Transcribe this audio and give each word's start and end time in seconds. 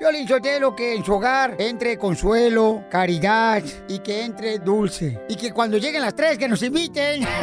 Violín 0.00 0.26
Sotelo, 0.26 0.74
que 0.74 0.94
en 0.94 1.04
su 1.04 1.12
hogar 1.12 1.56
entre 1.58 1.98
consuelo, 1.98 2.84
caridad 2.90 3.62
y 3.86 3.98
que 3.98 4.24
entre 4.24 4.58
dulce. 4.58 5.26
Y 5.28 5.36
que 5.36 5.52
cuando 5.52 5.76
lleguen 5.76 6.00
las 6.00 6.14
tres, 6.14 6.38
que 6.38 6.48
nos 6.48 6.62
inviten. 6.62 7.22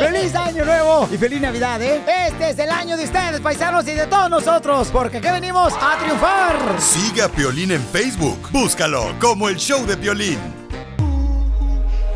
¡Feliz 0.00 0.34
Año 0.34 0.64
Nuevo! 0.64 1.08
Y 1.12 1.16
feliz 1.16 1.40
Navidad, 1.40 1.80
¿eh? 1.80 2.02
Este 2.26 2.50
es 2.50 2.58
el 2.58 2.70
año 2.70 2.96
de 2.96 3.04
ustedes, 3.04 3.40
paisanos, 3.40 3.86
y 3.86 3.92
de 3.92 4.08
todos 4.08 4.28
nosotros, 4.28 4.88
porque 4.92 5.18
aquí 5.18 5.28
venimos 5.28 5.72
a 5.80 5.96
triunfar. 5.96 6.80
Sigue 6.80 7.22
a 7.22 7.28
Piolín 7.28 7.70
en 7.70 7.82
Facebook. 7.82 8.48
Búscalo 8.50 9.14
como 9.20 9.48
el 9.48 9.54
show 9.54 9.86
de 9.86 9.96
Piolín. 9.96 10.40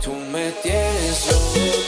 Tú 0.02 0.14
me 0.32 0.50
tienes 0.64 1.83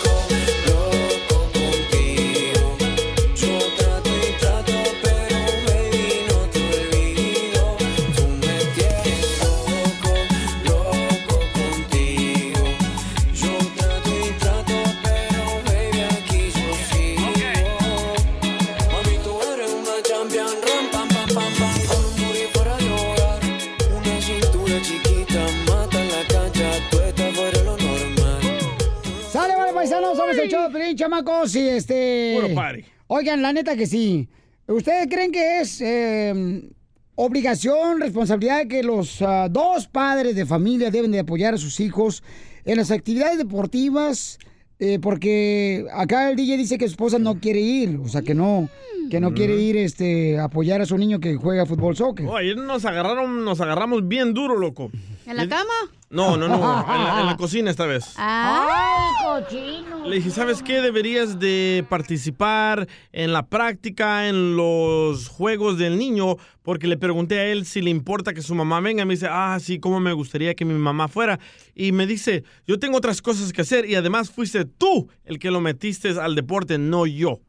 show 30.67 30.73
Pelín, 30.73 30.97
chamacos, 30.97 31.55
y 31.55 31.69
este... 31.69 32.39
Puro 32.41 32.55
party. 32.55 32.85
Oigan, 33.09 33.43
la 33.43 33.53
neta 33.53 33.77
que 33.77 33.87
sí. 33.87 34.29
¿Ustedes 34.67 35.07
creen 35.09 35.31
que 35.31 35.61
es 35.61 35.81
eh, 35.81 36.71
obligación, 37.15 38.01
responsabilidad 38.01 38.67
que 38.67 38.83
los 38.83 39.23
ah, 39.23 39.49
dos 39.49 39.87
padres 39.87 40.35
de 40.35 40.45
familia 40.45 40.91
deben 40.91 41.13
de 41.13 41.21
apoyar 41.21 41.55
a 41.55 41.59
sus 41.59 41.79
hijos 41.79 42.23
en 42.65 42.79
las 42.79 42.91
actividades 42.91 43.39
deportivas? 43.39 44.39
Eh, 44.79 44.99
porque 45.01 45.87
acá 45.93 46.29
el 46.31 46.37
DJ 46.37 46.57
dice 46.59 46.79
que 46.79 46.87
su 46.87 46.93
esposa 46.93 47.19
no 47.19 47.41
quiere 47.41 47.61
ir, 47.61 47.99
o 48.05 48.09
sea 48.09 48.21
que 48.21 48.35
no, 48.35 48.69
que 49.11 49.21
no 49.21 49.33
quiere 49.33 49.57
ir 49.57 49.77
este, 49.77 50.39
a 50.39 50.45
apoyar 50.45 50.83
a 50.83 50.87
su 50.87 50.99
niño 50.99 51.19
que 51.19 51.37
juega 51.37 51.65
fútbol 51.65 51.97
soccer. 51.97 52.27
Oh, 52.27 52.37
ayer 52.37 52.59
nos 52.59 52.85
agarraron, 52.85 53.45
nos 53.45 53.61
agarramos 53.61 54.07
bien 54.07 54.35
duro, 54.35 54.59
loco. 54.59 54.91
¿En 55.27 55.37
la 55.37 55.49
cama? 55.49 55.73
No, 56.17 56.39
no, 56.39 56.49
no, 56.49 56.55
en 56.57 57.05
la, 57.05 57.21
en 57.21 57.27
la 57.27 57.37
cocina 57.37 57.71
esta 57.71 57.85
vez. 57.85 58.15
¡Ay, 58.17 59.13
cochino! 59.23 60.07
Le 60.07 60.17
dije, 60.17 60.31
¿sabes 60.31 60.63
qué? 60.63 60.81
Deberías 60.81 61.39
de 61.39 61.85
participar 61.91 62.89
en 63.13 63.35
la 63.35 63.47
práctica, 63.47 64.27
en 64.27 64.57
los 64.57 65.29
juegos 65.29 65.77
del 65.77 65.99
niño, 65.99 66.37
porque 66.63 66.87
le 66.87 66.97
pregunté 66.97 67.39
a 67.39 67.45
él 67.45 67.67
si 67.67 67.83
le 67.83 67.91
importa 67.91 68.33
que 68.33 68.41
su 68.41 68.55
mamá 68.55 68.81
venga. 68.81 69.05
Me 69.05 69.13
dice, 69.13 69.29
ah, 69.31 69.59
sí, 69.61 69.79
cómo 69.79 70.01
me 70.01 70.15
gustaría 70.15 70.55
que 70.55 70.65
mi 70.65 70.73
mamá 70.73 71.07
fuera. 71.07 71.39
Y 71.75 71.93
me 71.93 72.07
dice, 72.07 72.45
yo 72.67 72.79
tengo 72.79 72.97
otras 72.97 73.21
cosas 73.21 73.53
que 73.53 73.61
hacer 73.61 73.85
y 73.85 73.95
además 73.95 74.31
fuiste 74.31 74.65
tú 74.65 75.11
el 75.27 75.39
que 75.39 75.51
lo 75.51 75.61
metiste 75.61 76.19
al 76.19 76.35
deporte, 76.35 76.79
no 76.79 77.05
yo. 77.05 77.41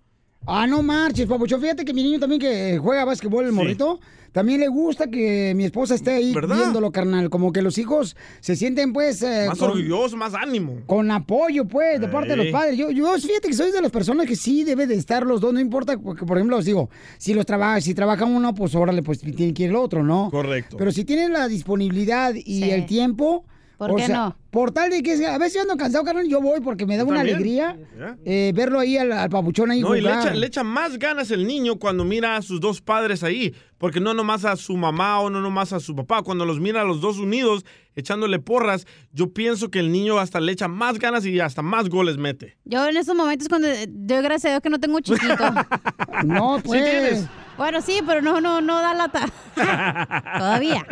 Ah, 0.45 0.65
no 0.67 0.81
marches, 0.81 1.25
papucho. 1.27 1.59
Fíjate 1.59 1.83
que 1.83 1.93
mi 1.93 2.03
niño 2.03 2.19
también 2.19 2.39
que 2.39 2.77
juega 2.81 3.03
básquetbol, 3.03 3.45
el 3.45 3.51
morrito, 3.51 3.99
también 4.31 4.61
le 4.61 4.67
gusta 4.69 5.07
que 5.09 5.51
mi 5.55 5.65
esposa 5.65 5.95
esté 5.95 6.11
ahí 6.11 6.33
¿Verdad? 6.33 6.55
viéndolo, 6.55 6.91
carnal. 6.91 7.29
Como 7.29 7.51
que 7.51 7.61
los 7.61 7.77
hijos 7.77 8.15
se 8.39 8.55
sienten, 8.55 8.93
pues... 8.93 9.21
eh, 9.23 9.45
Más 9.49 9.57
con- 9.57 9.71
orgulloso, 9.71 10.15
más 10.15 10.33
ánimo. 10.33 10.77
Con 10.85 11.11
apoyo, 11.11 11.65
pues, 11.65 11.99
de 11.99 12.07
parte 12.07 12.29
de 12.29 12.37
los 12.37 12.47
padres. 12.47 12.77
Yo, 12.77 12.91
yo 12.91 13.11
fíjate 13.17 13.47
que 13.49 13.53
soy 13.53 13.71
de 13.71 13.81
las 13.81 13.91
personas 13.91 14.25
que 14.25 14.37
sí 14.37 14.63
debe 14.63 14.87
de 14.87 14.95
estar 14.95 15.25
los 15.25 15.41
dos, 15.41 15.53
no 15.53 15.59
importa, 15.59 15.97
porque, 15.97 16.25
por 16.25 16.37
ejemplo, 16.37 16.55
os 16.57 16.65
digo, 16.65 16.89
si 17.17 17.33
los 17.33 17.45
trabaja, 17.45 17.81
si 17.81 17.93
trabaja 17.93 18.23
uno, 18.23 18.53
pues 18.53 18.73
órale, 18.75 19.03
pues 19.03 19.19
tiene 19.19 19.53
que 19.53 19.63
ir 19.63 19.69
el 19.71 19.75
otro, 19.75 20.01
¿no? 20.03 20.29
Correcto. 20.31 20.77
Pero 20.77 20.91
si 20.93 21.03
tienen 21.03 21.33
la 21.33 21.47
disponibilidad 21.49 22.33
y 22.33 22.61
Sí. 22.61 22.69
el 22.71 22.85
tiempo. 22.85 23.43
¿Por 23.77 23.91
o 23.91 23.95
qué 23.95 24.07
sea, 24.07 24.17
no? 24.17 24.37
Por 24.49 24.71
tal 24.71 24.89
de 24.89 25.03
que 25.03 25.23
a 25.27 25.37
veces 25.37 25.53
yo 25.55 25.61
ando 25.61 25.77
cansado, 25.77 26.03
carnal, 26.03 26.27
yo 26.27 26.41
voy 26.41 26.61
porque 26.61 26.87
me 26.87 26.97
da 26.97 27.03
¿Tú 27.03 27.09
una 27.09 27.19
también? 27.19 27.35
alegría 27.37 27.77
eh, 28.25 28.51
verlo 28.55 28.79
ahí 28.79 28.97
al, 28.97 29.11
al 29.11 29.29
papuchón 29.29 29.69
ahí 29.69 29.81
No, 29.81 29.95
y 29.95 30.01
le 30.01 30.09
jugar. 30.09 30.25
echa, 30.27 30.33
le 30.35 30.47
echa 30.47 30.63
más 30.63 30.97
ganas 30.97 31.29
el 31.29 31.45
niño 31.45 31.75
cuando 31.77 32.03
mira 32.03 32.35
a 32.37 32.41
sus 32.41 32.59
dos 32.59 32.81
padres 32.81 33.21
ahí, 33.23 33.53
porque 33.77 33.99
no 33.99 34.15
nomás 34.15 34.45
a 34.45 34.55
su 34.55 34.75
mamá 34.77 35.19
o 35.19 35.29
no 35.29 35.41
nomás 35.41 35.73
a 35.73 35.79
su 35.79 35.95
papá, 35.95 36.23
cuando 36.23 36.43
los 36.45 36.59
mira 36.59 36.81
a 36.81 36.85
los 36.85 37.01
dos 37.01 37.19
unidos 37.19 37.65
echándole 37.95 38.39
porras, 38.39 38.87
yo 39.11 39.31
pienso 39.31 39.69
que 39.69 39.77
el 39.79 39.91
niño 39.91 40.17
hasta 40.17 40.39
le 40.39 40.51
echa 40.53 40.67
más 40.67 40.97
ganas 40.97 41.23
y 41.25 41.39
hasta 41.39 41.61
más 41.61 41.87
goles 41.89 42.17
mete. 42.17 42.57
Yo 42.65 42.87
en 42.87 42.97
esos 42.97 43.15
momentos 43.15 43.47
cuando 43.49 43.67
yo 43.67 44.21
gracias 44.23 44.45
a 44.45 44.49
Dios 44.55 44.61
que 44.63 44.69
no 44.71 44.79
tengo 44.79 44.97
un 44.97 45.03
chiquito. 45.03 45.35
No, 46.25 46.59
pues. 46.63 46.83
tienes. 46.83 47.25
Bueno, 47.57 47.79
sí, 47.81 47.99
pero 48.05 48.23
no, 48.23 48.41
no, 48.41 48.59
no 48.59 48.77
da 48.81 48.95
lata. 48.95 49.27
Todavía. 50.39 50.83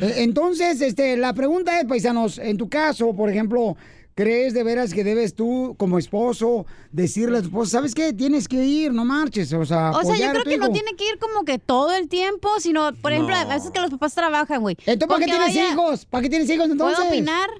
Eh, 0.00 0.14
Entonces, 0.18 0.80
este, 0.80 1.16
la 1.16 1.32
pregunta 1.34 1.78
es, 1.80 1.86
paisanos, 1.86 2.38
en 2.38 2.56
tu 2.56 2.68
caso, 2.68 3.14
por 3.14 3.30
ejemplo, 3.30 3.76
¿crees 4.14 4.54
de 4.54 4.62
veras 4.62 4.92
que 4.94 5.04
debes 5.04 5.34
tú, 5.34 5.74
como 5.78 5.98
esposo, 5.98 6.66
decirle 6.92 7.38
a 7.38 7.40
tu 7.42 7.48
esposa, 7.48 7.70
¿sabes 7.72 7.94
qué? 7.94 8.12
Tienes 8.12 8.48
que 8.48 8.64
ir, 8.64 8.92
no 8.92 9.04
marches, 9.04 9.52
o 9.52 9.64
sea, 9.64 9.90
O 9.90 10.02
sea, 10.02 10.16
yo 10.16 10.30
creo 10.32 10.44
que 10.44 10.58
no 10.58 10.70
tiene 10.70 10.94
que 10.96 11.04
ir 11.08 11.18
como 11.18 11.44
que 11.44 11.58
todo 11.58 11.94
el 11.94 12.08
tiempo, 12.08 12.48
sino, 12.60 12.92
por 13.02 13.12
ejemplo, 13.12 13.34
a 13.36 13.44
veces 13.44 13.70
que 13.70 13.80
los 13.80 13.90
papás 13.90 14.14
trabajan, 14.14 14.62
güey. 14.62 14.76
Entonces, 14.86 15.08
¿para 15.08 15.18
qué 15.20 15.24
tienes 15.26 15.48
vaya- 15.48 15.72
hijos? 15.72 16.06
¿Para 16.06 16.22
qué 16.22 16.28
tienes 16.30 16.48
hijos 16.50 16.70
entonces? 16.70 16.96
¿Puedo 16.98 17.10
opinar? 17.10 17.50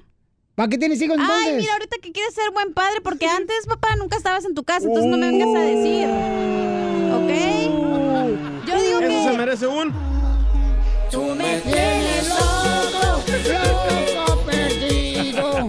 ¿Para 0.55 0.69
qué 0.69 0.77
tienes 0.79 0.99
hijos 1.01 1.17
entonces? 1.19 1.47
Ay, 1.47 1.55
mira, 1.57 1.73
ahorita 1.73 1.97
que 2.01 2.11
quieres 2.11 2.33
ser 2.33 2.49
buen 2.51 2.73
padre, 2.73 3.01
porque 3.03 3.27
antes, 3.27 3.67
papá, 3.67 3.89
nunca 3.99 4.17
estabas 4.17 4.43
en 4.43 4.55
tu 4.55 4.63
casa, 4.63 4.87
entonces 4.87 5.11
no 5.11 5.17
me 5.17 5.27
vengas 5.27 5.55
a 5.55 5.59
decir. 5.59 6.07
¿Ok? 7.13 8.67
Yo 8.67 8.81
digo 8.81 8.99
Eso 8.99 9.31
se 9.31 9.37
merece 9.37 9.67
un... 9.67 9.93
Tú 11.11 11.21
me 11.35 11.59
tienes. 11.61 12.06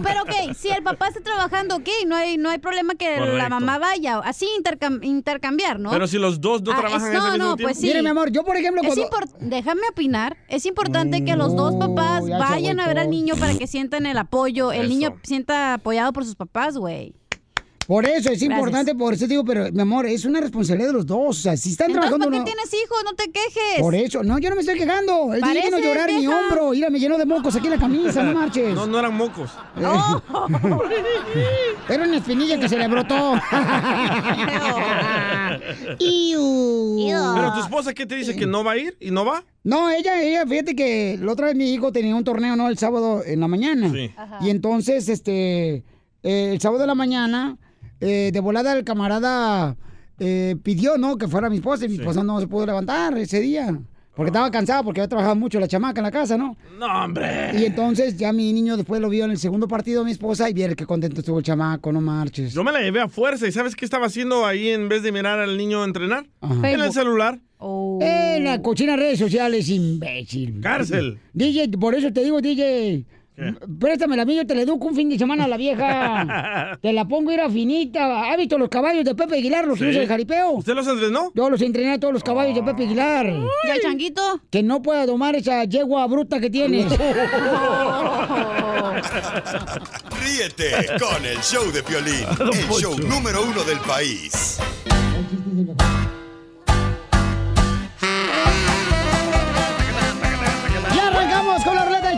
Pero 0.03 0.23
ok, 0.23 0.55
si 0.57 0.69
el 0.71 0.83
papá 0.83 1.09
está 1.09 1.21
trabajando, 1.21 1.77
ok, 1.77 1.89
no 2.07 2.15
hay, 2.17 2.37
no 2.39 2.51
hay 2.51 2.59
problema 2.59 2.95
que 2.95 3.17
la 3.17 3.27
Correcto. 3.27 3.49
mamá 3.51 3.79
vaya. 3.79 4.19
Así 4.19 4.47
intercam- 4.59 5.05
intercambiar, 5.05 5.79
¿no? 5.81 5.91
Pero 5.91 6.07
si 6.07 6.19
los 6.19 6.41
dos 6.41 6.63
no 6.63 6.73
Ah, 6.73 6.77
trabajan 6.77 7.03
es- 7.03 7.09
ese 7.09 7.15
no, 7.19 7.23
mismo 7.33 7.39
no, 7.39 7.57
tiempo. 7.57 7.63
pues 7.65 7.79
sí. 7.79 7.87
Mire, 7.89 8.03
mi 8.03 8.09
amor, 8.09 8.31
yo, 8.31 8.45
por 8.45 8.57
ejemplo, 8.57 8.83
Es 8.83 8.87
cuando... 8.89 9.09
impor- 9.09 9.39
déjame 9.41 9.83
opinar. 9.91 10.37
Es 10.49 10.67
importante 10.67 11.25
que 11.25 11.37
los 11.37 11.55
dos 11.57 11.75
papás 11.77 12.25
vayan 12.29 12.81
a 12.81 12.87
ver 12.87 12.99
al 13.01 13.11
niño 13.11 13.35
para 13.37 13.55
que 13.57 13.67
sientan 13.67 14.07
el 14.07 14.19
apoyo. 14.19 14.73
El 14.73 14.83
Eso. 14.83 14.89
niño 14.89 15.17
sienta 15.23 15.75
apoyado 15.75 16.13
por 16.13 16.25
sus 16.25 16.37
papás, 16.37 16.77
güey. 16.79 17.15
Por 17.89 18.05
eso 18.05 18.17
es 18.19 18.25
Gracias. 18.25 18.43
importante, 18.51 18.95
por 18.95 19.15
eso 19.15 19.27
digo, 19.27 19.43
pero, 19.47 19.73
mi 19.73 19.81
amor, 19.81 20.05
es 20.05 20.27
una 20.27 20.41
responsabilidad 20.41 20.89
de 20.89 20.93
los 20.93 21.07
dos, 21.07 21.39
o 21.39 21.41
sea, 21.41 21.57
si 21.57 21.71
están 21.71 21.87
Entonces, 21.91 22.11
trabajando... 22.11 22.27
¿para 22.27 22.45
qué 22.45 22.51
no- 22.53 22.61
tienes 22.69 22.85
hijos? 22.85 22.99
No 23.03 23.15
te 23.15 23.31
quejes. 23.33 23.81
Por 23.81 23.95
eso, 23.95 24.23
no, 24.23 24.39
yo 24.39 24.51
no 24.51 24.57
me 24.57 24.61
estoy 24.61 24.79
quejando. 24.79 25.33
El 25.33 25.41
día 25.41 25.55
Pareces 25.55 25.83
llorar 25.83 26.13
mi 26.13 26.27
hombro. 26.27 26.71
Mira, 26.73 26.91
me 26.91 27.01
llenó 27.01 27.17
de 27.17 27.25
mocos 27.25 27.57
aquí 27.57 27.67
en 27.69 27.73
la 27.73 27.79
camisa, 27.79 28.23
no 28.23 28.35
marches. 28.39 28.75
No, 28.75 28.87
no 28.87 28.99
eran 28.99 29.17
mocos. 29.17 29.51
Oh. 29.83 30.21
Era 31.89 32.05
una 32.05 32.19
espinilla 32.19 32.61
que 32.61 32.69
se 32.69 32.77
le 32.77 32.87
brotó. 32.89 33.41
Pero 35.99 37.53
tu 37.55 37.61
esposa, 37.61 37.95
¿qué 37.95 38.07
te 38.07 38.17
dice? 38.17 38.37
¿Que 38.37 38.47
no 38.47 38.65
va 38.65 38.73
a 38.73 38.77
ir 38.77 38.97
y 39.01 39.11
no 39.11 39.25
va? 39.25 39.45
No, 39.65 39.91
ella, 39.91 40.21
ella, 40.23 40.47
fíjate 40.47 40.75
que 40.77 41.19
la 41.21 41.33
otra 41.33 41.47
vez 41.47 41.57
mi 41.57 41.73
hijo 41.73 41.93
tenía 41.93 42.15
un 42.15 42.25
torneo, 42.25 42.57
¿no? 42.57 42.69
El 42.69 42.79
sábado 42.79 43.23
en 43.25 43.41
la 43.41 43.49
mañana. 43.49 43.91
Sí. 43.91 44.11
Y 44.43 44.51
entonces, 44.51 45.09
este, 45.09 45.85
eh, 46.23 46.51
el 46.53 46.61
sábado 46.61 46.81
de 46.83 46.87
la 46.87 46.95
mañana, 46.95 47.57
eh, 48.01 48.31
de 48.33 48.41
volada 48.41 48.77
el 48.77 48.85
camarada 48.85 49.77
eh, 50.19 50.57
pidió, 50.63 50.99
¿no? 50.99 51.17
Que 51.17 51.29
fuera 51.29 51.49
mi 51.49 51.57
esposa 51.57 51.87
y 51.87 51.89
mi 51.89 51.97
esposa 51.97 52.23
no 52.23 52.41
se 52.41 52.47
pudo 52.47 52.67
levantar 52.67 53.17
ese 53.19 53.41
día. 53.41 53.79
Porque 54.19 54.31
estaba 54.31 54.51
cansada, 54.51 54.83
porque 54.83 55.01
había 55.01 55.09
trabajado 55.09 55.37
mucho 55.37 55.61
la 55.61 55.69
chamaca 55.69 56.01
en 56.01 56.03
la 56.03 56.11
casa, 56.11 56.37
¿no? 56.37 56.57
No, 56.77 57.05
hombre. 57.05 57.53
Y 57.57 57.67
entonces 57.67 58.17
ya 58.17 58.33
mi 58.33 58.53
niño 58.53 58.77
después 58.77 59.01
lo 59.01 59.09
vio 59.09 59.25
en 59.25 59.31
el 59.31 59.39
segundo 59.39 59.69
partido 59.69 60.01
de 60.01 60.07
mi 60.07 60.11
esposa 60.11 60.51
y 60.51 60.55
viera 60.55 60.75
qué 60.75 60.85
contento 60.87 61.21
estuvo 61.21 61.39
el 61.39 61.45
chamaco, 61.45 61.93
no 61.93 62.01
marches. 62.01 62.53
Yo 62.53 62.65
me 62.65 62.73
la 62.73 62.81
llevé 62.81 63.01
a 63.01 63.07
fuerza 63.07 63.47
y 63.47 63.53
¿sabes 63.53 63.77
qué 63.77 63.85
estaba 63.85 64.07
haciendo 64.07 64.45
ahí 64.45 64.71
en 64.71 64.89
vez 64.89 65.05
de 65.05 65.13
mirar 65.13 65.39
al 65.39 65.57
niño 65.57 65.85
entrenar? 65.85 66.27
Ajá. 66.41 66.69
En 66.69 66.81
el 66.81 66.93
celular. 66.93 67.39
Oh. 67.59 68.01
En 68.03 68.43
las 68.43 68.59
cochinas 68.59 68.99
redes 68.99 69.21
sociales, 69.21 69.69
imbécil. 69.69 70.61
Cárcel. 70.61 71.21
DJ, 71.33 71.69
por 71.79 71.95
eso 71.95 72.13
te 72.13 72.25
digo, 72.25 72.41
DJ. 72.41 73.05
Préstamela 73.79 74.23
a 74.23 74.25
mí, 74.25 74.35
yo 74.37 74.47
te 74.47 74.55
la 74.55 74.63
educo 74.63 74.87
un 74.89 74.95
fin 74.97 75.09
de 75.09 75.17
semana 75.19 75.45
a 75.45 75.49
la 75.49 75.57
vieja. 75.57 76.79
te 76.83 76.93
la 76.93 77.07
pongo, 77.07 77.31
era 77.31 77.49
finita. 77.49 78.31
¿Ha 78.33 78.37
visto 78.37 78.59
los 78.59 78.69
caballos 78.69 79.05
de 79.05 79.15
Pepe 79.15 79.37
Aguilar, 79.37 79.67
los 79.67 79.79
que 79.79 79.85
Sí. 79.85 79.91
usa 79.91 80.03
el 80.03 80.09
jaripeo? 80.09 80.51
¿Usted 80.53 80.75
los 80.75 80.87
entrenó? 80.89 81.31
Yo 81.35 81.49
los 81.49 81.63
entrené 81.63 81.93
a 81.93 82.01
todos 82.01 82.13
los 82.15 82.23
caballos 82.25 82.55
de 82.55 82.63
Pepe 82.63 82.85
Aguilar. 82.85 83.27
¿Y 83.27 83.71
al 83.71 83.81
changuito? 83.81 84.41
Que 84.51 84.63
no 84.63 84.83
pueda 84.83 85.07
domar 85.07 85.37
esa 85.37 85.65
yegua 85.65 86.07
bruta 86.07 86.41
que 86.41 86.51
tienes. 86.51 86.87
Ríete 90.21 90.99
con 90.99 91.25
el 91.25 91.39
show 91.39 91.71
de 91.73 91.83
Piolín, 91.83 92.27
el 92.53 92.69
show 92.81 92.99
número 92.99 93.43
uno 93.45 93.63
del 93.65 93.79
país. 93.81 94.59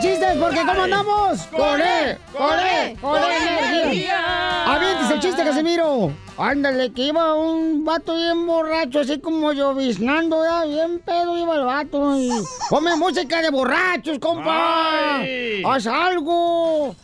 Que 0.01 0.67
cómo 0.67 0.83
andamos. 0.83 1.43
Con 1.47 1.81
él, 1.81 2.19
con 2.37 2.59
él, 2.59 2.99
con 3.01 3.23
él 3.23 3.43
energía. 3.73 4.75
Aviéntese 4.75 5.15
el 5.15 5.21
chiste, 5.21 5.45
Casimiro. 5.45 6.13
Ándale, 6.39 6.93
que 6.93 7.03
iba 7.03 7.35
un 7.35 7.85
vato 7.85 8.17
bien 8.17 8.47
borracho, 8.47 9.01
así 9.01 9.19
como 9.21 9.53
lloviznando, 9.53 10.43
ya, 10.43 10.65
bien 10.65 11.01
pedo 11.01 11.37
iba 11.37 11.55
el 11.57 11.65
vato. 11.65 12.19
Y... 12.19 12.31
Come 12.69 12.97
música 12.97 13.43
de 13.43 13.51
borrachos, 13.51 14.19
compa. 14.19 15.21
Haz 15.67 15.87
algo. 15.87 16.95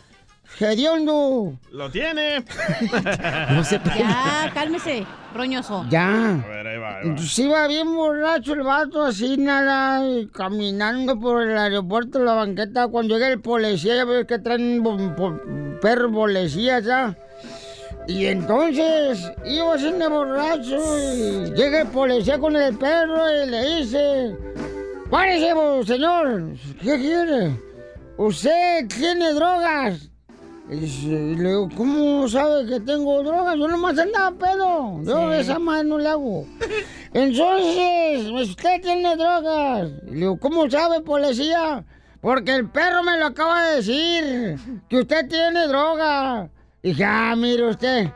Hediondo. 0.58 1.58
Lo 1.70 1.90
tiene. 1.90 2.44
No 3.50 3.64
se 3.64 3.80
Ya, 3.98 4.50
cálmese, 4.54 5.06
roñoso. 5.34 5.86
Ya. 5.88 6.34
A 6.34 6.48
ver, 6.48 6.66
ahí 6.66 6.78
va, 6.78 6.88
ahí 6.88 7.02
va. 7.04 7.10
Entonces 7.10 7.38
iba 7.38 7.66
bien 7.66 7.94
borracho 7.94 8.54
el 8.54 8.62
vato, 8.62 9.02
así 9.04 9.36
nada, 9.36 10.02
caminando 10.32 11.18
por 11.18 11.42
el 11.42 11.56
aeropuerto, 11.56 12.18
la 12.20 12.34
banqueta. 12.34 12.88
Cuando 12.88 13.14
llega 13.14 13.28
el 13.28 13.40
policía, 13.40 13.96
ya 13.96 14.04
ves 14.04 14.26
que 14.26 14.38
traen 14.38 14.82
perros 15.80 16.12
policías 16.12 16.84
ya. 16.84 17.16
Y 18.08 18.26
entonces 18.26 19.32
iba 19.44 19.76
de 19.76 20.08
borracho 20.08 20.78
y 20.98 21.52
llega 21.54 21.82
el 21.82 21.88
policía 21.88 22.38
con 22.38 22.54
el 22.56 22.76
perro 22.76 23.22
y 23.42 23.50
le 23.50 23.76
dice: 23.76 24.36
¡Párese, 25.10 25.52
señor! 25.86 26.50
¿Qué 26.80 26.96
quiere? 26.98 27.60
¿Usted 28.16 28.86
tiene 28.88 29.32
drogas? 29.32 30.10
Y 30.68 31.36
le 31.36 31.48
digo, 31.48 31.68
¿cómo 31.76 32.28
sabe 32.28 32.66
que 32.66 32.80
tengo 32.80 33.22
drogas? 33.22 33.56
Yo 33.56 33.68
nomás 33.68 33.96
andaba 33.98 34.36
pedo. 34.36 35.00
Yo 35.04 35.32
esa 35.32 35.60
madre 35.60 35.84
no 35.84 35.98
le 35.98 36.08
hago. 36.08 36.44
Entonces, 37.14 38.26
usted 38.32 38.82
tiene 38.82 39.16
drogas. 39.16 39.90
Y 40.08 40.10
le 40.10 40.16
digo, 40.16 40.40
¿cómo 40.40 40.68
sabe, 40.68 41.02
policía? 41.02 41.84
Porque 42.20 42.56
el 42.56 42.68
perro 42.68 43.04
me 43.04 43.16
lo 43.16 43.26
acaba 43.26 43.62
de 43.62 43.76
decir, 43.76 44.58
que 44.88 44.98
usted 44.98 45.28
tiene 45.28 45.68
droga. 45.68 46.50
Y 46.82 46.88
dije, 46.88 47.04
ah, 47.04 47.34
mire 47.36 47.68
usted. 47.68 48.10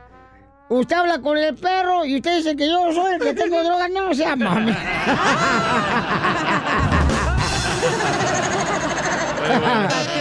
Usted 0.69 0.97
habla 0.97 1.21
con 1.21 1.39
el 1.39 1.55
perro 1.55 2.05
y 2.05 2.17
usted 2.17 2.39
dice 2.39 2.57
que 2.57 2.69
yo 2.69 2.93
soy 2.93 3.15
el 3.15 3.21
que 3.21 3.35
tengo 3.35 3.63
droga. 3.65 3.89
No 3.89 4.13
sea 4.13 4.35
mami. 4.35 4.73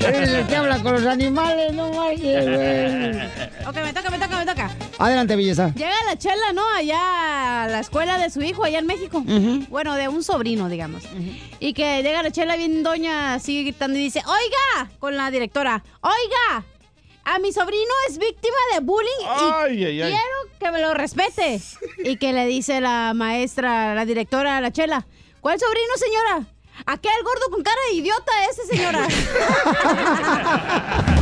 Eres 0.00 0.28
el 0.30 0.46
que 0.46 0.56
habla 0.56 0.82
con 0.82 0.92
los 0.92 1.06
animales, 1.06 1.72
no 1.72 1.90
marches, 1.92 2.44
güey. 2.44 3.66
Ok, 3.66 3.74
me 3.84 3.92
toca, 3.92 4.10
me 4.10 4.18
toca, 4.18 4.38
me 4.38 4.46
toca. 4.46 4.70
Adelante, 4.98 5.36
belleza. 5.36 5.72
Llega 5.74 5.94
la 6.06 6.16
chela, 6.16 6.52
¿no? 6.54 6.62
Allá 6.76 7.64
a 7.64 7.68
la 7.68 7.80
escuela 7.80 8.18
de 8.18 8.30
su 8.30 8.42
hijo, 8.42 8.64
allá 8.64 8.78
en 8.78 8.86
México. 8.86 9.22
Bueno, 9.68 9.94
de 9.96 10.08
un 10.08 10.22
sobrino, 10.22 10.68
digamos. 10.68 11.02
Y 11.60 11.72
que 11.72 12.02
llega 12.02 12.22
la 12.22 12.30
chela 12.30 12.56
bien 12.56 12.82
doña, 12.82 13.38
sigue 13.40 13.62
gritando 13.62 13.98
y 13.98 14.02
dice, 14.02 14.22
oiga, 14.26 14.90
con 14.98 15.16
la 15.16 15.30
directora, 15.30 15.82
oiga, 16.00 16.64
a 17.24 17.38
mi 17.40 17.52
sobrino 17.52 17.92
es 18.08 18.18
víctima 18.18 18.56
de 18.74 18.80
bullying 18.80 19.08
y 19.20 19.52
Ay, 19.54 19.84
ay, 19.84 20.02
ay. 20.02 20.12
quiero 20.12 20.58
que 20.60 20.70
me 20.70 20.80
lo 20.80 20.94
respete. 20.94 21.60
Y 22.04 22.16
que 22.16 22.32
le 22.32 22.46
dice 22.46 22.80
la 22.80 23.12
maestra, 23.14 23.94
la 23.94 24.04
directora 24.04 24.56
a 24.56 24.60
la 24.60 24.70
chela, 24.70 25.06
¿cuál 25.40 25.58
sobrino, 25.58 25.96
señora? 25.96 26.46
Aquel 26.84 27.12
gordo 27.24 27.50
con 27.50 27.62
cara 27.62 27.78
de 27.90 27.96
idiota 27.96 28.32
ese, 28.50 28.66
señora. 28.66 29.06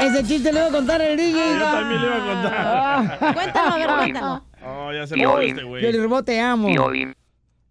Ese 0.00 0.22
chiste 0.24 0.52
le 0.52 0.60
voy 0.60 0.68
a 0.68 0.72
contar 0.72 1.00
el 1.00 1.16
DJ. 1.16 1.58
Yo 1.58 1.64
también 1.64 2.00
le 2.00 2.06
iba 2.06 2.16
a 2.16 3.18
contar. 3.18 3.34
Cuéntalo, 3.34 3.74
a 3.74 3.78
ver, 3.78 3.88
cuéntalo. 3.96 4.44
Oh, 4.64 4.92
ya 4.92 5.06
se 5.06 5.16
lo 5.16 5.40
este, 5.40 5.62
güey. 5.62 5.82
Piel 5.82 6.02
Robot, 6.02 6.26
te 6.26 6.40
amo. 6.40 6.68
Piolín, 6.68 7.14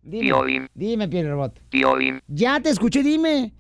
Dime, 0.02 0.24
Piolín, 0.24 0.70
dime, 0.74 1.08
Piel 1.08 1.30
Robot. 1.30 1.60
Piolín, 1.70 2.22
Ya 2.28 2.60
te 2.60 2.70
escuché, 2.70 3.04
dime. 3.04 3.54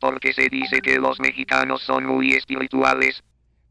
porque 0.00 0.32
se 0.32 0.48
dice 0.48 0.80
que 0.80 0.98
los 0.98 1.20
mexicanos 1.20 1.82
son 1.82 2.06
muy 2.06 2.32
espirituales. 2.32 3.22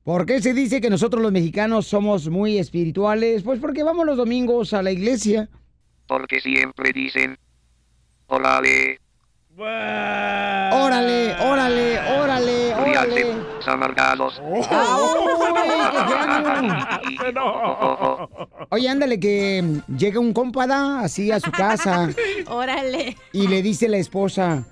¿Por 0.04 0.26
qué 0.26 0.42
se 0.42 0.54
dice 0.54 0.82
que 0.82 0.90
nosotros 0.90 1.22
los 1.22 1.32
mexicanos 1.32 1.86
somos 1.88 2.28
muy 2.30 2.58
espirituales? 2.58 3.44
Pues 3.44 3.60
porque 3.60 3.84
vamos 3.84 4.06
los 4.06 4.18
domingos 4.18 4.74
a 4.74 4.82
la 4.82 4.92
iglesia. 4.92 5.50
Porque 6.12 6.42
siempre 6.42 6.92
dicen, 6.92 7.38
órale, 8.28 9.00
Órale, 9.58 11.34
órale, 11.40 12.00
órale, 12.00 12.74
órale. 12.76 12.84
ríanse, 12.84 13.26
amargados. 13.66 14.42
¡Ay, 14.70 15.72
qué 17.08 17.18
genial! 17.18 18.30
Oye, 18.72 18.90
ándale, 18.90 19.22
que 19.22 19.62
mm, 19.64 19.96
llega 19.96 20.20
un 20.20 20.34
compada 20.34 21.00
así 21.00 21.32
a 21.32 21.40
su 21.40 21.50
casa 21.50 22.10
Órale. 22.48 23.16
y 23.32 23.48
le 23.48 23.62
dice 23.62 23.88
la 23.88 23.98
esposa, 23.98 24.66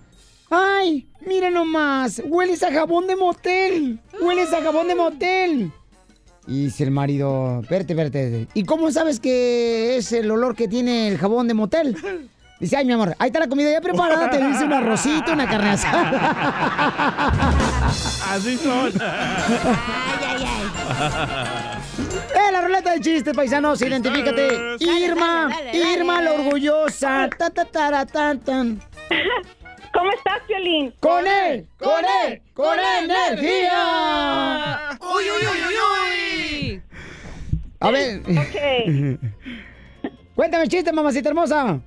¡ay, 0.49 1.07
mira 1.25 1.49
nomás, 1.49 2.21
hueles 2.25 2.63
a 2.63 2.73
jabón 2.73 3.07
de 3.07 3.15
motel! 3.15 4.01
¡Hueles 4.19 4.51
a 4.51 4.61
jabón 4.61 4.89
de 4.89 4.95
motel! 4.95 5.71
Y 6.49 6.63
dice 6.63 6.83
el 6.83 6.89
marido, 6.89 7.59
espérate, 7.61 7.93
espérate, 7.93 8.47
¿y 8.55 8.63
cómo 8.63 8.89
sabes 8.91 9.19
que 9.19 9.97
es 9.97 10.11
el 10.11 10.31
olor 10.31 10.55
que 10.55 10.67
tiene 10.67 11.07
el 11.07 11.19
jabón 11.19 11.47
de 11.47 11.53
motel? 11.53 11.95
Dice, 12.59 12.75
ay, 12.75 12.85
mi 12.85 12.93
amor, 12.93 13.15
ahí 13.19 13.27
está 13.27 13.39
la 13.39 13.47
comida 13.47 13.71
ya 13.71 13.81
preparada, 13.81 14.31
te 14.31 14.43
dice 14.43 14.63
un 14.63 14.73
arrocito, 14.73 15.31
una 15.31 15.47
carne 15.47 15.69
asada. 15.69 17.51
Así 18.31 18.57
son. 18.57 18.91
Ay, 18.99 20.25
ay, 20.27 20.43
ay. 20.43 21.79
¡Eh, 22.35 22.51
la 22.51 22.61
ruleta 22.61 22.93
de 22.93 22.99
chistes, 22.99 23.35
paisanos! 23.35 23.79
Identifícate. 23.81 24.75
Irma, 24.79 25.49
dale, 25.49 25.65
dale, 25.65 25.79
dale. 25.79 25.93
Irma 25.93 26.21
la 26.21 26.33
orgullosa. 26.33 27.29
Ta, 27.37 27.51
ta, 27.51 27.65
tara, 27.65 28.05
tan, 28.07 28.39
tan. 28.39 28.81
¿Cómo 29.93 30.11
estás, 30.11 30.39
Piolín? 30.47 30.93
¡Con 30.99 31.25
él! 31.27 31.65
¡Con 31.79 32.03
él! 32.25 32.41
¡Con 32.53 32.77
energía! 33.03 34.89
¡Uy, 35.01 35.23
uy, 35.23 35.47
uy, 35.47 35.61
uy, 35.67 35.75
uy! 36.73 36.81
A 37.79 37.91
ver, 37.91 38.19
Ok, 38.21 39.21
cuéntame 40.35 40.63
el 40.63 40.69
chiste, 40.69 40.91
mamacita 40.91 41.29
hermosa. 41.29 41.79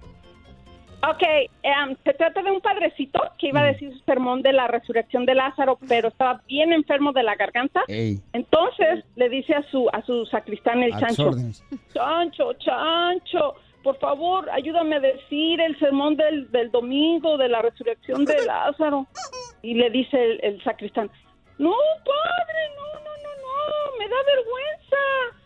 ok. 1.03 1.23
em, 1.63 1.97
se 2.05 2.15
trata 2.15 2.43
de 2.43 2.51
un 2.51 2.61
padrecito 2.63 3.21
que 3.39 3.49
iba 3.49 3.61
a 3.61 3.65
decir 3.65 3.93
su 3.93 3.99
sermón 4.05 4.41
de 4.43 4.53
la 4.55 4.69
resurrección 4.69 5.27
de 5.27 5.35
Lázaro, 5.35 5.79
pero 5.89 6.09
estaba 6.09 6.41
bien 6.49 6.73
enfermo 6.73 7.13
de 7.13 7.23
la 7.23 7.35
garganta. 7.37 7.83
Ey, 7.89 8.21
Entonces 8.33 9.05
le 9.17 9.29
dice 9.29 9.55
a 9.55 9.63
su 9.71 9.89
a 9.93 10.01
su 10.03 10.25
sacristán 10.27 10.83
el 10.83 10.95
a 10.95 10.99
chancho, 11.01 11.31
chancho, 11.93 12.53
chancho, 12.55 13.55
por 13.83 13.99
favor, 13.99 14.49
ayúdame 14.51 14.97
a 14.97 15.01
decir 15.01 15.61
el 15.61 15.79
sermón 15.79 16.17
del, 16.17 16.51
del 16.51 16.71
domingo 16.71 17.37
de 17.37 17.49
la 17.49 17.63
resurrección 17.63 18.25
de 18.25 18.35
Lázaro. 18.47 19.07
Y 19.63 19.75
le 19.75 19.91
dice 19.91 20.23
el, 20.23 20.41
el 20.43 20.63
sacristán, 20.63 21.11
no, 21.59 21.75
padre, 22.05 22.63
no, 22.77 23.01
no, 23.01 23.11
no, 23.23 23.33
no, 23.43 23.99
me 23.99 24.09
da 24.09 24.17
vergüenza. 24.27 25.43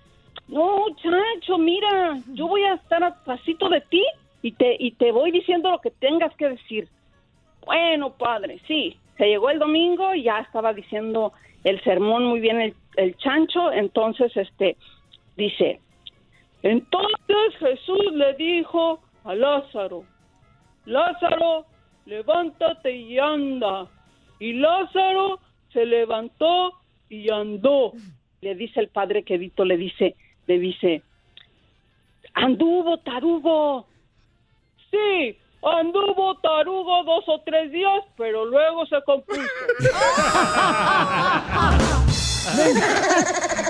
No, 0.49 0.87
chancho, 1.03 1.59
mira, 1.59 2.19
yo 2.35 2.47
voy 2.47 2.63
a 2.63 2.75
estar 2.75 3.03
atrásito 3.03 3.69
de 3.69 3.81
ti 3.83 4.05
y 4.43 4.53
te, 4.53 4.77
y 4.79 4.93
te 4.93 5.11
voy 5.13 5.33
diciendo 5.33 5.71
lo 5.71 5.81
que 5.81 5.91
tengas 5.91 6.35
que 6.37 6.49
decir. 6.49 6.89
Bueno, 7.65 8.13
padre, 8.17 8.61
sí. 8.67 8.97
Se 9.19 9.27
llegó 9.27 9.51
el 9.51 9.59
domingo 9.59 10.15
y 10.15 10.25
ya 10.25 10.39
estaba 10.41 10.73
diciendo 10.73 11.33
el 11.65 11.83
sermón 11.83 12.25
muy 12.25 12.41
bien 12.41 12.61
el, 12.61 12.75
el 12.97 13.17
chancho. 13.17 13.73
Entonces, 13.73 14.37
este, 14.37 14.77
dice, 15.37 15.81
entonces 16.67 17.57
Jesús 17.61 18.13
le 18.13 18.35
dijo 18.35 19.01
a 19.23 19.37
Lázaro, 19.37 20.05
Lázaro, 20.85 21.65
levántate 22.07 22.91
y 22.91 23.21
anda. 23.21 23.87
Y 24.41 24.55
Lázaro 24.55 25.39
se 25.73 25.87
levantó 25.87 26.73
y 27.09 27.31
andó. 27.31 27.93
Le 28.41 28.57
dice 28.57 28.81
el 28.81 28.89
padre 28.89 29.23
quedito, 29.23 29.65
le 29.65 29.77
dice, 29.77 30.17
le 30.49 30.59
dice, 30.59 31.03
anduvo 32.35 32.99
tarugo. 32.99 33.87
Sí, 34.91 35.39
anduvo 35.63 36.35
tarugo 36.39 37.05
dos 37.05 37.29
o 37.29 37.43
tres 37.43 37.71
días, 37.71 38.03
pero 38.17 38.45
luego 38.45 38.87
se 38.87 39.01
compuso. 39.03 39.41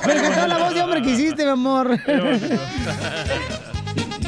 Me 0.07 0.13
encantó 0.13 0.47
la 0.47 0.59
voz 0.59 0.75
de 0.75 0.83
hombre 0.83 1.03
que 1.03 1.11
hiciste, 1.11 1.45
mi 1.45 1.51
amor. 1.51 1.99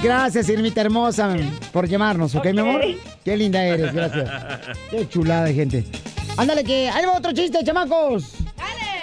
Gracias, 0.02 0.48
Irmita 0.48 0.80
hermosa, 0.80 1.36
por 1.72 1.88
llamarnos, 1.88 2.34
¿ok, 2.34 2.46
mi 2.52 2.60
amor? 2.60 2.80
Qué 3.24 3.36
linda 3.36 3.64
eres, 3.64 3.92
gracias. 3.92 4.30
Qué 4.90 5.08
chulada 5.08 5.44
de 5.44 5.54
gente. 5.54 5.84
Ándale, 6.36 6.62
que 6.62 6.88
ahí 6.88 7.04
va 7.04 7.16
otro 7.16 7.32
chiste, 7.32 7.64
chamacos. 7.64 8.34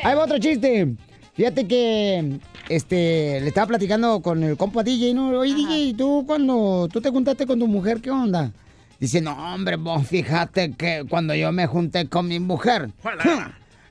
Ahí 0.03 0.15
va 0.15 0.23
otro 0.23 0.37
chiste. 0.39 0.95
Fíjate 1.33 1.67
que 1.67 2.39
este 2.69 3.41
le 3.41 3.47
estaba 3.49 3.67
platicando 3.67 4.21
con 4.21 4.41
el 4.43 4.55
compa 4.55 4.83
DJ, 4.83 5.13
¿no? 5.13 5.37
Oye, 5.37 5.53
DJ, 5.53 5.95
¿tú 5.97 6.23
cuando 6.25 6.87
tú 6.91 7.01
te 7.01 7.09
juntaste 7.09 7.45
con 7.45 7.59
tu 7.59 7.67
mujer, 7.67 7.99
qué 7.99 8.09
onda? 8.09 8.51
Dice, 8.99 9.19
no, 9.19 9.53
hombre, 9.53 9.75
vos 9.75 10.07
fíjate 10.07 10.71
que 10.71 11.03
cuando 11.09 11.35
yo 11.35 11.51
me 11.51 11.67
junté 11.67 12.07
con 12.07 12.29
mi 12.29 12.39
mujer, 12.39 12.91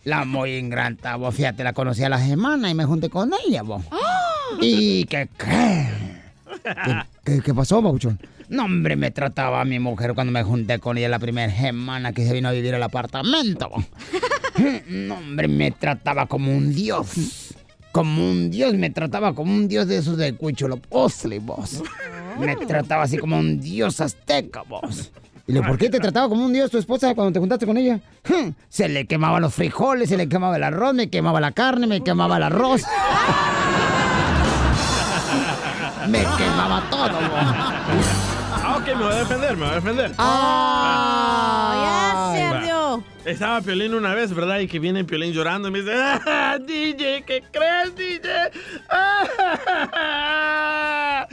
la 0.04 0.24
muy 0.24 0.56
ingrata, 0.56 1.16
vos 1.16 1.34
fíjate, 1.34 1.64
la 1.64 1.72
conocí 1.72 2.04
a 2.04 2.08
la 2.08 2.18
semana 2.18 2.70
y 2.70 2.74
me 2.74 2.84
junté 2.84 3.08
con 3.08 3.30
ella, 3.46 3.62
vos. 3.62 3.82
¿Y 4.60 5.04
qué 5.04 5.28
qué? 5.36 5.88
¿Qué, 7.42 7.54
pasó, 7.54 7.82
Bauchón? 7.82 8.18
No, 8.48 8.64
hombre, 8.64 8.96
me 8.96 9.10
trataba 9.10 9.60
a 9.60 9.64
mi 9.64 9.78
mujer 9.78 10.14
cuando 10.14 10.32
me 10.32 10.42
junté 10.42 10.78
con 10.78 10.98
ella 10.98 11.08
la 11.08 11.18
primera 11.18 11.54
semana 11.54 12.12
que 12.12 12.26
se 12.26 12.32
vino 12.32 12.48
a 12.48 12.52
vivir 12.52 12.74
al 12.74 12.82
apartamento. 12.82 13.70
No, 14.88 15.16
hombre, 15.16 15.48
me 15.48 15.72
trataba 15.72 16.26
como 16.26 16.56
un 16.56 16.72
dios. 16.72 17.56
Como 17.90 18.30
un 18.30 18.52
dios, 18.52 18.72
me 18.74 18.88
trataba 18.88 19.34
como 19.34 19.52
un 19.52 19.66
dios 19.66 19.88
de 19.88 19.96
esos 19.96 20.16
de 20.16 20.36
Cuchulo 20.36 20.76
Postle, 20.76 21.40
vos. 21.40 21.82
Me 22.38 22.54
trataba 22.54 23.02
así 23.02 23.18
como 23.18 23.36
un 23.36 23.60
dios 23.60 24.00
azteca, 24.00 24.62
vos. 24.62 25.10
¿Y 25.46 25.52
le, 25.52 25.62
por 25.62 25.76
qué 25.76 25.90
te 25.90 26.00
trataba 26.00 26.28
como 26.28 26.44
un 26.44 26.52
dios 26.52 26.70
tu 26.70 26.78
esposa 26.78 27.14
cuando 27.14 27.32
te 27.32 27.38
juntaste 27.38 27.66
con 27.66 27.76
ella? 27.76 28.00
Se 28.68 28.88
le 28.88 29.06
quemaban 29.06 29.42
los 29.42 29.54
frijoles, 29.54 30.08
se 30.08 30.16
le 30.16 30.28
quemaba 30.28 30.56
el 30.56 30.64
arroz, 30.64 30.94
me 30.94 31.10
quemaba 31.10 31.40
la 31.40 31.52
carne, 31.52 31.86
me 31.86 32.02
quemaba 32.02 32.38
el 32.38 32.42
arroz. 32.44 32.82
Me 36.08 36.20
quemaba 36.36 36.82
todo. 36.90 37.08
Ah, 38.62 38.76
ok, 38.78 38.86
me 38.88 38.94
voy 39.04 39.12
a 39.12 39.16
defender, 39.16 39.56
me 39.56 39.62
voy 39.64 39.72
a 39.72 39.74
defender. 39.76 40.10
ya 40.10 40.16
se 42.34 42.42
ardió. 42.42 43.02
Estaba 43.24 43.62
Piolín 43.62 43.94
una 43.94 44.12
vez, 44.14 44.34
¿verdad? 44.34 44.58
Y 44.58 44.68
que 44.68 44.78
viene 44.78 45.02
Piolín 45.04 45.32
llorando 45.32 45.68
y 45.68 45.70
me 45.70 45.78
dice, 45.80 45.92
"Ah, 45.94 46.58
DJ, 46.60 47.24
¿qué 47.26 47.42
crees, 47.50 47.96
DJ? 47.96 48.28
Ah, 48.90 49.26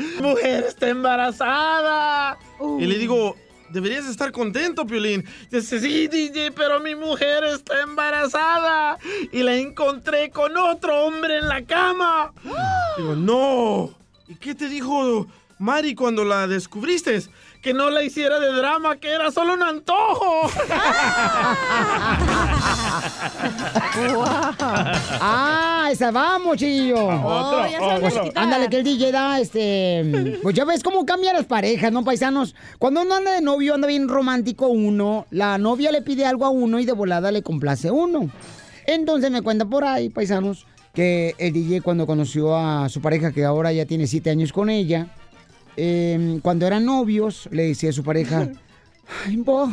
mujer 0.21 0.63
está 0.69 0.87
embarazada. 0.87 2.37
Y 2.79 2.85
le 2.85 2.97
digo, 2.97 3.35
deberías 3.71 4.07
estar 4.07 4.31
contento, 4.31 4.85
Piolín. 4.85 5.25
Dice, 5.49 5.79
sí, 5.79 6.07
DJ, 6.07 6.51
pero 6.51 6.79
mi 6.79 6.95
mujer 6.95 7.43
está 7.43 7.81
embarazada. 7.81 8.97
Y 9.31 9.43
la 9.43 9.55
encontré 9.55 10.29
con 10.29 10.55
otro 10.57 11.05
hombre 11.05 11.37
en 11.37 11.47
la 11.47 11.63
cama. 11.63 12.33
Digo, 12.97 13.15
no. 13.15 13.91
¿Y 14.27 14.35
qué 14.35 14.55
te 14.55 14.69
dijo 14.69 15.27
Mari 15.59 15.95
cuando 15.95 16.23
la 16.23 16.47
descubriste? 16.47 17.21
Que 17.61 17.73
no 17.73 17.89
la 17.91 18.01
hiciera 18.03 18.39
de 18.39 18.51
drama, 18.51 18.97
que 18.97 19.11
era 19.11 19.31
solo 19.31 19.53
un 19.53 19.63
antojo. 19.63 20.49
Ah, 25.23 25.89
esa 25.91 26.11
vamos, 26.11 26.57
chillo. 26.57 26.95
Pues, 27.99 28.13
quitar. 28.13 28.43
ándale, 28.43 28.69
que 28.69 28.77
el 28.77 28.83
DJ 28.83 29.11
da, 29.11 29.39
este... 29.39 30.39
Pues 30.41 30.55
ya 30.55 30.65
ves 30.65 30.81
cómo 30.83 31.05
cambian 31.05 31.35
las 31.35 31.45
parejas, 31.45 31.91
¿no, 31.91 32.03
paisanos? 32.03 32.55
Cuando 32.79 33.01
uno 33.01 33.15
anda 33.15 33.33
de 33.33 33.41
novio, 33.41 33.75
anda 33.75 33.87
bien 33.87 34.07
romántico 34.07 34.67
uno, 34.67 35.25
la 35.29 35.57
novia 35.57 35.91
le 35.91 36.01
pide 36.01 36.25
algo 36.25 36.45
a 36.45 36.49
uno 36.49 36.79
y 36.79 36.85
de 36.85 36.93
volada 36.93 37.31
le 37.31 37.43
complace 37.43 37.91
uno. 37.91 38.29
Entonces 38.87 39.29
me 39.31 39.41
cuenta 39.41 39.65
por 39.65 39.83
ahí, 39.83 40.09
paisanos, 40.09 40.65
que 40.93 41.35
el 41.37 41.53
DJ 41.53 41.81
cuando 41.81 42.07
conoció 42.07 42.55
a 42.57 42.89
su 42.89 43.01
pareja, 43.01 43.31
que 43.31 43.45
ahora 43.45 43.71
ya 43.71 43.85
tiene 43.85 44.07
siete 44.07 44.29
años 44.29 44.51
con 44.51 44.69
ella, 44.69 45.07
eh, 45.77 46.39
cuando 46.41 46.67
eran 46.67 46.85
novios, 46.85 47.47
le 47.51 47.67
decía 47.67 47.89
a 47.89 47.93
su 47.93 48.03
pareja, 48.03 48.49
ay, 49.25 49.37
vos, 49.37 49.71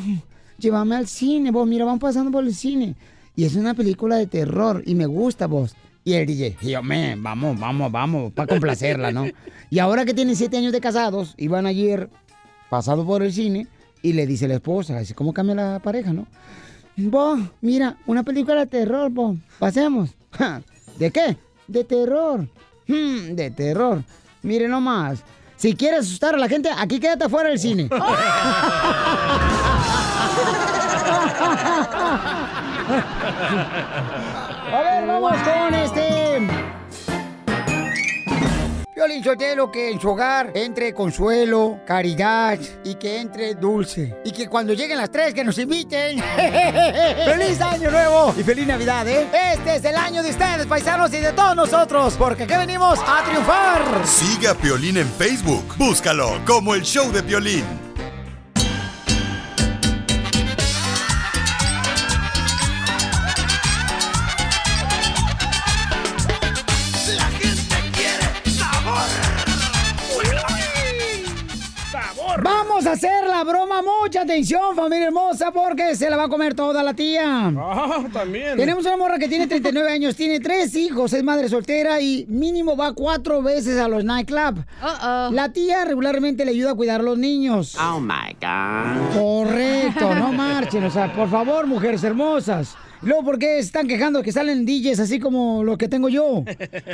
llévame 0.59 0.97
al 0.97 1.07
cine, 1.07 1.51
vos, 1.51 1.67
mira, 1.67 1.85
vamos 1.85 2.01
pasando 2.01 2.31
por 2.31 2.45
el 2.45 2.55
cine. 2.55 2.95
Y 3.37 3.45
es 3.45 3.55
una 3.55 3.75
película 3.75 4.17
de 4.17 4.27
terror 4.27 4.83
y 4.85 4.95
me 4.95 5.07
gusta, 5.07 5.47
vos. 5.47 5.77
Y 6.05 6.15
el 6.15 6.27
DJ, 6.27 6.57
y 6.63 6.71
yo, 6.71 6.83
me, 6.83 7.17
vamos, 7.17 7.59
vamos, 7.61 7.93
vamos, 7.93 8.33
para 8.33 8.49
complacerla, 8.49 9.13
¿no? 9.13 9.27
Y 9.69 9.79
ahora 9.79 10.05
que 10.05 10.15
tienen 10.15 10.37
siete 10.37 10.57
años 10.57 10.73
de 10.73 10.81
casados, 10.81 11.35
iban 11.37 11.67
ayer 11.67 12.09
pasado 12.71 13.05
por 13.05 13.23
el 13.23 13.33
cine 13.33 13.67
y 14.03 14.15
le 14.15 14.27
dice 14.27 14.49
la 14.49 14.55
esposa, 14.55 14.97
así 14.97 15.13
cómo 15.13 15.33
cambia 15.35 15.55
la 15.55 15.79
pareja, 15.81 16.13
¿no? 16.13 16.27
Vos, 16.97 17.39
mira, 17.61 17.97
una 18.07 18.23
película 18.23 18.61
de 18.61 18.67
terror, 18.67 19.11
vos, 19.11 19.37
pasemos. 19.59 20.11
¿De 20.99 21.11
qué? 21.11 21.37
De 21.67 21.85
terror. 21.85 22.49
Hmm, 22.87 23.35
de 23.35 23.51
terror. 23.51 24.03
Mire 24.43 24.67
nomás. 24.67 25.23
Si 25.59 25.75
quieres 25.75 26.07
asustar 26.07 26.37
a 26.37 26.39
la 26.39 26.49
gente, 26.49 26.71
aquí 26.77 27.01
quédate 27.01 27.25
afuera 27.25 27.49
del 27.49 27.59
cine. 27.59 27.89
A 34.73 34.81
ver, 34.83 35.07
vamos 35.07 35.33
con 35.43 35.75
este. 35.75 36.08
Violín 38.99 39.23
Sotelo, 39.23 39.71
que 39.71 39.93
en 39.93 40.01
su 40.01 40.09
hogar 40.09 40.51
entre 40.55 40.93
consuelo, 40.93 41.79
caridad 41.87 42.59
y 42.83 42.97
que 42.97 43.21
entre 43.21 43.55
dulce. 43.55 44.17
Y 44.25 44.33
que 44.33 44.49
cuando 44.49 44.73
lleguen 44.73 44.99
las 44.99 45.09
tres, 45.09 45.33
que 45.35 45.45
nos 45.45 45.57
inviten. 45.57 46.21
¡Feliz 47.25 47.61
Año 47.61 47.93
Nuevo! 47.93 48.35
Y 48.37 48.43
feliz 48.43 48.67
Navidad, 48.67 49.07
¿eh? 49.07 49.29
Este 49.53 49.77
es 49.77 49.85
el 49.85 49.95
año 49.95 50.21
de 50.21 50.31
ustedes, 50.31 50.67
paisanos, 50.67 51.15
y 51.15 51.19
de 51.19 51.33
todos 51.33 51.55
nosotros, 51.55 52.17
porque 52.19 52.43
aquí 52.43 52.55
venimos 52.55 52.99
a 53.07 53.23
triunfar. 53.23 54.05
Sigue 54.05 54.49
a 54.49 54.55
Piolín 54.55 54.97
en 54.97 55.07
Facebook. 55.07 55.77
Búscalo 55.77 56.41
como 56.45 56.75
el 56.75 56.83
show 56.83 57.13
de 57.13 57.23
Piolín. 57.23 57.88
A 72.89 72.93
hacer 72.93 73.27
la 73.27 73.45
broma. 73.45 73.83
Mucha 73.83 74.23
atención, 74.23 74.75
familia 74.75 75.07
hermosa, 75.07 75.53
porque 75.53 75.95
se 75.95 76.09
la 76.09 76.17
va 76.17 76.25
a 76.25 76.29
comer 76.29 76.55
toda 76.55 76.83
la 76.83 76.95
tía. 76.95 77.53
Ah, 77.57 78.05
también. 78.13 78.57
Tenemos 78.57 78.85
una 78.87 78.97
morra 78.97 79.19
que 79.19 79.29
tiene 79.29 79.47
39 79.47 79.91
años, 79.91 80.17
tiene 80.17 80.41
tres 80.41 80.75
hijos, 80.75 81.13
es 81.13 81.23
madre 81.23 81.49
soltera 81.49 82.01
y 82.01 82.25
mínimo 82.29 82.77
va 82.77 82.95
cuatro 82.95 83.43
veces 83.43 83.79
a 83.79 83.89
los 83.89 84.05
nightclub. 84.05 84.65
La 84.81 85.51
tía 85.53 85.85
regularmente 85.85 86.45
le 86.45 86.53
ayuda 86.53 86.73
a 86.73 86.75
cuidar 86.75 87.01
a 87.01 87.05
los 87.05 87.19
niños. 87.19 87.77
Oh 87.79 88.01
my 88.01 88.35
God. 88.41 89.19
Correcto, 89.21 90.15
no 90.15 90.33
marchen, 90.33 90.85
o 90.85 90.91
sea, 90.91 91.13
por 91.13 91.29
favor, 91.29 91.67
mujeres 91.67 92.03
hermosas. 92.05 92.75
Luego, 93.03 93.23
¿por 93.23 93.39
qué 93.39 93.59
están 93.59 93.87
quejando 93.87 94.23
que 94.23 94.33
salen 94.33 94.65
DJs 94.65 95.01
así 95.01 95.21
como 95.21 95.63
los 95.63 95.77
que 95.79 95.89
tengo 95.89 96.09
yo? 96.09 96.43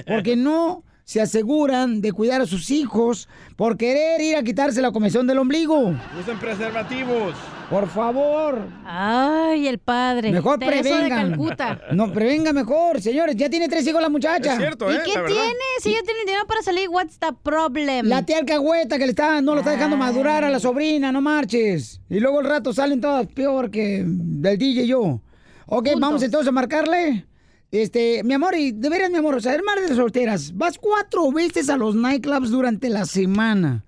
Porque 0.07 0.37
no 0.37 0.83
se 1.05 1.21
aseguran 1.21 2.01
de 2.01 2.13
cuidar 2.13 2.41
a 2.41 2.47
sus 2.47 2.71
hijos 2.71 3.29
por 3.57 3.77
querer 3.77 4.21
ir 4.21 4.37
a 4.37 4.43
quitarse 4.43 4.81
la 4.81 4.91
comezón 4.91 5.27
del 5.27 5.39
ombligo. 5.39 5.95
Usen 6.21 6.39
preservativos. 6.41 7.35
Por 7.71 7.89
favor. 7.89 8.59
Ay, 8.85 9.69
el 9.69 9.79
padre. 9.79 10.31
Mejor. 10.33 10.59
Calcuta. 10.59 11.81
No, 11.93 12.13
prevenga 12.13 12.53
mejor, 12.53 13.01
señores. 13.01 13.37
Ya 13.37 13.49
tiene 13.49 13.69
tres 13.69 13.87
hijos 13.87 14.01
la 14.03 14.09
muchacha. 14.09 14.55
¿Y 14.55 14.59
qué 14.59 15.13
tiene? 15.27 15.55
Si 15.81 15.91
ella 15.91 16.03
tiene 16.05 16.21
dinero 16.27 16.47
para 16.47 16.63
salir, 16.63 16.89
what's 16.89 17.19
the 17.19 17.29
problem? 17.43 18.07
La 18.07 18.25
tía 18.25 18.39
alcahueta 18.39 18.99
que 18.99 19.05
le 19.05 19.11
está, 19.11 19.41
no 19.41 19.55
lo 19.55 19.61
está 19.61 19.73
dejando 19.73 19.97
madurar 19.97 20.45
a 20.45 20.51
la 20.51 20.61
sobrina, 20.61 21.13
no 21.13 21.21
marches. 21.21 22.01
Y 22.11 22.21
luego 22.21 22.41
el 22.41 22.47
rato 22.47 22.73
salen 22.73 23.01
todas 23.01 23.27
peor 23.27 23.71
que 23.71 24.03
del 24.07 24.59
DJ 24.59 24.83
y 24.83 24.87
yo. 24.87 25.21
Ok, 25.67 25.89
vamos 25.99 26.23
entonces 26.23 26.49
a 26.49 26.53
marcarle. 26.53 27.27
Este, 27.75 28.23
mi 28.23 28.35
amor, 28.35 28.55
y 28.55 28.71
de 28.71 28.89
veras, 28.89 29.11
mi 29.11 29.17
amor, 29.19 29.35
o 29.35 29.41
sea, 29.41 29.59
madre 29.67 29.89
de 29.89 29.97
solteras. 29.97 30.57
Vas 30.57 30.79
cuatro 30.79 31.33
veces 31.33 31.69
a 31.69 31.77
los 31.77 31.97
nightclubs 31.97 32.51
durante 32.51 32.89
la 32.89 33.05
semana. 33.05 33.85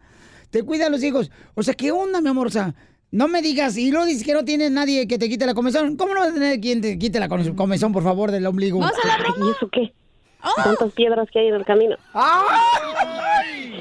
Te 0.50 0.64
cuida 0.64 0.86
a 0.86 0.90
los 0.90 1.04
hijos. 1.04 1.30
O 1.54 1.62
sea, 1.62 1.72
¿qué 1.74 1.92
onda, 1.92 2.20
mi 2.20 2.28
amor? 2.28 2.48
O 2.48 2.50
sea, 2.50 2.74
no 3.12 3.28
me 3.28 3.42
digas, 3.42 3.76
y 3.76 3.92
luego 3.92 4.04
dices 4.06 4.24
que 4.24 4.32
no 4.32 4.44
tienes 4.44 4.72
nadie 4.72 5.06
que 5.06 5.18
te 5.18 5.28
quite 5.28 5.46
la 5.46 5.54
comezón. 5.54 5.96
¿Cómo 5.96 6.14
no 6.14 6.20
vas 6.20 6.30
a 6.30 6.34
tener 6.34 6.58
quien 6.60 6.80
te 6.80 6.98
quite 6.98 7.20
la 7.20 7.28
come- 7.28 7.54
comezón, 7.54 7.92
por 7.92 8.02
favor, 8.02 8.32
del 8.32 8.44
ombligo? 8.46 8.80
¿Vamos 8.80 8.96
a 9.04 9.06
la 9.06 9.18
broma? 9.18 9.46
¿Y 9.46 9.50
eso 9.56 9.68
qué? 9.70 9.94
¿Cuántas 10.64 10.92
piedras 10.92 11.28
que 11.32 11.38
hay 11.38 11.46
en 11.48 11.54
el 11.54 11.64
camino? 11.64 11.94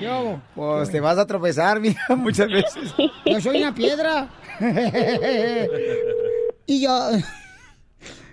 Yo, 0.02 0.40
pues 0.54 0.92
te 0.92 1.00
vas 1.00 1.18
a 1.18 1.26
tropezar, 1.26 1.80
mira, 1.82 2.00
muchas 2.16 2.48
veces. 2.48 2.94
Yo 3.26 3.42
soy 3.42 3.58
una 3.58 3.74
piedra. 3.74 4.30
y 6.68 6.82
yo. 6.82 7.10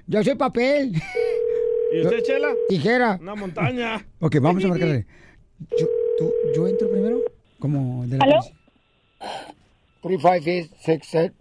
Yo 0.07 0.23
soy 0.23 0.35
papel. 0.35 0.93
¿Y 1.93 2.01
usted, 2.03 2.23
Chela? 2.23 2.49
Tijera. 2.69 3.19
Una 3.21 3.35
montaña. 3.35 4.05
Ok, 4.21 4.37
vamos 4.41 4.65
a 4.65 4.69
marcarle. 4.69 5.07
Yo, 5.79 5.87
tú, 6.19 6.33
yo 6.55 6.67
entro 6.69 6.91
primero. 6.91 7.19
Como 7.59 8.07
de 8.07 8.19
la 8.19 8.25
¿Aló? 8.25 8.35
policía. 8.41 8.57
Three, 10.03 10.19
five, 10.19 10.49
eight, 10.51 10.71
six, 10.81 11.09
seven, 11.09 11.33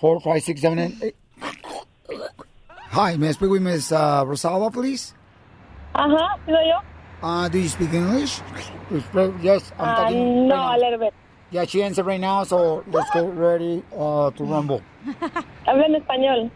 four, 0.00 0.20
five, 0.22 0.40
six, 0.40 0.60
seven, 0.60 0.78
eight, 0.78 0.94
eight. 1.02 1.14
Hi, 2.92 3.16
may 3.18 3.28
I 3.28 3.32
speak 3.32 3.50
with 3.50 3.60
Miss 3.62 3.92
uh, 3.92 4.24
Rosalba, 4.24 4.70
please? 4.72 5.12
Ajá, 5.94 6.38
¿soy 6.46 6.68
yo? 6.68 6.78
Uh, 7.22 7.48
do 7.48 7.58
you 7.58 7.68
speak 7.68 7.92
English? 7.92 8.40
Yes, 9.42 9.72
I'm 9.78 9.88
Ah, 9.88 9.94
talking. 9.96 10.48
no, 10.48 10.54
right 10.54 10.76
a 10.76 10.80
little 10.80 10.98
bit. 10.98 11.14
Yeah, 11.50 11.64
she 11.64 11.82
answered 11.82 12.06
right 12.06 12.20
now, 12.20 12.44
so 12.44 12.84
let's 12.90 13.10
get 13.10 13.24
ready 13.34 13.82
uh, 13.96 14.30
to 14.30 14.44
rumble. 14.44 14.80
Habla 15.66 15.84
en 15.86 15.94
español. 15.96 16.50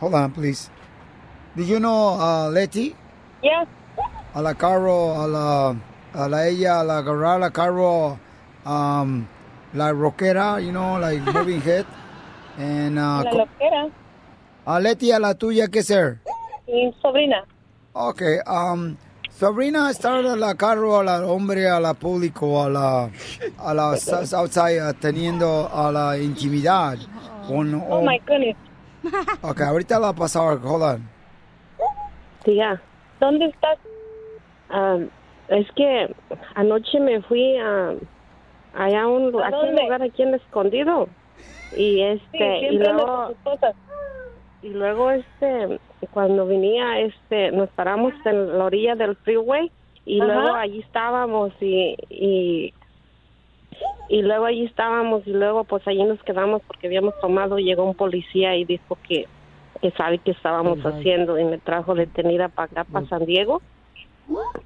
Hold 0.00 0.14
on, 0.14 0.32
please. 0.32 0.70
Do 1.56 1.62
you 1.64 1.80
know 1.80 2.14
uh, 2.20 2.48
Leti? 2.48 2.94
Yes. 3.42 3.66
A 4.34 4.40
la 4.42 4.54
carro, 4.54 5.14
a 5.20 5.26
la, 5.26 5.74
a 6.14 6.28
la 6.28 6.46
ella, 6.46 6.80
a 6.80 6.84
la 6.84 6.98
agarrar 7.02 7.40
la 7.40 7.50
carro, 7.50 8.18
um, 8.64 9.26
la 9.74 9.90
rockera, 9.92 10.62
you 10.64 10.70
know, 10.72 10.98
like 10.98 11.20
moving 11.22 11.60
head. 11.60 11.86
And, 12.58 12.98
uh, 12.98 13.22
La 13.24 13.30
loquera. 13.32 13.90
a 14.66 14.80
Leti, 14.80 15.10
a 15.12 15.18
la 15.18 15.34
tuya, 15.34 15.66
¿qué 15.68 15.82
ser? 15.82 16.20
Mi 16.68 16.92
sobrina. 17.02 17.44
Okay, 17.94 18.38
um, 18.46 18.96
Sabrina 19.30 19.90
está 19.90 20.20
en 20.20 20.38
la 20.38 20.54
carro 20.54 21.00
a 21.00 21.02
la 21.02 21.26
hombre, 21.26 21.68
a 21.68 21.80
la 21.80 21.94
público, 21.94 22.62
a 22.62 22.68
la, 22.68 23.10
a 23.58 23.74
la 23.74 23.92
outside, 23.92 24.80
uh, 24.82 24.92
teniendo 24.92 25.68
a 25.72 25.90
la 25.90 26.18
intimidad. 26.18 26.98
Con, 27.48 27.74
Oh 27.88 28.02
my 28.02 28.18
goodness. 28.26 28.56
Ok, 29.42 29.62
ahorita 29.62 29.98
la 29.98 30.12
pasar, 30.12 30.58
hold 30.62 30.82
on. 30.82 31.08
Tía, 32.44 32.82
¿dónde 33.18 33.46
estás? 33.46 33.78
Ah, 34.70 34.98
es 35.48 35.70
que 35.72 36.14
anoche 36.54 37.00
me 37.00 37.20
fui 37.22 37.56
a 37.58 37.94
allá 38.72 39.06
un, 39.06 39.34
¿A 39.42 39.60
un 39.60 39.76
lugar 39.76 40.02
aquí 40.02 40.22
en 40.22 40.34
escondido 40.34 41.08
y 41.72 42.02
este 42.02 42.60
Sí, 42.60 42.66
y 42.66 42.78
luego 42.78 43.34
y 44.62 44.68
luego 44.68 45.10
este 45.10 45.80
cuando 46.12 46.46
venía 46.46 47.00
este 47.00 47.50
nos 47.52 47.68
paramos 47.70 48.14
en 48.24 48.58
la 48.58 48.64
orilla 48.64 48.94
del 48.94 49.16
freeway 49.16 49.70
y 50.04 50.20
Ajá. 50.20 50.32
luego 50.32 50.54
allí 50.54 50.80
estábamos 50.80 51.52
y, 51.60 51.96
y 52.08 52.74
y 54.08 54.22
luego 54.22 54.44
allí 54.44 54.64
estábamos 54.64 55.26
y 55.26 55.30
luego 55.30 55.64
pues 55.64 55.86
allí 55.86 56.02
nos 56.04 56.22
quedamos 56.22 56.62
porque 56.66 56.86
habíamos 56.86 57.14
tomado 57.20 57.58
y 57.58 57.64
llegó 57.64 57.84
un 57.84 57.94
policía 57.94 58.56
y 58.56 58.64
dijo 58.64 58.98
que 59.06 59.26
que 59.80 59.90
sabe 59.92 60.18
qué 60.18 60.32
estábamos 60.32 60.78
haciendo 60.80 61.38
y 61.38 61.44
me 61.44 61.58
trajo 61.58 61.94
detenida 61.94 62.48
para 62.48 62.66
acá 62.66 62.84
para 62.84 63.06
San 63.06 63.24
Diego. 63.24 63.62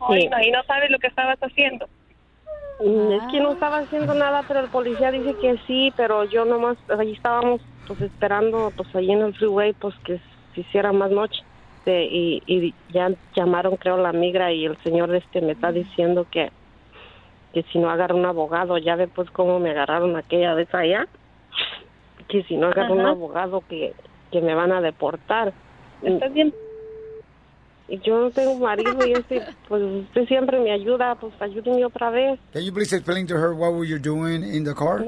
Ay, 0.08 0.28
no, 0.28 0.40
y 0.42 0.50
no 0.50 0.62
sabes 0.64 0.90
lo 0.90 0.98
que 0.98 1.06
estabas 1.06 1.38
haciendo. 1.38 1.86
Mm, 2.80 3.12
Es 3.12 3.22
que 3.30 3.40
no 3.40 3.52
estaba 3.52 3.78
haciendo 3.78 4.14
nada, 4.14 4.42
pero 4.46 4.60
el 4.60 4.68
policía 4.70 5.10
dice 5.10 5.34
que 5.40 5.56
sí, 5.66 5.92
pero 5.96 6.24
yo 6.24 6.44
nomás, 6.44 6.76
allí 6.98 7.12
estábamos 7.12 7.60
pues 7.86 8.00
esperando, 8.00 8.72
pues 8.76 8.94
allí 8.94 9.12
en 9.12 9.22
el 9.22 9.34
freeway, 9.34 9.72
pues 9.74 9.94
que 10.04 10.20
se 10.54 10.60
hiciera 10.60 10.92
más 10.92 11.10
noche. 11.10 11.40
Y, 11.86 12.42
y 12.46 12.74
ya 12.88 13.10
llamaron 13.36 13.76
creo 13.76 13.98
la 13.98 14.12
migra 14.12 14.50
y 14.50 14.64
el 14.64 14.76
señor 14.78 15.14
este 15.14 15.42
me 15.42 15.52
está 15.52 15.70
diciendo 15.70 16.26
que 16.30 16.50
que 17.52 17.62
si 17.64 17.78
no 17.78 17.88
agarro 17.88 18.16
un 18.16 18.26
abogado, 18.26 18.78
ya 18.78 18.96
ve 18.96 19.06
pues 19.06 19.30
cómo 19.30 19.60
me 19.60 19.70
agarraron 19.70 20.16
aquella 20.16 20.54
vez 20.54 20.74
allá, 20.74 21.06
que 22.26 22.42
si 22.44 22.56
no 22.56 22.66
agarro 22.66 22.94
un 22.94 23.06
abogado 23.06 23.62
que, 23.68 23.94
que 24.34 24.40
me 24.40 24.54
van 24.54 24.72
a 24.72 24.80
deportar. 24.80 25.52
¿Estás 26.02 26.34
bien? 26.34 26.52
Y 27.86 28.00
yo 28.00 28.18
no 28.18 28.30
tengo 28.30 28.58
marido 28.58 29.06
y 29.06 29.12
este, 29.12 29.42
pues 29.68 29.80
usted 29.80 30.26
siempre 30.26 30.58
me 30.58 30.72
ayuda, 30.72 31.14
pues 31.14 31.32
ayúdenme 31.40 31.84
otra 31.84 32.10
vez. 32.10 32.40
Can 32.52 32.62
you 32.62 32.72
please 32.72 32.92
explain 32.96 33.28
to 33.28 33.36
her 33.36 33.52
what 33.52 33.74
were 33.74 33.86
you 33.86 34.00
doing 34.00 34.42
in 34.42 34.64
the 34.64 34.74
car? 34.74 35.04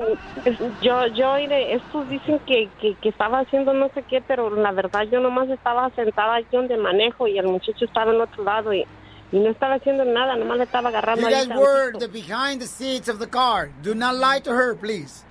Yo, 0.80 1.06
yo, 1.08 1.34
mire, 1.34 1.74
estos 1.74 2.08
dicen 2.08 2.38
que, 2.46 2.68
que, 2.80 2.94
que 2.94 3.08
estaba 3.08 3.40
haciendo 3.40 3.72
no 3.72 3.88
sé 3.94 4.04
qué, 4.04 4.22
pero 4.24 4.48
la 4.54 4.70
verdad 4.70 5.02
yo 5.10 5.18
nomás 5.18 5.48
estaba 5.48 5.90
sentada 5.96 6.34
allí 6.34 6.46
donde 6.52 6.76
manejo 6.76 7.26
y 7.26 7.36
el 7.36 7.48
muchacho 7.48 7.84
estaba 7.84 8.12
en 8.12 8.20
otro 8.20 8.44
lado 8.44 8.72
y, 8.72 8.86
y 9.32 9.38
no 9.38 9.50
estaba 9.50 9.74
haciendo 9.74 10.04
nada, 10.04 10.36
nomás 10.36 10.58
le 10.58 10.64
estaba 10.64 10.88
agarrando 10.88 11.28
You 11.28 11.34
guys 11.34 11.48
were 11.48 11.92
the 11.98 12.08
behind 12.08 12.60
the 12.60 12.66
seats 12.66 13.08
of 13.08 13.18
the 13.18 13.28
car. 13.28 13.70
Do 13.82 13.94
not 13.94 14.14
lie 14.14 14.40
to 14.42 14.50
her, 14.52 14.74
please. 14.76 15.24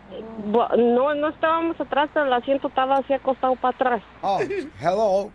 No, 0.77 1.13
no 1.15 1.27
estábamos 1.29 1.79
atrás, 1.81 2.09
pero 2.13 2.25
el 2.27 2.33
asiento 2.33 2.67
estaba 2.67 2.97
así 2.97 3.13
acostado 3.13 3.55
para 3.55 3.75
atrás. 3.75 4.03
Oh, 4.21 4.39
hello. 4.79 5.31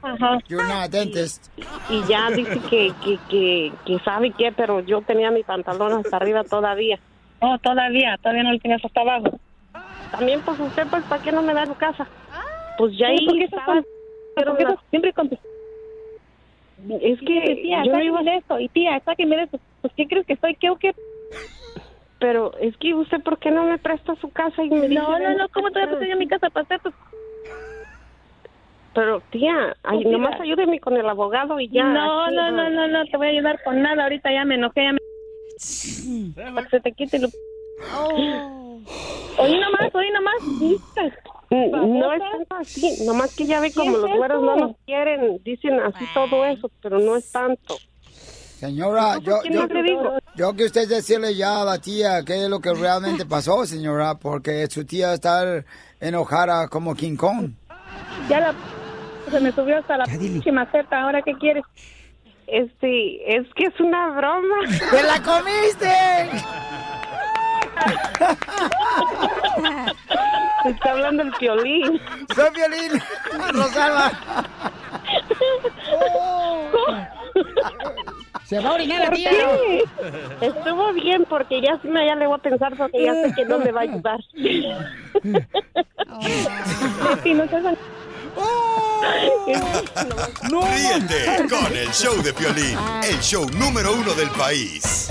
You're 0.48 0.66
not 0.66 0.84
a 0.84 0.88
dentist. 0.88 1.48
Y 1.88 2.02
ya 2.08 2.30
dice 2.30 2.58
que, 2.70 2.92
que, 3.02 3.18
que, 3.28 3.72
que 3.84 3.98
sabe 4.04 4.32
qué, 4.38 4.52
pero 4.52 4.80
yo 4.80 5.02
tenía 5.02 5.30
mi 5.30 5.42
pantalón 5.42 5.92
hasta 5.94 6.16
arriba 6.16 6.44
todavía. 6.44 6.98
Oh, 7.40 7.58
todavía, 7.58 8.16
todavía 8.22 8.44
no 8.44 8.52
lo 8.52 8.58
tienes 8.58 8.84
hasta 8.84 9.00
abajo. 9.00 9.38
También, 10.12 10.40
pues 10.42 10.58
usted, 10.60 10.86
pues, 10.88 11.02
¿para 11.04 11.22
qué 11.22 11.32
no 11.32 11.42
me 11.42 11.52
da 11.54 11.66
su 11.66 11.74
casa? 11.74 12.06
Pues 12.78 12.96
ya 12.96 13.08
ahí 13.08 13.26
¿por 13.26 13.34
qué 13.36 13.44
estás 13.44 13.60
estaba. 13.60 13.76
con- 13.76 14.44
¿Por 14.44 14.56
qué 14.56 14.62
estás 14.62 14.78
siempre 14.90 15.12
con 15.12 15.30
Es 16.88 17.18
que 17.20 17.60
tía, 17.62 17.84
yo 17.84 17.92
no 17.92 18.02
iba 18.02 18.22
de 18.22 18.36
esto, 18.36 18.58
y 18.58 18.68
tía, 18.68 19.00
sáquenme 19.04 19.36
de 19.36 19.42
esto. 19.44 19.60
Pues, 19.80 19.92
¿qué 19.96 20.06
crees 20.06 20.26
que 20.26 20.36
soy? 20.36 20.54
¿Qué 20.56 20.70
o 20.70 20.76
qué? 20.76 20.94
Pero 22.18 22.52
es 22.58 22.76
que 22.76 22.94
usted, 22.94 23.22
¿por 23.22 23.38
qué 23.38 23.50
no 23.50 23.64
me 23.64 23.78
presta 23.78 24.14
su 24.16 24.30
casa 24.30 24.62
y 24.62 24.70
me 24.70 24.88
dice... 24.88 25.00
No, 25.00 25.18
no, 25.18 25.34
no, 25.36 25.48
¿cómo 25.48 25.70
te 25.70 25.78
voy 25.78 25.82
a 25.82 25.86
prestar 25.88 26.08
yo 26.08 26.16
mi 26.16 26.28
casa 26.28 26.50
para 26.50 26.64
hacer 26.64 26.80
tus... 26.80 26.94
Pero, 28.94 29.22
tía, 29.30 29.76
ay, 29.84 30.04
nomás 30.04 30.38
ayúdeme 30.40 30.80
con 30.80 30.96
el 30.96 31.08
abogado 31.08 31.60
y 31.60 31.68
ya. 31.68 31.84
no, 31.84 32.24
aquí, 32.24 32.34
no, 32.34 32.50
no, 32.50 32.70
no, 32.70 32.88
no, 32.88 33.04
te 33.06 33.16
voy 33.16 33.28
a 33.28 33.30
ayudar 33.30 33.62
con 33.62 33.80
nada. 33.80 34.02
Ahorita 34.02 34.32
ya 34.32 34.44
me 34.44 34.56
enojé, 34.56 34.84
ya 34.84 34.92
me... 34.92 34.98
Para 36.54 36.66
que 36.66 36.70
se 36.70 36.80
te 36.80 36.92
quite 36.92 37.18
lo... 37.20 37.28
Oí 39.38 39.58
nomás, 39.58 39.94
oí 39.94 40.10
nomás. 40.10 40.34
No 41.50 42.12
es 42.12 42.20
tanto 42.20 42.54
así, 42.54 43.04
nomás 43.04 43.34
que 43.34 43.44
ya 43.44 43.58
ve 43.60 43.68
¿Qué 43.68 43.74
como 43.74 43.96
es 43.96 44.02
los 44.02 44.16
güeros 44.16 44.42
no 44.42 44.56
nos 44.56 44.76
quieren, 44.86 45.42
dicen 45.44 45.80
así 45.80 46.04
todo 46.14 46.44
eso, 46.44 46.70
pero 46.80 47.00
no 47.00 47.16
es 47.16 47.30
tanto. 47.32 47.76
Señora, 48.60 49.18
yo 49.18 50.54
que 50.54 50.64
usted 50.64 50.88
decirle 50.88 51.34
ya 51.34 51.62
a 51.62 51.64
la 51.64 51.78
tía 51.78 52.22
qué 52.24 52.44
es 52.44 52.48
lo 52.48 52.60
que 52.60 52.72
realmente 52.74 53.26
pasó, 53.26 53.66
señora, 53.66 54.16
porque 54.16 54.66
su 54.68 54.84
tía 54.84 55.14
está 55.14 55.64
enojada 55.98 56.68
como 56.68 56.94
King 56.94 57.16
Kong. 57.16 57.52
Ya 58.28 58.40
la... 58.40 58.54
Se 59.30 59.40
me 59.40 59.50
subió 59.52 59.78
hasta 59.78 59.96
la 59.96 60.04
pinche 60.04 60.52
maceta. 60.52 61.02
¿Ahora 61.02 61.22
qué 61.22 61.32
quieres? 61.34 61.64
Este, 62.46 63.36
es 63.36 63.46
que 63.54 63.64
es 63.64 63.80
una 63.80 64.10
broma. 64.10 64.56
¡Te 64.90 65.02
la 65.04 65.22
comiste! 65.22 65.88
Está 70.64 70.90
hablando 70.92 71.22
el 71.22 71.32
piolín. 71.32 72.00
Soy 72.34 72.50
Violín, 72.54 73.02
Rosalba. 73.52 74.12
Se 78.44 78.58
va 78.58 78.70
a 78.70 78.74
orinar 78.74 79.00
la 79.00 79.06
¿Por 79.06 79.14
tía. 79.14 79.30
Estuvo 80.40 80.92
bien 80.92 81.24
porque 81.28 81.60
ya 81.62 81.78
sí 81.80 81.88
me 81.88 82.04
ya 82.04 82.16
le 82.16 82.26
voy 82.26 82.36
a 82.36 82.42
pensar 82.42 82.76
porque 82.76 83.04
ya 83.04 83.14
sé 83.14 83.32
que 83.34 83.44
no 83.44 83.58
me 83.58 83.70
va 83.70 83.80
a 83.80 83.84
ayudar. 83.84 84.20
Seas... 89.44 89.78
Ríete 90.42 91.48
con 91.48 91.76
el 91.76 91.90
show 91.92 92.22
de 92.22 92.32
Piolín, 92.32 92.76
el 93.08 93.20
show 93.20 93.48
número 93.50 93.92
uno 93.94 94.14
del 94.14 94.30
país. 94.30 95.08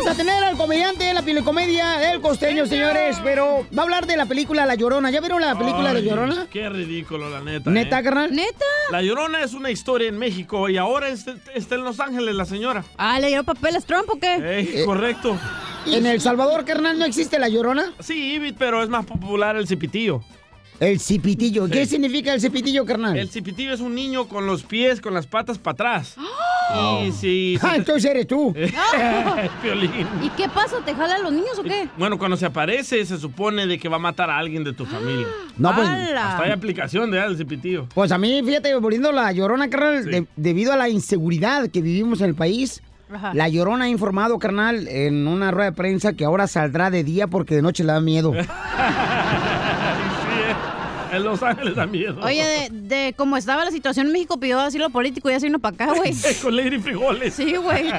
Vamos 0.00 0.14
a 0.14 0.16
tener 0.16 0.42
al 0.44 0.56
comediante 0.56 1.04
de 1.04 1.14
la 1.14 1.22
pilecomedia, 1.22 2.12
el 2.12 2.20
costeño, 2.20 2.66
señores, 2.66 3.18
pero 3.22 3.66
va 3.76 3.82
a 3.82 3.84
hablar 3.84 4.06
de 4.06 4.16
la 4.16 4.26
película 4.26 4.64
La 4.64 4.74
Llorona. 4.74 5.10
¿Ya 5.10 5.20
vieron 5.20 5.40
la 5.42 5.58
película 5.58 5.92
La 5.92 5.98
Ay, 5.98 6.08
Llorona? 6.08 6.46
Qué 6.50 6.68
ridículo, 6.68 7.28
la 7.28 7.40
neta. 7.40 7.70
¿Neta, 7.70 7.98
¿eh? 7.98 8.02
carnal? 8.02 8.34
¿Neta? 8.34 8.64
La 8.90 9.02
Llorona 9.02 9.42
es 9.42 9.52
una 9.52 9.70
historia 9.70 10.08
en 10.08 10.18
México 10.18 10.68
y 10.68 10.78
ahora 10.78 11.08
está, 11.08 11.34
está 11.54 11.74
en 11.74 11.84
Los 11.84 12.00
Ángeles 12.00 12.34
la 12.34 12.46
señora. 12.46 12.84
Ah, 12.96 13.18
¿le 13.20 13.26
dieron 13.26 13.44
papeles 13.44 13.84
Trump 13.84 14.08
o 14.08 14.18
qué? 14.18 14.36
Ey, 14.36 14.84
correcto. 14.86 15.38
¿En 15.86 16.06
El 16.06 16.20
Salvador, 16.20 16.64
carnal, 16.64 16.98
no 16.98 17.04
existe 17.04 17.38
La 17.38 17.48
Llorona? 17.48 17.92
Sí, 18.00 18.54
pero 18.58 18.82
es 18.82 18.88
más 18.88 19.04
popular 19.04 19.56
el 19.56 19.66
cipitillo. 19.66 20.22
El 20.80 20.98
cipitillo. 20.98 21.68
¿Qué 21.68 21.84
significa 21.86 22.32
el 22.32 22.40
cipitillo, 22.40 22.84
carnal? 22.86 23.16
El 23.18 23.28
cipitillo 23.28 23.74
es 23.74 23.80
un 23.80 23.94
niño 23.94 24.26
con 24.28 24.46
los 24.46 24.62
pies, 24.62 25.00
con 25.00 25.12
las 25.14 25.26
patas 25.26 25.58
para 25.58 25.72
atrás. 25.74 26.16
Y 27.04 27.10
si... 27.10 27.58
Ah, 27.62 27.72
entonces 27.74 28.08
eres 28.08 28.28
tú. 28.28 28.54
Piolín. 29.62 29.90
¿Y 30.22 30.28
qué 30.36 30.48
pasa? 30.48 30.76
¿Te 30.84 30.94
jala 30.94 31.16
a 31.16 31.18
los 31.18 31.32
niños 31.32 31.58
o 31.58 31.64
qué? 31.64 31.88
Bueno, 31.98 32.16
cuando 32.16 32.36
se 32.36 32.46
aparece, 32.46 33.04
se 33.04 33.18
supone 33.18 33.66
de 33.66 33.76
que 33.76 33.88
va 33.88 33.96
a 33.96 33.98
matar 33.98 34.30
a 34.30 34.38
alguien 34.38 34.62
de 34.62 34.72
tu 34.72 34.86
familia. 34.86 35.26
No, 35.58 35.74
pues, 35.74 35.88
¡Hala! 35.88 36.30
Hasta 36.30 36.44
hay 36.44 36.52
aplicación 36.52 37.10
de 37.10 37.18
el 37.18 37.36
cipitillo. 37.36 37.86
pues 37.92 38.12
a 38.12 38.18
mí, 38.18 38.40
fíjate, 38.44 38.72
volviendo 38.76 39.08
a 39.08 39.12
La 39.12 39.32
Llorona, 39.32 39.68
carnal, 39.68 40.04
de- 40.04 40.26
debido 40.36 40.72
a 40.72 40.76
la 40.76 40.88
inseguridad 40.88 41.68
que 41.70 41.82
vivimos 41.82 42.20
en 42.20 42.28
el 42.28 42.34
país, 42.36 42.80
Ajá. 43.12 43.34
La 43.34 43.48
Llorona 43.48 43.86
ha 43.86 43.88
informado, 43.88 44.38
carnal, 44.38 44.86
en 44.86 45.26
una 45.26 45.50
rueda 45.50 45.72
de 45.72 45.76
prensa 45.76 46.12
que 46.12 46.24
ahora 46.24 46.46
saldrá 46.46 46.88
de 46.90 47.02
día 47.02 47.26
porque 47.26 47.56
de 47.56 47.62
noche 47.62 47.82
le 47.82 47.92
da 47.92 48.00
miedo. 48.00 48.32
En 51.16 51.24
Los 51.24 51.42
Ángeles 51.42 51.74
da 51.76 51.86
miedo. 51.86 52.20
Oye, 52.22 52.44
de, 52.44 52.68
de 52.70 53.14
cómo 53.16 53.36
estaba 53.36 53.64
la 53.64 53.70
situación 53.70 54.06
en 54.06 54.12
México, 54.12 54.38
pidió 54.38 54.60
asilo 54.60 54.90
político 54.90 55.28
y 55.28 55.32
ya 55.32 55.40
se 55.40 55.46
vino 55.46 55.58
para 55.58 55.74
acá, 55.74 55.92
güey. 55.96 56.14
Con 56.42 56.56
Lady 56.56 56.78
Frijoles. 56.78 57.34
Sí, 57.34 57.56
güey. 57.56 57.92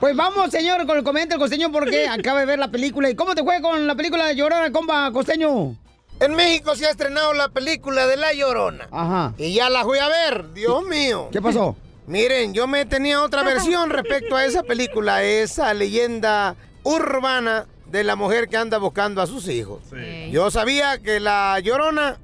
Pues 0.00 0.16
vamos, 0.16 0.50
señor, 0.50 0.86
con 0.86 0.98
el 0.98 1.04
comediante 1.04 1.34
el 1.34 1.40
costeño 1.40 1.70
porque 1.70 2.08
acaba 2.08 2.40
de 2.40 2.46
ver 2.46 2.58
la 2.58 2.70
película. 2.70 3.10
¿Y 3.10 3.14
cómo 3.14 3.34
te 3.34 3.42
fue 3.42 3.60
con 3.60 3.86
la 3.86 3.94
película 3.94 4.26
de 4.26 4.36
Llorona, 4.36 4.72
compa 4.72 5.10
costeño? 5.12 5.76
En 6.20 6.34
México 6.34 6.76
se 6.76 6.86
ha 6.86 6.90
estrenado 6.90 7.34
la 7.34 7.48
película 7.48 8.06
de 8.06 8.16
La 8.16 8.32
Llorona. 8.32 8.88
Ajá. 8.90 9.34
Y 9.38 9.54
ya 9.54 9.68
la 9.70 9.84
fui 9.84 9.98
a 9.98 10.08
ver, 10.08 10.52
Dios 10.52 10.84
mío. 10.84 11.28
¿Qué 11.32 11.42
pasó? 11.42 11.76
Miren, 12.06 12.52
yo 12.52 12.66
me 12.66 12.84
tenía 12.84 13.22
otra 13.22 13.42
versión 13.42 13.90
respecto 13.90 14.36
a 14.36 14.44
esa 14.44 14.62
película, 14.62 15.22
esa 15.22 15.72
leyenda 15.72 16.56
urbana 16.82 17.66
de 17.92 18.02
la 18.04 18.16
mujer 18.16 18.48
que 18.48 18.56
anda 18.56 18.78
buscando 18.78 19.20
a 19.20 19.26
sus 19.26 19.46
hijos. 19.48 19.80
Yo 20.30 20.50
sabía 20.50 20.96
que 20.98 21.20
la 21.20 21.60
Llorona 21.60 22.16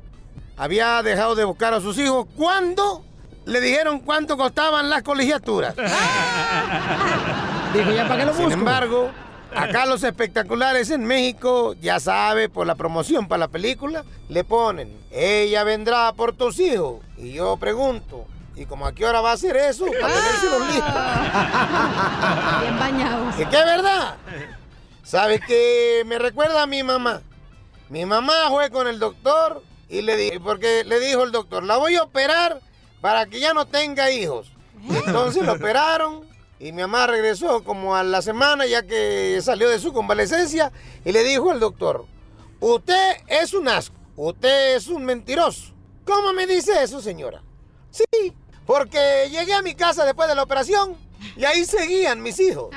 había 0.56 1.02
dejado 1.02 1.34
de 1.34 1.44
buscar 1.44 1.74
a 1.74 1.80
sus 1.82 1.98
hijos 1.98 2.26
cuando 2.36 3.04
le 3.44 3.60
dijeron 3.60 4.00
cuánto 4.00 4.38
costaban 4.38 4.88
las 4.88 5.02
colegiaturas. 5.02 5.74
Dijo, 7.74 7.90
¿ya 7.92 8.08
para 8.08 8.20
qué 8.20 8.24
lo 8.26 8.32
Sin 8.32 8.44
busco? 8.46 8.58
embargo, 8.58 9.10
acá 9.54 9.84
los 9.84 10.02
espectaculares 10.02 10.90
en 10.90 11.04
México, 11.04 11.74
ya 11.82 12.00
sabe, 12.00 12.48
por 12.48 12.66
la 12.66 12.74
promoción 12.74 13.28
para 13.28 13.40
la 13.40 13.48
película, 13.48 14.04
le 14.30 14.44
ponen, 14.44 14.90
ella 15.10 15.64
vendrá 15.64 16.14
por 16.14 16.32
tus 16.34 16.58
hijos. 16.60 17.00
Y 17.18 17.32
yo 17.32 17.58
pregunto, 17.58 18.26
Y 18.56 18.64
como 18.64 18.86
a 18.86 18.92
qué 18.92 19.04
hora 19.06 19.20
va 19.20 19.30
a 19.32 19.34
hacer 19.34 19.54
eso, 19.56 19.84
para 20.00 20.14
tenérselos 20.14 20.66
listos. 20.66 20.94
Bien 22.62 22.78
bañados. 22.78 23.34
¿Y 23.38 23.44
qué 23.44 23.56
verdad? 23.64 24.16
¿Sabe 25.08 25.40
que 25.40 26.02
me 26.04 26.18
recuerda 26.18 26.62
a 26.64 26.66
mi 26.66 26.82
mamá? 26.82 27.22
Mi 27.88 28.04
mamá 28.04 28.50
fue 28.50 28.68
con 28.68 28.86
el 28.86 28.98
doctor 28.98 29.62
y 29.88 30.02
le 30.02 30.16
di- 30.18 30.38
porque 30.38 30.84
le 30.84 31.00
dijo 31.00 31.22
el 31.22 31.32
doctor, 31.32 31.62
la 31.64 31.78
voy 31.78 31.96
a 31.96 32.02
operar 32.02 32.60
para 33.00 33.24
que 33.24 33.40
ya 33.40 33.54
no 33.54 33.66
tenga 33.66 34.10
hijos. 34.10 34.52
Y 34.86 34.94
entonces 34.94 35.42
lo 35.46 35.54
operaron 35.54 36.28
y 36.60 36.72
mi 36.72 36.82
mamá 36.82 37.06
regresó 37.06 37.64
como 37.64 37.96
a 37.96 38.02
la 38.02 38.20
semana 38.20 38.66
ya 38.66 38.82
que 38.82 39.40
salió 39.42 39.70
de 39.70 39.78
su 39.78 39.94
convalecencia 39.94 40.72
y 41.06 41.12
le 41.12 41.24
dijo 41.24 41.50
al 41.52 41.58
doctor, 41.60 42.04
usted 42.60 43.16
es 43.28 43.54
un 43.54 43.66
asco, 43.66 43.96
usted 44.14 44.76
es 44.76 44.88
un 44.88 45.06
mentiroso. 45.06 45.72
¿Cómo 46.04 46.34
me 46.34 46.46
dice 46.46 46.82
eso, 46.82 47.00
señora? 47.00 47.42
Sí, 47.90 48.34
porque 48.66 49.28
llegué 49.30 49.54
a 49.54 49.62
mi 49.62 49.74
casa 49.74 50.04
después 50.04 50.28
de 50.28 50.34
la 50.34 50.42
operación 50.42 50.98
y 51.38 51.44
ahí 51.44 51.64
seguían 51.64 52.20
mis 52.20 52.40
hijos. 52.40 52.74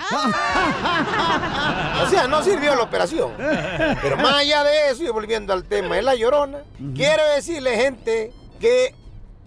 O 2.03 2.09
sea, 2.09 2.27
no 2.29 2.43
sirvió 2.43 2.75
la 2.75 2.83
operación. 2.83 3.31
Pero 4.01 4.17
más 4.17 4.35
allá 4.35 4.63
de 4.63 4.91
eso, 4.91 5.03
y 5.03 5.09
volviendo 5.09 5.51
al 5.51 5.63
tema 5.63 5.95
de 5.95 6.03
la 6.03 6.13
llorona, 6.13 6.59
quiero 6.95 7.27
decirle, 7.35 7.75
gente, 7.75 8.31
que 8.59 8.93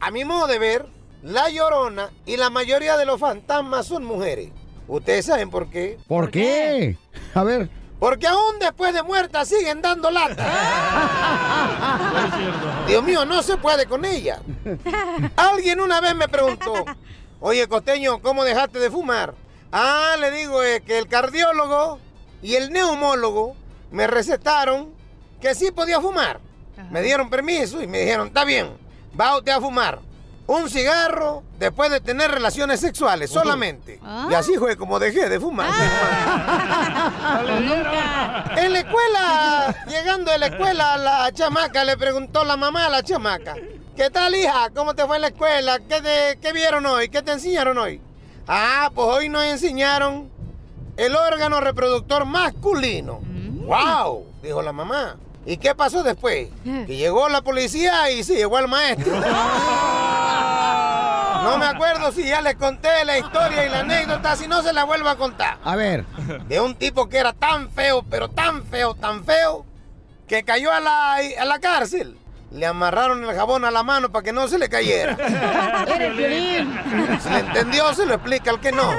a 0.01 0.11
mi 0.11 0.25
modo 0.25 0.49
de 0.49 0.59
ver, 0.59 0.87
la 1.23 1.49
llorona 1.49 2.11
y 2.27 2.37
la 2.37 2.51
mayoría 2.51 2.97
de 2.97 3.07
los 3.07 3.21
fantasmas 3.21 3.87
son 3.87 4.05
mujeres. 4.05 4.51
¿Ustedes 4.89 5.27
saben 5.27 5.49
por 5.49 5.71
qué? 5.71 5.97
¿Por 6.09 6.31
qué? 6.33 6.99
A 7.35 7.45
ver. 7.45 7.71
Porque 8.01 8.27
aún 8.27 8.59
después 8.59 8.93
de 8.93 9.03
muerta 9.05 9.45
siguen 9.45 9.81
dando 9.81 10.11
lata. 10.11 10.45
Dios 12.89 13.03
mío, 13.05 13.25
no 13.25 13.43
se 13.45 13.57
puede 13.57 13.87
con 13.87 14.05
ella. 14.05 14.41
Alguien 15.37 15.81
una 15.81 16.01
vez 16.01 16.15
me 16.17 16.29
preguntó, 16.29 16.85
oye 17.41 17.67
costeño, 17.69 18.21
¿cómo 18.21 18.45
dejaste 18.45 18.79
de 18.79 18.91
fumar? 18.91 19.35
Ah, 19.73 20.17
le 20.21 20.31
digo, 20.31 20.63
es 20.63 20.81
que 20.83 20.99
el 20.99 21.09
cardiólogo 21.09 21.99
y 22.43 22.55
el 22.55 22.71
neumólogo 22.71 23.57
me 23.91 24.07
recetaron 24.07 24.93
que 25.41 25.55
sí 25.55 25.71
podía 25.71 26.01
fumar. 26.01 26.41
Me 26.91 27.03
dieron 27.03 27.31
permiso 27.31 27.83
y 27.83 27.87
me 27.87 28.01
dijeron, 28.01 28.29
está 28.29 28.45
bien, 28.45 28.77
va 29.19 29.37
usted 29.37 29.53
a 29.53 29.61
fumar. 29.61 30.01
Un 30.47 30.69
cigarro 30.69 31.43
después 31.59 31.91
de 31.91 32.01
tener 32.01 32.31
relaciones 32.31 32.81
sexuales, 32.81 33.31
solamente. 33.31 33.99
Y 34.31 34.35
así 34.35 34.57
fue 34.59 34.77
como 34.77 34.99
dejé 34.99 35.29
de 35.31 35.41
fumar. 35.41 35.71
En 38.57 38.73
la 38.73 38.79
escuela, 38.81 39.75
llegando 39.89 40.31
de 40.31 40.39
la 40.39 40.47
escuela, 40.47 40.97
la 40.99 41.33
chamaca 41.33 41.85
le 41.85 41.97
preguntó 41.97 42.45
la 42.45 42.57
mamá 42.57 42.87
a 42.87 42.91
la 42.91 43.03
chamaca, 43.03 43.57
¿qué 43.97 44.11
tal 44.11 44.35
hija? 44.35 44.71
¿Cómo 44.75 44.95
te 44.95 45.07
fue 45.07 45.17
en 45.17 45.23
la 45.23 45.29
escuela? 45.29 45.79
¿Qué, 45.81 46.01
te- 46.01 46.39
qué 46.41 46.53
vieron 46.53 46.85
hoy? 46.87 47.09
¿Qué 47.09 47.23
te 47.23 47.33
enseñaron 47.33 47.79
hoy? 47.79 48.01
Ah, 48.47 48.91
pues 48.95 49.07
hoy 49.09 49.29
nos 49.29 49.45
enseñaron 49.45 50.31
el 50.97 51.17
órgano 51.17 51.61
reproductor 51.61 52.25
masculino. 52.25 53.21
¡Wow! 53.23 54.27
Dijo 54.43 54.61
la 54.63 54.73
mamá. 54.73 55.17
¿Y 55.47 55.57
qué 55.59 55.75
pasó 55.75 56.03
después? 56.03 56.49
Que 56.65 56.97
llegó 56.97 57.29
la 57.29 57.43
policía 57.43 58.11
y 58.11 58.23
se 58.25 58.35
llevó 58.37 58.57
al 58.59 58.69
maestro. 58.69 59.15
No 61.45 61.59
me 61.59 61.67
acuerdo 61.67 62.11
si 62.11 62.25
ya 62.25 62.41
les 62.41 62.55
conté 62.55 63.05
la 63.05 63.19
historia 63.19 63.67
y 63.67 63.69
la 63.69 63.81
anécdota, 63.81 64.35
si 64.35 64.49
no 64.49 64.63
se 64.63 64.73
la 64.73 64.85
vuelvo 64.85 65.11
a 65.11 65.17
contar. 65.17 65.59
A 65.63 65.77
ver. 65.77 66.07
De 66.49 66.59
un 66.59 66.75
tipo 66.75 67.11
que 67.11 67.19
era 67.19 67.35
tan 67.35 67.71
feo, 67.71 68.03
pero 68.09 68.31
tan 68.31 68.65
feo, 68.65 68.95
tan 68.95 69.25
feo, 69.27 69.67
que 70.27 70.43
cayó 70.43 70.73
a 70.73 70.81
la, 70.81 71.17
a 71.17 71.45
la 71.45 71.59
cárcel. 71.59 72.17
Le 72.55 72.67
amarraron 72.67 73.25
el 73.25 73.35
jabón 73.35 73.65
a 73.65 73.71
la 73.73 73.83
mano 73.83 74.13
para 74.13 74.23
que 74.23 74.33
no 74.33 74.47
se 74.47 74.59
le 74.59 74.69
cayera. 74.69 75.17
Si 77.21 77.29
le 77.29 77.39
entendió, 77.39 77.93
se 77.95 78.07
lo 78.07 78.15
explica 78.15 78.51
al 78.51 78.61
que 78.61 78.71
no. 78.71 78.91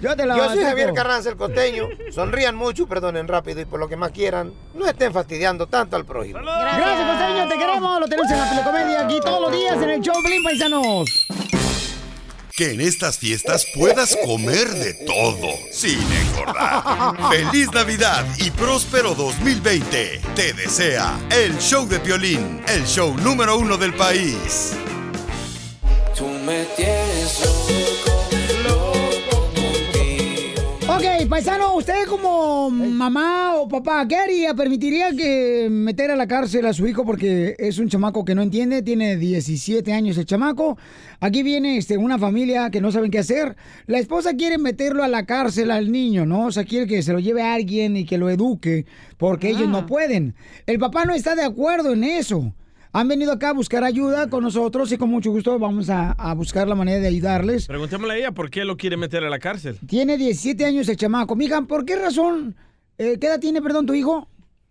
Yo 0.00 0.16
te 0.16 0.26
la 0.26 0.36
Yo 0.36 0.48
soy. 0.50 0.64
Javier 0.64 0.92
Carranza, 0.92 1.28
el 1.28 1.36
costeño. 1.36 1.88
Sonrían 2.10 2.56
mucho, 2.56 2.86
perdonen 2.86 3.28
rápido 3.28 3.60
y 3.60 3.64
por 3.64 3.78
lo 3.80 3.88
que 3.88 3.96
más 3.96 4.10
quieran, 4.10 4.52
no 4.74 4.86
estén 4.86 5.12
fastidiando 5.12 5.66
tanto 5.66 5.96
al 5.96 6.04
prójimo. 6.04 6.40
Gracias, 6.40 7.08
costeño, 7.08 7.48
te 7.48 7.58
queremos. 7.58 8.00
Lo 8.00 8.06
tenemos 8.08 8.30
en 8.30 8.38
la 8.38 8.50
telecomedia 8.50 9.04
aquí 9.04 9.20
todos 9.20 9.40
los 9.42 9.52
días 9.52 9.76
en 9.82 9.90
el 9.90 10.00
show 10.00 10.22
Pelín 10.22 10.42
Paisanos. 10.42 11.28
Que 12.58 12.72
en 12.72 12.80
estas 12.80 13.18
fiestas 13.18 13.64
puedas 13.72 14.16
comer 14.24 14.68
de 14.68 14.92
todo 14.92 15.48
sin 15.70 16.00
engordar. 16.12 17.30
Feliz 17.30 17.70
Navidad 17.72 18.26
y 18.36 18.50
próspero 18.50 19.14
2020. 19.14 20.20
Te 20.34 20.52
desea 20.54 21.16
el 21.30 21.56
show 21.58 21.86
de 21.86 22.00
Piolín, 22.00 22.60
el 22.66 22.84
show 22.84 23.16
número 23.18 23.56
uno 23.56 23.76
del 23.76 23.94
país. 23.94 24.72
Tú 26.16 26.26
me 26.26 26.64
tienes 26.76 27.57
paisano, 31.28 31.74
usted 31.76 32.06
como 32.08 32.70
mamá 32.70 33.56
o 33.56 33.68
papá, 33.68 34.06
¿qué 34.08 34.16
haría? 34.16 34.54
¿Permitiría 34.54 35.10
que 35.10 35.68
meter 35.70 36.10
a 36.10 36.16
la 36.16 36.26
cárcel 36.26 36.64
a 36.64 36.72
su 36.72 36.86
hijo 36.86 37.04
porque 37.04 37.54
es 37.58 37.78
un 37.78 37.88
chamaco 37.88 38.24
que 38.24 38.34
no 38.34 38.40
entiende? 38.40 38.82
Tiene 38.82 39.16
17 39.16 39.92
años 39.92 40.16
el 40.16 40.24
chamaco. 40.24 40.78
Aquí 41.20 41.42
viene 41.42 41.76
este, 41.76 41.98
una 41.98 42.18
familia 42.18 42.70
que 42.70 42.80
no 42.80 42.90
saben 42.92 43.10
qué 43.10 43.18
hacer. 43.18 43.56
La 43.86 43.98
esposa 43.98 44.34
quiere 44.34 44.56
meterlo 44.56 45.02
a 45.04 45.08
la 45.08 45.26
cárcel 45.26 45.70
al 45.70 45.92
niño, 45.92 46.24
¿no? 46.24 46.46
O 46.46 46.52
sea, 46.52 46.64
quiere 46.64 46.86
que 46.86 47.02
se 47.02 47.12
lo 47.12 47.18
lleve 47.18 47.42
a 47.42 47.52
alguien 47.52 47.96
y 47.96 48.06
que 48.06 48.16
lo 48.16 48.30
eduque 48.30 48.86
porque 49.18 49.50
ellos 49.50 49.68
no 49.68 49.84
pueden. 49.86 50.34
El 50.66 50.78
papá 50.78 51.04
no 51.04 51.14
está 51.14 51.34
de 51.34 51.44
acuerdo 51.44 51.92
en 51.92 52.04
eso. 52.04 52.54
Han 52.98 53.06
venido 53.06 53.30
acá 53.30 53.50
a 53.50 53.52
buscar 53.52 53.84
ayuda 53.84 54.28
con 54.28 54.42
nosotros 54.42 54.90
y 54.90 54.98
con 54.98 55.08
mucho 55.08 55.30
gusto 55.30 55.56
vamos 55.56 55.88
a, 55.88 56.10
a 56.18 56.34
buscar 56.34 56.66
la 56.66 56.74
manera 56.74 56.98
de 56.98 57.06
ayudarles. 57.06 57.68
Preguntémosle 57.68 58.14
a 58.14 58.16
ella 58.16 58.32
por 58.32 58.50
qué 58.50 58.64
lo 58.64 58.76
quiere 58.76 58.96
meter 58.96 59.22
a 59.22 59.30
la 59.30 59.38
cárcel. 59.38 59.78
Tiene 59.86 60.16
17 60.18 60.64
años 60.64 60.88
el 60.88 60.96
chamaco. 60.96 61.36
Mija, 61.36 61.62
¿por 61.62 61.84
qué 61.84 61.94
razón? 61.94 62.56
eh, 62.98 63.16
¿Qué 63.20 63.28
edad 63.28 63.38
tiene, 63.38 63.62
perdón, 63.62 63.86
tu 63.86 63.94
hijo? 63.94 64.26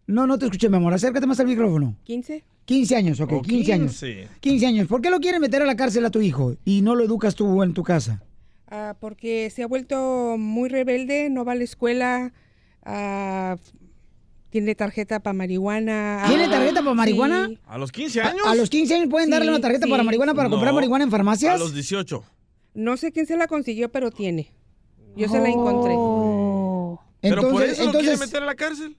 No, 0.07 0.27
no 0.27 0.37
te 0.37 0.43
escuché, 0.43 0.67
mi 0.67 0.75
amor. 0.75 0.93
Acércate 0.93 1.25
más 1.25 1.39
al 1.39 1.47
micrófono. 1.47 1.95
15. 2.03 2.43
15 2.65 2.95
años, 2.97 3.21
ok, 3.21 3.31
Oh, 3.31 3.41
15 3.41 3.71
años. 3.73 3.91
15. 3.91 4.27
15 4.41 4.67
años. 4.67 4.87
¿Por 4.89 5.01
qué 5.01 5.09
lo 5.09 5.21
quiere 5.21 5.39
meter 5.39 5.61
a 5.61 5.65
la 5.65 5.77
cárcel 5.77 6.03
a 6.05 6.09
tu 6.11 6.19
hijo 6.19 6.55
y 6.65 6.81
no 6.81 6.95
lo 6.95 7.05
educas 7.05 7.33
tú 7.33 7.63
en 7.63 7.73
tu 7.73 7.83
casa? 7.83 8.21
Ah, 8.69 8.93
porque 8.99 9.49
se 9.51 9.63
ha 9.63 9.67
vuelto 9.67 10.35
muy 10.37 10.67
rebelde, 10.67 11.29
no 11.29 11.45
va 11.45 11.53
a 11.53 11.55
la 11.55 11.63
escuela, 11.63 12.33
ah, 12.83 13.55
tiene 14.57 14.73
tarjeta 14.73 15.19
para 15.19 15.33
marihuana. 15.33 16.23
¿Tiene 16.27 16.45
ah, 16.45 16.49
tarjeta 16.49 16.81
para 16.81 16.93
marihuana? 16.95 17.47
sí. 17.47 17.59
¿A 17.67 17.77
los 17.77 17.91
15 17.91 18.21
¿A, 18.21 18.29
años? 18.29 18.41
a 18.47 18.55
los 18.55 18.69
15 18.71 18.95
años 18.95 19.07
pueden 19.09 19.29
darle 19.29 19.49
una 19.49 19.61
tarjeta 19.61 19.85
sí. 19.85 19.91
para 19.91 20.01
marihuana 20.01 20.33
para 20.33 20.49
comprar 20.49 20.71
No, 20.71 20.75
marihuana 20.75 21.03
en 21.03 21.11
farmacias? 21.11 21.53
A 21.53 21.57
los 21.59 21.75
18. 21.75 22.23
No 22.73 22.97
sé 22.97 23.11
quién 23.11 23.27
se 23.27 23.37
la 23.37 23.47
consiguió, 23.47 23.91
pero 23.91 24.09
tiene. 24.09 24.51
Yo 25.15 25.29
se 25.29 25.39
la 25.39 25.49
encontré. 25.49 25.93
Oh. 25.95 26.99
¿Pero 27.21 27.41
por 27.41 27.51
Entonces- 27.51 27.71
eso 27.73 27.85
lo 27.85 27.91
quiere 27.91 28.07
entonces- 28.07 28.27
meter 28.27 28.43
a 28.43 28.45
la 28.47 28.55
cárcel? 28.55 28.97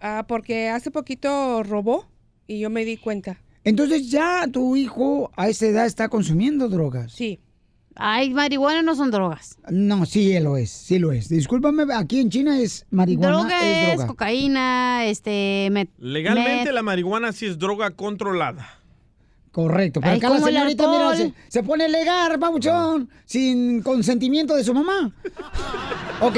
Ah, 0.00 0.26
porque 0.28 0.68
hace 0.68 0.90
poquito 0.90 1.62
robó 1.62 2.06
y 2.46 2.58
yo 2.60 2.68
me 2.68 2.84
di 2.84 2.98
cuenta. 2.98 3.38
Entonces 3.64 4.10
ya 4.10 4.46
tu 4.52 4.76
hijo 4.76 5.30
a 5.36 5.48
esa 5.48 5.66
edad 5.66 5.86
está 5.86 6.10
consumiendo 6.10 6.68
drogas. 6.68 7.12
Sí. 7.12 7.40
Ay, 7.96 8.30
marihuana 8.32 8.82
no 8.82 8.94
son 8.94 9.10
drogas. 9.10 9.56
No, 9.70 10.06
sí 10.06 10.38
lo 10.40 10.56
es, 10.56 10.70
sí 10.70 10.98
lo 10.98 11.12
es. 11.12 11.28
Discúlpame, 11.28 11.84
aquí 11.94 12.20
en 12.20 12.30
China 12.30 12.58
es 12.60 12.86
marihuana, 12.90 13.36
droga 13.38 13.58
es 13.70 13.88
es, 13.88 13.94
droga. 13.96 14.06
cocaína, 14.06 15.04
este... 15.06 15.68
met- 15.70 15.90
Legalmente 15.98 16.70
met- 16.70 16.72
la 16.74 16.82
marihuana 16.82 17.32
sí 17.32 17.46
es 17.46 17.58
droga 17.58 17.90
controlada. 17.90 18.78
Correcto, 19.52 20.00
pero 20.00 20.12
Ay, 20.14 20.18
acá 20.18 20.30
la 20.30 20.40
señorita, 20.40 20.90
mira, 20.90 21.14
se, 21.14 21.34
se 21.48 21.62
pone 21.62 21.86
legal, 21.86 22.38
papuchón, 22.38 23.10
sin 23.26 23.82
consentimiento 23.82 24.56
de 24.56 24.64
su 24.64 24.72
mamá. 24.72 25.12
ok, 26.22 26.36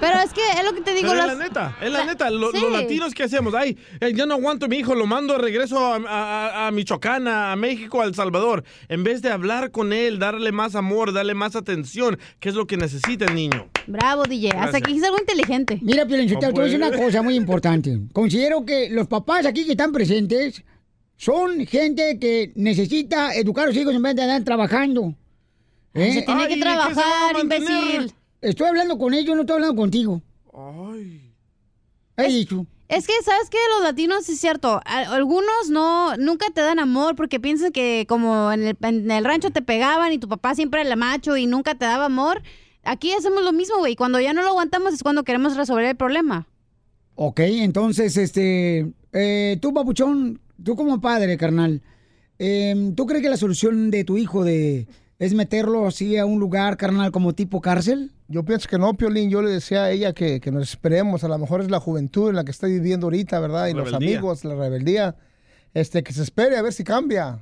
Pero 0.00 0.18
es 0.24 0.32
que 0.32 0.40
es 0.58 0.64
lo 0.64 0.72
que 0.74 0.80
te 0.82 0.94
digo. 0.94 1.08
Pero 1.10 1.20
es 1.22 1.26
las- 1.28 1.38
la 1.38 1.44
neta, 1.44 1.76
es 1.80 1.92
la 1.92 2.04
neta. 2.04 2.30
Lo- 2.30 2.52
Sí. 2.52 2.60
Los 2.60 2.72
latinos, 2.72 3.11
¿qué 3.14 3.24
hacemos? 3.24 3.54
Ay, 3.54 3.76
eh, 4.00 4.12
yo 4.14 4.26
no 4.26 4.34
aguanto 4.34 4.66
a 4.66 4.68
mi 4.68 4.76
hijo, 4.76 4.94
lo 4.94 5.06
mando 5.06 5.34
de 5.34 5.38
regreso 5.40 5.78
a, 5.78 5.96
a- 5.96 6.66
a 6.66 6.70
Michoacán, 6.70 7.26
a 7.28 7.54
México, 7.56 8.00
a 8.00 8.04
El 8.04 8.14
Salvador. 8.14 8.64
En 8.88 9.04
vez 9.04 9.22
de 9.22 9.30
hablar 9.30 9.70
con 9.70 9.92
él, 9.92 10.18
darle 10.18 10.52
más 10.52 10.74
amor, 10.74 11.12
darle 11.12 11.34
más 11.34 11.56
atención, 11.56 12.18
que 12.40 12.48
es 12.50 12.54
lo 12.54 12.66
que 12.66 12.76
necesita 12.76 13.24
el 13.26 13.34
niño. 13.34 13.68
Bravo, 13.86 14.24
DJ. 14.24 14.48
Hasta 14.48 14.58
Gracias. 14.62 14.82
aquí 14.82 14.96
es 14.96 15.02
algo 15.04 15.18
inteligente. 15.18 15.78
Mira, 15.82 16.06
Piolín, 16.06 16.28
yo 16.28 16.38
te 16.38 16.46
No 16.46 16.52
voy 16.52 16.60
a 16.62 16.64
decir 16.64 16.78
una 16.82 16.96
cosa 16.96 17.22
muy 17.22 17.34
importante. 17.34 17.98
Considero 18.12 18.64
que 18.64 18.88
los 18.90 19.06
papás 19.08 19.44
aquí 19.46 19.64
que 19.64 19.72
están 19.72 19.92
presentes 19.92 20.62
son 21.16 21.66
gente 21.66 22.18
que 22.18 22.52
necesita 22.56 23.34
educar 23.34 23.64
a 23.64 23.66
los 23.68 23.76
hijos 23.76 23.94
en 23.94 24.02
vez 24.02 24.14
de 24.16 24.22
andar 24.22 24.42
trabajando. 24.44 25.14
¿Eh? 25.94 26.12
Se 26.14 26.22
tiene 26.22 26.48
que 26.48 26.56
trabajar, 26.56 27.36
imbécil. 27.40 28.12
Estoy 28.40 28.66
hablando 28.68 28.98
con 28.98 29.14
ellos, 29.14 29.34
no 29.36 29.42
estoy 29.42 29.54
hablando 29.54 29.76
contigo. 29.76 30.20
He 32.16 32.28
dicho. 32.28 32.66
Es 32.92 33.06
que, 33.06 33.14
¿sabes 33.24 33.48
qué? 33.48 33.56
Los 33.74 33.84
latinos, 33.84 34.28
es 34.28 34.38
cierto, 34.38 34.82
algunos 34.84 35.70
no, 35.70 36.14
nunca 36.18 36.50
te 36.54 36.60
dan 36.60 36.78
amor 36.78 37.16
porque 37.16 37.40
piensan 37.40 37.72
que 37.72 38.04
como 38.06 38.52
en 38.52 38.76
el, 39.10 39.24
rancho 39.24 39.48
te 39.50 39.62
pegaban 39.62 40.12
y 40.12 40.18
tu 40.18 40.28
papá 40.28 40.54
siempre 40.54 40.82
era 40.82 40.94
macho 40.94 41.38
y 41.38 41.46
nunca 41.46 41.74
te 41.74 41.86
daba 41.86 42.04
amor. 42.04 42.42
Aquí 42.82 43.10
hacemos 43.12 43.42
lo 43.44 43.52
mismo, 43.54 43.78
güey. 43.78 43.96
Cuando 43.96 44.20
ya 44.20 44.34
no 44.34 44.42
lo 44.42 44.48
aguantamos 44.48 44.92
es 44.92 45.02
cuando 45.02 45.24
queremos 45.24 45.56
resolver 45.56 45.86
el 45.86 45.96
problema. 45.96 46.46
Ok, 47.14 47.40
entonces, 47.40 48.18
este, 48.18 48.92
eh, 49.14 49.56
tú, 49.62 49.72
papuchón, 49.72 50.42
tú 50.62 50.76
como 50.76 51.00
padre, 51.00 51.38
carnal, 51.38 51.80
eh, 52.38 52.92
¿tú 52.94 53.06
crees 53.06 53.22
que 53.22 53.30
la 53.30 53.38
solución 53.38 53.90
de 53.90 54.04
tu 54.04 54.18
hijo 54.18 54.44
de 54.44 54.86
es 55.24 55.34
meterlo 55.34 55.86
así 55.86 56.16
a 56.16 56.26
un 56.26 56.40
lugar, 56.40 56.76
carnal, 56.76 57.12
como 57.12 57.32
tipo 57.32 57.60
cárcel? 57.60 58.10
Yo 58.28 58.44
pienso 58.44 58.68
que 58.68 58.78
no, 58.78 58.94
Piolín. 58.94 59.30
Yo 59.30 59.40
le 59.42 59.50
decía 59.50 59.84
a 59.84 59.90
ella 59.90 60.12
que, 60.12 60.40
que 60.40 60.50
nos 60.50 60.62
esperemos. 60.70 61.22
A 61.22 61.28
lo 61.28 61.38
mejor 61.38 61.60
es 61.60 61.70
la 61.70 61.78
juventud 61.80 62.30
en 62.30 62.36
la 62.36 62.44
que 62.44 62.50
está 62.50 62.66
viviendo 62.66 63.06
ahorita, 63.06 63.38
¿verdad? 63.40 63.68
Y 63.68 63.74
los 63.74 63.92
amigos, 63.92 64.44
la 64.44 64.54
rebeldía. 64.54 65.14
Este, 65.74 66.02
que 66.02 66.12
se 66.12 66.22
espere 66.22 66.56
a 66.56 66.62
ver 66.62 66.72
si 66.72 66.82
cambia. 66.84 67.38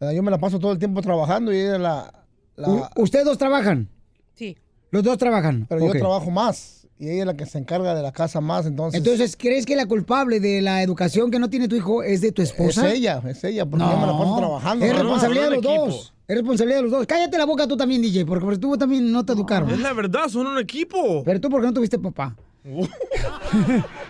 ¿Verdad? 0.00 0.14
Yo 0.14 0.22
me 0.22 0.30
la 0.30 0.38
paso 0.38 0.58
todo 0.58 0.72
el 0.72 0.78
tiempo 0.78 1.00
trabajando 1.02 1.52
y 1.52 1.60
ella 1.60 1.78
la... 1.78 2.24
la- 2.56 2.90
¿Ustedes 2.96 3.24
dos 3.24 3.38
trabajan? 3.38 3.88
Sí. 4.34 4.56
Los 4.90 5.02
dos 5.02 5.16
trabajan. 5.18 5.66
pero 5.68 5.86
yo 5.86 5.92
trabajo 5.92 6.30
más. 6.30 6.86
Y 6.98 7.08
ella 7.08 7.20
es 7.20 7.26
la 7.26 7.34
que 7.36 7.46
se 7.46 7.58
encarga 7.58 7.94
de 7.96 8.02
la 8.02 8.12
casa 8.12 8.40
más, 8.40 8.64
entonces... 8.66 8.98
Entonces, 8.98 9.36
¿crees 9.36 9.66
que 9.66 9.74
la 9.74 9.86
culpable 9.86 10.38
de 10.38 10.60
la 10.62 10.82
educación 10.82 11.30
que 11.32 11.40
no 11.40 11.50
tiene 11.50 11.66
tu 11.66 11.74
hijo 11.74 12.02
es 12.04 12.20
de 12.20 12.30
tu 12.30 12.42
esposa? 12.42 12.86
Es 12.88 12.94
ella, 12.94 13.20
es 13.26 13.42
ella, 13.42 13.66
porque 13.66 13.84
yo 13.84 13.98
me 13.98 14.06
la 14.06 14.12
paso 14.18 14.36
trabajando. 14.36 14.84
Es 14.84 14.92
No, 14.92 14.98
responsabilidad 14.98 15.44
no, 15.46 15.50
de 15.50 15.56
no, 15.56 15.62
los 15.62 15.72
equipo. 15.72 15.86
dos. 15.86 16.12
Es 16.32 16.38
responsabilidad 16.38 16.78
de 16.78 16.82
los 16.84 16.92
dos. 16.92 17.06
Cállate 17.06 17.36
la 17.36 17.44
boca 17.44 17.68
tú 17.68 17.76
también, 17.76 18.00
DJ, 18.00 18.24
porque 18.24 18.42
porque 18.42 18.58
tú 18.58 18.74
también 18.78 19.12
no 19.12 19.22
te 19.22 19.34
educaron. 19.34 19.68
Es 19.68 19.80
la 19.80 19.92
verdad, 19.92 20.28
son 20.28 20.46
un 20.46 20.58
equipo. 20.58 21.22
Pero 21.24 21.38
tú, 21.42 21.50
porque 21.50 21.66
no 21.66 21.74
tuviste 21.74 21.98
papá? 21.98 22.34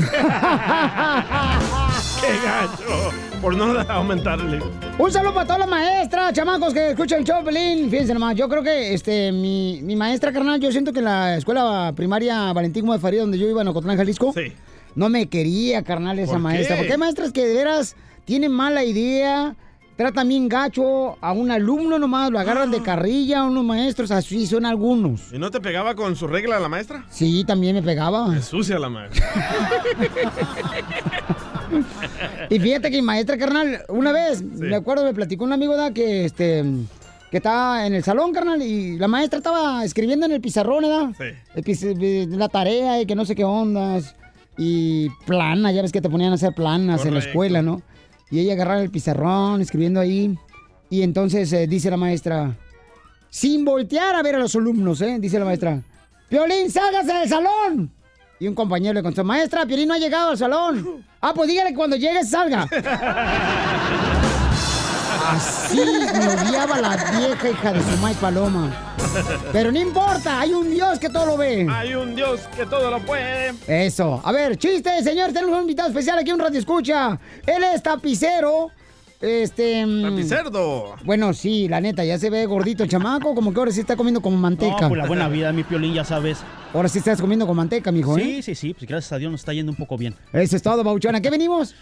gacho! 2.45 3.11
Por 3.41 3.57
no 3.57 3.65
aumentarle. 3.81 4.61
Un 4.97 5.11
saludo 5.13 5.35
para 5.35 5.47
todas 5.47 5.59
las 5.59 5.69
maestras, 5.69 6.33
chamacos 6.33 6.73
que 6.73 6.91
escuchan 6.91 7.25
Pelín. 7.45 7.91
Fíjense 7.91 8.15
nomás, 8.15 8.37
yo 8.37 8.49
creo 8.49 8.63
que 8.63 8.95
este, 8.95 9.33
mi, 9.33 9.81
mi 9.83 9.97
maestra, 9.97 10.33
carnal, 10.33 10.61
yo 10.61 10.71
siento 10.71 10.93
que 10.93 11.01
en 11.01 11.07
la 11.07 11.37
escuela 11.37 11.93
primaria 11.97 12.53
Valentín 12.53 12.87
Faría, 13.01 13.23
donde 13.23 13.39
yo 13.39 13.49
iba 13.49 13.63
en 13.63 13.69
Ocotlán, 13.69 13.97
Jalisco, 13.97 14.33
no 14.95 15.09
me 15.09 15.27
quería, 15.29 15.83
carnal, 15.83 16.21
esa 16.21 16.35
¿Por 16.35 16.39
qué? 16.39 16.43
maestra. 16.45 16.77
Porque 16.77 16.93
hay 16.93 16.99
maestras 16.99 17.33
que 17.33 17.45
de 17.45 17.55
veras 17.55 17.97
tienen 18.25 18.53
mala 18.53 18.85
idea, 18.85 19.57
tratan 20.03 20.29
bien 20.29 20.49
gacho 20.49 21.17
a 21.21 21.33
un 21.33 21.51
alumno 21.51 21.99
nomás, 21.99 22.31
lo 22.31 22.39
agarran 22.39 22.71
de 22.71 22.83
carrilla 22.83 23.41
a 23.41 23.45
unos 23.45 23.65
maestros, 23.65 24.11
así 24.11 24.47
son 24.47 24.67
algunos. 24.67 25.33
¿Y 25.33 25.39
no 25.39 25.51
te 25.51 25.61
pegaba 25.61 25.95
con 25.95 26.17
su 26.17 26.27
regla 26.27 26.59
la 26.59 26.69
maestra? 26.69 27.05
Sí, 27.09 27.45
también 27.45 27.77
me 27.77 27.83
pegaba. 27.83 28.37
Es 28.37 28.47
sucia 28.47 28.79
la 28.79 28.89
maestra. 28.89 29.25
Y 32.51 32.59
fíjate 32.59 32.91
que 32.91 32.97
mi 32.97 33.03
maestra, 33.03 33.39
carnal, 33.39 33.81
una 33.89 34.13
vez, 34.13 34.43
me 34.43 34.75
acuerdo, 34.77 35.05
me 35.05 35.15
platicó 35.15 35.45
un 35.45 35.55
amigo 35.55 35.75
da 35.75 35.93
que 35.93 36.27
este 36.27 36.65
que 37.31 37.39
estaba 37.39 37.87
en 37.87 37.95
el 37.95 38.05
salón, 38.05 38.31
carnal, 38.33 38.61
y 38.61 38.99
la 38.99 39.09
maestra 39.09 39.39
estaba 39.39 39.83
escribiendo 39.87 40.27
en 40.27 40.33
el 40.33 40.43
pizarrón, 40.43 40.83
¿verdad? 40.83 41.15
Sí. 41.17 41.83
Eh, 41.83 42.27
la 42.29 42.51
tarea 42.51 43.01
y 43.01 43.07
que 43.07 43.15
no 43.15 43.25
sé 43.25 43.35
qué 43.35 43.45
ondas. 43.45 44.15
Y 44.59 45.09
plana, 45.25 45.73
ya 45.73 45.81
ves 45.81 45.93
que 45.93 46.03
te 46.03 46.11
ponían 46.11 46.33
a 46.33 46.35
hacer 46.35 46.53
planas 46.53 47.07
en 47.07 47.15
la 47.15 47.21
escuela, 47.21 47.63
¿no? 47.63 47.81
Y 48.33 48.41
ella 48.41 48.55
agarraba 48.55 48.81
el 48.81 48.91
pizarrón, 48.91 49.61
escribiendo 49.61 50.01
ahí. 50.01 50.37
Y 50.91 51.03
entonces 51.03 51.53
eh, 51.53 51.67
dice 51.67 51.91
la 51.91 51.99
maestra, 51.99 52.57
sin 53.29 53.65
voltear 53.65 54.17
a 54.17 54.23
ver 54.23 54.37
a 54.37 54.39
los 54.39 54.57
alumnos, 54.57 55.01
¿eh? 55.03 55.19
Dice 55.21 55.39
la 55.39 55.45
maestra, 55.45 55.81
Piolín, 56.29 56.71
sálgase 56.71 57.13
del 57.13 57.29
salón. 57.29 57.93
Y 58.41 58.49
un 58.49 58.55
compañero 58.55 58.95
le 58.95 59.03
contestó, 59.03 59.23
maestra, 59.23 59.67
Piolín 59.67 59.89
no 59.89 59.95
ha 59.95 59.99
llegado 59.99 60.31
al 60.31 60.39
salón. 60.39 61.05
Ah, 61.21 61.33
pues 61.35 61.49
dígale 61.49 61.71
que 61.71 61.77
cuando 61.77 61.97
llegue 61.97 62.25
salga. 62.25 62.67
Así 65.33 65.77
me 65.77 66.29
odiaba 66.29 66.81
la 66.81 66.97
vieja 66.97 67.51
hija 67.51 67.73
de 67.73 67.81
su 67.83 67.97
maíz 68.03 68.17
paloma. 68.19 68.71
Pero 69.51 69.73
no 69.73 69.81
importa, 69.81 70.41
hay 70.41 70.53
un 70.53 70.71
Dios 70.71 70.99
que 70.99 71.09
todo 71.09 71.25
lo 71.25 71.37
ve. 71.39 71.67
Hay 71.71 71.95
un 71.95 72.15
Dios 72.15 72.41
que 72.55 72.67
todo 72.67 72.91
lo 72.91 73.01
puede. 73.01 73.55
Eso. 73.67 74.21
A 74.23 74.31
ver, 74.31 74.59
chiste, 74.59 75.03
señor. 75.03 75.33
Tenemos 75.33 75.55
un 75.57 75.63
invitado 75.63 75.89
especial 75.89 76.19
aquí, 76.19 76.33
un 76.33 76.39
radio 76.39 76.59
escucha. 76.59 77.19
Él 77.47 77.65
es 77.65 77.83
tapicero. 77.83 78.71
Este. 79.23 79.87
mm, 79.87 80.03
Tapicerdo. 80.03 80.97
Bueno, 81.05 81.33
sí, 81.33 81.69
la 81.69 81.81
neta, 81.81 82.05
ya 82.05 82.19
se 82.19 82.29
ve 82.29 82.45
gordito 82.45 82.83
el 82.83 82.91
chamaco, 82.91 83.35
como 83.35 83.55
que 83.55 83.59
ahora 83.61 83.71
sí 83.73 83.81
está 83.81 83.97
comiendo 83.97 84.21
como 84.21 84.37
manteca. 84.37 84.83
No, 84.83 84.89
por 84.89 84.99
la 84.99 85.07
buena 85.07 85.29
vida, 85.29 85.53
mi 85.53 85.63
piolín, 85.63 85.95
ya 85.95 86.05
sabes. 86.05 86.39
Ahora 86.75 86.89
sí 86.89 86.99
estás 86.99 87.21
comiendo 87.21 87.47
con 87.47 87.57
manteca, 87.57 87.91
mijo, 87.93 88.19
¿eh? 88.19 88.23
Sí, 88.23 88.43
sí, 88.43 88.55
sí, 88.55 88.75
pues 88.75 88.87
gracias 88.89 89.13
a 89.13 89.19
Dios 89.19 89.31
nos 89.31 89.41
está 89.41 89.53
yendo 89.53 89.71
un 89.73 89.77
poco 89.77 89.97
bien. 89.97 90.15
Eso 90.33 90.57
es 90.57 90.63
todo, 90.63 90.83
Bauchona. 90.83 91.21
¿Qué 91.21 91.31
venimos? 91.31 91.75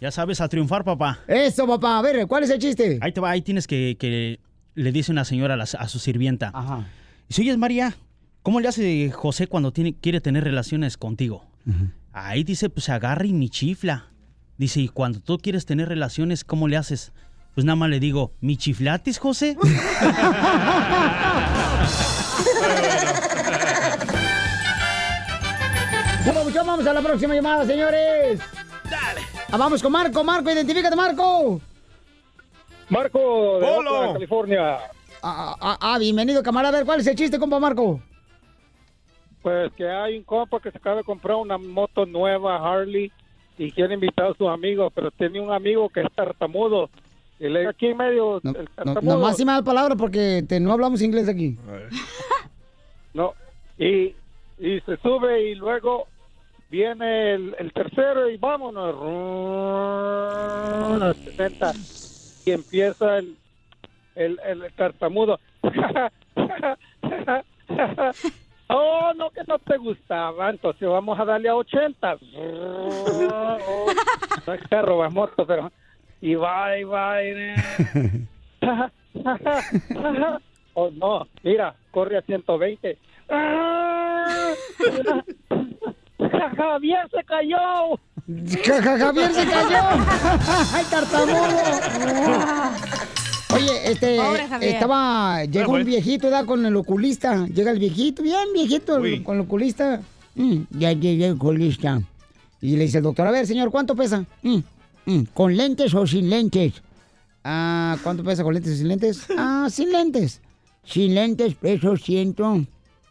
Ya 0.00 0.10
sabes, 0.10 0.40
a 0.40 0.48
triunfar, 0.48 0.84
papá. 0.84 1.18
Eso, 1.26 1.66
papá. 1.66 1.98
A 1.98 2.02
ver, 2.02 2.26
¿cuál 2.26 2.44
es 2.44 2.50
el 2.50 2.58
chiste? 2.58 2.98
Ahí 3.00 3.12
te 3.12 3.20
va, 3.20 3.30
ahí 3.30 3.42
tienes 3.42 3.66
que, 3.66 3.96
que 3.98 4.38
le 4.74 4.92
dice 4.92 5.10
una 5.10 5.24
señora 5.24 5.54
a, 5.54 5.56
la- 5.56 5.64
a 5.64 5.88
su 5.88 5.98
sirvienta. 5.98 6.50
Ajá. 6.54 6.86
Dice, 7.28 7.42
oye, 7.42 7.56
María, 7.56 7.96
¿cómo 8.42 8.60
le 8.60 8.68
hace 8.68 9.10
José 9.10 9.46
cuando 9.48 9.72
tiene, 9.72 9.94
quiere 9.94 10.20
tener 10.20 10.44
relaciones 10.44 10.96
contigo? 10.96 11.44
Ahí 12.12 12.44
dice, 12.44 12.70
pues 12.70 12.84
se 12.84 12.92
agarra 12.92 13.26
y 13.26 13.32
ni 13.32 13.50
chifla. 13.50 14.06
Dice, 14.56 14.80
y 14.80 14.88
cuando 14.88 15.20
tú 15.20 15.38
quieres 15.38 15.66
tener 15.66 15.88
relaciones, 15.88 16.44
¿cómo 16.44 16.66
le 16.68 16.76
haces? 16.76 17.12
Pues 17.54 17.64
nada 17.64 17.76
más 17.76 17.90
le 17.90 17.98
digo, 18.00 18.32
¿mi 18.40 18.56
chiflatis, 18.56 19.18
José? 19.18 19.56
Ya, 26.24 26.32
Papuchón, 26.34 26.66
vamos 26.66 26.86
a 26.86 26.92
la 26.92 27.00
próxima 27.02 27.34
llamada, 27.34 27.64
señores. 27.64 28.40
Dale. 29.48 29.58
vamos 29.62 29.82
con 29.82 29.92
Marco. 29.92 30.24
Marco, 30.24 30.50
identifícate, 30.50 30.96
Marco. 30.96 31.60
Marco, 32.88 33.58
de. 33.60 33.66
Oakland, 33.66 34.12
California. 34.14 34.78
Ah, 35.22 35.54
ah, 35.60 35.78
ah, 35.80 35.98
bienvenido, 35.98 36.42
camarada. 36.42 36.74
A 36.76 36.78
ver, 36.78 36.86
¿cuál 36.86 37.00
es 37.00 37.06
el 37.06 37.16
chiste, 37.16 37.38
compa 37.38 37.58
Marco? 37.58 38.00
Pues 39.42 39.72
que 39.74 39.88
hay 39.88 40.16
un 40.18 40.24
compa 40.24 40.60
que 40.60 40.70
se 40.70 40.78
acaba 40.78 40.96
de 40.96 41.04
comprar 41.04 41.36
una 41.36 41.58
moto 41.58 42.06
nueva, 42.06 42.56
Harley, 42.56 43.10
y 43.56 43.70
quiere 43.72 43.94
invitar 43.94 44.26
a 44.30 44.34
sus 44.34 44.48
amigos, 44.48 44.92
pero 44.94 45.10
tiene 45.10 45.40
un 45.40 45.52
amigo 45.52 45.88
que 45.88 46.00
es 46.00 46.12
tartamudo. 46.14 46.88
Y 47.40 47.48
le 47.48 47.68
aquí 47.68 47.86
en 47.86 47.96
medio, 47.96 48.36
el 48.38 48.42
No, 48.44 48.52
tartamudo. 48.74 49.14
nomás 49.16 49.36
sin 49.36 49.46
malas 49.46 49.62
palabras 49.62 49.96
porque 49.98 50.44
te- 50.48 50.58
no 50.60 50.72
hablamos 50.72 51.00
inglés 51.02 51.28
aquí. 51.28 51.56
No, 53.14 53.34
y, 53.78 54.14
y 54.58 54.80
se 54.84 54.96
sube 55.02 55.50
y 55.50 55.54
luego 55.54 56.06
viene 56.70 57.34
el, 57.34 57.56
el 57.58 57.72
tercero 57.72 58.28
y 58.28 58.36
vámonos. 58.36 58.94
Rrrr, 58.94 61.02
a 61.02 61.14
60. 61.14 61.72
Y 62.46 62.52
empieza 62.52 63.18
el, 63.18 63.36
el, 64.14 64.38
el 64.44 64.72
tartamudo. 64.74 65.40
Oh, 68.70 69.14
no, 69.16 69.30
que 69.30 69.40
no 69.48 69.58
te 69.58 69.78
gustaba, 69.78 70.50
entonces 70.50 70.86
vamos 70.86 71.18
a 71.18 71.24
darle 71.24 71.48
a 71.48 71.56
80. 71.56 72.18
Oh, 72.36 73.86
no 74.46 74.52
es 74.52 74.60
carro, 74.68 75.06
es 75.06 75.12
moto, 75.12 75.46
pero... 75.46 75.72
Y 76.20 76.34
va, 76.34 76.78
y 76.78 76.84
va, 76.84 77.24
y... 77.24 77.54
Oh, 80.74 80.90
no, 80.92 81.26
mira, 81.42 81.74
corre 81.90 82.18
a 82.18 82.22
120. 82.22 82.98
Javier 86.56 87.08
se 87.10 87.24
cayó. 87.24 87.56
Ja- 88.64 88.82
ja- 88.82 88.98
Javier 88.98 89.32
se 89.32 89.46
cayó. 89.46 89.78
¡Ay, 90.74 90.84
tartamudo! 90.90 91.48
Oye, 93.54 93.90
este, 93.90 94.18
estaba, 94.60 95.44
llegó 95.44 95.72
un 95.72 95.84
viejito, 95.86 96.28
da 96.30 96.44
con 96.44 96.64
el 96.66 96.76
oculista. 96.76 97.46
Llega 97.46 97.70
el 97.70 97.78
viejito, 97.78 98.22
bien 98.22 98.52
viejito, 98.52 98.96
el- 98.96 99.22
con 99.24 99.36
el 99.36 99.42
oculista. 99.42 100.00
Mm, 100.34 100.58
ya 100.70 100.92
llegué 100.92 101.26
el 101.26 101.32
oculista. 101.34 102.00
Y 102.60 102.76
le 102.76 102.84
dice 102.84 102.98
el 102.98 103.04
doctor, 103.04 103.26
a 103.26 103.30
ver, 103.30 103.46
señor, 103.46 103.70
¿cuánto 103.70 103.94
pesa? 103.96 104.24
"Mm, 104.42 104.58
mm, 105.06 105.22
¿Con 105.32 105.56
lentes 105.56 105.94
o 105.94 106.06
sin 106.06 106.28
lentes? 106.28 106.74
Ah, 107.44 107.96
¿cuánto 108.02 108.22
pesa 108.22 108.42
con 108.42 108.52
lentes 108.52 108.74
o 108.74 108.76
sin 108.76 108.88
lentes? 108.88 109.26
Ah, 109.36 109.68
sin 109.70 109.90
lentes. 109.92 110.40
Sin 110.84 111.14
lentes 111.14 111.54
peso 111.54 111.96
ciento. 111.96 112.60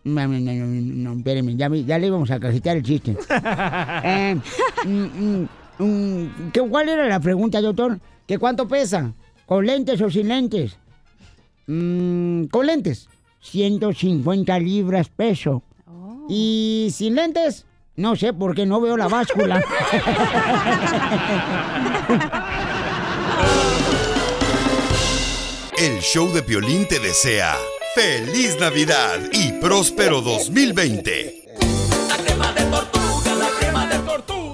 No, 0.07 0.27
no, 0.27 0.39
no, 0.39 0.53
no, 0.53 0.65
no, 1.11 1.17
espérenme, 1.17 1.55
ya, 1.57 1.67
le 1.99 2.07
íbamos 2.07 2.31
a 2.31 2.39
cajetear 2.39 2.77
el 2.77 2.83
chiste. 2.83 3.17
Eh, 4.03 4.35
mm, 4.85 4.89
mm, 4.89 5.47
mm, 5.79 6.51
¿qué- 6.53 6.61
¿Cuál 6.61 6.89
era 6.89 7.07
la 7.07 7.19
pregunta, 7.19 7.61
doctor? 7.61 7.99
¿Que 8.25 8.37
cuánto 8.37 8.67
pesa? 8.67 9.11
¿Con 9.45 9.65
lentes 9.65 9.99
o 10.01 10.09
sin 10.09 10.27
lentes? 10.29 10.77
Mm, 11.67 12.45
con 12.45 12.65
lentes. 12.65 13.07
150 13.41 14.57
libras 14.59 15.09
peso. 15.09 15.61
¿Y 16.29 16.89
sin 16.91 17.15
lentes? 17.15 17.65
No 17.95 18.15
sé, 18.15 18.33
porque 18.33 18.65
no 18.65 18.79
veo 18.81 18.97
la 18.97 19.07
báscula. 19.07 19.61
El 25.77 25.99
show 26.01 26.31
de 26.33 26.41
Piolín 26.41 26.87
te 26.87 26.99
desea 26.99 27.55
feliz 27.97 28.55
Navidad 28.59 29.17
y 29.33 29.53
próspero 29.53 30.21
2020. 30.21 31.45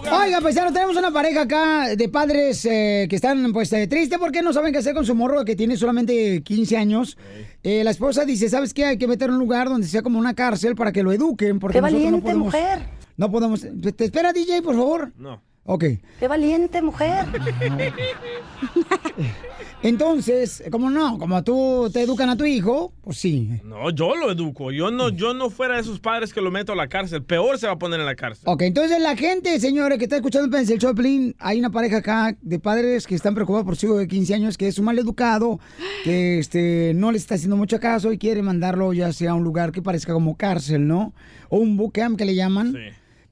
Oiga, 0.09 0.39
paisano, 0.39 0.71
tenemos 0.71 0.95
una 0.95 1.11
pareja 1.11 1.41
acá 1.41 1.93
de 1.93 2.07
padres 2.07 2.63
eh, 2.63 3.05
que 3.09 3.17
están 3.17 3.51
pues 3.51 3.73
eh, 3.73 3.85
tristes 3.87 4.17
porque 4.17 4.41
no 4.41 4.53
saben 4.53 4.71
qué 4.71 4.79
hacer 4.79 4.93
con 4.93 5.05
su 5.05 5.13
morro 5.13 5.43
que 5.43 5.57
tiene 5.57 5.75
solamente 5.75 6.41
15 6.41 6.77
años. 6.77 7.17
Eh, 7.63 7.83
la 7.83 7.91
esposa 7.91 8.23
dice, 8.23 8.47
¿sabes 8.47 8.73
qué? 8.73 8.85
Hay 8.85 8.97
que 8.97 9.09
meter 9.09 9.27
en 9.27 9.33
un 9.33 9.39
lugar 9.41 9.67
donde 9.67 9.87
sea 9.87 10.03
como 10.03 10.19
una 10.19 10.33
cárcel 10.33 10.75
para 10.75 10.93
que 10.93 11.03
lo 11.03 11.11
eduquen. 11.11 11.59
Porque 11.59 11.79
¡Qué 11.79 11.81
no 11.81 11.87
valiente, 11.87 12.21
podemos- 12.21 12.45
mujer! 12.45 12.79
No 13.17 13.29
podemos... 13.29 13.67
¿Te 13.97 14.05
espera, 14.05 14.31
DJ, 14.31 14.61
por 14.61 14.75
favor? 14.75 15.11
No. 15.17 15.43
Ok. 15.65 15.83
¡Qué 16.17 16.29
valiente, 16.29 16.81
mujer! 16.81 17.25
Entonces, 19.83 20.63
como 20.71 20.89
no, 20.89 21.17
como 21.19 21.43
tú 21.43 21.89
te 21.91 22.01
educan 22.01 22.29
a 22.29 22.37
tu 22.37 22.45
hijo, 22.45 22.93
pues 23.01 23.17
sí. 23.17 23.59
No, 23.65 23.89
yo 23.89 24.15
lo 24.15 24.31
educo. 24.31 24.71
Yo 24.71 24.91
no, 24.91 25.09
yo 25.09 25.33
no 25.33 25.49
fuera 25.49 25.75
de 25.75 25.81
esos 25.81 25.99
padres 25.99 26.33
que 26.33 26.39
lo 26.39 26.51
meto 26.51 26.71
a 26.71 26.75
la 26.75 26.87
cárcel. 26.87 27.21
Peor 27.21 27.59
se 27.59 27.67
va 27.67 27.73
a 27.73 27.77
poner 27.77 27.99
en 27.99 28.05
la 28.05 28.15
cárcel. 28.15 28.43
Ok, 28.47 28.61
entonces 28.61 29.01
la 29.01 29.17
gente, 29.17 29.59
señores, 29.59 29.97
que 29.97 30.05
está 30.05 30.15
escuchando 30.15 30.57
el 30.57 30.95
Pelín, 30.95 31.35
hay 31.37 31.59
una 31.59 31.69
pareja 31.69 31.97
acá 31.97 32.37
de 32.41 32.59
padres 32.59 33.05
que 33.05 33.15
están 33.15 33.35
preocupados 33.35 33.65
por 33.65 33.75
su 33.75 33.87
hijo 33.87 33.97
de 33.97 34.07
15 34.07 34.33
años, 34.33 34.57
que 34.57 34.69
es 34.69 34.79
un 34.79 34.85
mal 34.85 34.97
educado, 34.97 35.59
que 36.05 36.39
este, 36.39 36.93
no 36.95 37.11
le 37.11 37.17
está 37.17 37.35
haciendo 37.35 37.57
mucho 37.57 37.81
caso 37.81 38.13
y 38.13 38.17
quiere 38.17 38.41
mandarlo 38.41 38.93
ya 38.93 39.11
sea 39.11 39.31
a 39.31 39.35
un 39.35 39.43
lugar 39.43 39.73
que 39.73 39.81
parezca 39.81 40.13
como 40.13 40.37
cárcel, 40.37 40.87
¿no? 40.87 41.13
O 41.49 41.57
un 41.57 41.75
bootcamp 41.75 42.17
que 42.17 42.23
le 42.23 42.35
llaman, 42.35 42.73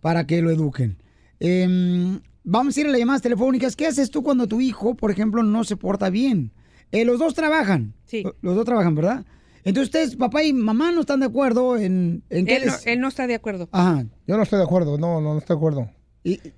para 0.01 0.27
que 0.27 0.41
lo 0.41 0.51
eduquen. 0.51 0.97
Em, 1.39 2.19
vamos 2.43 2.75
a 2.75 2.79
ir 2.81 2.87
a 2.87 2.89
las 2.89 2.99
llamadas 2.99 3.21
telefónicas. 3.21 3.75
¿Qué 3.75 3.87
haces 3.87 4.09
tú 4.11 4.23
cuando 4.23 4.47
tu 4.47 4.61
hijo, 4.61 4.95
por 4.95 5.11
ejemplo, 5.11 5.43
no 5.43 5.63
se 5.63 5.77
porta 5.77 6.09
bien? 6.09 6.51
Eh, 6.91 7.05
los 7.05 7.19
dos 7.19 7.33
trabajan. 7.33 7.93
Sí. 8.05 8.23
Los 8.41 8.55
dos 8.55 8.65
trabajan, 8.65 8.95
¿verdad? 8.95 9.25
Entonces 9.63 9.89
ustedes, 9.89 10.15
papá 10.15 10.43
y 10.43 10.53
mamá, 10.53 10.91
no 10.91 11.01
están 11.01 11.19
de 11.19 11.27
acuerdo 11.27 11.77
en, 11.77 12.23
en 12.29 12.45
qué 12.45 12.55
Él 12.57 12.65
no, 12.65 12.73
él 12.85 12.99
no 12.99 13.07
está 13.07 13.27
de 13.27 13.35
acuerdo. 13.35 13.69
Ajá. 13.71 14.05
Yo 14.27 14.35
no 14.37 14.43
estoy 14.43 14.57
de 14.57 14.65
acuerdo, 14.65 14.97
no, 14.97 15.21
no, 15.21 15.33
no 15.33 15.37
estoy 15.39 15.55
de 15.55 15.59
acuerdo. 15.59 15.89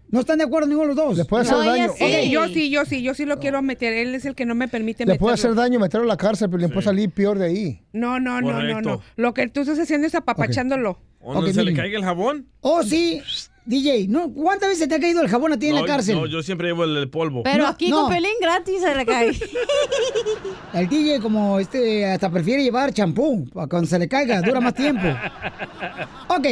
¿No 0.09 0.19
están 0.19 0.37
de 0.39 0.43
acuerdo 0.43 0.67
ninguno 0.67 0.89
de 0.89 0.95
los 0.95 1.05
dos? 1.05 1.17
Le 1.17 1.23
puede 1.25 1.43
hacer 1.43 1.57
daño. 1.57 1.91
Ok, 1.91 2.29
yo 2.29 2.47
sí, 2.49 2.69
yo 2.69 2.83
sí, 2.83 3.01
yo 3.01 3.13
sí 3.13 3.25
lo 3.25 3.39
quiero 3.39 3.61
meter. 3.61 3.93
Él 3.93 4.13
es 4.13 4.25
el 4.25 4.35
que 4.35 4.45
no 4.45 4.55
me 4.55 4.67
permite 4.67 5.03
Le 5.05 5.13
meterlo. 5.13 5.19
puede 5.21 5.33
hacer 5.35 5.55
daño 5.55 5.79
meterlo 5.79 6.05
a 6.05 6.09
la 6.09 6.17
cárcel, 6.17 6.49
pero 6.49 6.61
le 6.61 6.67
puede 6.69 6.81
salir 6.81 7.09
peor 7.11 7.39
de 7.39 7.45
ahí. 7.45 7.81
No, 7.93 8.19
no, 8.19 8.41
no, 8.41 8.61
no, 8.61 8.81
no. 8.81 9.01
Lo 9.15 9.33
que 9.33 9.47
tú 9.47 9.61
estás 9.61 9.79
haciendo 9.79 10.05
es 10.07 10.15
apapachándolo. 10.15 10.99
¿O 11.19 11.33
no 11.41 11.47
se 11.47 11.63
le 11.63 11.73
caiga 11.73 11.97
el 11.97 12.03
jabón? 12.03 12.47
Oh, 12.59 12.83
sí. 12.83 13.21
DJ, 13.65 14.07
¿no? 14.09 14.31
¿cuántas 14.33 14.69
veces 14.69 14.87
te 14.89 14.95
ha 14.95 14.99
caído 14.99 15.21
el 15.21 15.29
jabón 15.29 15.53
a 15.53 15.57
ti 15.59 15.67
en 15.67 15.75
la 15.75 15.85
cárcel? 15.85 16.15
No, 16.15 16.25
yo 16.25 16.43
siempre 16.43 16.67
llevo 16.67 16.83
el, 16.83 16.97
el 16.97 17.09
polvo. 17.09 17.43
Pero 17.43 17.63
No, 17.63 17.69
aquí 17.69 17.89
no. 17.89 18.01
con 18.03 18.13
Pelín 18.13 18.31
gratis 18.41 18.81
se 18.81 18.93
le 18.95 19.05
cae. 19.05 19.31
El 20.73 20.89
DJ 20.89 21.19
como 21.19 21.59
este 21.59 22.05
hasta 22.05 22.29
prefiere 22.29 22.63
llevar 22.63 22.91
champú 22.93 23.47
para 23.53 23.67
cuando 23.67 23.87
se 23.87 23.99
le 23.99 24.07
caiga, 24.07 24.41
dura 24.41 24.59
más 24.59 24.73
tiempo. 24.73 25.07
Ok, 26.29 26.47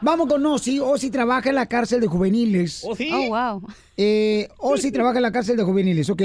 vamos 0.00 0.28
con 0.28 0.44
Osi. 0.46 0.78
Osi 0.78 1.10
trabaja 1.10 1.48
en 1.48 1.56
la 1.56 1.66
cárcel 1.66 2.00
de 2.00 2.06
juveniles. 2.06 2.84
Oh, 2.84 2.94
wow. 3.28 3.62
Eh, 3.96 4.48
Osi 4.58 4.92
trabaja 4.92 5.16
en 5.18 5.22
la 5.22 5.32
cárcel 5.32 5.56
de 5.56 5.64
juveniles, 5.64 6.08
ok. 6.08 6.22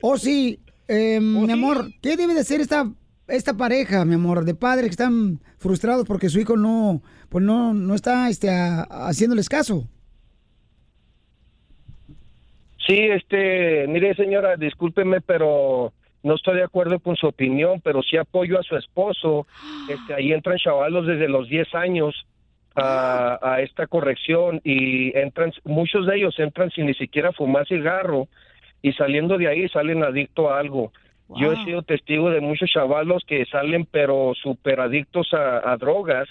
Osi, 0.00 0.58
eh, 0.88 1.20
mi 1.20 1.50
amor, 1.52 1.88
¿qué 2.02 2.16
debe 2.16 2.34
de 2.34 2.40
hacer 2.40 2.60
esta, 2.60 2.90
esta 3.28 3.54
pareja, 3.54 4.04
mi 4.04 4.14
amor, 4.14 4.44
de 4.44 4.54
padres 4.54 4.84
que 4.86 4.90
están 4.90 5.40
frustrados 5.58 6.06
porque 6.06 6.28
su 6.28 6.40
hijo 6.40 6.56
no, 6.56 7.02
pues 7.28 7.44
no, 7.44 7.74
no 7.74 7.94
está 7.94 8.28
este, 8.28 8.50
a- 8.50 8.82
haciéndoles 9.08 9.48
caso? 9.48 9.86
Sí, 12.86 12.96
este, 12.98 13.86
mire 13.88 14.14
señora, 14.14 14.56
discúlpeme, 14.56 15.20
pero 15.20 15.92
no 16.22 16.34
estoy 16.34 16.56
de 16.56 16.64
acuerdo 16.64 16.98
con 17.00 17.16
su 17.16 17.26
opinión, 17.26 17.80
pero 17.82 18.02
sí 18.02 18.16
apoyo 18.16 18.58
a 18.58 18.62
su 18.62 18.76
esposo. 18.76 19.46
Este, 19.88 20.14
ahí 20.14 20.32
entran 20.32 20.58
chavalos 20.58 21.06
desde 21.06 21.28
los 21.28 21.48
10 21.48 21.74
años 21.74 22.26
a, 22.74 23.38
a 23.42 23.60
esta 23.60 23.86
corrección 23.86 24.60
y 24.64 25.16
entran, 25.16 25.52
muchos 25.64 26.06
de 26.06 26.16
ellos 26.16 26.38
entran 26.38 26.70
sin 26.70 26.86
ni 26.86 26.94
siquiera 26.94 27.32
fumar 27.32 27.66
cigarro 27.66 28.28
y 28.82 28.92
saliendo 28.92 29.36
de 29.38 29.48
ahí 29.48 29.68
salen 29.68 30.02
adictos 30.02 30.50
a 30.50 30.58
algo. 30.58 30.92
Yo 31.36 31.52
he 31.52 31.64
sido 31.64 31.82
testigo 31.82 32.30
de 32.30 32.40
muchos 32.40 32.70
chavalos 32.70 33.22
que 33.26 33.44
salen 33.46 33.86
pero 33.90 34.32
súper 34.34 34.80
adictos 34.80 35.32
a, 35.34 35.70
a 35.70 35.76
drogas. 35.76 36.28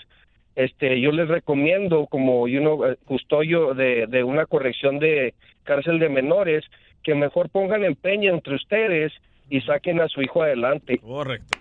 Este, 0.55 0.99
yo 0.99 1.11
les 1.11 1.27
recomiendo 1.27 2.07
como 2.07 2.47
you 2.47 2.59
know, 2.59 2.83
eh, 2.85 2.97
custodio 3.05 3.75
de, 3.75 4.07
de 4.07 4.23
una 4.23 4.47
corrección 4.47 4.97
de 4.97 5.35
cárcel 5.63 5.99
de 5.99 6.09
menores 6.09 6.65
que 7.03 7.13
mejor 7.13 7.49
pongan 7.49 7.83
empeño 7.83 8.33
entre 8.33 8.55
ustedes 8.55 9.13
y 9.49 9.61
saquen 9.61 10.01
a 10.01 10.07
su 10.07 10.21
hijo 10.21 10.41
adelante. 10.41 10.97
Correcto. 10.97 11.59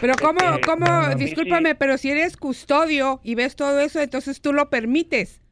Pero 0.00 0.14
cómo, 0.20 0.38
Eh, 0.40 0.60
cómo, 0.64 0.86
discúlpame, 1.16 1.74
pero 1.74 1.98
si 1.98 2.10
eres 2.10 2.36
custodio 2.36 3.20
y 3.24 3.34
ves 3.34 3.56
todo 3.56 3.80
eso, 3.80 4.00
entonces 4.00 4.40
tú 4.40 4.52
lo 4.52 4.70
permites. 4.70 5.42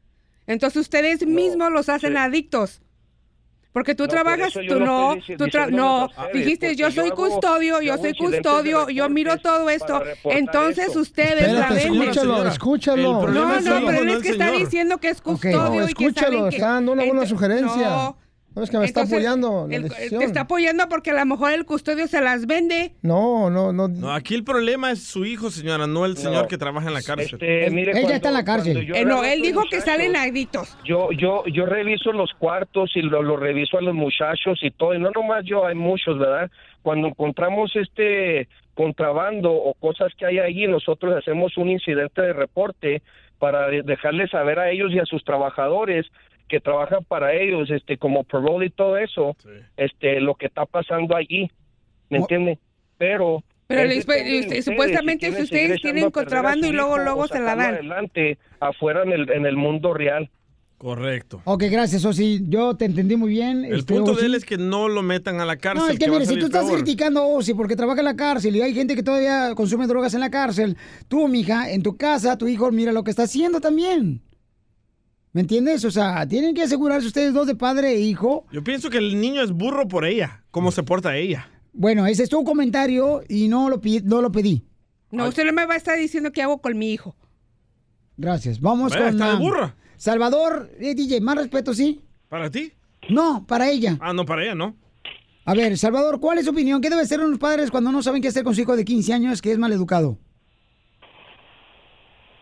Entonces 0.47 0.83
ustedes 0.83 1.27
mismos 1.27 1.71
los 1.73 1.89
hacen 1.89 2.15
adictos. 2.15 2.81
Porque 3.73 3.93
tú 3.93 4.03
No, 4.05 4.07
por 4.09 4.15
trabajas, 4.23 4.53
yo 4.53 4.61
tú 4.73 4.79
no 4.79 5.15
no, 5.15 5.21
tú 5.37 5.45
tra- 5.45 5.69
no, 5.69 6.09
dijiste 6.33 6.75
yo 6.75 6.89
soy 6.91 7.11
custodio, 7.11 7.81
yo 7.81 7.97
soy 7.97 8.13
custodio, 8.15 8.89
yo 8.89 9.07
miro 9.09 9.37
todo 9.37 9.69
esto, 9.69 10.01
entonces 10.25 10.89
eso. 10.89 10.99
ustedes 10.99 11.51
la 11.53 11.69
venden. 11.69 12.01
escúchalo, 12.01 12.47
escúchalo. 12.47 13.27
No, 13.27 13.59
no, 13.61 13.85
pero 13.85 13.99
él 14.01 14.09
es 14.09 14.23
que 14.23 14.29
está 14.29 14.51
diciendo 14.51 14.97
que 14.97 15.09
es 15.09 15.21
custodio 15.21 15.57
no, 15.57 15.89
y 15.89 15.93
que 15.93 16.05
escúchalo, 16.05 16.37
saben 16.37 16.49
que- 16.49 16.55
está 16.55 16.69
dando 16.73 16.91
una 16.93 17.05
buena 17.05 17.25
sugerencia. 17.27 18.15
No, 18.57 18.61
No, 18.61 18.63
es 18.63 18.69
que 18.71 18.77
me 18.79 18.85
está 18.85 19.01
Entonces, 19.01 19.17
apoyando 19.27 19.67
la 19.69 19.75
el- 19.75 19.83
decisión. 19.83 20.19
te 20.19 20.25
está 20.25 20.41
apoyando 20.41 20.89
porque 20.89 21.11
a 21.11 21.13
lo 21.13 21.25
mejor 21.25 21.51
el 21.51 21.63
custodio 21.65 22.07
se 22.07 22.21
las 22.21 22.47
vende. 22.47 22.93
No, 23.03 23.51
no, 23.51 23.71
no. 23.71 23.87
No, 23.87 24.11
aquí 24.11 24.33
el 24.33 24.43
problema 24.43 24.91
es 24.91 25.03
su 25.03 25.25
hijo, 25.25 25.51
señora, 25.51 25.85
no 25.85 26.05
el 26.05 26.17
señor 26.17 26.47
que 26.47 26.57
trabaja 26.57 26.87
en 26.87 26.93
la 26.95 27.03
cárcel. 27.03 27.37
Este, 27.39 27.69
mire, 27.69 27.91
cuando- 27.91 28.43
cuando 28.45 28.81
yo 28.81 28.95
Eh, 28.95 29.05
no, 29.05 29.23
él 29.23 29.41
dijo 29.41 29.61
que 29.69 29.79
salen 29.81 30.15
adictos. 30.15 30.75
Yo, 30.83 31.11
yo, 31.11 31.43
yo 31.53 31.65
reviso 31.67 32.11
los 32.11 32.33
cuartos 32.33 32.91
y 32.95 33.01
lo, 33.03 33.21
lo 33.21 33.37
reviso 33.37 33.77
a 33.77 33.81
los 33.81 33.93
muchachos 33.93 34.57
y 34.63 34.71
todo, 34.71 34.93
y 34.95 34.99
no 34.99 35.11
nomás 35.11 35.45
yo, 35.45 35.65
hay 35.65 35.75
muchos, 35.75 36.17
¿verdad? 36.17 36.49
Cuando 36.81 37.07
encontramos 37.09 37.71
este 37.75 38.47
contrabando 38.73 39.51
o 39.51 39.73
cosas 39.75 40.11
que 40.17 40.25
hay 40.25 40.39
ahí, 40.39 40.67
nosotros 40.67 41.15
hacemos 41.15 41.57
un 41.57 41.69
incidente 41.69 42.21
de 42.21 42.33
reporte 42.33 43.01
para 43.39 43.67
de- 43.69 43.83
dejarles 43.83 44.31
saber 44.31 44.57
a 44.59 44.69
ellos 44.71 44.91
y 44.91 44.99
a 44.99 45.05
sus 45.05 45.23
trabajadores 45.23 46.05
que 46.47 46.59
trabajan 46.59 47.03
para 47.03 47.33
ellos, 47.33 47.69
este, 47.69 47.97
como 47.97 48.23
parole 48.23 48.67
y 48.67 48.69
todo 48.69 48.97
eso, 48.97 49.35
este, 49.75 50.19
lo 50.21 50.35
que 50.35 50.45
está 50.47 50.65
pasando 50.65 51.15
allí, 51.15 51.51
¿me 52.09 52.17
entiende? 52.19 52.57
Pero 52.97 53.43
Pero 53.67 53.81
este, 53.81 54.39
ustedes, 54.39 54.65
supuestamente 54.65 55.31
si 55.31 55.43
ustedes 55.43 55.81
tienen 55.81 56.09
contrabando 56.09 56.67
y 56.67 56.71
luego- 56.71 56.95
hijo 56.95 57.03
luego 57.03 57.27
se 57.27 57.39
la 57.39 57.55
dan. 57.55 57.73
adelante 57.75 58.37
afuera 58.59 59.03
en 59.03 59.11
el, 59.11 59.29
en 59.31 59.45
el 59.45 59.55
mundo 59.57 59.93
real. 59.93 60.29
Correcto. 60.77 61.41
Ok, 61.45 61.63
gracias, 61.71 62.05
Osi. 62.05 62.41
Yo 62.47 62.75
te 62.77 62.85
entendí 62.85 63.15
muy 63.15 63.31
bien. 63.31 63.65
El 63.65 63.79
este, 63.79 63.95
punto 63.95 64.11
Osi. 64.11 64.21
de 64.21 64.27
él 64.27 64.35
es 64.35 64.45
que 64.45 64.57
no 64.59 64.87
lo 64.87 65.01
metan 65.01 65.41
a 65.41 65.45
la 65.45 65.57
cárcel. 65.57 65.83
No, 65.87 65.91
es 65.91 65.97
que, 65.97 66.07
mire, 66.07 66.25
si 66.27 66.37
tú 66.37 66.45
estás 66.45 66.65
peor. 66.65 66.77
criticando 66.77 67.19
a 67.21 67.25
Osi 67.25 67.55
porque 67.55 67.75
trabaja 67.75 67.99
en 68.01 68.05
la 68.05 68.15
cárcel 68.15 68.55
y 68.55 68.61
hay 68.61 68.75
gente 68.75 68.95
que 68.95 69.01
todavía 69.01 69.53
consume 69.55 69.87
drogas 69.87 70.13
en 70.13 70.19
la 70.19 70.29
cárcel, 70.29 70.77
tú, 71.07 71.27
mija, 71.27 71.71
en 71.71 71.81
tu 71.81 71.97
casa, 71.97 72.37
tu 72.37 72.47
hijo, 72.47 72.71
mira 72.71 72.91
lo 72.91 73.03
que 73.03 73.09
está 73.09 73.23
haciendo 73.23 73.59
también. 73.59 74.21
¿Me 75.37 75.41
entiendes? 75.41 75.85
O 75.85 75.91
sea, 75.91 76.27
tienen 76.27 76.55
que 76.55 76.63
asegurarse 76.63 77.05
ustedes 77.05 77.31
dos 77.31 77.45
de 77.45 77.53
padre 77.53 77.91
e 77.93 77.99
hijo. 77.99 78.47
Yo 78.51 78.63
pienso 78.63 78.89
que 78.89 78.97
el 78.97 79.21
niño 79.21 79.43
es 79.43 79.51
burro 79.51 79.87
por 79.87 80.03
ella, 80.03 80.43
cómo 80.49 80.71
se 80.71 80.81
porta 80.81 81.15
ella. 81.15 81.47
Bueno, 81.73 82.07
ese 82.07 82.23
es 82.23 82.29
tu 82.29 82.43
comentario 82.43 83.21
y 83.29 83.47
no 83.47 83.69
lo, 83.69 83.79
pi- 83.79 84.01
no 84.03 84.19
lo 84.23 84.31
pedí. 84.31 84.63
No, 85.11 85.27
usted 85.27 85.45
no 85.45 85.53
me 85.53 85.67
va 85.67 85.75
a 85.75 85.77
estar 85.77 85.95
diciendo 85.95 86.31
qué 86.31 86.41
hago 86.41 86.59
con 86.59 86.75
mi 86.75 86.91
hijo. 86.91 87.15
Gracias. 88.17 88.59
Vamos 88.59 88.93
Vaya, 88.93 89.05
con... 89.05 89.13
está 89.13 89.29
de 89.29 89.35
burra. 89.35 89.75
Salvador, 89.97 90.71
eh, 90.79 90.95
DJ, 90.95 91.21
más 91.21 91.35
respeto, 91.37 91.71
¿sí? 91.75 92.01
¿Para 92.29 92.49
ti? 92.49 92.71
No, 93.07 93.45
para 93.45 93.69
ella. 93.69 93.95
Ah, 94.01 94.13
no, 94.13 94.25
para 94.25 94.41
ella, 94.41 94.55
¿no? 94.55 94.75
A 95.45 95.53
ver, 95.53 95.77
Salvador, 95.77 96.19
¿cuál 96.19 96.39
es 96.39 96.45
su 96.45 96.49
opinión? 96.51 96.81
¿Qué 96.81 96.89
debe 96.89 97.03
hacer 97.03 97.19
unos 97.19 97.37
padres 97.37 97.69
cuando 97.69 97.91
no 97.91 98.01
saben 98.01 98.23
qué 98.23 98.29
hacer 98.29 98.43
con 98.43 98.55
su 98.55 98.61
hijo 98.61 98.75
de 98.75 98.83
15 98.85 99.13
años 99.13 99.43
que 99.43 99.51
es 99.51 99.59
maleducado? 99.59 100.17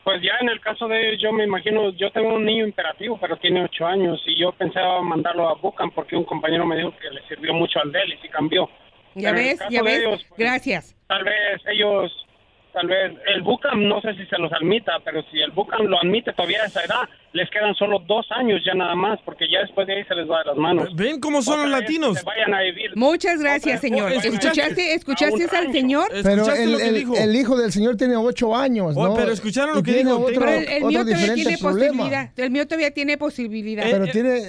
Pues 0.05 0.21
ya 0.21 0.33
en 0.39 0.49
el 0.49 0.61
caso 0.61 0.87
de 0.87 1.09
ellos, 1.09 1.19
yo 1.19 1.31
me 1.33 1.45
imagino, 1.45 1.89
yo 1.93 2.11
tengo 2.11 2.35
un 2.35 2.45
niño 2.45 2.63
imperativo, 2.63 3.17
pero 3.19 3.37
tiene 3.37 3.63
ocho 3.63 3.87
años 3.87 4.21
y 4.27 4.39
yo 4.39 4.51
pensaba 4.51 5.01
mandarlo 5.01 5.49
a 5.49 5.55
Bucan 5.55 5.89
porque 5.89 6.15
un 6.15 6.25
compañero 6.25 6.63
me 6.63 6.77
dijo 6.77 6.93
que 7.01 7.09
le 7.09 7.27
sirvió 7.27 7.55
mucho 7.55 7.79
al 7.79 7.91
de 7.91 8.01
él 8.03 8.13
y 8.13 8.17
sí 8.21 8.29
cambió. 8.29 8.69
Ya 9.15 9.31
Pero 9.33 9.43
ves, 9.43 9.59
ya 9.71 9.81
ves. 9.81 9.97
ellos, 9.97 10.25
pues, 10.29 10.37
Gracias. 10.39 10.95
Tal 11.07 11.23
vez 11.23 11.59
ellos, 11.71 12.27
tal 12.71 12.85
vez 12.85 13.13
el 13.33 13.41
Bucan 13.41 13.89
no 13.89 13.99
sé 14.01 14.13
si 14.13 14.27
se 14.27 14.37
los 14.37 14.53
admita, 14.53 14.99
pero 15.03 15.23
si 15.31 15.41
el 15.41 15.49
Bucan 15.49 15.87
lo 15.87 15.97
admite 15.97 16.33
todavía 16.33 16.61
a 16.61 16.65
esa 16.67 16.83
edad, 16.83 17.09
les 17.35 17.49
quedan 17.51 17.75
solo 17.75 17.99
dos 18.07 18.25
años 18.31 18.61
ya 18.65 18.73
nada 18.73 18.95
más, 18.95 19.19
porque 19.25 19.45
ya 19.51 19.59
después 19.59 19.85
de 19.87 19.93
ahí 19.97 20.03
se 20.05 20.15
les 20.15 20.25
va 20.29 20.39
de 20.39 20.45
las 20.45 20.57
manos. 20.57 20.89
¿Ven 20.95 21.19
cómo 21.19 21.41
son 21.41 21.57
los 21.59 21.65
Otra 21.67 21.79
latinos? 21.81 22.23
vayan 22.23 22.53
a 22.53 22.61
vivir. 22.61 22.91
Muchas 22.95 23.39
gracias, 23.41 23.81
señor. 23.81 24.11
¿Escuchaste, 24.13 24.93
escuchaste 24.95 25.43
al 25.55 25.71
señor? 25.71 26.07
Pero 26.23 26.51
el, 26.53 26.79
el- 26.81 27.15
el 27.15 27.35
hijo 27.35 27.57
del 27.57 27.71
señor 27.71 27.97
tiene 27.97 28.15
ocho 28.15 28.55
años, 28.55 28.93
Oh, 28.97 29.13
pero 29.15 29.31
escucharon 29.31 29.75
lo 29.75 29.83
que 29.83 29.91
tiene 29.93 30.09
dijo, 30.11 30.23
Otro, 30.23 30.39
Pero 30.39 30.51
el, 30.51 30.63
el 30.67 30.83
mío 30.85 30.99
todavía 31.01 31.03
diferente 31.15 31.41
tiene 31.43 31.57
problema. 31.57 31.91
posibilidad. 31.97 32.31
El 32.37 32.51
mío 32.51 32.65
todavía 32.67 32.91
tiene 32.91 33.17
posibilidad. 33.17 33.83
Pero 33.83 34.05
tiene, 34.07 34.41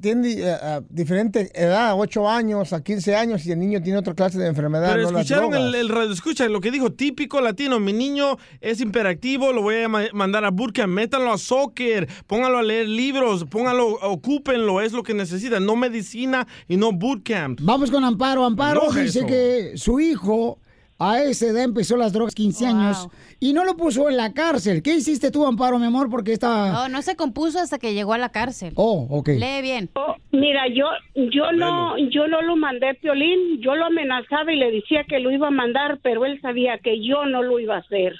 tiene 0.00 0.28
eh, 0.32 0.56
eh, 0.62 0.80
diferente 0.90 1.50
edad, 1.54 1.94
8 1.96 2.28
años 2.28 2.72
a 2.72 2.82
15 2.84 3.16
años, 3.16 3.46
y 3.46 3.52
el 3.52 3.58
niño 3.58 3.82
tiene 3.82 3.98
otra 3.98 4.14
clase 4.14 4.38
de 4.38 4.46
enfermedad. 4.46 4.92
Pero 4.94 5.10
no 5.10 5.18
escucharon 5.18 5.54
el, 5.54 5.74
el 5.74 5.88
radio, 5.88 6.12
escucha 6.12 6.46
lo 6.48 6.60
que 6.60 6.70
dijo, 6.70 6.92
típico 6.92 7.40
latino, 7.40 7.80
mi 7.80 7.92
niño 7.92 8.36
es 8.60 8.80
imperactivo, 8.80 9.52
lo 9.52 9.62
voy 9.62 9.76
a 9.82 9.88
ma- 9.88 10.04
mandar 10.12 10.44
a 10.44 10.50
bootcamp, 10.50 10.92
métanlo 10.92 11.32
a 11.32 11.38
soccer, 11.38 12.06
póngalo 12.26 12.58
a 12.58 12.62
leer 12.62 12.88
libros, 12.88 13.44
póngalo, 13.44 13.88
ocúpenlo, 14.02 14.80
es 14.80 14.92
lo 14.92 15.02
que 15.02 15.14
necesita, 15.14 15.60
no 15.60 15.76
medicina 15.76 16.46
y 16.68 16.76
no 16.76 16.92
bootcamp. 16.92 17.60
Vamos 17.62 17.90
con 17.90 18.04
Amparo. 18.04 18.44
Amparo 18.44 18.82
enoja 18.82 19.00
dice 19.00 19.20
eso. 19.20 19.26
que 19.26 19.72
su 19.76 20.00
hijo 20.00 20.58
a 20.98 21.22
esa 21.22 21.46
edad 21.46 21.64
empezó 21.64 21.96
las 21.96 22.12
drogas 22.12 22.34
15 22.34 22.66
años 22.66 23.08
y 23.38 23.52
no 23.52 23.64
lo 23.64 23.76
puso 23.76 24.08
en 24.08 24.16
la 24.16 24.32
cárcel. 24.32 24.82
¿Qué 24.82 24.94
hiciste 24.94 25.30
tú, 25.30 25.46
Amparo, 25.46 25.78
mi 25.78 25.86
amor? 25.86 26.08
Porque 26.08 26.32
está... 26.32 26.72
No, 26.72 26.88
no 26.88 27.02
se 27.02 27.16
compuso 27.16 27.58
hasta 27.58 27.78
que 27.78 27.92
llegó 27.92 28.14
a 28.14 28.18
la 28.18 28.30
cárcel. 28.30 28.72
Oh, 28.76 29.06
ok. 29.10 29.28
Lee 29.28 29.62
bien. 29.62 29.90
Mira, 30.32 30.68
yo 30.68 30.86
yo 31.14 31.52
no 31.52 31.96
yo 32.10 32.28
no 32.28 32.42
lo 32.42 32.56
mandé 32.56 32.94
Piolín, 32.94 33.60
yo 33.60 33.74
lo 33.74 33.86
amenazaba 33.86 34.52
y 34.52 34.56
le 34.56 34.70
decía 34.70 35.04
que 35.04 35.20
lo 35.20 35.30
iba 35.30 35.48
a 35.48 35.50
mandar, 35.50 35.98
pero 36.02 36.24
él 36.24 36.40
sabía 36.40 36.78
que 36.78 37.04
yo 37.06 37.26
no 37.26 37.42
lo 37.42 37.58
iba 37.58 37.76
a 37.76 37.80
hacer. 37.80 38.14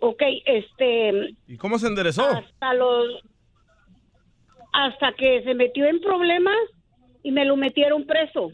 Ok, 0.00 0.22
este, 0.46 1.36
¿Y 1.46 1.56
cómo 1.56 1.78
se 1.78 1.88
enderezó? 1.88 2.22
hasta 2.28 2.74
los 2.74 3.22
hasta 4.72 5.12
que 5.14 5.42
se 5.42 5.54
metió 5.54 5.86
en 5.86 6.00
problemas 6.00 6.56
y 7.22 7.32
me 7.32 7.44
lo 7.44 7.56
metieron 7.56 8.06
preso. 8.06 8.50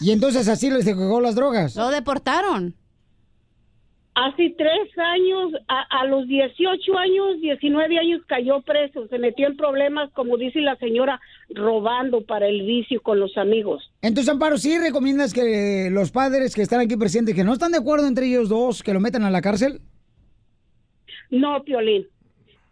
Y 0.00 0.10
entonces 0.10 0.48
así 0.48 0.70
les 0.70 0.84
dejó 0.84 1.20
las 1.20 1.36
drogas. 1.36 1.76
Lo 1.76 1.90
deportaron. 1.90 2.74
Hace 4.14 4.54
tres 4.56 4.96
años, 4.96 5.52
a, 5.66 6.02
a 6.02 6.06
los 6.06 6.28
18 6.28 6.98
años, 6.98 7.40
19 7.40 7.98
años 7.98 8.22
cayó 8.28 8.62
preso, 8.62 9.08
se 9.08 9.18
metió 9.18 9.48
en 9.48 9.56
problemas, 9.56 10.08
como 10.12 10.36
dice 10.36 10.60
la 10.60 10.76
señora, 10.76 11.20
robando 11.50 12.24
para 12.24 12.46
el 12.46 12.62
vicio 12.62 13.02
con 13.02 13.18
los 13.18 13.36
amigos. 13.36 13.90
Entonces, 14.02 14.32
Amparo, 14.32 14.56
¿sí 14.56 14.78
recomiendas 14.78 15.34
que 15.34 15.88
los 15.90 16.12
padres 16.12 16.54
que 16.54 16.62
están 16.62 16.80
aquí 16.80 16.96
presentes, 16.96 17.34
que 17.34 17.42
no 17.42 17.54
están 17.54 17.72
de 17.72 17.78
acuerdo 17.78 18.06
entre 18.06 18.26
ellos 18.26 18.48
dos, 18.48 18.84
que 18.84 18.94
lo 18.94 19.00
metan 19.00 19.24
a 19.24 19.30
la 19.32 19.42
cárcel? 19.42 19.80
No, 21.30 21.64
Piolín, 21.64 22.06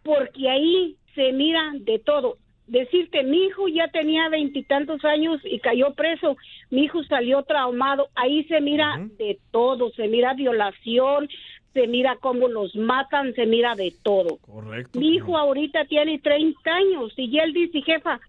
porque 0.01 0.49
ahí 0.49 0.95
se 1.13 1.33
mira 1.33 1.73
de 1.81 1.99
todo. 1.99 2.37
Decirte, 2.67 3.23
mi 3.23 3.45
hijo 3.45 3.67
ya 3.67 3.89
tenía 3.89 4.29
veintitantos 4.29 5.03
años 5.03 5.41
y 5.43 5.59
cayó 5.59 5.93
preso, 5.93 6.37
mi 6.69 6.83
hijo 6.83 7.03
salió 7.03 7.43
traumado, 7.43 8.07
ahí 8.15 8.45
se 8.45 8.61
mira 8.61 9.05
de 9.17 9.37
todo, 9.51 9.91
se 9.91 10.07
mira 10.07 10.33
violación, 10.33 11.27
se 11.73 11.87
mira 11.87 12.17
cómo 12.21 12.47
los 12.47 12.75
matan, 12.75 13.33
se 13.33 13.45
mira 13.45 13.75
de 13.75 13.93
todo. 14.03 14.37
Correcto. 14.37 14.99
Mi 14.99 15.15
hijo 15.15 15.37
ahorita 15.37 15.85
tiene 15.85 16.19
30 16.19 16.73
años 16.73 17.13
y 17.17 17.37
él 17.37 17.51
dice, 17.51 17.81
jefa, 17.81 18.21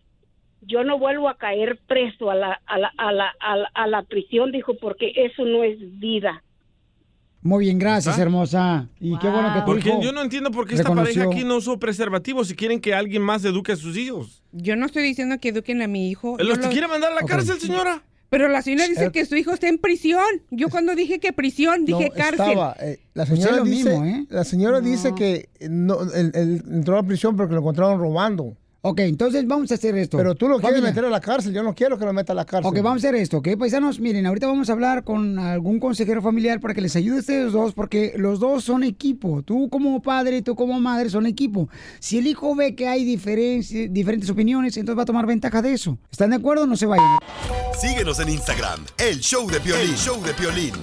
yo 0.63 0.83
no 0.83 0.99
vuelvo 0.99 1.29
a 1.29 1.37
caer 1.37 1.79
preso 1.87 2.31
a 2.31 2.35
la, 2.35 2.61
a 2.67 2.79
la, 2.79 2.93
a 2.97 3.13
la, 3.13 3.35
a 3.39 3.57
la, 3.57 3.71
a 3.75 3.87
la 3.87 4.03
prisión, 4.03 4.51
dijo, 4.51 4.75
porque 4.81 5.13
eso 5.15 5.45
no 5.45 5.63
es 5.63 5.79
vida. 6.01 6.43
Muy 7.45 7.67
bien, 7.67 7.79
gracias, 7.79 8.15
¿Está? 8.15 8.23
hermosa. 8.23 8.89
Y 8.99 9.19
qué 9.19 9.29
bueno 9.29 9.53
que 9.53 9.61
tu 9.61 9.67
Porque 9.67 9.89
hijo 9.91 10.01
yo 10.03 10.13
no 10.13 10.23
entiendo 10.23 10.51
por 10.51 10.67
qué 10.67 10.77
esta 10.77 10.95
pareja 10.95 11.25
aquí 11.25 11.45
no 11.45 11.57
usó 11.59 11.79
preservativos 11.79 12.49
si 12.49 12.55
quieren 12.57 12.81
que 12.81 12.95
alguien 12.95 13.21
más 13.21 13.45
eduque 13.45 13.73
a 13.73 13.77
sus 13.77 13.99
hijos. 13.99 14.43
Yo 14.53 14.77
no 14.77 14.87
estoy 14.87 15.03
diciendo 15.03 15.39
que 15.39 15.51
eduquen 15.51 15.83
a 15.83 15.87
mi 15.87 16.09
hijo. 16.11 16.37
¿Los 16.39 16.59
quiere 16.59 16.89
mandar 16.89 17.13
a 17.13 17.15
la 17.17 17.21
cárcel, 17.23 17.61
señora? 17.61 18.03
Pero 18.31 18.49
la 18.49 18.63
señora 18.63 18.89
dice 18.89 19.05
Eh, 19.05 19.11
que 19.13 19.27
su 19.27 19.37
hijo 19.37 19.53
está 19.53 19.69
en 19.69 19.77
prisión. 19.79 20.25
Yo 20.51 20.69
cuando 20.71 20.95
dije 20.95 21.21
que 21.21 21.33
prisión, 21.35 21.85
dije 21.85 22.09
No, 22.09 22.15
cárcel. 22.17 22.49
estaba, 22.49 22.75
eh, 22.81 22.99
la 23.13 23.27
señora 23.27 23.51
es 23.53 23.57
lo 23.59 23.65
dice, 23.65 23.91
mismo, 23.91 24.05
¿eh? 24.07 24.27
la 24.31 24.45
señora 24.45 24.81
dice 24.81 25.15
que 25.15 25.51
no, 25.69 26.01
él, 26.15 26.33
él 26.35 26.63
entró 26.69 26.95
a 26.95 27.03
la 27.03 27.07
prisión 27.07 27.37
porque 27.37 27.53
lo 27.53 27.61
encontraron 27.61 28.01
robando. 28.01 28.57
Ok, 28.87 28.99
entonces 29.01 29.47
vamos 29.47 29.73
a 29.73 29.77
hacer 29.77 29.97
esto. 29.97 30.19
Pero 30.19 30.35
tú 30.35 30.47
lo 30.47 30.57
quieres 30.59 30.81
Familia. 30.81 30.91
meter 30.91 31.05
a 31.07 31.09
la 31.09 31.21
cárcel, 31.21 31.55
yo 31.55 31.63
no 31.63 31.75
quiero 31.75 31.97
que 31.99 32.05
lo 32.05 32.13
meta 32.13 32.35
a 32.35 32.37
la 32.37 32.45
cárcel. 32.45 32.69
Ok, 32.71 32.83
vamos 32.83 33.03
a 33.03 33.09
hacer 33.09 33.15
esto, 33.15 33.39
¿ok? 33.39 33.49
Paisanos, 33.59 33.99
miren, 33.99 34.27
ahorita 34.27 34.47
vamos 34.47 34.69
a 34.69 34.75
hablar 34.75 35.05
con 35.05 35.39
algún 35.39 35.81
consejero 35.81 36.21
familiar 36.21 36.61
para 36.61 36.75
que 36.75 36.83
les 36.83 36.95
ayude 36.95 37.17
a 37.17 37.21
ustedes 37.21 37.53
dos, 37.53 37.73
porque 37.73 38.13
los 38.19 38.41
dos 38.41 38.63
son 38.65 38.83
equipo. 38.83 39.43
Tú 39.43 39.71
como 39.71 40.03
padre 40.03 40.37
y 40.37 40.43
tú 40.43 40.55
como 40.55 40.79
madre 40.81 41.09
son 41.09 41.25
equipo. 41.25 41.71
Si 41.99 42.19
el 42.19 42.27
hijo 42.27 42.55
ve 42.55 42.75
que 42.75 42.87
hay 42.87 43.07
diferentes 43.07 44.29
opiniones, 44.29 44.77
entonces 44.77 44.99
va 44.99 45.05
a 45.05 45.07
tomar 45.07 45.25
ventaja 45.25 45.63
de 45.63 45.73
eso. 45.73 45.97
¿Están 46.13 46.29
de 46.29 46.37
acuerdo? 46.37 46.67
No 46.67 46.77
se 46.77 46.85
vayan. 46.85 47.07
Síguenos 47.81 48.21
en 48.21 48.29
Instagram, 48.29 48.81
el 48.99 49.19
show 49.19 49.51
de 49.51 49.61
Piolín. 49.61 49.91
El 49.93 49.97
show 49.97 50.23
de 50.23 50.35
Piolín. 50.35 50.75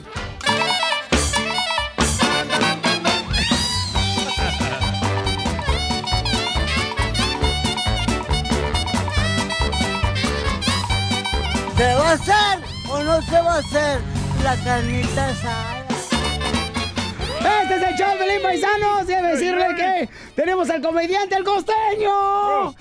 ¿Se 11.82 11.96
va 11.96 12.10
a 12.10 12.14
hacer 12.14 12.60
o 12.92 13.04
no 13.04 13.20
se 13.24 13.32
va 13.32 13.56
a 13.56 13.58
hacer 13.58 14.00
la 14.44 14.56
carnita 14.64 15.30
asada? 15.30 15.88
Este 17.64 17.76
es 17.76 17.82
el 17.82 17.96
show 17.96 18.08
Pelín 18.20 18.40
Paisanos. 18.44 19.08
Debe 19.08 19.30
decirle 19.30 19.66
que 19.76 20.10
tenemos 20.36 20.70
al 20.70 20.80
comediante, 20.80 21.34
el 21.38 21.44
costeño. 21.44 22.72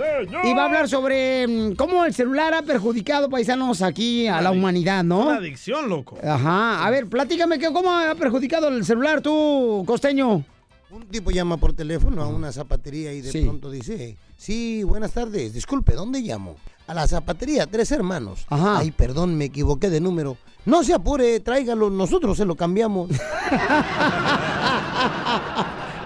Y 0.45 0.53
va 0.53 0.63
a 0.63 0.65
hablar 0.67 0.87
sobre 0.87 1.47
mm, 1.49 1.77
cómo 1.77 2.05
el 2.05 2.13
celular 2.13 2.53
ha 2.53 2.61
perjudicado, 2.61 3.31
paisanos, 3.31 3.81
aquí 3.81 4.27
a 4.29 4.43
la 4.43 4.51
humanidad, 4.51 5.03
¿no? 5.03 5.29
Una 5.29 5.37
adicción, 5.37 5.89
loco. 5.89 6.19
Ajá. 6.23 6.85
A 6.87 6.91
ver, 6.91 7.07
platícame 7.07 7.59
cómo 7.73 7.91
ha 7.91 8.15
perjudicado 8.17 8.69
el 8.69 8.85
celular 8.85 9.23
tú, 9.23 9.83
costeño. 9.87 10.45
Un 10.91 11.07
tipo 11.07 11.31
llama 11.31 11.57
por 11.57 11.73
teléfono 11.73 12.21
a 12.23 12.27
una 12.27 12.53
zapatería 12.53 13.15
y 13.15 13.23
de 13.23 13.31
Sí. 13.33 13.45
pronto 13.45 13.71
dice, 13.71 14.19
sí, 14.37 14.83
buenas 14.83 15.13
tardes, 15.13 15.55
disculpe, 15.55 15.95
¿dónde 15.95 16.21
llamo? 16.21 16.57
A 16.91 16.95
la 16.95 17.07
zapatería, 17.07 17.69
tres 17.69 17.93
hermanos. 17.93 18.47
Ay, 18.49 18.91
perdón, 18.91 19.37
me 19.37 19.45
equivoqué 19.45 19.91
de 19.91 20.01
número. 20.01 20.37
No 20.67 20.83
se 20.83 20.93
apure, 20.93 21.39
tráigalo, 21.39 21.89
nosotros 21.89 22.37
se 22.37 22.45
lo 22.45 22.57
cambiamos. 22.57 23.11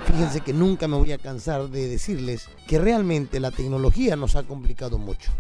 Fíjense 0.07 0.43
que 0.43 0.53
nunca 0.53 0.87
me 0.87 0.97
voy 0.99 1.13
a 1.13 1.19
cansar 1.19 1.69
de 1.71 1.89
decirles 1.89 2.49
que 2.69 2.79
realmente 2.79 3.41
la 3.41 3.51
tecnología 3.51 4.15
nos 4.17 4.37
ha 4.37 4.43
complicado 4.43 4.99
mucho. 4.99 5.33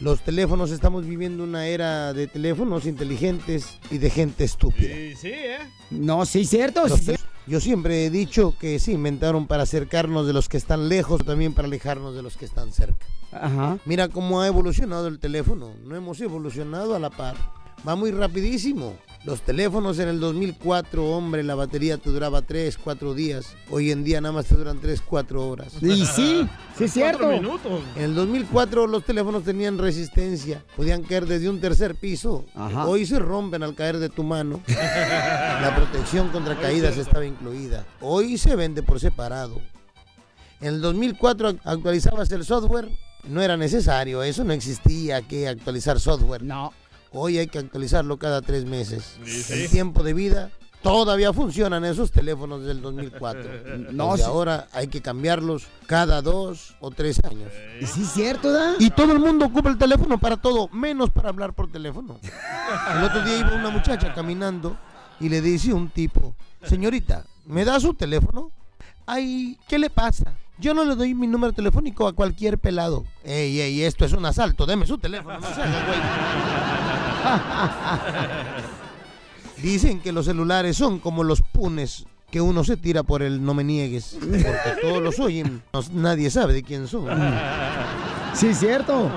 Los 0.00 0.20
teléfonos, 0.20 0.70
estamos 0.70 1.06
viviendo 1.06 1.44
una 1.44 1.66
era 1.66 2.12
de 2.12 2.26
teléfonos 2.26 2.84
inteligentes 2.84 3.78
y 3.90 3.96
de 3.98 4.10
gente 4.10 4.44
estúpida. 4.44 4.94
Sí, 4.94 5.14
sí, 5.16 5.28
¿eh? 5.32 5.58
No, 5.90 6.26
sí, 6.26 6.44
cierto. 6.44 6.86
Los 6.86 6.98
sí, 7.00 7.06
tel- 7.06 7.18
Yo 7.46 7.60
siempre 7.60 8.06
he 8.06 8.10
dicho 8.10 8.54
que 8.58 8.78
se 8.78 8.92
inventaron 8.92 9.46
para 9.46 9.64
acercarnos 9.64 10.26
de 10.26 10.32
los 10.32 10.48
que 10.48 10.56
están 10.56 10.88
lejos, 10.88 11.24
también 11.24 11.52
para 11.52 11.68
alejarnos 11.68 12.14
de 12.14 12.22
los 12.22 12.36
que 12.36 12.46
están 12.46 12.72
cerca. 12.72 13.06
Ajá. 13.32 13.78
Mira 13.84 14.08
cómo 14.08 14.40
ha 14.40 14.46
evolucionado 14.46 15.08
el 15.08 15.18
teléfono. 15.18 15.72
No 15.84 15.94
hemos 15.94 16.20
evolucionado 16.20 16.94
a 16.94 16.98
la 16.98 17.10
par. 17.10 17.36
Va 17.86 17.94
muy 17.96 18.10
rapidísimo. 18.12 18.96
Los 19.24 19.40
teléfonos 19.40 19.98
en 20.00 20.08
el 20.08 20.20
2004, 20.20 21.02
hombre, 21.06 21.42
la 21.42 21.54
batería 21.54 21.96
te 21.96 22.10
duraba 22.10 22.42
3, 22.42 22.76
4 22.76 23.14
días. 23.14 23.54
Hoy 23.70 23.90
en 23.90 24.04
día 24.04 24.20
nada 24.20 24.32
más 24.32 24.46
te 24.46 24.54
duran 24.54 24.80
3, 24.80 25.00
4 25.00 25.48
horas. 25.48 25.72
Y 25.80 26.04
sí, 26.04 26.46
sí 26.76 26.84
es 26.84 26.92
cierto. 26.92 27.30
En 27.96 28.02
el 28.02 28.14
2004 28.14 28.86
los 28.86 29.02
teléfonos 29.04 29.42
tenían 29.42 29.78
resistencia. 29.78 30.62
Podían 30.76 31.02
caer 31.04 31.24
desde 31.26 31.48
un 31.48 31.58
tercer 31.58 31.94
piso. 31.94 32.44
Ajá. 32.54 32.86
Hoy 32.86 33.06
se 33.06 33.18
rompen 33.18 33.62
al 33.62 33.74
caer 33.74 33.98
de 33.98 34.10
tu 34.10 34.22
mano. 34.24 34.60
La 34.68 35.72
protección 35.74 36.28
contra 36.28 36.58
caídas 36.60 36.98
estaba 36.98 37.24
incluida. 37.24 37.86
Hoy 38.02 38.36
se 38.36 38.54
vende 38.56 38.82
por 38.82 39.00
separado. 39.00 39.58
En 40.60 40.68
el 40.74 40.80
2004 40.82 41.50
ac- 41.52 41.60
actualizabas 41.64 42.30
el 42.32 42.44
software. 42.44 42.90
No 43.26 43.40
era 43.40 43.56
necesario, 43.56 44.22
eso 44.22 44.44
no 44.44 44.52
existía 44.52 45.22
que 45.22 45.48
actualizar 45.48 45.98
software. 45.98 46.42
No. 46.42 46.74
Hoy 47.14 47.38
hay 47.38 47.46
que 47.46 47.58
actualizarlo 47.58 48.18
cada 48.18 48.42
tres 48.42 48.64
meses. 48.64 49.18
El 49.50 49.70
tiempo 49.70 50.02
de 50.02 50.14
vida 50.14 50.50
todavía 50.82 51.32
funcionan 51.32 51.84
esos 51.84 52.10
teléfonos 52.10 52.64
del 52.64 52.82
2004. 52.82 53.50
No, 53.92 54.16
sí. 54.16 54.22
ahora 54.24 54.66
hay 54.72 54.88
que 54.88 55.00
cambiarlos 55.00 55.66
cada 55.86 56.20
dos 56.22 56.74
o 56.80 56.90
tres 56.90 57.20
años. 57.24 57.52
Y 57.80 57.86
sí 57.86 58.02
es 58.02 58.10
cierto, 58.12 58.50
¿da? 58.50 58.74
Y 58.80 58.90
todo 58.90 59.12
el 59.12 59.20
mundo 59.20 59.46
ocupa 59.46 59.70
el 59.70 59.78
teléfono 59.78 60.18
para 60.18 60.36
todo, 60.36 60.68
menos 60.68 61.10
para 61.10 61.28
hablar 61.28 61.52
por 61.52 61.70
teléfono. 61.70 62.18
El 62.96 63.04
otro 63.04 63.22
día 63.24 63.38
iba 63.38 63.54
una 63.54 63.70
muchacha 63.70 64.12
caminando 64.12 64.76
y 65.20 65.28
le 65.28 65.40
dice 65.40 65.72
un 65.72 65.88
tipo, 65.90 66.34
señorita, 66.64 67.24
¿me 67.46 67.64
da 67.64 67.78
su 67.78 67.94
teléfono? 67.94 68.50
Ay, 69.06 69.58
¿qué 69.68 69.78
le 69.78 69.90
pasa? 69.90 70.36
Yo 70.58 70.74
no 70.74 70.84
le 70.84 70.94
doy 70.94 71.14
mi 71.14 71.26
número 71.26 71.52
telefónico 71.52 72.06
a 72.06 72.12
cualquier 72.12 72.58
pelado. 72.58 73.04
Ey, 73.22 73.60
ey, 73.60 73.82
esto 73.82 74.04
es 74.04 74.12
un 74.12 74.24
asalto, 74.26 74.66
deme 74.66 74.86
su 74.86 74.98
teléfono, 74.98 75.38
no 75.38 75.46
se 75.54 75.62
haga, 75.62 75.86
güey. 75.86 76.73
Dicen 79.62 80.00
que 80.00 80.12
los 80.12 80.26
celulares 80.26 80.76
son 80.76 80.98
como 80.98 81.24
los 81.24 81.40
punes 81.42 82.04
que 82.30 82.40
uno 82.40 82.64
se 82.64 82.76
tira 82.76 83.02
por 83.04 83.22
el 83.22 83.44
no 83.44 83.54
me 83.54 83.62
niegues, 83.64 84.16
porque 84.20 84.74
todos 84.82 85.00
los 85.02 85.18
oyen, 85.20 85.62
no- 85.72 85.80
nadie 85.92 86.30
sabe 86.30 86.52
de 86.52 86.62
quién 86.64 86.88
son. 86.88 87.06
Sí, 88.34 88.48
es 88.48 88.58
cierto. 88.58 89.08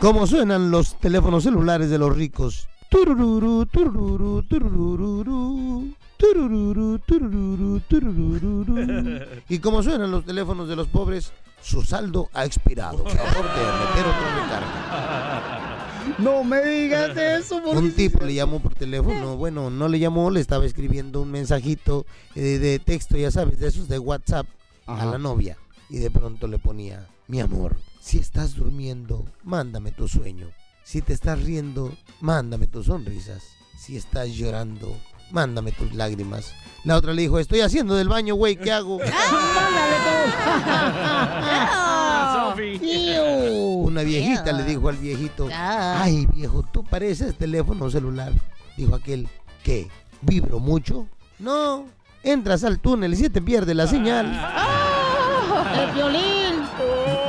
¿Cómo 0.00 0.26
suenan 0.26 0.70
los 0.70 0.98
teléfonos 0.98 1.44
celulares 1.44 1.90
de 1.90 1.98
los 1.98 2.16
ricos? 2.16 2.68
Turururu, 2.88 3.66
turururu, 3.66 4.42
turururu, 4.44 5.94
turururu, 6.16 6.98
turururu, 7.00 7.80
turururu. 7.80 9.20
¿Y 9.48 9.58
cómo 9.58 9.82
suenan 9.82 10.10
los 10.10 10.24
teléfonos 10.24 10.68
de 10.68 10.76
los 10.76 10.86
pobres? 10.88 11.32
Su 11.62 11.82
saldo 11.82 12.30
ha 12.32 12.44
expirado. 12.44 13.02
Por 13.04 13.12
favor, 13.12 13.44
de 13.44 13.60
meter 13.60 14.06
otra 14.06 14.42
recarga. 14.42 15.52
No 16.18 16.44
me 16.44 16.62
digas 16.62 17.16
eso, 17.16 17.56
Un 17.56 17.92
tipo 17.92 18.24
le 18.24 18.34
llamó 18.34 18.60
por 18.60 18.74
teléfono. 18.74 19.36
Bueno, 19.36 19.70
no 19.70 19.88
le 19.88 19.98
llamó, 19.98 20.30
le 20.30 20.40
estaba 20.40 20.64
escribiendo 20.64 21.22
un 21.22 21.30
mensajito 21.30 22.06
eh, 22.34 22.58
de 22.58 22.78
texto, 22.78 23.16
ya 23.16 23.30
sabes, 23.30 23.58
de 23.58 23.68
esos 23.68 23.88
de 23.88 23.98
WhatsApp 23.98 24.46
a 24.86 25.04
la 25.04 25.18
novia. 25.18 25.56
Y 25.88 25.98
de 25.98 26.10
pronto 26.10 26.48
le 26.48 26.58
ponía, 26.58 27.06
mi 27.28 27.40
amor, 27.40 27.76
si 28.00 28.18
estás 28.18 28.54
durmiendo, 28.54 29.24
mándame 29.44 29.92
tu 29.92 30.08
sueño. 30.08 30.48
Si 30.84 31.02
te 31.02 31.12
estás 31.12 31.42
riendo, 31.42 31.92
mándame 32.20 32.66
tus 32.66 32.86
sonrisas. 32.86 33.42
Si 33.76 33.96
estás 33.96 34.30
llorando, 34.30 34.96
mándame 35.30 35.72
tus 35.72 35.94
lágrimas. 35.94 36.54
La 36.84 36.96
otra 36.96 37.12
le 37.12 37.22
dijo, 37.22 37.38
estoy 37.38 37.60
haciendo 37.60 37.94
del 37.94 38.08
baño, 38.08 38.34
güey, 38.34 38.56
¿qué 38.56 38.72
hago? 38.72 38.98
Una 42.56 44.02
viejita 44.02 44.52
le 44.52 44.64
dijo 44.64 44.88
al 44.88 44.96
viejito, 44.96 45.48
ay 45.52 46.26
viejo, 46.26 46.62
tú 46.70 46.84
pareces 46.84 47.36
teléfono 47.36 47.90
celular. 47.90 48.32
Dijo 48.76 48.94
aquel, 48.94 49.28
¿qué? 49.62 49.88
¿Vibro 50.22 50.58
mucho? 50.58 51.06
No, 51.38 51.86
entras 52.22 52.64
al 52.64 52.78
túnel 52.78 53.12
y 53.14 53.16
se 53.16 53.30
te 53.30 53.42
pierde 53.42 53.74
la 53.74 53.86
señal. 53.86 54.26
¡El 55.78 55.90
violín! 55.92 56.62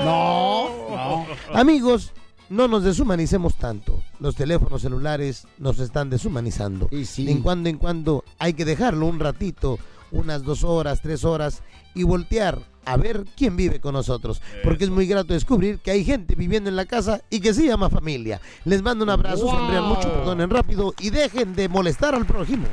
No, 0.03 0.69
no. 0.89 1.25
Amigos, 1.53 2.13
no 2.49 2.67
nos 2.67 2.83
deshumanicemos 2.83 3.55
tanto. 3.55 4.01
Los 4.19 4.35
teléfonos 4.35 4.81
celulares 4.81 5.47
nos 5.57 5.79
están 5.79 6.09
deshumanizando. 6.09 6.89
En 6.91 7.41
cuando 7.41 7.69
en 7.69 7.77
cuando 7.77 8.23
hay 8.39 8.53
que 8.53 8.65
dejarlo 8.65 9.05
un 9.05 9.19
ratito, 9.19 9.79
unas 10.11 10.43
dos 10.43 10.63
horas, 10.63 11.01
tres 11.01 11.23
horas, 11.25 11.61
y 11.93 12.03
voltear 12.03 12.59
a 12.85 12.95
ver 12.95 13.25
quién 13.35 13.57
vive 13.57 13.81
con 13.81 13.93
nosotros. 13.93 14.41
Porque 14.63 14.85
es 14.85 14.89
muy 14.89 15.07
grato 15.07 15.33
descubrir 15.33 15.79
que 15.79 15.91
hay 15.91 16.05
gente 16.05 16.35
viviendo 16.35 16.69
en 16.69 16.75
la 16.77 16.85
casa 16.85 17.21
y 17.29 17.41
que 17.41 17.53
se 17.53 17.65
llama 17.65 17.89
familia. 17.89 18.39
Les 18.63 18.81
mando 18.81 19.03
un 19.03 19.09
abrazo, 19.09 19.43
Wow. 19.45 19.51
sonrían 19.55 19.83
mucho, 19.83 20.11
perdonen 20.13 20.49
rápido 20.49 20.93
y 20.99 21.09
dejen 21.09 21.53
de 21.53 21.67
molestar 21.67 22.15
al 22.15 22.25
prójimo. 22.25 22.67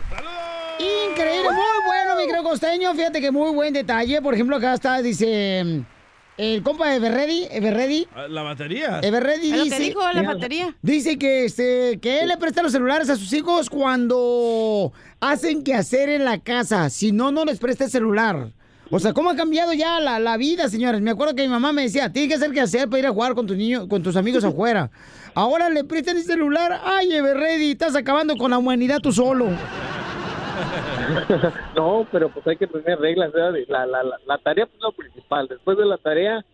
Increíble, 0.78 1.50
muy 1.50 1.84
bueno, 1.86 2.16
mi 2.16 2.28
creo 2.28 2.42
costeño. 2.44 2.92
Fíjate 2.94 3.20
que 3.20 3.30
muy 3.30 3.52
buen 3.52 3.72
detalle. 3.72 4.20
Por 4.22 4.34
ejemplo, 4.34 4.56
acá 4.56 4.74
está, 4.74 5.00
dice 5.02 5.84
el 6.36 6.62
compa 6.62 6.88
de 6.90 6.96
Everready, 6.96 7.46
Everready. 7.50 8.06
Ah, 8.14 8.26
La 8.28 8.42
batería. 8.42 9.00
Everready 9.02 9.50
Es 9.52 9.56
lo 9.58 9.64
dice. 9.64 9.76
que 9.76 9.82
dijo 9.84 10.00
la 10.12 10.22
batería. 10.22 10.74
Dice 10.82 11.18
que 11.18 11.44
este 11.44 11.98
que 12.00 12.20
él 12.20 12.28
le 12.28 12.36
presta 12.36 12.62
los 12.62 12.72
celulares 12.72 13.08
a 13.10 13.16
sus 13.16 13.32
hijos 13.32 13.70
cuando 13.70 14.92
hacen 15.20 15.62
que 15.62 15.74
hacer 15.74 16.08
en 16.08 16.24
la 16.24 16.38
casa. 16.38 16.90
Si 16.90 17.12
no, 17.12 17.30
no 17.32 17.44
les 17.44 17.58
presta 17.58 17.84
el 17.84 17.90
celular. 17.90 18.50
O 18.90 19.00
sea, 19.00 19.12
¿cómo 19.12 19.30
ha 19.30 19.36
cambiado 19.36 19.72
ya 19.72 19.98
la, 19.98 20.18
la 20.20 20.36
vida, 20.36 20.68
señores? 20.68 21.00
Me 21.00 21.10
acuerdo 21.10 21.34
que 21.34 21.42
mi 21.42 21.48
mamá 21.48 21.72
me 21.72 21.82
decía, 21.82 22.12
tienes 22.12 22.28
que 22.28 22.34
hacer 22.36 22.52
que 22.52 22.60
hacer 22.60 22.88
para 22.88 23.00
ir 23.00 23.06
a 23.06 23.10
jugar 23.12 23.34
con 23.34 23.46
tus 23.46 23.56
niños, 23.56 23.86
con 23.88 24.02
tus 24.02 24.14
amigos 24.14 24.44
afuera. 24.44 24.90
Ahora 25.34 25.70
le 25.70 25.84
prestan 25.84 26.16
el 26.18 26.24
celular. 26.24 26.80
Ay, 26.84 27.12
Everready, 27.12 27.70
estás 27.72 27.96
acabando 27.96 28.36
con 28.36 28.50
la 28.50 28.58
humanidad 28.58 29.00
tú 29.00 29.10
solo. 29.10 29.48
no, 31.76 32.06
pero 32.10 32.28
pues 32.28 32.46
hay 32.46 32.56
que 32.56 32.66
tener 32.66 32.98
reglas. 32.98 33.32
La, 33.34 33.86
la, 33.86 34.02
la, 34.02 34.18
la 34.26 34.38
tarea 34.38 34.66
pues, 34.66 34.76
es 34.76 34.82
lo 34.82 34.92
principal. 34.92 35.48
Después 35.48 35.76
de 35.78 35.84
la 35.86 35.98
tarea, 35.98 36.44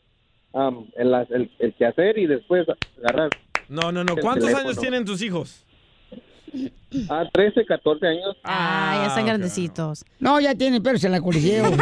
el, 0.97 1.15
el, 1.31 1.51
el 1.59 1.75
quehacer 1.75 2.19
y 2.19 2.27
después 2.27 2.67
agarrar. 2.99 3.31
No, 3.69 3.93
no, 3.93 4.03
no. 4.05 4.17
¿Cuántos 4.17 4.47
teléfono. 4.47 4.69
años 4.69 4.79
tienen 4.79 5.05
tus 5.05 5.23
hijos? 5.23 5.65
Ah, 7.09 7.25
13, 7.33 7.65
14 7.65 8.07
años. 8.07 8.37
Ah, 8.43 8.99
ya 9.03 9.07
están 9.09 9.27
grandecitos. 9.27 10.05
No, 10.19 10.41
ya 10.41 10.55
tiene 10.55 10.81
perros 10.81 11.05
en 11.05 11.13
la 11.13 11.21
coliseo. 11.21 11.71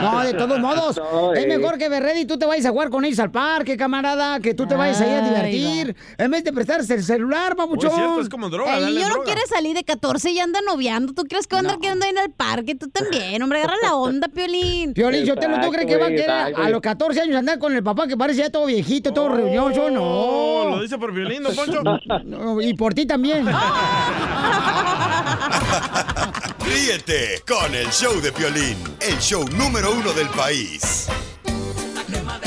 No, 0.00 0.20
de 0.20 0.34
todos 0.34 0.58
modos, 0.60 0.96
No, 1.12 1.34
es 1.34 1.46
mejor 1.46 1.78
que 1.78 1.88
Berredi 1.88 2.24
tú 2.24 2.38
te 2.38 2.46
vayas 2.46 2.66
a 2.66 2.70
jugar 2.70 2.90
con 2.90 3.04
ellos 3.04 3.18
al 3.18 3.30
parque, 3.30 3.76
camarada, 3.76 4.40
que 4.40 4.54
tú 4.54 4.66
te 4.66 4.74
vayas 4.74 5.00
ahí 5.00 5.10
a 5.10 5.18
Ay, 5.18 5.28
divertir, 5.28 5.96
en 6.18 6.30
vez 6.30 6.44
de 6.44 6.52
prestarse 6.52 6.94
el 6.94 7.02
celular, 7.04 7.54
babuchón. 7.56 7.92
El 8.66 8.86
niño 8.86 9.08
no 9.08 9.22
quiere 9.22 9.40
salir 9.46 9.74
de 9.76 9.84
14 9.84 10.30
y 10.30 10.40
anda 10.40 10.60
noviando. 10.66 11.12
¿Tú 11.12 11.24
crees 11.24 11.46
que 11.46 11.54
va 11.56 11.60
a 11.60 11.62
andar 11.62 11.78
quedando 11.78 12.04
ahí 12.04 12.10
en 12.10 12.18
el 12.18 12.30
parque? 12.30 12.74
Tú 12.74 12.88
también, 12.88 13.42
hombre, 13.42 13.58
agarra 13.60 13.76
la 13.82 13.94
onda, 13.94 14.28
Piolín. 14.28 14.94
Piolín, 14.94 15.24
yo 15.24 15.36
te 15.36 15.48
lo 15.48 15.60
tú 15.60 15.70
crees 15.70 15.86
que 15.86 15.96
va 15.96 16.06
a 16.06 16.10
querer 16.10 16.30
exacto. 16.30 16.62
a 16.62 16.70
los 16.70 16.80
14 16.80 17.20
años 17.20 17.36
andar 17.36 17.58
con 17.58 17.74
el 17.74 17.82
papá 17.82 18.06
que 18.06 18.16
parece 18.16 18.40
ya 18.40 18.50
todo 18.50 18.66
viejito, 18.66 19.12
todo 19.12 19.28
reunioso, 19.28 19.90
no. 19.90 20.02
Oh, 20.02 20.70
¿Lo 20.70 20.82
dice 20.82 20.98
por 20.98 21.12
violín, 21.12 21.42
don 21.42 21.54
Poncho? 21.54 21.82
No, 22.24 22.60
y 22.60 22.74
por 22.74 22.94
ti 22.94 23.06
también. 23.06 23.46
Ríete 26.86 27.42
con 27.48 27.74
el 27.74 27.88
show 27.88 28.20
de 28.20 28.30
Piolín, 28.30 28.76
el 29.00 29.18
show 29.18 29.44
número 29.56 29.92
uno 29.92 30.12
del 30.12 30.28
país. 30.28 31.08
crema 32.04 32.38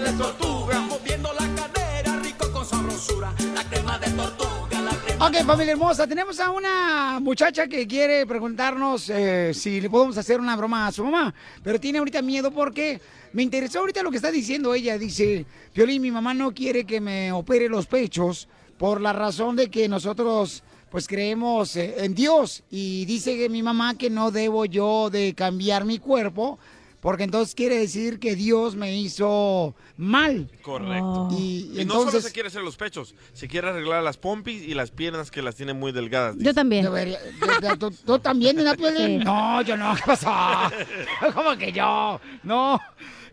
de 0.00 0.12
tortuga, 0.14 0.80
moviendo 0.80 1.32
la 1.32 1.46
cadera, 1.54 2.18
rico 2.18 2.50
con 2.50 2.66
sabrosura. 2.66 3.32
La 3.54 3.62
crema 3.70 3.98
de 4.00 4.10
tortuga, 4.10 4.80
la 4.80 4.90
crema 4.90 5.26
Ok, 5.28 5.46
familia 5.46 5.72
hermosa, 5.74 6.08
tenemos 6.08 6.40
a 6.40 6.50
una 6.50 7.20
muchacha 7.20 7.68
que 7.68 7.86
quiere 7.86 8.26
preguntarnos 8.26 9.08
eh, 9.10 9.52
si 9.54 9.80
le 9.80 9.88
podemos 9.88 10.18
hacer 10.18 10.40
una 10.40 10.56
broma 10.56 10.88
a 10.88 10.92
su 10.92 11.04
mamá, 11.04 11.32
pero 11.62 11.78
tiene 11.78 11.98
ahorita 11.98 12.20
miedo 12.20 12.50
porque 12.50 13.00
me 13.32 13.44
interesó 13.44 13.78
ahorita 13.78 14.02
lo 14.02 14.10
que 14.10 14.16
está 14.16 14.32
diciendo 14.32 14.74
ella. 14.74 14.98
Dice, 14.98 15.46
Piolín, 15.72 16.02
mi 16.02 16.10
mamá 16.10 16.34
no 16.34 16.52
quiere 16.52 16.84
que 16.84 17.00
me 17.00 17.30
opere 17.30 17.68
los 17.68 17.86
pechos 17.86 18.48
por 18.76 19.00
la 19.00 19.12
razón 19.12 19.54
de 19.54 19.70
que 19.70 19.88
nosotros 19.88 20.64
pues 20.94 21.08
creemos 21.08 21.74
eh, 21.74 22.04
en 22.04 22.14
Dios 22.14 22.62
y 22.70 23.04
dice 23.06 23.36
que 23.36 23.48
mi 23.48 23.64
mamá 23.64 23.98
que 23.98 24.10
no 24.10 24.30
debo 24.30 24.64
yo 24.64 25.10
de 25.10 25.34
cambiar 25.34 25.84
mi 25.84 25.98
cuerpo 25.98 26.56
porque 27.00 27.24
entonces 27.24 27.52
quiere 27.56 27.76
decir 27.78 28.20
que 28.20 28.36
Dios 28.36 28.76
me 28.76 28.96
hizo 28.96 29.74
mal. 29.96 30.48
Correcto. 30.62 31.30
Y, 31.32 31.72
Y, 31.74 31.84
no 31.84 31.94
solo 31.94 32.04
entonces... 32.04 32.22
se 32.26 32.32
quiere 32.32 32.46
hacer 32.46 32.62
los 32.62 32.76
pechos, 32.76 33.16
se 33.32 33.48
quiere 33.48 33.70
arreglar 33.70 34.04
las 34.04 34.18
pompis 34.18 34.62
y 34.62 34.72
las 34.74 34.92
piernas 34.92 35.32
que 35.32 35.42
las 35.42 35.56
tiene 35.56 35.74
muy 35.74 35.90
delgadas. 35.90 36.36
Yo 36.38 36.54
también. 36.54 36.84
Debería- 36.84 37.18
de- 37.20 37.68
de- 37.70 37.76
¿Tú, 37.76 37.90
tú 37.90 38.18
también. 38.20 38.56
Sí. 38.96 39.16
No, 39.18 39.62
yo 39.62 39.76
no, 39.76 39.96
¿qué 39.96 40.02
pasó? 40.06 40.30
¿Cómo 41.34 41.58
que 41.58 41.72
yo? 41.72 42.20
No. 42.44 42.80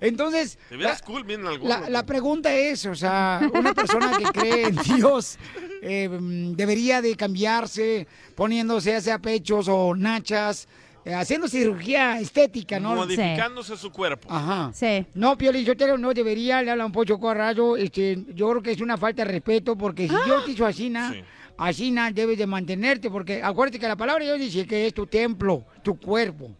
Entonces, 0.01 0.57
Te 0.67 0.75
vieras 0.75 1.01
cool 1.03 1.23
bien 1.23 1.45
algo. 1.45 1.67
la, 1.67 1.89
la 1.89 2.05
pregunta 2.05 2.53
es, 2.53 2.85
o 2.87 2.95
sea, 2.95 3.39
una 3.53 3.73
persona 3.73 4.17
que 4.17 4.23
cree 4.39 4.67
en 4.67 4.75
Dios 4.77 5.37
eh, 5.83 6.09
debería 6.55 7.01
de 7.01 7.15
cambiarse 7.15 8.07
poniéndose 8.35 8.91
ya 8.91 8.99
sea 9.01 9.19
pechos 9.19 9.67
o 9.69 9.95
nachas, 9.95 10.67
eh, 11.05 11.13
haciendo 11.13 11.47
cirugía 11.47 12.19
estética, 12.19 12.79
¿no? 12.79 12.95
Modificándose 12.95 13.77
su 13.77 13.91
cuerpo. 13.91 14.27
Ajá. 14.31 14.71
Sí. 14.73 15.05
No, 15.13 15.37
Piolín, 15.37 15.65
yo 15.65 15.75
te 15.75 15.85
no 15.97 16.13
debería, 16.13 16.61
le 16.61 16.71
habla 16.71 16.85
un 16.85 16.91
pocho 16.91 17.19
corrallo, 17.19 17.77
este, 17.77 18.23
yo 18.35 18.49
creo 18.49 18.61
que 18.61 18.71
es 18.71 18.81
una 18.81 18.97
falta 18.97 19.23
de 19.23 19.31
respeto, 19.31 19.75
porque 19.75 20.07
si 20.07 20.13
yo 20.27 20.43
te 20.43 20.51
hizo 20.51 20.65
así, 20.65 20.89
na, 20.89 21.15
así 21.57 21.91
na, 21.91 22.11
debes 22.11 22.37
de 22.37 22.45
mantenerte, 22.45 23.09
porque 23.09 23.41
acuérdate 23.41 23.79
que 23.79 23.87
la 23.87 23.95
palabra 23.95 24.23
de 24.25 24.35
Dios 24.37 24.51
dice 24.53 24.67
que 24.67 24.87
es 24.87 24.93
tu 24.93 25.07
templo, 25.07 25.65
tu 25.83 25.99
cuerpo. 25.99 26.51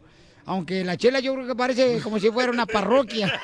Aunque 0.51 0.83
la 0.83 0.97
chela 0.97 1.21
yo 1.21 1.33
creo 1.33 1.47
que 1.47 1.55
parece 1.55 2.01
como 2.01 2.19
si 2.19 2.29
fuera 2.29 2.51
una 2.51 2.65
parroquia. 2.65 3.39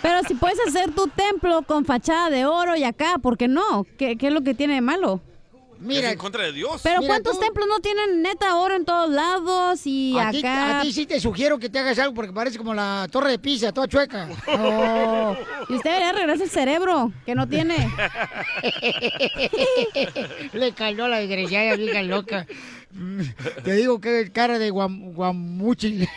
Pero 0.00 0.22
si 0.26 0.32
puedes 0.34 0.58
hacer 0.66 0.94
tu 0.94 1.08
templo 1.08 1.60
con 1.60 1.84
fachada 1.84 2.30
de 2.30 2.46
oro 2.46 2.74
y 2.74 2.84
acá, 2.84 3.18
¿por 3.20 3.36
qué 3.36 3.48
no? 3.48 3.86
¿Qué, 3.98 4.16
qué 4.16 4.28
es 4.28 4.32
lo 4.32 4.40
que 4.40 4.54
tiene 4.54 4.76
de 4.76 4.80
malo? 4.80 5.20
es 5.90 6.04
en 6.04 6.16
contra 6.16 6.44
de 6.44 6.52
Dios. 6.52 6.80
Pero 6.82 7.02
¿cuántos 7.02 7.38
templos 7.38 7.66
no 7.68 7.80
tienen 7.80 8.22
neta 8.22 8.56
oro 8.56 8.74
en 8.76 8.86
todos 8.86 9.10
lados 9.10 9.82
y 9.84 10.18
A 10.18 10.30
ti, 10.30 10.38
acá? 10.38 10.80
a 10.80 10.82
ti 10.82 10.90
sí 10.90 11.04
te 11.04 11.20
sugiero 11.20 11.58
que 11.58 11.68
te 11.68 11.78
hagas 11.78 11.98
algo 11.98 12.14
porque 12.14 12.32
parece 12.32 12.56
como 12.56 12.72
la 12.72 13.06
torre 13.10 13.32
de 13.32 13.38
Pisa, 13.38 13.72
toda 13.72 13.86
chueca. 13.86 14.26
Oh, 14.48 15.36
Y 15.68 15.74
usted 15.74 15.90
debería 15.90 16.12
regresar 16.12 16.44
el 16.44 16.50
cerebro, 16.50 17.12
que 17.26 17.34
no 17.34 17.46
tiene. 17.46 17.76
Le 20.54 20.72
cayó 20.72 21.08
la 21.08 21.18
desgraciada 21.18 21.76
vieja 21.76 22.02
loca. 22.02 22.46
Te 23.64 23.72
digo 23.74 24.00
que 24.00 24.30
cara 24.32 24.58
de 24.58 24.70
guam, 24.70 25.12
guamuchi. 25.12 26.06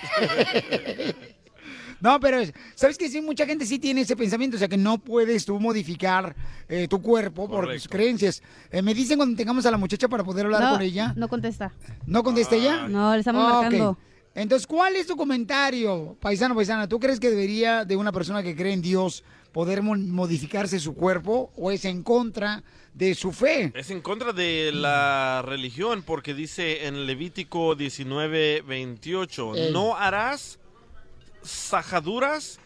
No, 2.02 2.18
pero 2.22 2.38
sabes 2.76 2.98
que 2.98 3.10
sí, 3.10 3.20
mucha 3.20 3.46
gente 3.46 3.66
sí 3.66 3.78
tiene 3.78 4.00
ese 4.02 4.16
pensamiento, 4.16 4.56
o 4.56 4.60
sea 4.60 4.70
que 4.70 4.78
no 4.78 5.00
puedes 5.00 5.44
tú 5.44 5.60
modificar 5.60 6.34
eh, 6.70 6.88
tu 6.88 7.02
cuerpo 7.02 7.50
por 7.50 7.68
tus 7.74 7.90
creencias. 7.90 8.42
Eh, 8.72 8.82
me 8.82 8.94
dicen 8.94 9.18
cuando 9.18 9.36
tengamos 9.36 9.66
a 9.66 9.72
la 9.72 9.76
muchacha 9.78 10.08
para 10.08 10.24
poder 10.24 10.46
hablar 10.46 10.62
No, 10.62 10.70
con 10.72 10.82
ella. 10.82 11.14
no 11.18 11.28
contesta. 11.28 11.74
¿No 12.06 12.24
contesta 12.24 12.56
ella? 12.56 12.88
No, 12.88 13.12
le 13.14 13.20
estamos 13.20 13.44
ok. 13.44 13.52
marcando. 13.64 13.98
Entonces, 14.34 14.66
¿cuál 14.66 14.96
es 14.96 15.08
tu 15.08 15.18
comentario, 15.18 16.16
paisano, 16.22 16.56
paisana? 16.56 16.88
¿Tú 16.88 17.00
crees 17.02 17.20
que 17.20 17.30
debería 17.32 17.84
de 17.84 17.98
una 17.98 18.14
persona 18.14 18.44
que 18.44 18.56
cree 18.56 18.72
en 18.72 18.82
Dios 18.82 19.26
poder 19.52 19.82
mo- 19.84 19.98
modificarse 19.98 20.80
su 20.80 20.94
cuerpo 20.94 21.52
o 21.58 21.70
es 21.70 21.84
en 21.84 22.02
contra 22.04 22.64
de 23.00 23.16
su 23.16 23.32
fe? 23.32 23.72
Es 23.76 23.90
en 23.92 24.02
contra 24.02 24.34
de 24.34 24.72
la 24.74 25.42
religión 25.46 26.04
porque 26.04 26.34
dice 26.34 26.86
en 26.86 27.08
Levítico 27.08 27.74
19, 27.74 28.62
28, 28.68 29.56
Ey. 29.56 29.72
no 29.72 29.96
harás 29.96 30.60
sajaduras 31.42 32.60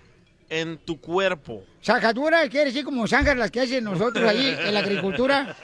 en 0.50 0.80
tu 0.80 1.00
cuerpo. 1.00 1.64
¿Sajadura 1.82 2.50
quiere 2.50 2.66
decir 2.66 2.84
como 2.84 3.08
zanjas 3.08 3.38
las 3.38 3.52
que 3.52 3.62
hacen 3.62 3.84
nosotros 3.84 4.28
ahí 4.28 4.58
en 4.60 4.74
la 4.74 4.80
agricultura? 4.80 5.56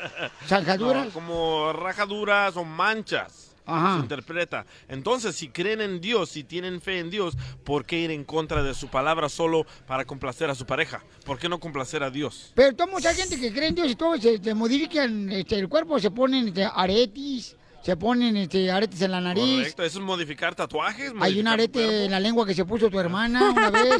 ¿Zanjaduras? 0.47 1.05
No, 1.07 1.11
como 1.13 1.74
rajaduras 1.74 2.55
o 2.55 2.63
manchas. 2.63 3.49
Ajá. 3.76 3.95
Se 3.97 4.01
interpreta. 4.01 4.65
Entonces, 4.88 5.36
si 5.36 5.49
creen 5.49 5.82
en 5.82 6.01
Dios, 6.01 6.30
si 6.30 6.43
tienen 6.43 6.82
fe 6.82 6.99
en 6.99 7.09
Dios, 7.09 7.36
¿por 7.63 7.86
qué 7.86 7.99
ir 7.99 8.11
en 8.11 8.24
contra 8.24 8.63
de 8.63 8.74
su 8.74 8.88
palabra 8.88 9.30
solo 9.30 9.65
para 9.88 10.05
complacer 10.05 10.49
a 10.49 10.55
su 10.55 10.65
pareja? 10.65 11.03
¿Por 11.26 11.38
qué 11.39 11.47
no 11.49 11.59
complacer 11.59 12.03
a 12.03 12.09
Dios? 12.09 12.51
Pero 12.55 12.76
toda 12.76 12.89
mucha 12.91 13.13
gente 13.13 13.39
que 13.39 13.51
cree 13.53 13.70
en 13.70 13.76
Dios 13.76 13.89
y 13.91 13.95
todo 13.95 14.17
se, 14.17 14.38
se 14.41 14.53
modifican 14.53 15.32
este, 15.32 15.55
el 15.59 15.67
cuerpo, 15.70 15.99
se 15.99 16.11
ponen 16.11 16.47
este, 16.49 16.65
aretes, 16.65 17.55
se 17.84 17.95
ponen 17.95 18.36
este, 18.38 18.70
aretes 18.72 19.01
en 19.01 19.11
la 19.11 19.22
nariz. 19.22 19.57
Correcto, 19.59 19.84
eso 19.84 19.99
es 19.99 20.05
modificar 20.05 20.53
tatuajes. 20.55 21.13
Hay 21.20 21.39
un 21.39 21.45
modificar 21.45 21.53
arete 21.53 22.05
en 22.05 22.11
la 22.11 22.20
lengua 22.20 22.45
que 22.45 22.53
se 22.53 22.65
puso 22.65 22.89
tu 22.89 22.99
hermana 22.99 23.51
una 23.51 23.70
vez. 23.70 23.93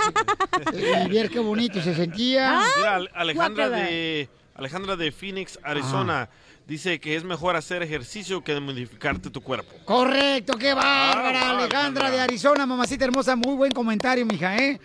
eh, 0.74 1.06
y 1.06 1.10
ver 1.14 1.30
qué 1.30 1.40
bonito 1.40 1.82
se 1.82 1.96
sentía. 1.96 2.62
Mira, 2.78 2.96
Ale- 2.96 3.10
Alejandra 3.14 3.70
de, 3.70 4.30
Alejandra 4.60 4.98
de 4.98 5.10
Phoenix, 5.14 5.58
Arizona, 5.64 6.28
dice 6.68 7.00
que 7.00 7.16
es 7.16 7.24
mejor 7.24 7.56
hacer 7.56 7.82
ejercicio 7.82 8.44
que 8.44 8.60
modificarte 8.60 9.30
tu 9.30 9.40
cuerpo. 9.42 9.74
Correcto, 9.86 10.58
qué 10.58 10.74
bárbara, 10.74 11.40
Ah, 11.44 11.50
Alejandra 11.52 11.60
Alejandra. 11.64 12.12
de 12.12 12.20
Arizona, 12.20 12.66
mamacita 12.66 13.06
hermosa, 13.06 13.38
muy 13.38 13.56
buen 13.56 13.72
comentario, 13.72 14.26
mija, 14.26 14.58
¿eh? 14.58 14.78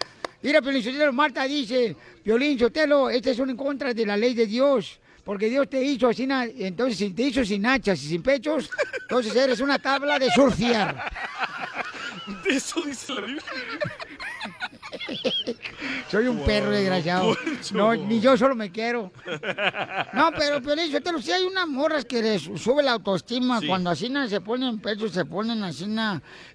Mira, 0.42 0.62
Piolín 0.62 0.80
Sotelo, 0.84 1.12
Marta 1.12 1.42
dice, 1.42 1.96
Piolín 2.22 2.56
Sotelo, 2.56 3.10
este 3.10 3.32
es 3.32 3.38
un 3.40 3.50
en 3.50 3.56
contra 3.56 3.92
de 3.92 4.06
la 4.06 4.16
ley 4.16 4.32
de 4.34 4.46
Dios, 4.46 5.00
porque 5.24 5.48
Dios 5.48 5.68
te 5.68 5.82
hizo 5.82 6.06
así, 6.06 6.28
entonces 6.58 6.96
si 6.98 7.10
te 7.10 7.22
hizo 7.24 7.44
sin 7.44 7.66
hachas 7.66 8.00
y 8.04 8.08
sin 8.10 8.22
pechos, 8.22 8.70
entonces 9.02 9.34
eres 9.34 9.58
una 9.60 9.80
tabla 9.80 10.20
de 10.20 10.30
surfear. 10.30 11.10
Eso 12.48 12.80
dice 12.82 13.12
la 13.12 13.20
Biblia. 13.22 13.42
Soy 16.10 16.26
un 16.26 16.38
perro 16.44 16.70
desgraciado. 16.70 17.36
No, 17.72 17.94
ni 17.94 18.20
yo 18.20 18.36
solo 18.36 18.54
me 18.54 18.70
quiero. 18.70 19.10
No, 20.12 20.30
pero 20.36 20.62
Piolín 20.62 20.90
Sotelo, 20.92 21.20
sí 21.20 21.32
hay 21.32 21.44
unas 21.44 21.66
morras 21.66 22.04
que 22.04 22.22
les 22.22 22.42
sube 22.42 22.82
la 22.82 22.92
autoestima 22.92 23.60
Sí. 23.60 23.66
cuando 23.66 23.90
así 23.90 24.12
se 24.28 24.40
ponen 24.40 24.78
pechos, 24.80 25.12
se 25.12 25.24
ponen 25.24 25.62
así 25.64 25.84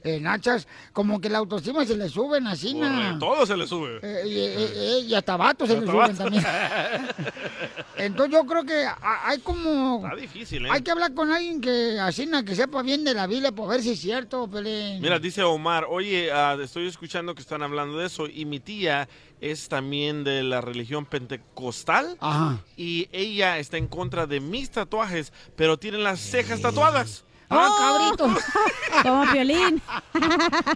en 0.03 0.27
hachas, 0.27 0.67
como 0.93 1.19
que 1.19 1.29
la 1.29 1.39
autoestima 1.39 1.85
se 1.85 1.95
le 1.97 2.09
suben 2.09 2.47
así 2.47 2.79
Todo 3.19 3.45
se 3.45 3.57
le 3.57 3.67
sube. 3.67 3.99
Eh, 4.01 4.23
y, 4.27 4.37
eh, 4.37 4.55
eh, 4.57 4.99
y 5.07 5.13
hasta 5.13 5.35
vatos 5.37 5.67
se 5.69 5.79
le 5.79 5.85
suben 5.85 6.15
también. 6.15 6.43
Entonces 7.97 8.33
yo 8.33 8.45
creo 8.45 8.63
que 8.63 8.85
ha- 8.85 9.27
hay 9.27 9.39
como... 9.39 10.01
Está 10.05 10.15
difícil, 10.15 10.65
¿eh? 10.65 10.69
Hay 10.71 10.81
que 10.81 10.91
hablar 10.91 11.13
con 11.13 11.31
alguien 11.31 11.59
que 11.59 11.99
así 11.99 12.29
que 12.45 12.55
sepa 12.55 12.81
bien 12.81 13.03
de 13.03 13.13
la 13.13 13.27
Biblia 13.27 13.51
para 13.51 13.69
ver 13.69 13.81
si 13.81 13.91
es 13.91 13.99
cierto, 13.99 14.47
Pelín. 14.49 15.01
Mira, 15.01 15.19
dice 15.19 15.43
Omar, 15.43 15.85
oye, 15.89 16.31
ah, 16.31 16.55
estoy 16.61 16.87
escuchando 16.87 17.33
que 17.35 17.41
están 17.41 17.61
hablando 17.63 17.97
de 17.97 18.05
eso 18.05 18.27
y 18.39 18.45
mi 18.45 18.59
tía 18.59 19.07
es 19.41 19.67
también 19.69 20.23
de 20.23 20.43
la 20.43 20.61
religión 20.61 21.05
pentecostal 21.05 22.17
Ajá. 22.19 22.59
y 22.77 23.07
ella 23.11 23.57
está 23.59 23.77
en 23.77 23.87
contra 23.87 24.25
de 24.27 24.39
mis 24.39 24.69
tatuajes, 24.71 25.31
pero 25.55 25.77
tiene 25.77 25.97
las 25.97 26.19
cejas 26.19 26.61
tatuadas. 26.61 27.23
¡Ah, 27.51 28.07
cabrito! 28.15 28.39
Como 29.03 29.31
Piolín. 29.31 29.81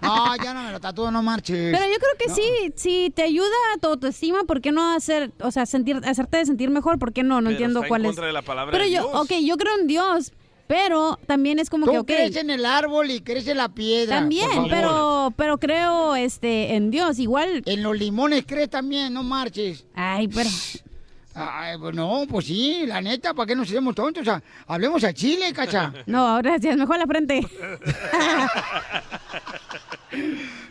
No, 0.02 0.36
ya 0.38 0.54
no 0.54 0.64
me 0.64 0.72
lo 0.72 0.80
tatúo, 0.80 1.12
no 1.12 1.22
marches. 1.22 1.76
Pero 1.78 1.86
yo 1.92 2.00
creo 2.00 2.18
que 2.18 2.30
sí, 2.34 2.74
si 2.76 3.12
te 3.12 3.24
ayuda 3.24 3.48
a 3.76 3.78
tu 3.80 3.88
autoestima, 3.90 4.44
¿por 4.44 4.60
qué 4.62 4.72
no 4.72 4.94
hacer, 4.96 5.32
o 5.42 5.52
sea, 5.52 5.66
sentir, 5.66 6.00
hacerte 6.04 6.44
sentir 6.46 6.70
mejor? 6.70 6.98
¿Por 7.00 7.14
qué 7.14 7.22
no? 7.24 7.36
No 7.42 7.50
Pero 7.50 7.52
entiendo 7.52 7.80
está 7.80 7.86
en 7.86 7.90
cuál 7.90 8.02
es. 8.02 8.08
contra 8.08 8.26
de 8.28 8.34
la 8.34 8.42
palabra 8.42 8.72
Pero 8.72 8.86
de 8.86 8.92
yo, 8.92 9.02
Dios. 9.08 9.22
ok, 9.22 9.32
yo 9.44 9.58
creo 9.58 9.80
en 9.80 9.88
Dios, 9.88 10.34
pero 10.74 11.20
también 11.28 11.60
es 11.60 11.70
como 11.70 11.86
Tú 11.86 11.92
que, 11.92 12.00
ok. 12.00 12.08
crees 12.08 12.36
en 12.36 12.50
el 12.50 12.66
árbol 12.66 13.12
y 13.12 13.22
crees 13.22 13.48
en 13.48 13.58
la 13.58 13.70
piedra. 13.70 14.16
También, 14.16 14.50
pero, 14.72 15.32
pero 15.38 15.60
creo 15.60 16.16
este 16.16 16.74
en 16.74 16.90
Dios, 16.90 17.20
igual. 17.20 17.62
En 17.68 17.84
los 17.84 17.96
limones 17.96 18.44
crees 18.48 18.72
también, 18.72 19.14
no 19.14 19.22
marches. 19.22 19.86
Ay, 19.94 20.28
pero. 20.28 20.50
Ay, 21.36 21.78
pues 21.78 21.96
no, 21.96 22.24
pues 22.28 22.48
sí, 22.48 22.86
la 22.88 23.02
neta, 23.02 23.36
¿para 23.36 23.46
qué 23.46 23.56
nos 23.56 23.70
hacemos 23.70 23.94
tontos? 23.94 24.22
O 24.22 24.26
sea, 24.26 24.42
hablemos 24.66 25.04
a 25.04 25.14
Chile, 25.14 25.54
cacha. 25.54 25.94
No, 26.08 26.38
gracias, 26.38 26.76
mejor 26.76 26.98
la 26.98 27.06
frente. 27.06 27.48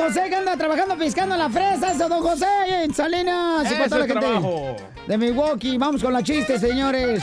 José 0.00 0.22
que 0.28 0.36
anda 0.36 0.56
trabajando 0.56 0.96
piscando 0.96 1.36
la 1.36 1.48
fresa. 1.50 1.92
Eso, 1.92 2.08
Don 2.08 2.20
José, 2.22 2.46
en 2.84 2.94
Salinas. 2.94 3.66
y 3.66 3.74
para 3.74 3.80
Ese 3.80 3.88
toda 3.88 3.98
la 4.00 4.06
gente 4.06 4.20
trabajo. 4.20 4.76
de 5.06 5.18
Milwaukee. 5.18 5.76
Vamos 5.78 6.02
con 6.02 6.12
la 6.12 6.22
chistes, 6.22 6.60
señores. 6.60 7.22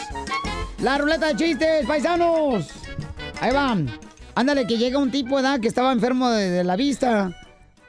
La 0.81 0.97
ruleta 0.97 1.27
de 1.27 1.35
chistes, 1.35 1.85
paisanos. 1.87 2.69
Ahí 3.41 3.51
van. 3.53 3.89
Ándale, 4.35 4.67
que 4.67 4.77
llega 4.77 4.99
un 4.99 5.09
tipo, 5.09 5.35
¿verdad? 5.35 5.59
Que 5.59 5.67
estaba 5.67 5.91
enfermo 5.91 6.29
de, 6.29 6.49
de 6.51 6.63
la 6.63 6.75
vista. 6.75 7.31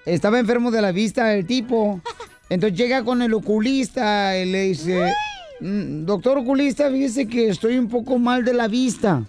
Estaba 0.06 0.38
enfermo 0.38 0.70
de 0.70 0.80
la 0.80 0.92
vista 0.92 1.34
el 1.34 1.46
tipo. 1.46 2.00
Entonces 2.48 2.78
llega 2.78 3.04
con 3.04 3.20
el 3.20 3.34
oculista 3.34 4.38
y 4.38 4.46
le 4.50 4.62
dice, 4.62 5.12
"Mm, 5.60 6.06
doctor 6.06 6.38
oculista, 6.38 6.90
fíjese 6.90 7.28
que 7.28 7.50
estoy 7.50 7.76
un 7.78 7.88
poco 7.88 8.18
mal 8.18 8.42
de 8.44 8.54
la 8.54 8.68
vista. 8.68 9.22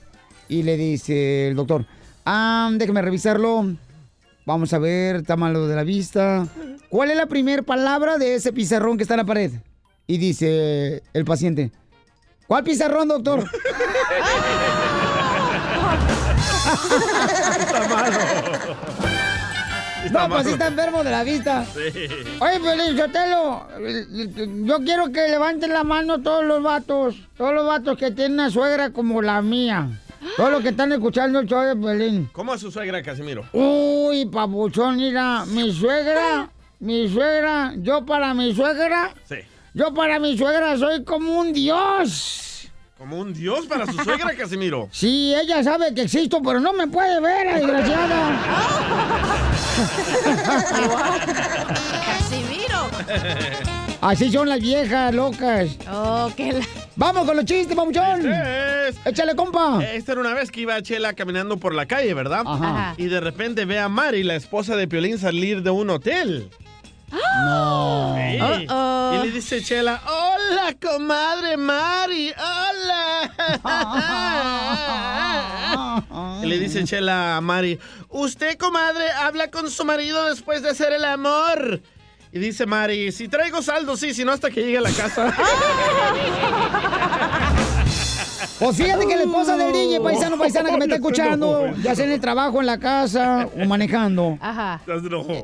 Y 0.47 0.64
le 0.64 0.78
dice 0.78 1.49
el 1.49 1.55
doctor, 1.57 1.86
ah, 2.26 2.70
déjeme 2.74 3.01
revisarlo. 3.01 3.76
Vamos 4.50 4.74
a 4.74 4.80
ver, 4.80 5.18
está 5.18 5.36
malo 5.36 5.68
de 5.68 5.76
la 5.76 5.84
vista. 5.84 6.47
¿Cuál 6.89 7.12
es 7.12 7.18
la 7.18 7.28
primera 7.28 7.62
palabra 7.62 8.18
de 8.18 8.34
ese 8.34 8.52
pizarrón 8.52 8.97
que 8.97 9.04
está 9.04 9.14
en 9.14 9.20
la 9.20 9.26
pared? 9.26 9.52
Y 10.08 10.18
dice 10.18 11.04
el 11.14 11.24
paciente, 11.24 11.72
¿cuál 12.47 12.64
pizarrón, 12.64 13.10
doctor? 13.10 13.43
Está 17.64 17.88
malo. 17.88 18.18
No, 20.12 20.30
pues 20.30 20.47
sí 20.47 20.54
está 20.54 20.66
enfermo 20.66 21.04
de 21.04 21.12
la 21.12 21.24
vista. 21.24 21.64
Sí. 21.66 22.08
Oye, 22.39 22.60
Pelín 22.60 22.97
Sotelo, 22.97 23.68
yo 24.66 24.80
quiero 24.80 25.12
que 25.12 25.28
levanten 25.28 25.74
la 25.74 25.84
mano 25.84 26.24
todos 26.24 26.43
los 26.43 26.64
vatos, 26.64 27.18
todos 27.38 27.54
los 27.54 27.68
vatos 27.68 28.00
que 28.00 28.10
tienen 28.10 28.34
una 28.34 28.50
suegra 28.50 28.89
como 28.89 29.22
la 29.22 29.43
mía. 29.43 29.89
Todos 30.38 30.51
los 30.51 30.61
que 30.61 30.69
están 30.69 30.91
escuchando 30.91 31.39
el 31.39 31.47
show 31.47 31.61
de 31.63 31.75
Pelín. 31.75 32.30
¿Cómo 32.32 32.53
es 32.53 32.61
su 32.61 32.71
suegra, 32.71 33.01
Casimiro? 33.03 33.45
Uy, 33.53 34.25
papuchón, 34.25 34.97
mira, 34.97 35.45
mi 35.45 35.71
suegra, 35.73 36.49
mi 36.80 37.09
suegra, 37.09 37.73
yo 37.77 38.05
para 38.05 38.34
mi 38.34 38.53
suegra, 38.55 39.13
Sí. 39.27 39.36
yo 39.73 39.93
para 39.93 40.19
mi 40.19 40.38
suegra 40.38 40.77
soy 40.77 41.03
como 41.03 41.39
un 41.39 41.53
dios. 41.53 42.45
Como 42.97 43.17
un 43.17 43.34
dios 43.34 43.65
para 43.65 43.86
su 43.86 43.93
suegra, 44.03 44.36
Casimiro. 44.36 44.89
Sí, 44.91 45.34
ella 45.34 45.63
sabe 45.63 45.93
que 45.93 46.01
existo, 46.03 46.41
pero 46.41 46.59
no 46.59 46.73
me 46.73 46.88
puede 46.88 47.19
ver, 47.21 47.45
la 47.45 47.53
desgraciada. 47.59 48.39
Casimiro. 52.05 53.78
Así 54.02 54.32
son 54.32 54.47
las 54.47 54.62
viejas 54.62 55.14
locas. 55.14 55.78
Oh, 55.91 56.32
qué 56.36 56.54
la... 56.54 56.62
Vamos 56.95 57.26
con 57.26 57.36
los 57.36 57.45
chistes, 57.45 57.76
papuchón. 57.76 58.32
Échale, 59.06 59.36
compa. 59.36 59.84
Esta 59.84 60.14
era 60.14 60.22
una 60.22 60.34
vez 60.34 60.52
que 60.52 60.62
iba 60.62 60.82
Chela 60.82 61.14
caminando 61.14 61.58
por 61.58 61.74
la 61.74 61.86
calle, 61.86 62.14
¿verdad? 62.14 62.43
Ajá. 62.45 62.93
Y 62.97 63.06
de 63.06 63.20
repente 63.20 63.66
ve 63.66 63.80
a 63.80 63.89
Mari, 63.89 64.24
la 64.24 64.36
esposa 64.36 64.76
de 64.76 64.88
Piolín, 64.88 65.18
salir 65.18 65.64
de 65.64 65.70
un 65.70 65.89
hotel. 65.89 66.50
No. 67.12 68.16
Sí. 68.18 68.68
Y 69.16 69.26
le 69.26 69.32
dice 69.32 69.64
Chela, 69.64 70.02
hola, 70.06 70.76
comadre 70.82 71.58
Mari, 71.58 72.34
hola. 72.38 73.32
y 76.43 76.45
le 76.45 76.60
dice 76.60 76.84
Chela 76.84 77.38
a 77.38 77.41
Mari, 77.41 77.80
usted, 78.10 78.58
comadre, 78.58 79.12
habla 79.12 79.50
con 79.50 79.70
su 79.72 79.84
marido 79.86 80.26
después 80.26 80.62
de 80.62 80.70
hacer 80.70 80.93
el 80.93 81.06
amor. 81.06 81.82
Y 82.32 82.39
dice 82.39 82.65
Mari, 82.65 83.11
si 83.11 83.27
traigo 83.27 83.61
saldo, 83.61 83.97
sí, 83.97 84.13
si 84.13 84.23
no 84.23 84.32
hasta 84.32 84.49
que 84.51 84.61
llegue 84.61 84.77
a 84.77 84.82
la 84.82 84.91
casa. 84.91 85.34
Pues 88.57 88.75
fíjate 88.75 89.07
que 89.07 89.15
la 89.15 89.21
esposa 89.23 89.55
del 89.55 89.71
DJ, 89.71 90.01
paisano, 90.01 90.38
paisana 90.38 90.69
que 90.69 90.77
me 90.77 90.84
está 90.84 90.95
escuchando, 91.01 91.73
ya 91.82 91.95
sea 91.95 92.03
en 92.05 92.11
el 92.11 92.19
trabajo, 92.19 92.59
en 92.59 92.65
la 92.65 92.77
casa 92.77 93.47
o 93.57 93.65
manejando. 93.65 94.38
Ajá. 94.41 94.82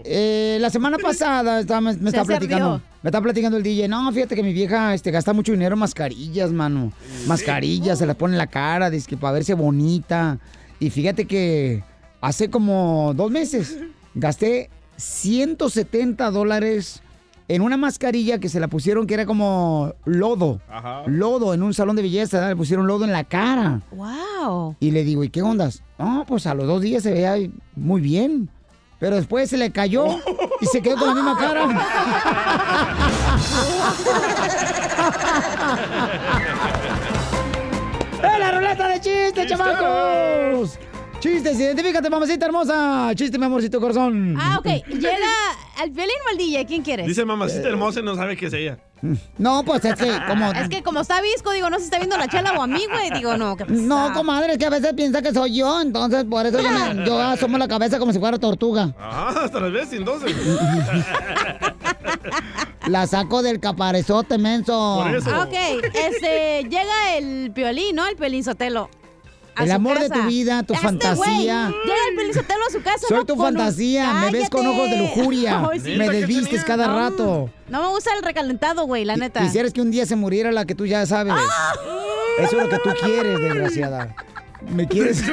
Eh, 0.04 0.58
la 0.60 0.70
semana 0.70 0.98
pasada 0.98 1.62
estaba- 1.62 1.80
me, 1.80 1.94
me 1.96 2.10
está 2.10 2.26
platicando. 2.26 2.74
ardió. 2.74 2.86
Me 3.04 3.08
está 3.10 3.22
platicando 3.22 3.56
el 3.56 3.64
DJ. 3.64 3.88
No, 3.88 4.12
fíjate 4.12 4.36
que 4.36 4.44
mi 4.44 4.52
vieja 4.52 4.94
este, 4.94 5.12
gasta 5.12 5.32
mucho 5.32 5.54
dinero 5.54 5.76
en 5.76 5.80
mascarillas, 5.80 6.52
mano. 6.52 6.92
Mascarillas, 7.26 8.00
se 8.00 8.06
las 8.06 8.18
pone 8.18 8.34
en 8.34 8.38
la 8.38 8.48
cara, 8.48 8.90
dice 8.90 9.08
que 9.08 9.16
para 9.16 9.32
verse 9.34 9.54
bonita. 9.54 10.38
Y 10.82 10.90
fíjate 10.90 11.26
que 11.26 11.84
hace 12.20 12.50
como 12.50 13.14
dos 13.16 13.32
meses 13.32 13.78
gasté 14.14 14.70
170 14.98 16.32
dólares 16.32 17.02
en 17.48 17.62
una 17.62 17.78
mascarilla 17.78 18.40
que 18.40 18.50
se 18.50 18.60
la 18.60 18.68
pusieron 18.68 19.06
que 19.06 19.14
era 19.14 19.26
como 19.26 19.94
lodo. 20.06 20.60
Ajá. 20.70 21.04
Lodo 21.06 21.54
en 21.54 21.64
un 21.64 21.74
salón 21.74 21.96
de 21.96 22.02
belleza, 22.02 22.38
¿verdad? 22.38 22.50
le 22.52 22.56
pusieron 22.56 22.88
lodo 22.88 23.06
en 23.06 23.12
la 23.12 23.24
cara. 23.24 23.82
Wow. 23.92 24.76
Y 24.80 24.92
le 24.92 25.04
digo, 25.04 25.24
¿y 25.24 25.30
qué 25.30 25.42
ondas? 25.42 25.84
No, 26.00 26.26
pues 26.28 26.48
a 26.48 26.54
los 26.54 26.68
dos 26.68 26.82
días 26.82 27.04
se 27.04 27.12
veía 27.12 27.36
muy 27.76 28.02
bien. 28.02 28.50
Pero 29.00 29.18
después 29.18 29.50
se 29.50 29.58
le 29.58 29.72
cayó 29.72 30.06
y 30.62 30.66
se 30.66 30.82
quedó 30.82 30.98
con 30.98 31.10
la 31.10 31.14
misma 31.16 31.38
cara. 31.38 31.68
¡Eh, 38.26 38.40
la 38.40 38.52
ruleta 38.52 38.88
de 38.88 39.02
chistes, 39.02 39.48
chamacos! 39.48 40.80
Chistes, 41.26 41.60
identifícate, 41.60 42.08
mamacita 42.08 42.46
hermosa. 42.46 43.12
Chiste, 43.16 43.40
mi 43.40 43.46
amorcito 43.46 43.82
corazón. 43.82 44.36
Ah, 44.40 44.58
ok. 44.60 44.68
Llega 44.90 45.16
al 45.82 45.90
violín 45.90 46.16
o 46.28 46.30
al 46.32 46.38
DJ, 46.38 46.66
¿quién 46.68 46.84
quieres? 46.84 47.08
Dice 47.08 47.26
mamacita 47.26 47.68
hermosa 47.68 48.00
y 48.00 48.04
no 48.04 48.16
sabe 48.16 48.38
qué 48.38 48.46
es 48.46 48.54
ella. 48.54 48.78
No, 49.40 49.64
pues 49.64 49.84
es 49.86 49.96
que 49.96 50.12
como... 50.28 50.52
Es 50.52 50.70
que 50.70 50.84
como 50.84 51.02
está 51.02 51.22
visco, 51.22 51.52
digo, 51.52 51.70
no 51.72 51.78
si 51.80 51.86
está 51.86 51.98
viendo 51.98 52.16
la 52.18 52.28
chela 52.28 52.54
o 52.54 52.62
a 52.62 52.68
mí, 52.68 52.84
güey. 52.92 53.10
Digo, 53.12 53.36
no, 53.38 53.56
¿qué 53.58 53.66
pasa? 53.66 53.80
No, 53.82 54.14
comadre, 54.14 54.54
es 54.54 54.58
que 54.60 54.66
a 54.68 54.70
veces 54.70 54.94
piensa 54.94 55.22
que 55.24 55.34
soy 55.34 55.56
yo, 55.58 55.82
entonces 55.82 56.26
por 56.26 56.46
eso 56.46 56.60
yo, 56.62 56.70
me- 56.70 57.06
yo 57.06 57.20
asomo 57.22 57.58
la 57.58 57.68
cabeza 57.68 57.98
como 57.98 58.14
si 58.14 58.20
fuera 58.20 58.38
tortuga. 58.38 58.94
Ah, 59.00 59.34
hasta 59.46 59.60
las 59.60 59.72
veces 59.72 59.94
entonces. 59.94 60.32
La 62.88 63.08
saco 63.08 63.42
del 63.42 63.60
caparezote, 63.60 64.38
menso. 64.38 65.02
Ah, 65.02 65.46
Ok, 65.48 65.54
este, 65.94 66.64
llega 66.70 67.16
el 67.18 67.52
piolín, 67.52 67.96
¿no? 67.96 68.06
El 68.06 68.16
piolín 68.16 68.44
sotelo. 68.44 68.90
A 69.56 69.64
El 69.64 69.70
su 69.70 69.76
amor 69.76 70.00
de 70.00 70.10
tu 70.10 70.22
vida, 70.24 70.64
tu 70.64 70.74
Este 70.74 70.86
fantasía. 70.86 71.16
güey, 71.16 71.44
Llega 71.46 71.98
el 72.10 72.16
piolín 72.16 72.34
sotelo 72.34 72.66
a 72.68 72.72
su 72.72 72.82
casa. 72.82 73.08
Soy 73.08 73.18
¿no? 73.20 73.26
tu 73.26 73.34
un- 73.34 73.40
fantasía, 73.42 74.14
me 74.14 74.32
ves 74.32 74.50
con 74.50 74.66
ojos 74.68 74.90
de 74.90 74.98
lujuria, 74.98 75.70
sí. 75.84 75.96
me 75.98 76.10
desvistes 76.10 76.64
cada 76.66 76.88
rato. 76.88 77.50
No 77.70 77.82
me 77.82 77.88
gusta 77.90 78.12
el 78.16 78.24
recalentado, 78.24 78.86
güey, 78.86 79.06
la 79.06 79.16
neta. 79.16 79.40
Quisieras 79.42 79.74
que 79.74 79.82
un 79.82 79.92
día 79.92 80.06
se 80.06 80.16
muriera 80.16 80.52
la 80.52 80.66
que 80.66 80.76
tú 80.76 80.86
ya 80.86 81.06
sabes. 81.06 81.34
Ah. 81.36 81.74
Eso 82.40 82.58
es 82.58 82.64
lo 82.64 82.70
que 82.70 82.78
tú 82.80 82.90
quieres, 83.04 83.40
desgraciada. 83.40 84.14
¿Me 84.70 84.88
quieres? 84.88 85.24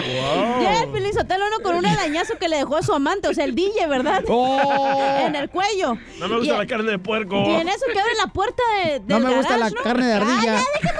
Llega 0.00 0.82
el 0.82 0.88
Piolín 0.90 1.12
Sotelo, 1.12 1.44
¿no? 1.50 1.60
Con 1.62 1.76
un 1.76 1.84
arañazo 1.86 2.36
que 2.38 2.48
le 2.48 2.56
dejó 2.56 2.76
a 2.76 2.82
su 2.82 2.92
amante, 2.94 3.28
o 3.28 3.34
sea, 3.34 3.44
el 3.44 3.54
DJ, 3.54 3.86
¿verdad? 3.86 4.24
Oh. 4.28 5.18
en 5.26 5.36
el 5.36 5.50
cuello. 5.50 5.98
No 6.18 6.28
me 6.28 6.36
gusta 6.38 6.54
Y- 6.54 6.58
la 6.58 6.66
carne 6.66 6.90
de 6.92 6.98
puerco. 6.98 7.36
Y 7.46 7.54
en 7.54 7.68
eso 7.68 7.84
que 7.92 8.00
abre 8.00 8.12
la 8.16 8.26
puerta 8.32 8.62
de, 8.84 9.00
del 9.00 9.08
No 9.08 9.20
me 9.28 9.34
gusta 9.36 9.56
la 9.58 9.70
carne 9.70 10.06
de 10.06 10.12
ardilla. 10.14 10.40
Ah, 10.40 10.44
ya, 10.44 10.64
déjame 10.80 10.98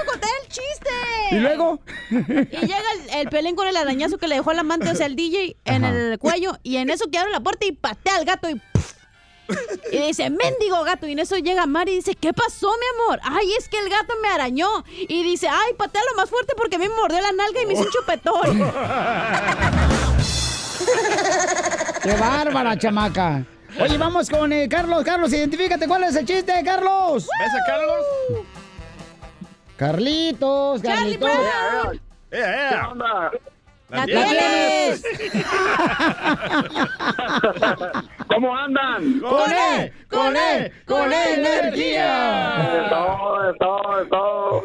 ¿Y 1.31 1.39
luego? 1.39 1.79
Y 2.09 2.15
llega 2.65 2.91
el, 2.93 3.19
el 3.19 3.29
pelín 3.29 3.55
con 3.55 3.67
el 3.67 3.75
arañazo 3.77 4.17
que 4.17 4.27
le 4.27 4.35
dejó 4.35 4.51
al 4.51 4.59
amante, 4.59 4.89
o 4.89 4.95
sea, 4.95 5.05
el 5.07 5.15
DJ, 5.15 5.55
en 5.65 5.85
Ajá. 5.85 5.95
el 5.97 6.19
cuello. 6.19 6.57
Y 6.63 6.77
en 6.77 6.89
eso 6.89 7.09
que 7.09 7.17
abre 7.17 7.31
la 7.31 7.39
puerta 7.39 7.65
y 7.65 7.71
patea 7.71 8.15
al 8.17 8.25
gato 8.25 8.49
y... 8.49 8.55
¡puf! 8.55 8.93
Y 9.91 9.97
dice, 9.99 10.29
mendigo 10.29 10.83
gato. 10.83 11.07
Y 11.07 11.11
en 11.13 11.19
eso 11.19 11.35
llega 11.37 11.65
Mari 11.65 11.91
y 11.93 11.95
dice, 11.95 12.15
¿qué 12.15 12.33
pasó, 12.33 12.69
mi 12.69 12.85
amor? 13.03 13.19
Ay, 13.23 13.51
es 13.57 13.67
que 13.67 13.77
el 13.79 13.89
gato 13.89 14.13
me 14.21 14.29
arañó. 14.29 14.67
Y 14.95 15.23
dice, 15.23 15.47
ay, 15.49 15.73
patealo 15.77 16.07
más 16.15 16.29
fuerte 16.29 16.53
porque 16.55 16.75
a 16.77 16.79
mí 16.79 16.87
me 16.87 16.95
mordió 16.95 17.19
la 17.21 17.31
nalga 17.31 17.61
y 17.61 17.65
me 17.65 17.73
hizo 17.73 17.83
un 17.83 17.89
chupetón. 17.89 18.71
¡Qué 22.03 22.13
bárbara, 22.13 22.77
chamaca! 22.77 23.45
Oye, 23.79 23.97
vamos 23.97 24.29
con 24.29 24.51
eh, 24.51 24.67
Carlos. 24.69 25.03
Carlos, 25.03 25.31
identifícate. 25.31 25.87
¿Cuál 25.87 26.03
es 26.03 26.15
el 26.15 26.25
chiste, 26.25 26.53
Carlos? 26.63 27.27
¿Ves 27.39 27.53
a 27.53 27.65
Carlos? 27.65 28.05
Carlitos, 29.81 30.77
Charlie 30.83 31.17
Carlitos. 31.17 31.29
Brown. 31.81 31.95
¡Eh, 32.29 32.39
eh! 32.39 32.69
¿Qué 32.69 32.75
onda? 32.91 33.31
¡La 33.89 34.05
tienes. 34.05 35.01
tienes! 35.01 35.41
¿Cómo 38.27 38.55
andan? 38.55 39.19
¡Con 39.21 39.51
él! 39.51 39.91
¡Con 40.07 40.37
él! 40.37 40.71
¡Con 40.85 41.11
energía! 41.11 42.85
Todo, 42.91 43.55
todo, 43.59 44.05
todo. 44.07 44.63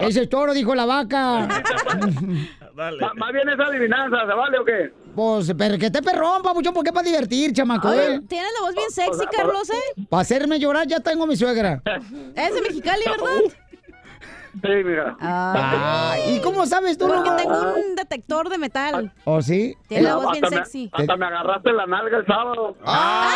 Ese 0.00 0.22
es 0.22 0.28
toro, 0.28 0.52
dijo 0.54 0.74
la 0.74 0.86
vaca. 0.86 1.46
Dale. 2.76 2.98
Ma- 3.00 3.14
Más 3.14 3.32
bien 3.32 3.48
esa 3.48 3.62
adivinanza, 3.62 4.26
¿se 4.26 4.34
vale 4.34 4.58
o 4.58 4.64
qué? 4.64 4.92
Pues, 5.14 5.52
pero 5.56 5.78
que 5.78 5.88
te 5.88 6.02
perrón, 6.02 6.42
papuchón, 6.42 6.74
¿por 6.74 6.82
qué 6.82 6.92
para 6.92 7.06
divertir, 7.06 7.52
chamaco? 7.52 7.92
Eh? 7.92 8.20
Tienes 8.26 8.50
la 8.58 8.66
voz 8.66 8.74
bien 8.74 8.90
sexy, 8.90 9.24
Carlos, 9.30 9.70
¿eh? 9.70 10.02
Para 10.10 10.22
hacerme 10.22 10.58
llorar 10.58 10.88
ya 10.88 10.98
tengo 10.98 11.28
mi 11.28 11.36
suegra. 11.36 11.80
Es 12.34 12.54
de 12.54 12.60
Mexicali, 12.60 13.04
¿verdad? 13.06 13.38
Sí, 14.52 14.68
mira. 14.84 15.16
Ah, 15.20 16.16
¿Y 16.28 16.40
cómo 16.40 16.66
sabes 16.66 16.98
tú, 16.98 17.06
Porque 17.08 17.30
tengo 17.42 17.74
un 17.74 17.94
detector 17.96 18.48
de 18.50 18.58
metal. 18.58 19.12
¿Oh, 19.24 19.40
sí? 19.40 19.74
Tiene 19.88 20.04
la 20.04 20.16
voz 20.16 20.32
bien 20.32 20.44
Hasta 20.44 20.56
me- 20.58 20.64
sexy. 20.64 20.90
Hasta 20.92 21.16
me 21.16 21.24
agarraste 21.26 21.72
la 21.72 21.86
nalga 21.86 22.18
el 22.18 22.26
sábado. 22.26 22.76
Ah. 22.84 23.28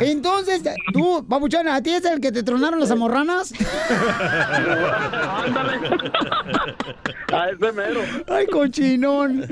Entonces, 0.00 0.62
tú, 0.92 1.24
papuchón, 1.28 1.68
¿a 1.68 1.82
ti 1.82 1.90
es 1.90 2.04
el 2.04 2.20
que 2.20 2.30
te 2.32 2.42
tronaron 2.42 2.78
las 2.80 2.90
amorranas? 2.90 3.52
Ándale. 5.46 5.78
A 7.32 7.48
ese 7.50 7.72
mero. 7.72 8.00
Ay, 8.28 8.46
cochinón. 8.46 9.42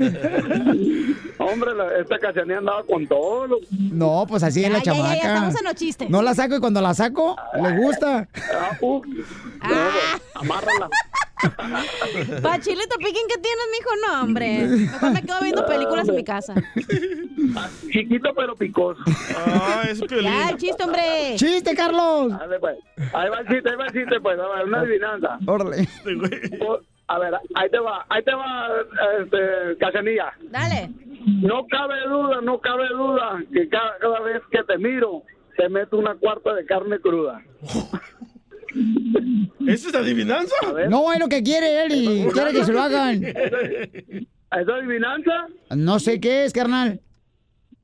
Hombre, 1.37 1.73
la- 1.75 1.97
esta 2.01 2.19
cachanía 2.19 2.57
andaba 2.59 2.83
con 2.83 3.07
todo. 3.07 3.57
No, 3.71 4.25
pues 4.27 4.43
así 4.43 4.63
es 4.63 4.71
la 4.71 4.79
Ya, 4.79 4.85
ya, 4.85 4.91
ya, 4.93 4.97
chamaca. 4.97 5.15
ya, 5.15 5.27
estamos 5.33 5.55
en 5.59 5.63
los 5.65 5.75
chistes. 5.75 6.09
No 6.09 6.21
la 6.21 6.35
saco 6.35 6.55
y 6.55 6.59
cuando 6.59 6.81
la 6.81 6.93
saco, 6.93 7.35
le 7.61 7.77
gusta. 7.77 8.27
Ah, 8.53 8.77
uh, 8.81 9.01
Amárrala. 10.35 10.89
Pachilito 12.41 12.97
Piquín, 12.97 13.23
¿qué 13.27 13.37
tienes, 13.41 13.67
mijo? 13.71 13.89
No, 14.07 14.23
hombre. 14.23 14.67
Mejor 14.67 15.11
me 15.11 15.21
quedo 15.21 15.41
viendo 15.41 15.65
películas 15.65 16.07
en 16.09 16.15
mi 16.15 16.23
casa. 16.23 16.53
Chiquito 17.91 18.33
pero 18.35 18.55
picoso. 18.55 19.01
Ah, 19.37 19.83
es 19.89 19.99
Ya, 20.21 20.49
el 20.49 20.57
chiste, 20.57 20.83
hombre. 20.83 21.35
¡Chiste, 21.35 21.75
Carlos! 21.75 22.31
Ver, 22.49 22.59
pues. 22.59 22.77
Ahí 23.13 23.29
va 23.29 23.39
el 23.39 23.47
chiste, 23.47 23.69
ahí 23.69 23.75
va 23.75 23.85
el 23.87 23.93
chiste, 23.93 24.19
pues. 24.21 24.39
A 24.39 24.47
ver, 24.55 24.65
una 24.65 24.79
adivinanza. 24.81 25.39
Órale. 25.47 25.87
O- 26.67 26.79
A 27.07 27.17
ver, 27.17 27.33
ahí 27.55 27.69
te 27.71 27.79
va, 27.79 28.05
ahí 28.09 28.23
te 28.23 28.33
va, 28.35 28.67
este, 29.23 29.77
Cachanilla. 29.79 30.31
Dale. 30.51 30.91
No 31.41 31.65
cabe 31.67 31.95
duda, 32.07 32.39
no 32.41 32.59
cabe 32.59 32.87
duda 32.89 33.41
que 33.51 33.67
cada, 33.67 33.97
cada 33.99 34.19
vez 34.19 34.41
que 34.51 34.63
te 34.63 34.77
miro, 34.77 35.23
te 35.57 35.69
meto 35.69 35.97
una 35.97 36.13
cuarta 36.15 36.53
de 36.53 36.65
carne 36.65 36.99
cruda. 36.99 37.41
¿Esa 39.67 39.89
es 39.89 39.95
adivinanza? 39.95 40.55
No, 40.89 41.11
es 41.13 41.19
lo 41.19 41.27
que 41.27 41.43
quiere 41.43 41.85
él 41.85 41.91
y 41.93 42.27
quiere 42.31 42.51
que 42.51 42.63
se 42.63 42.73
lo 42.73 42.81
hagan. 42.81 43.23
¿Es 43.23 44.67
adivinanza? 44.67 45.47
No 45.75 45.99
sé 45.99 46.19
qué 46.19 46.45
es, 46.45 46.53
carnal. 46.53 47.01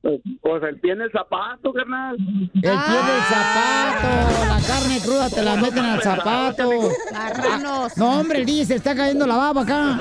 Pues, 0.02 0.20
pues 0.40 0.62
el 0.62 0.78
pie 0.80 0.92
en 0.92 1.00
el 1.02 1.10
zapato, 1.10 1.72
carnal. 1.72 2.16
El 2.16 2.60
pie 2.60 2.70
del 2.70 3.22
zapato, 3.28 4.08
la 4.48 4.60
carne 4.66 5.00
cruda 5.02 5.30
te 5.30 5.42
la 5.42 5.56
meten 5.56 5.84
al 5.84 6.00
zapato. 6.00 6.70
Marranos. 7.12 7.96
No, 7.96 8.20
hombre, 8.20 8.40
el 8.40 8.46
DJ 8.46 8.64
se 8.66 8.74
está 8.76 8.94
cayendo 8.94 9.26
la 9.26 9.36
baba 9.36 9.62
acá. 9.62 9.98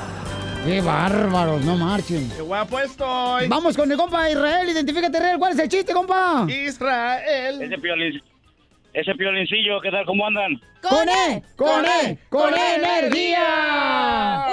Qué 0.64 0.80
bárbaros, 0.82 1.64
no 1.64 1.76
marchen. 1.76 2.30
¡Qué 2.36 2.42
guapo 2.42 2.78
estoy! 2.78 3.48
Vamos 3.48 3.76
con 3.76 3.90
el 3.90 3.96
compa 3.96 4.30
Israel, 4.30 4.68
identifícate, 4.68 5.16
Israel. 5.16 5.38
¿Cuál 5.38 5.52
es 5.54 5.58
el 5.58 5.68
chiste, 5.68 5.94
compa? 5.94 6.46
Israel. 6.48 7.62
Ese, 7.62 7.78
piolín, 7.78 8.22
ese 8.92 9.14
piolincillo, 9.14 9.80
¿qué 9.80 9.90
tal? 9.90 10.04
¿Cómo 10.06 10.26
andan? 10.26 10.60
¡Con 10.82 11.08
E! 11.08 11.42
¡Con 11.56 11.84
E! 11.84 12.18
¡Con 12.28 12.54
E 12.54 12.74
energía! 12.76 14.46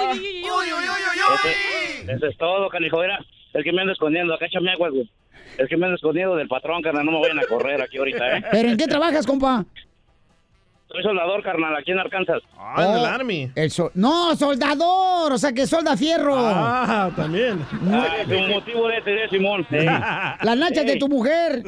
Ese, 1.34 2.12
eso 2.12 2.26
es 2.26 2.36
todo, 2.36 2.68
canijo. 2.68 3.02
Era 3.02 3.18
el 3.54 3.64
que 3.64 3.72
me 3.72 3.80
anda 3.82 3.92
escondiendo. 3.92 4.34
Acá 4.34 4.46
échame 4.46 4.70
agua, 4.72 4.90
güey. 4.90 5.10
El 5.56 5.68
que 5.68 5.76
me 5.76 5.86
anda 5.86 5.96
escondiendo 5.96 6.36
del 6.36 6.48
patrón, 6.48 6.82
carnal. 6.82 7.04
No 7.04 7.12
me 7.12 7.20
vayan 7.20 7.38
a 7.40 7.44
correr 7.44 7.82
aquí 7.82 7.98
ahorita, 7.98 8.38
¿eh? 8.38 8.44
¿Pero 8.50 8.68
en 8.68 8.76
qué 8.76 8.86
trabajas, 8.86 9.26
compa? 9.26 9.64
Soy 10.90 11.02
soldador, 11.02 11.42
carnal, 11.42 11.76
aquí 11.76 11.90
en 11.92 11.98
Arkansas. 11.98 12.40
Ah, 12.56 12.82
en 12.82 12.96
el 12.98 13.04
Army. 13.04 13.50
El 13.54 13.70
sol- 13.70 13.90
no, 13.94 14.34
soldador, 14.36 15.32
o 15.34 15.38
sea 15.38 15.52
que 15.52 15.66
solda 15.66 15.96
fierro. 15.98 16.34
Ah, 16.38 17.10
también. 17.14 17.62
Ah, 17.92 18.06
es 18.22 18.26
un 18.28 18.48
motivo 18.48 18.88
de 18.88 18.96
este, 18.96 19.28
Simón. 19.28 19.66
Ey. 19.70 19.84
Las 19.84 20.56
nachas 20.56 20.86
de 20.86 20.96
tu 20.96 21.06
mujer. 21.08 21.62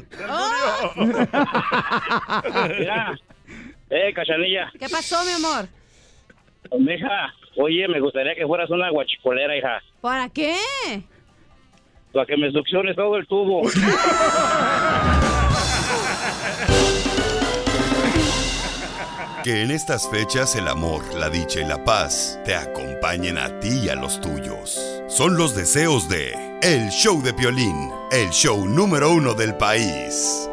Mira. 2.79 3.18
Eh, 3.91 4.12
cachanilla. 4.14 4.71
¿Qué 4.79 4.89
pasó, 4.89 5.16
mi 5.25 5.33
amor? 5.33 5.68
Mija, 6.79 7.35
oye, 7.57 7.89
me 7.89 8.01
gustaría 8.01 8.35
que 8.35 8.47
fueras 8.47 8.71
una 8.71 8.89
guachicolera, 8.91 9.55
hija. 9.57 9.83
¿Para 10.01 10.29
qué? 10.31 10.55
Para 12.12 12.25
que 12.25 12.37
me 12.37 12.51
succiones 12.53 12.97
todo 12.97 13.16
el 13.16 13.27
tubo. 13.27 13.62
Que 19.43 19.62
en 19.62 19.70
estas 19.70 20.07
fechas 20.07 20.55
el 20.55 20.68
amor, 20.68 21.03
la 21.14 21.30
dicha 21.30 21.61
y 21.61 21.64
la 21.64 21.82
paz 21.82 22.38
te 22.45 22.55
acompañen 22.55 23.38
a 23.38 23.59
ti 23.59 23.84
y 23.84 23.88
a 23.88 23.95
los 23.95 24.20
tuyos. 24.20 25.03
Son 25.09 25.38
los 25.38 25.57
deseos 25.57 26.11
de 26.11 26.59
El 26.61 26.91
Show 26.91 27.22
de 27.22 27.32
Piolín, 27.32 27.91
el 28.12 28.28
show 28.30 28.66
número 28.66 29.11
uno 29.11 29.32
del 29.32 29.57
país. 29.57 30.47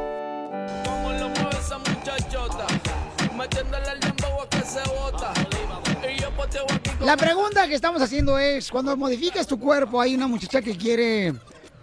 La 7.01 7.17
pregunta 7.17 7.67
que 7.67 7.75
estamos 7.75 8.01
haciendo 8.01 8.39
es, 8.39 8.71
cuando 8.71 8.95
modificas 8.95 9.47
tu 9.47 9.59
cuerpo, 9.59 9.99
hay 9.99 10.15
una 10.15 10.27
muchacha 10.27 10.61
que 10.61 10.77
quiere 10.77 11.33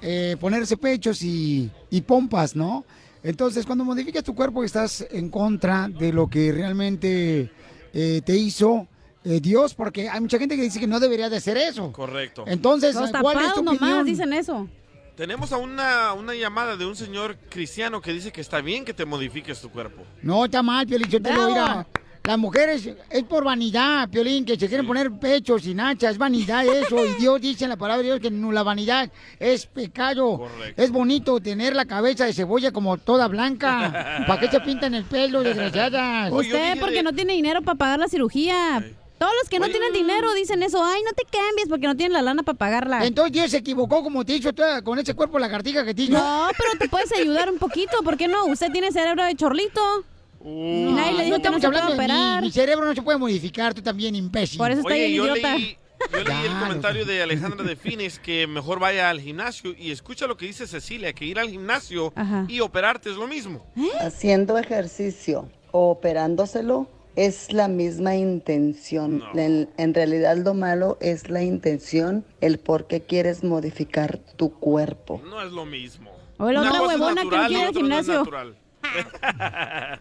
eh, 0.01 0.37
ponerse 0.41 0.79
pechos 0.79 1.21
y, 1.21 1.71
y 1.91 2.01
pompas, 2.01 2.57
¿no? 2.57 2.87
Entonces, 3.25 3.65
cuando 3.67 3.85
modificas 3.85 4.23
tu 4.23 4.35
cuerpo, 4.35 4.63
estás 4.63 5.05
en 5.11 5.31
contra 5.31 5.89
de 5.89 6.13
lo 6.13 6.29
que 6.29 6.53
realmente 6.53 7.51
eh, 7.93 8.21
te 8.25 8.37
hizo 8.37 8.87
eh, 9.25 9.41
Dios, 9.41 9.75
porque 9.75 10.11
hay 10.11 10.21
mucha 10.21 10.39
gente 10.39 10.55
que 10.57 10.63
dice 10.63 10.79
que 10.79 10.87
no 10.87 11.01
debería 11.01 11.31
de 11.31 11.39
hacer 11.39 11.57
eso. 11.57 11.91
Correcto. 11.91 12.45
Entonces, 12.47 12.95
Los 12.95 13.11
¿cuál 13.11 13.39
es 13.43 13.55
tu 13.55 13.63
nomás 13.63 13.81
opinión? 13.81 14.05
dicen 14.07 14.33
eso. 14.35 14.69
Tenemos 15.17 15.53
a 15.53 15.57
una, 15.57 16.13
una 16.13 16.35
llamada 16.35 16.77
de 16.77 16.85
un 16.85 16.97
señor 16.97 17.39
cristiano 17.49 18.03
que 18.03 18.13
dice 18.13 18.31
que 18.31 18.41
está 18.43 18.61
bien 18.61 18.85
que 18.85 18.93
te 18.93 19.07
modifiques 19.07 19.61
tu 19.61 19.71
cuerpo. 19.71 20.03
No, 20.23 20.45
está 20.45 20.63
mal, 20.63 20.87
Piolín, 20.87 21.09
yo 21.09 21.23
te 21.23 21.31
lo 21.31 21.37
Bravo. 21.37 21.51
mira. 21.51 21.87
Las 22.27 22.39
mujeres 22.39 22.89
es 23.11 23.23
por 23.25 23.45
vanidad, 23.45 24.09
Piolín, 24.09 24.47
que 24.47 24.59
se 24.59 24.67
quieren 24.67 24.87
poner 24.87 25.13
pechos 25.13 25.67
y 25.67 25.75
nachas, 25.75 26.13
es 26.13 26.19
vanidad 26.19 26.65
eso. 26.65 27.05
Y 27.05 27.21
Dios 27.21 27.39
dice 27.39 27.65
en 27.65 27.71
la 27.71 27.77
palabra 27.77 27.99
de 27.99 28.05
Dios 28.05 28.21
que 28.21 28.31
no, 28.31 28.51
la 28.51 28.63
vanidad 28.63 29.11
es 29.39 29.67
pecado. 29.67 30.39
Correcto. 30.39 30.83
Es 30.83 30.91
bonito 30.91 31.39
tener 31.41 31.77
la 31.77 31.85
cabeza 31.85 32.25
de 32.25 32.33
cebolla 32.33 32.73
como 32.73 32.97
toda 32.97 33.29
blanca. 33.29 34.25
¿Para 34.27 34.41
qué 34.41 34.49
se 34.49 34.59
pintan 34.61 34.95
el 34.95 35.05
pelo, 35.05 35.43
desgraciadas? 35.43 36.33
Usted 36.33 36.81
porque 36.81 37.03
no 37.03 37.13
tiene 37.13 37.35
dinero 37.35 37.61
para 37.61 37.77
pagar 37.77 37.99
la 37.99 38.09
cirugía. 38.09 38.83
Todos 39.19 39.33
los 39.43 39.51
que 39.51 39.59
no 39.59 39.67
tienen 39.69 39.93
dinero 39.93 40.33
dicen 40.33 40.63
eso. 40.63 40.83
Ay, 40.83 41.03
no 41.05 41.13
te 41.13 41.25
cambies 41.25 41.69
porque 41.69 41.87
no 41.87 41.95
tienen 41.95 42.15
la 42.15 42.23
lana 42.23 42.43
para 42.43 42.57
pagarla. 42.57 43.05
Entonces 43.05 43.33
Dios 43.35 43.51
se 43.51 43.59
equivocó 43.59 44.03
como 44.03 44.25
te 44.25 44.35
hizo 44.37 44.49
con 44.83 44.99
ese 44.99 45.13
cuerpo 45.13 45.39
lagartija 45.39 45.85
que 45.85 45.93
te 45.93 46.05
hizo. 46.05 46.13
No, 46.13 46.49
pero 46.57 46.71
te 46.79 46.89
puedes 46.89 47.13
ayudar 47.13 47.51
un 47.51 47.59
poquito. 47.59 48.03
¿Por 48.03 48.17
qué 48.17 48.29
no? 48.29 48.47
Usted 48.47 48.73
tiene 48.73 48.93
cerebro 48.93 49.25
de 49.25 49.35
chorlito. 49.35 50.07
No, 50.45 50.91
Nadie 50.97 51.13
le 51.15 51.25
dijo 51.25 51.39
no 51.39 51.43
que 51.43 51.51
no 51.51 51.61
se 51.61 51.67
puede 51.69 51.79
hablando 51.81 51.91
de 51.93 51.99
mí. 51.99 52.05
operar. 52.05 52.43
Mi 52.43 52.51
cerebro 52.53 52.85
no 52.87 52.95
se 52.95 53.03
puede 53.03 53.19
modificar, 53.19 53.73
tú 53.75 53.81
también, 53.83 54.15
imbécil. 54.15 54.59
Por 54.59 54.71
eso 54.71 54.81
está 54.81 54.93
Oye, 54.93 55.07
bien 55.07 55.17
yo 55.17 55.25
idiota. 55.33 55.57
leí, 55.57 55.79
yo 56.13 56.19
leí 56.25 56.45
el 56.47 56.59
comentario 56.61 57.05
de 57.07 57.23
Alejandra 57.23 57.65
de 57.65 57.77
Fines 57.77 58.19
que 58.19 58.47
mejor 58.47 58.79
vaya 58.79 59.09
al 59.09 59.21
gimnasio 59.21 59.75
y 59.79 59.91
escucha 59.91 60.27
lo 60.27 60.37
que 60.37 60.45
dice 60.47 60.67
Cecilia, 60.67 61.13
que 61.15 61.25
ir 61.25 61.39
al 61.39 61.49
gimnasio 61.49 62.13
y 62.49 62.61
operarte 62.61 63.11
es 63.11 63.17
lo 63.17 63.27
mismo. 63.27 63.65
Haciendo 64.01 64.59
ejercicio 64.59 65.49
o 65.73 65.91
operándoselo 65.91 66.89
es 67.17 67.53
la 67.53 67.69
misma 67.69 68.17
intención. 68.17 69.23
En, 69.35 69.71
en 69.79 69.95
realidad 69.95 70.37
lo 70.37 70.53
malo 70.53 70.99
es 71.01 71.31
la 71.31 71.43
intención, 71.43 72.25
el 72.41 72.59
por 72.59 72.87
qué 72.87 73.01
quieres 73.03 73.45
modificar 73.45 74.19
tu 74.37 74.53
cuerpo. 74.53 75.23
No 75.25 75.41
es 75.41 75.53
lo 75.53 75.65
mismo. 75.65 76.11
O 76.39 76.51
la 76.51 76.61
otra 76.63 76.83
huevona 76.83 77.23
que 77.23 77.29
no 77.29 77.45
y 77.45 77.47
quiere 77.47 77.65
al 77.69 77.73
no 77.75 77.81
gimnasio. 77.81 78.25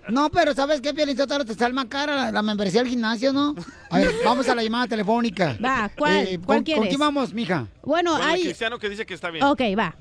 No, 0.09 0.29
pero 0.29 0.53
¿sabes 0.53 0.81
qué, 0.81 0.93
Piolín 0.93 1.17
Sotelo? 1.17 1.45
Te 1.45 1.53
sale 1.55 1.73
más 1.73 1.85
cara 1.85 2.15
la, 2.15 2.31
la 2.31 2.41
membresía 2.41 2.81
al 2.81 2.87
gimnasio, 2.87 3.33
¿no? 3.33 3.55
A 3.89 3.97
ver, 3.97 4.11
vamos 4.23 4.47
a 4.49 4.55
la 4.55 4.63
llamada 4.63 4.87
telefónica. 4.87 5.57
Va, 5.63 5.89
¿cuál? 5.97 6.27
Eh, 6.27 6.39
¿Cuál 6.43 6.57
¿con, 6.59 6.63
quieres? 6.63 6.79
¿Con 6.81 6.87
quién 6.89 6.99
vamos, 6.99 7.33
mija? 7.33 7.67
Bueno, 7.83 8.11
Bueno, 8.11 8.17
el 8.17 8.23
hay... 8.35 8.41
cristiano 8.43 8.77
que 8.79 8.89
dice 8.89 9.05
que 9.05 9.13
está 9.13 9.29
bien. 9.29 9.43
Ok, 9.43 9.61
va. 9.77 9.95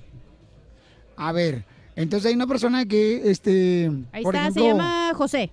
A 1.16 1.33
ver, 1.33 1.64
entonces 1.95 2.28
hay 2.28 2.35
una 2.35 2.47
persona 2.47 2.85
que, 2.87 3.30
este... 3.30 3.91
Ahí 4.12 4.22
por 4.22 4.35
está, 4.35 4.51
se 4.51 4.59
ejemplo, 4.61 4.64
llama 4.66 5.12
José. 5.14 5.51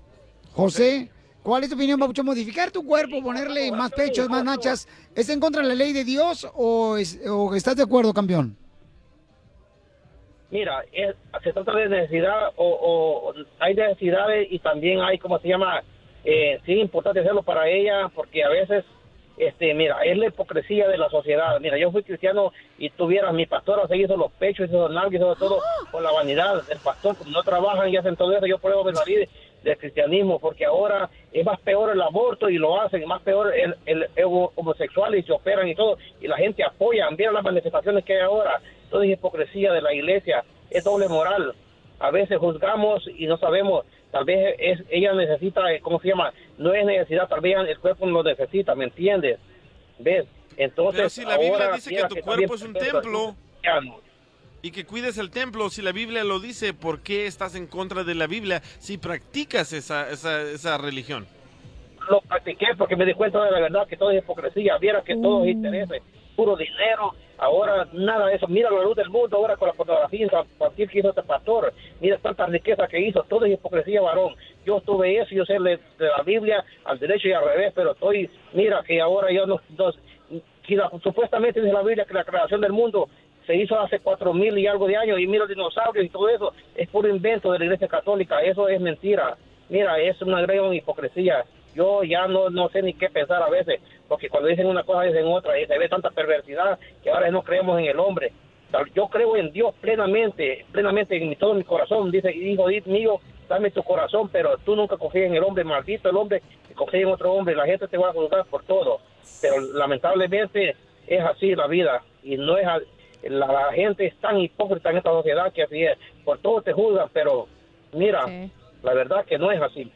José, 0.54 1.12
¿cuál 1.44 1.64
es 1.64 1.70
tu 1.70 1.76
opinión, 1.76 2.00
Papucho? 2.00 2.24
¿Modificar 2.24 2.72
tu 2.72 2.84
cuerpo, 2.84 3.22
ponerle 3.22 3.72
más 3.72 3.92
pechos, 3.92 4.30
más 4.30 4.44
nachas, 4.44 4.88
es 5.16 5.30
en 5.30 5.40
contra 5.40 5.62
de 5.62 5.68
la 5.70 5.76
ley 5.76 5.94
de 5.94 6.04
Dios 6.04 6.48
o, 6.56 6.98
es- 6.98 7.20
o 7.28 7.54
estás 7.56 7.76
de 7.76 7.84
acuerdo, 7.84 8.14
campeón? 8.14 8.58
Mira, 10.52 10.84
se 11.43 11.54
trata 11.54 11.74
de 11.74 11.89
necesidad 11.89 12.52
o, 12.56 12.66
o 12.66 13.34
hay 13.60 13.76
necesidades 13.76 14.47
y 14.50 14.60
también 14.60 15.00
hay, 15.02 15.20
¿cómo 15.20 15.38
se 15.39 15.47
llama? 15.47 15.84
Eh, 16.24 16.60
sí, 16.66 16.74
importante 16.74 17.20
hacerlo 17.20 17.43
para 17.43 17.68
ella 17.70 18.10
porque 18.14 18.43
a 18.43 18.50
veces, 18.50 18.84
este, 19.38 19.74
mira, 19.74 20.02
es 20.04 20.18
la 20.18 20.26
hipocresía 20.26 20.88
de 20.88 20.97
la 20.97 21.10
sociedad. 21.10 21.60
Mira, 21.60 21.78
yo 21.78 21.91
fui 21.91 22.04
cristiano 22.04 22.52
y 22.78 22.89
tuviera 22.89 23.32
mi 23.32 23.45
pastora 23.45 23.88
se 23.88 23.97
hizo 23.97 24.18
los 24.18 24.32
pechos, 24.34 24.68
hizo 24.68 24.88
los 24.88 24.91
nalgas, 24.91 25.22
hizo 25.22 25.36
todo 25.36 25.60
con 25.91 26.04
la 26.04 26.12
vanidad 26.12 26.64
del 26.64 26.80
pastor, 26.80 27.16
no 27.28 27.43
trabajan 27.43 27.89
y 27.89 27.97
hacen 27.97 28.16
todo 28.16 28.36
eso. 28.36 28.47
Yo 28.47 28.58
pruebo 28.58 28.84
de 28.84 28.95
salir 28.95 29.30
del 29.64 29.78
cristianismo 29.78 30.39
porque 30.39 30.66
ahora 30.66 31.10
es 31.32 31.45
más 31.45 31.60
peor 31.60 31.91
el 31.91 32.02
aborto 32.02 32.50
y 32.50 32.58
lo 32.58 32.82
hacen, 32.82 33.06
más 33.08 33.22
peor 33.22 33.54
el, 33.54 33.76
el, 33.86 34.08
el 34.16 34.26
homosexual 34.56 35.16
y 35.16 35.24
se 35.24 35.32
operan 35.32 35.68
y 35.68 35.76
todo 35.76 35.97
y 36.20 36.28
la 36.28 36.38
gente 36.38 36.64
apoya, 36.64 37.10
mira 37.12 37.32
las 37.32 37.43
manifestaciones 37.43 38.04
que 38.06 38.14
hay 38.14 38.22
ahora, 38.22 38.62
todo 38.90 39.04
es 39.04 39.12
hipocresía 39.12 39.72
de 39.72 39.82
la 39.82 39.94
iglesia, 39.94 40.44
es 40.70 40.84
doble 40.84 41.08
moral. 41.08 41.54
A 42.00 42.12
veces 42.12 42.38
juzgamos 42.38 43.04
y 43.18 43.28
no 43.28 43.38
sabemos, 43.38 43.86
tal 44.12 44.26
vez 44.26 44.56
es, 44.58 44.80
ella 44.90 45.14
necesita, 45.14 45.72
eh, 45.72 45.82
¿cómo 45.82 46.00
se 46.00 46.10
llama? 46.10 46.34
No 46.58 46.74
es 46.74 46.86
necesidad, 46.86 47.28
tal 47.28 47.42
vez 47.42 47.56
el 47.68 47.80
cuerpo 47.80 48.06
no 48.06 48.14
lo 48.14 48.24
necesita, 48.24 48.76
¿me 48.76 48.86
entiendes? 48.86 49.40
¿Ves? 50.00 50.26
Entonces, 50.58 50.98
Pero 50.98 51.10
si 51.10 51.26
la 51.26 51.38
Biblia 51.38 51.66
ahora 51.66 51.76
dice 51.76 51.90
que 51.90 52.02
tu 52.04 52.16
también 52.16 52.24
cuerpo 52.24 52.56
es 52.56 52.62
un 52.62 52.74
templo 52.74 53.36
y 54.62 54.72
que 54.72 54.86
cuides 54.86 55.18
el 55.18 55.32
templo, 55.32 55.70
si 55.70 55.82
la 55.82 55.94
Biblia 55.94 56.24
lo 56.24 56.40
dice, 56.40 56.74
¿por 56.74 57.02
qué 57.02 57.28
estás 57.28 57.56
en 57.56 57.68
contra 57.68 58.04
de 58.04 58.16
la 58.16 58.28
Biblia 58.28 58.62
si 58.80 58.98
practicas 58.98 59.72
esa, 59.72 60.10
esa, 60.10 60.42
esa 60.42 60.78
religión? 60.78 61.28
lo 62.10 62.22
practiqué 62.22 62.68
porque 62.78 62.96
me 62.96 63.06
di 63.06 63.14
cuenta 63.14 63.44
de 63.44 63.52
la 63.52 63.60
verdad 63.60 63.88
que 63.88 63.96
todo 63.96 64.12
es 64.12 64.24
hipocresía, 64.24 64.78
viera 64.78 65.04
que 65.04 65.16
todo 65.16 65.44
es 65.44 65.52
interés, 65.52 65.90
puro 66.36 66.56
dinero, 66.56 67.14
ahora 67.40 67.88
nada 67.94 68.28
de 68.28 68.36
eso, 68.36 68.48
mira 68.48 68.70
la 68.70 68.84
luz 68.84 68.96
del 68.96 69.10
mundo 69.10 69.38
ahora 69.38 69.56
con 69.58 69.68
la 69.68 69.74
fotografía, 69.74 70.28
a 70.32 70.44
partir 70.58 70.90
que 70.90 71.00
hizo 71.00 71.10
este 71.10 71.24
pastor, 71.24 71.74
mira 72.00 72.18
tanta 72.18 72.46
riqueza 72.46 72.88
que 72.88 73.00
hizo, 73.00 73.24
todo 73.24 73.46
es 73.46 73.54
hipocresía, 73.54 74.02
varón. 74.02 74.36
yo 74.66 74.78
estuve 74.78 75.18
eso, 75.20 75.34
yo 75.34 75.46
sé 75.46 75.54
de, 75.54 75.80
la 76.00 76.24
Biblia 76.24 76.64
al 76.86 77.00
derecho 77.00 77.28
y 77.28 77.34
al 77.34 77.46
revés, 77.46 77.72
pero 77.76 77.92
estoy, 77.92 78.30
mira 78.54 78.84
que 78.86 79.02
ahora 79.02 79.32
yo 79.32 79.46
no, 79.46 79.60
no- 79.78 79.94
supuestamente 81.02 81.62
dice 81.62 81.74
la 81.74 81.82
Biblia 81.82 82.06
que 82.06 82.14
la 82.14 82.24
creación 82.24 82.62
del 82.62 82.72
mundo 82.74 83.10
se 83.48 83.56
hizo 83.56 83.80
hace 83.80 84.00
cuatro 84.00 84.34
mil 84.34 84.56
y 84.58 84.68
algo 84.68 84.88
de 84.88 84.96
años 84.96 85.20
y 85.20 85.26
mira 85.26 85.40
los 85.40 85.50
dinosaurios 85.50 86.06
y 86.06 86.10
todo 86.10 86.30
eso 86.30 86.54
es 86.76 86.88
puro 86.90 87.08
invento 87.10 87.52
de 87.52 87.58
la 87.58 87.66
Iglesia 87.66 87.88
Católica, 87.88 88.42
eso 88.42 88.70
es 88.70 88.80
mentira. 88.80 89.36
Mira, 89.70 90.00
es 90.00 90.22
una 90.22 90.42
gran 90.42 90.74
hipocresía. 90.74 91.46
Yo 91.76 92.03
ya 92.03 92.28
no, 92.28 92.49
no 92.49 92.70
sé 92.70 92.82
ni 92.82 92.93
qué 92.93 93.09
pensar 93.09 93.41
a 93.41 93.49
veces, 93.49 93.80
porque 94.07 94.30
cuando 94.30 94.49
dicen 94.49 94.67
una 94.67 94.84
cosa 94.84 95.03
dicen 95.03 95.28
otra 95.28 95.59
y 95.59 95.65
se 95.65 95.78
ve 95.78 95.88
tanta 95.88 96.09
perversidad 96.09 96.80
que 97.03 97.09
ahora 97.09 97.30
no 97.32 97.43
creemos 97.43 97.80
en 97.80 97.86
el 97.86 97.99
hombre. 97.99 98.32
Yo 98.93 99.07
creo 99.07 99.36
en 99.36 99.51
Dios 99.51 99.74
plenamente, 99.82 100.65
plenamente 100.72 101.17
en 101.17 101.36
todo 101.36 101.55
mi 101.55 101.63
corazón. 101.63 102.11
Dice, 102.11 102.32
hijo 102.32 102.67
mío, 102.86 103.20
dame 103.47 103.72
tu 103.72 103.82
corazón, 103.82 104.30
pero 104.32 104.57
tú 104.59 104.76
nunca 104.76 104.95
confías 104.97 105.26
en 105.26 105.36
el 105.36 105.43
hombre, 105.43 105.63
maldito 105.63 106.09
el 106.09 106.15
hombre 106.15 106.43
que 106.67 106.76
confía 106.76 107.01
en 107.01 107.07
otro 107.07 107.34
hombre. 107.34 107.55
La 107.55 107.65
gente 107.65 107.88
te 107.88 107.97
va 107.97 108.09
a 108.09 108.13
juzgar 108.13 108.45
por 108.45 108.63
todo. 108.63 108.99
Pero 109.41 109.59
lamentablemente 109.59 110.76
es 111.07 111.22
así 111.22 111.55
la 111.55 111.67
vida 111.67 112.03
y 112.24 112.38
no 112.38 112.57
es 112.57 112.67
la, 113.24 113.47
la 113.47 113.74
gente 113.74 114.05
es 114.05 114.15
tan 114.17 114.39
hipócrita 114.39 114.91
en 114.91 114.97
esta 114.97 115.09
sociedad 115.09 115.51
que 115.51 115.63
así 115.63 115.84
es. 115.84 115.97
Por 116.24 116.38
todo 116.38 116.61
te 116.61 116.72
juzgan, 116.72 117.09
pero 117.11 117.47
mira, 117.93 118.26
la 118.84 118.93
verdad 118.93 119.26
que 119.26 119.38
no 119.38 119.51
es 119.51 119.61
así. 119.61 119.91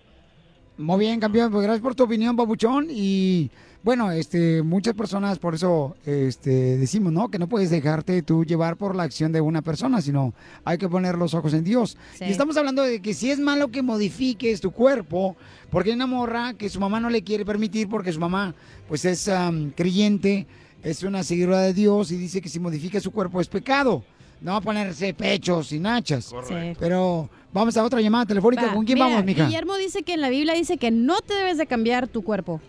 Muy 0.78 1.00
bien, 1.00 1.20
campeón, 1.20 1.52
pues 1.52 1.64
gracias 1.64 1.84
por 1.84 1.94
tu 1.94 2.04
opinión, 2.04 2.36
Papuchón. 2.36 2.88
Y 2.90 3.52
bueno, 3.84 4.12
este, 4.12 4.64
muchas 4.64 4.96
personas 4.96 5.38
por 5.38 5.54
eso 5.54 5.96
este, 6.06 6.78
decimos, 6.78 7.14
¿no? 7.14 7.30
Que 7.30 7.38
no 7.38 7.48
puedes 7.48 7.70
dejarte 7.70 8.24
tú 8.24 8.44
llevar 8.44 8.76
por 8.76 8.96
la 8.96 9.04
acción 9.04 9.32
de 9.32 9.40
una 9.40 9.62
persona, 9.62 10.02
sino 10.02 10.34
hay 10.66 10.80
que 10.80 10.90
poner 10.90 11.16
los 11.16 11.36
ojos 11.36 11.54
en 11.54 11.64
Dios. 11.64 11.96
Sí. 12.16 12.26
Y 12.26 12.32
estamos 12.32 12.58
hablando 12.58 12.82
de 12.82 13.02
que 13.02 13.14
si 13.14 13.30
es 13.30 13.40
malo 13.40 13.70
que 13.70 13.84
modifiques 13.84 14.62
tu 14.62 14.72
cuerpo, 14.72 15.36
porque 15.70 15.92
hay 15.92 15.96
una 15.96 16.08
morra 16.08 16.56
que 16.56 16.70
su 16.70 16.80
mamá 16.80 17.00
no 17.00 17.10
le 17.12 17.24
quiere 17.24 17.46
permitir 17.46 17.88
porque 17.88 18.12
su 18.12 18.20
mamá, 18.20 18.56
pues 18.88 19.06
es 19.06 19.28
am, 19.28 19.72
creyente, 19.72 20.48
es 20.82 21.04
una 21.04 21.24
seguidora 21.24 21.62
de 21.62 21.74
Dios 21.74 22.12
y 22.12 22.18
dice 22.18 22.42
que 22.42 22.50
si 22.50 22.60
modifica 22.60 23.00
su 23.00 23.12
cuerpo 23.12 23.40
es 23.40 23.48
pecado. 23.48 24.04
No 24.44 24.52
va 24.52 24.58
a 24.58 24.62
ponerse 24.62 25.14
pechos 25.14 25.72
y 25.72 25.80
nachas. 25.80 26.26
Correcto. 26.30 26.78
Pero 26.82 27.30
vamos 27.54 27.78
a 27.78 27.84
otra 27.86 28.02
llamada 28.02 28.26
telefónica. 28.26 28.68
Va, 28.68 28.74
¿Con 28.74 28.84
quién 28.86 28.96
mira, 28.98 29.08
vamos, 29.08 29.24
mija? 29.24 29.46
Guillermo 29.46 29.78
dice 29.78 30.04
que 30.04 30.16
en 30.16 30.22
la 30.22 30.28
Biblia 30.28 30.54
dice 30.54 30.78
que 30.78 30.92
no 30.92 31.22
te 31.22 31.34
debes 31.34 31.58
de 31.58 31.66
cambiar 31.66 32.10
tu 32.10 32.24
cuerpo. 32.26 32.60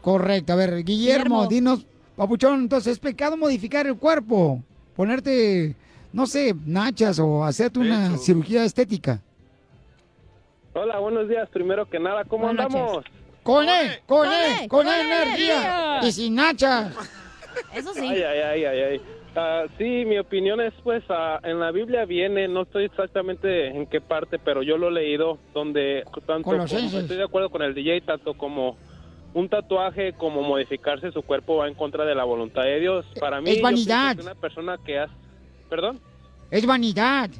Correcto. 0.00 0.54
A 0.54 0.56
ver, 0.56 0.82
Guillermo, 0.84 1.46
Guillermo. 1.46 1.46
dinos, 1.46 1.86
papuchón, 2.16 2.60
entonces 2.60 2.94
es 2.94 2.98
pecado 2.98 3.36
modificar 3.36 3.86
el 3.86 3.96
cuerpo, 3.96 4.62
ponerte, 4.96 5.76
no 6.10 6.26
sé, 6.26 6.54
nachas 6.64 7.18
o 7.18 7.44
hacerte 7.44 7.80
una 7.80 8.16
cirugía 8.16 8.64
estética. 8.64 9.20
Hola, 10.72 11.00
buenos 11.00 11.28
días. 11.28 11.50
Primero 11.50 11.84
que 11.86 11.98
nada, 11.98 12.24
¿cómo 12.24 12.44
Buenas 12.44 12.64
andamos? 12.64 13.04
Con 13.42 13.68
él, 13.68 13.98
con 14.06 14.20
Con 14.24 14.28
él, 14.28 14.52
E, 14.62 14.68
con 14.68 14.86
con 14.86 14.88
energía. 14.88 15.92
energía. 15.92 16.08
Y 16.08 16.12
sin 16.12 16.34
nachas. 16.34 16.94
Eso 17.74 17.92
Ay, 17.94 18.22
ay, 18.22 18.40
ay, 18.40 18.64
ay, 18.64 18.80
ay. 18.80 19.00
Ah, 19.40 19.66
sí, 19.78 20.04
mi 20.04 20.18
opinión 20.18 20.60
es, 20.60 20.74
pues, 20.82 21.04
ah, 21.10 21.38
en 21.44 21.60
la 21.60 21.70
Biblia 21.70 22.04
viene, 22.04 22.48
no 22.48 22.62
estoy 22.62 22.86
exactamente 22.86 23.68
en 23.68 23.86
qué 23.86 24.00
parte, 24.00 24.38
pero 24.38 24.62
yo 24.64 24.76
lo 24.76 24.88
he 24.88 24.92
leído, 24.92 25.38
donde 25.54 26.02
tanto 26.26 26.42
como- 26.42 26.64
estoy 26.64 27.16
de 27.16 27.22
acuerdo 27.24 27.48
con 27.50 27.62
el 27.62 27.72
DJ, 27.74 28.00
tanto 28.00 28.34
como 28.34 28.76
un 29.34 29.48
tatuaje 29.48 30.14
como 30.14 30.42
modificarse 30.42 31.12
su 31.12 31.22
cuerpo 31.22 31.56
va 31.58 31.68
en 31.68 31.74
contra 31.74 32.04
de 32.04 32.14
la 32.16 32.24
voluntad 32.24 32.62
de 32.64 32.80
Dios. 32.80 33.06
Para 33.20 33.40
mí, 33.40 33.50
Es 33.50 33.62
vanidad. 33.62 34.16
que 34.16 34.22
una 34.22 34.34
persona 34.34 34.76
que 34.84 34.98
hace... 34.98 35.12
¿Perdón? 35.68 36.00
Es 36.50 36.66
vanidad. 36.66 37.30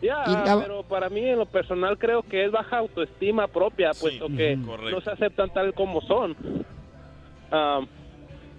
Ya, 0.00 0.24
pero 0.62 0.82
para 0.84 1.10
mí 1.10 1.20
en 1.20 1.38
lo 1.38 1.44
personal 1.44 1.98
creo 1.98 2.22
que 2.22 2.46
es 2.46 2.50
baja 2.50 2.78
autoestima 2.78 3.48
propia, 3.48 3.90
puesto 4.00 4.28
que 4.28 4.56
no 4.56 5.00
se 5.02 5.10
aceptan 5.10 5.52
tal 5.52 5.74
como 5.74 6.00
son. 6.02 6.34
Ah, 7.52 7.80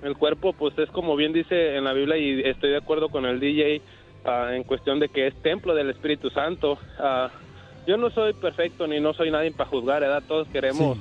el 0.03 0.17
cuerpo, 0.17 0.53
pues 0.53 0.77
es 0.77 0.89
como 0.89 1.15
bien 1.15 1.33
dice 1.33 1.75
en 1.75 1.83
la 1.83 1.93
Biblia 1.93 2.17
y 2.17 2.41
estoy 2.41 2.71
de 2.71 2.77
acuerdo 2.77 3.09
con 3.09 3.25
el 3.25 3.39
DJ 3.39 3.81
ah, 4.25 4.49
en 4.53 4.63
cuestión 4.63 4.99
de 4.99 5.09
que 5.09 5.27
es 5.27 5.35
templo 5.41 5.75
del 5.75 5.89
Espíritu 5.89 6.29
Santo. 6.29 6.77
Ah, 6.97 7.29
yo 7.87 7.97
no 7.97 8.09
soy 8.11 8.33
perfecto 8.33 8.87
ni 8.87 8.99
no 8.99 9.13
soy 9.13 9.31
nadie 9.31 9.51
para 9.51 9.69
juzgar, 9.69 10.01
¿verdad? 10.01 10.23
Todos 10.27 10.47
queremos 10.49 10.97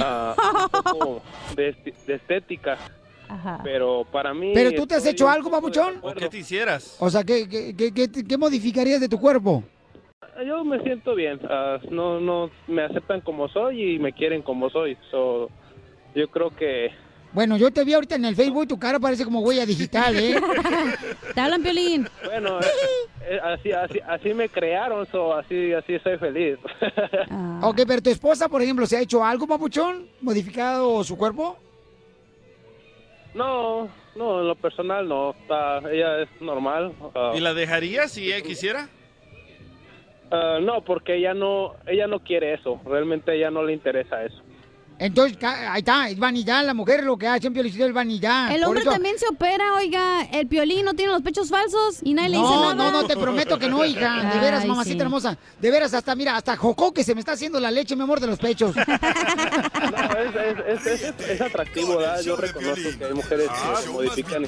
ah, 0.00 0.34
un 0.64 0.82
poco 0.82 1.22
de, 1.56 1.74
estética, 2.06 2.78
pero 3.64 4.06
para 4.10 4.34
mí... 4.34 4.52
¿Pero 4.54 4.72
tú 4.72 4.86
te 4.86 4.94
has 4.94 5.06
hecho 5.06 5.26
un 5.26 5.32
algo, 5.32 5.50
papuchón? 5.50 6.00
¿Qué 6.16 6.28
te 6.28 6.38
hicieras? 6.38 6.96
O 7.00 7.10
sea, 7.10 7.24
¿qué, 7.24 7.48
qué, 7.48 7.74
qué, 7.76 7.92
qué- 7.92 8.24
qué 8.24 8.38
modificarías 8.38 9.00
de 9.00 9.08
tu 9.08 9.18
cuerpo? 9.18 9.62
Yo 10.46 10.64
me 10.64 10.80
siento 10.82 11.14
bien. 11.14 11.40
no, 11.90 12.20
no, 12.20 12.50
me 12.66 12.82
aceptan 12.82 13.20
como 13.20 13.48
soy 13.48 13.94
y 13.94 13.98
me 13.98 14.12
quieren 14.12 14.42
como 14.42 14.70
soy. 14.70 14.96
So, 15.10 15.50
yo 16.14 16.28
creo 16.28 16.50
que 16.50 16.90
Bueno, 17.32 17.56
yo 17.58 17.70
te 17.70 17.84
vi 17.84 17.92
ahorita 17.92 18.14
en 18.16 18.24
el 18.24 18.34
Facebook 18.34 18.64
y 18.64 18.68
tu 18.68 18.78
cara 18.78 18.98
parece 18.98 19.24
como 19.24 19.40
huella 19.40 19.66
digital, 19.66 20.16
¿eh? 20.18 20.40
Te 21.34 21.40
hablan, 21.40 21.62
Piolín. 21.62 22.08
Bueno, 22.24 22.58
eh, 22.60 22.64
eh, 23.28 23.40
así, 23.42 23.70
así, 23.70 24.00
así 24.08 24.32
me 24.34 24.48
crearon, 24.48 25.06
so, 25.06 25.34
así, 25.34 25.72
así 25.74 25.98
soy 26.00 26.16
feliz. 26.18 26.58
Ok, 27.60 27.80
pero 27.86 28.00
tu 28.00 28.08
esposa, 28.10 28.48
por 28.48 28.62
ejemplo, 28.62 28.86
¿se 28.86 28.96
ha 28.96 29.00
hecho 29.00 29.24
algo, 29.24 29.46
papuchón? 29.46 30.06
¿Modificado 30.20 31.02
su 31.04 31.16
cuerpo? 31.16 31.58
no, 33.34 33.88
no, 34.16 34.40
en 34.40 34.48
lo 34.48 34.54
personal 34.56 35.08
no. 35.08 35.34
Ah, 35.48 35.80
ella 35.90 36.22
es 36.22 36.28
normal. 36.40 36.92
ah, 37.14 37.32
¿Y 37.36 37.40
la 37.40 37.54
dejarías 37.54 38.10
si 38.12 38.32
ella 38.32 38.42
quisiera? 38.42 38.88
ah, 40.30 40.58
no, 40.60 40.82
porque 40.82 41.16
ella 41.16 41.34
no, 41.34 41.74
ella 41.86 42.06
no 42.06 42.20
quiere 42.20 42.54
eso. 42.54 42.80
Realmente 42.84 43.30
a 43.30 43.34
ella 43.34 43.50
no 43.50 43.62
le 43.62 43.72
interesa 43.72 44.24
eso. 44.24 44.42
Entonces, 44.98 45.38
ahí 45.42 45.78
está, 45.78 46.08
es 46.08 46.18
vanidad. 46.18 46.64
La 46.64 46.74
mujer 46.74 47.04
lo 47.04 47.16
que 47.16 47.26
hace 47.28 47.46
en 47.46 47.52
Piolicito 47.52 47.86
es 47.86 47.92
vanidad. 47.92 48.50
El 48.52 48.64
hombre 48.64 48.80
eso- 48.82 48.90
también 48.90 49.18
se 49.18 49.26
opera, 49.28 49.74
oiga. 49.74 50.22
El 50.32 50.46
Piolín 50.48 50.84
no 50.84 50.94
tiene 50.94 51.12
los 51.12 51.22
pechos 51.22 51.48
falsos 51.48 52.00
y 52.02 52.14
nadie 52.14 52.30
le 52.30 52.36
dice 52.38 52.48
No, 52.48 52.74
nada. 52.74 52.90
no, 52.90 53.02
no, 53.02 53.06
te 53.06 53.16
prometo 53.16 53.58
que 53.58 53.68
no, 53.68 53.84
hija. 53.84 54.30
De 54.34 54.40
veras, 54.40 54.62
Ay, 54.62 54.68
mamacita 54.68 54.96
sí. 54.96 55.02
hermosa. 55.02 55.36
De 55.60 55.70
veras, 55.70 55.94
hasta, 55.94 56.14
mira, 56.14 56.36
hasta 56.36 56.56
Jocó 56.56 56.92
que 56.92 57.04
se 57.04 57.14
me 57.14 57.20
está 57.20 57.32
haciendo 57.32 57.60
la 57.60 57.70
leche, 57.70 57.94
mi 57.96 58.02
amor, 58.02 58.18
de 58.20 58.26
los 58.26 58.38
pechos. 58.38 58.74
No, 59.78 60.18
es, 60.18 60.34
es, 60.34 60.86
es, 60.86 61.02
es- 61.20 61.28
es 61.30 61.40
atractivo, 61.40 61.96
¿verdad? 61.96 62.20
Yo 62.22 62.36
reconozco 62.36 62.88
que 62.98 63.04
hay 63.04 63.14
mujeres 63.14 63.48
que 63.48 63.82
se 63.82 63.88
modifican. 63.90 64.42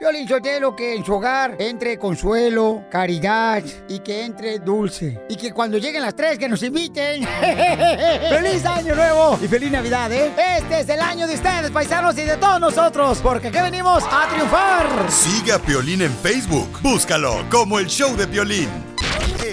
Violín 0.00 0.28
Sotelo, 0.28 0.74
que 0.76 0.94
en 0.94 1.04
su 1.04 1.12
hogar 1.14 1.56
entre 1.58 1.98
consuelo, 1.98 2.84
caridad 2.90 3.62
y 3.88 3.98
que 4.00 4.24
entre 4.24 4.58
dulce. 4.60 5.20
Y 5.28 5.36
que 5.36 5.52
cuando 5.52 5.78
lleguen 5.78 6.02
las 6.02 6.14
tres, 6.16 6.38
que 6.38 6.48
nos 6.48 6.62
inviten. 6.62 7.24
¡Feliz 8.30 8.64
Año 8.64 8.94
Nuevo! 8.94 9.17
Y 9.42 9.48
feliz 9.48 9.70
Navidad, 9.70 10.12
¿eh? 10.12 10.32
Este 10.58 10.80
es 10.80 10.88
el 10.88 11.00
año 11.00 11.26
de 11.26 11.34
ustedes, 11.34 11.70
paisanos, 11.70 12.16
y 12.18 12.22
de 12.22 12.36
todos 12.36 12.60
nosotros, 12.60 13.18
porque 13.22 13.48
aquí 13.48 13.58
venimos 13.58 14.04
a 14.04 14.28
triunfar. 14.28 15.10
Sigue 15.10 15.52
a 15.52 15.58
Piolín 15.58 16.02
en 16.02 16.12
Facebook. 16.12 16.78
Búscalo 16.82 17.44
como 17.50 17.78
el 17.78 17.86
show 17.86 18.16
de 18.16 18.26
Piolín. 18.26 18.68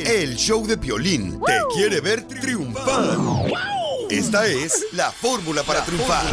El 0.06 0.36
show 0.36 0.66
de 0.68 0.78
Piolín 0.78 1.40
te 1.46 1.60
quiere 1.76 2.00
ver 2.00 2.24
triunfar. 2.28 3.75
Esta 4.10 4.46
es 4.48 4.86
la 4.94 5.12
fórmula 5.12 5.64
para 5.64 5.84
triunfar. 5.84 6.24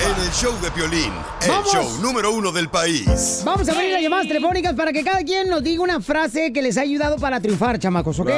En 0.00 0.22
el 0.24 0.30
show 0.32 0.52
de 0.60 0.70
Piolín, 0.70 1.12
el 1.42 1.48
¡Vamos! 1.48 1.72
show 1.72 1.98
número 2.02 2.32
uno 2.32 2.52
del 2.52 2.68
país. 2.68 3.42
Vamos 3.44 3.68
a 3.68 3.72
abrir 3.72 3.92
las 3.92 4.02
llamadas 4.02 4.28
telefónicas 4.28 4.74
para 4.74 4.92
que 4.92 5.02
cada 5.02 5.22
quien 5.22 5.48
nos 5.48 5.62
diga 5.62 5.82
una 5.82 6.00
frase 6.00 6.52
que 6.52 6.60
les 6.60 6.76
ha 6.76 6.82
ayudado 6.82 7.16
para 7.16 7.40
triunfar, 7.40 7.78
chamacos, 7.78 8.20
¿ok? 8.20 8.30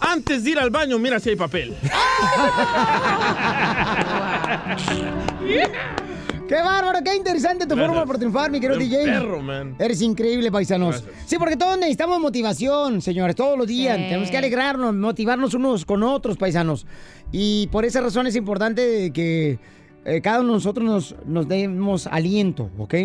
Antes 0.00 0.44
de 0.44 0.50
ir 0.50 0.58
al 0.58 0.68
baño, 0.68 0.98
mira 0.98 1.18
si 1.18 1.30
hay 1.30 1.36
papel. 1.36 1.74
¡Qué 6.52 6.60
bárbaro! 6.60 6.98
¡Qué 7.02 7.16
interesante 7.16 7.66
tu 7.66 7.74
fórmula 7.74 8.04
para 8.04 8.18
triunfar, 8.18 8.50
mi 8.50 8.60
querido 8.60 8.78
DJ! 8.78 9.04
perro, 9.06 9.40
man. 9.40 9.74
Eres 9.78 10.02
increíble, 10.02 10.52
paisanos. 10.52 11.02
Sí, 11.24 11.38
porque 11.38 11.56
todos 11.56 11.78
necesitamos 11.78 12.20
motivación, 12.20 13.00
señores, 13.00 13.36
todos 13.36 13.56
los 13.56 13.66
días. 13.66 13.96
Sí. 13.96 14.02
Tenemos 14.02 14.30
que 14.30 14.36
alegrarnos, 14.36 14.94
motivarnos 14.94 15.54
unos 15.54 15.86
con 15.86 16.02
otros, 16.02 16.36
paisanos. 16.36 16.86
Y 17.30 17.68
por 17.68 17.86
esa 17.86 18.02
razón 18.02 18.26
es 18.26 18.36
importante 18.36 19.10
que 19.14 19.60
eh, 20.04 20.20
cada 20.20 20.40
uno 20.40 20.48
de 20.48 20.54
nosotros 20.56 20.84
nos, 20.84 21.16
nos 21.24 21.48
demos 21.48 22.06
aliento, 22.06 22.68
¿ok? 22.76 22.96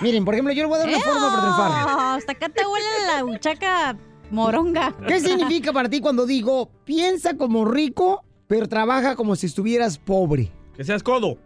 Miren, 0.00 0.24
por 0.24 0.34
ejemplo, 0.34 0.54
yo 0.54 0.62
les 0.62 0.68
voy 0.68 0.76
a 0.76 0.78
dar 0.82 0.88
una 0.88 1.00
fórmula 1.00 1.28
para 1.28 1.42
triunfar. 1.42 2.16
Hasta 2.18 2.32
acá 2.32 2.48
te 2.50 2.64
huele 2.64 2.86
la 3.08 3.22
buchaca 3.24 3.96
moronga. 4.30 4.94
¿Qué 5.08 5.18
significa 5.18 5.72
para 5.72 5.88
ti 5.88 5.98
cuando 6.00 6.24
digo 6.24 6.70
piensa 6.84 7.36
como 7.36 7.64
rico, 7.64 8.22
pero 8.46 8.68
trabaja 8.68 9.16
como 9.16 9.34
si 9.34 9.46
estuvieras 9.46 9.98
pobre? 9.98 10.52
Que 10.76 10.84
seas 10.84 11.02
codo. 11.02 11.36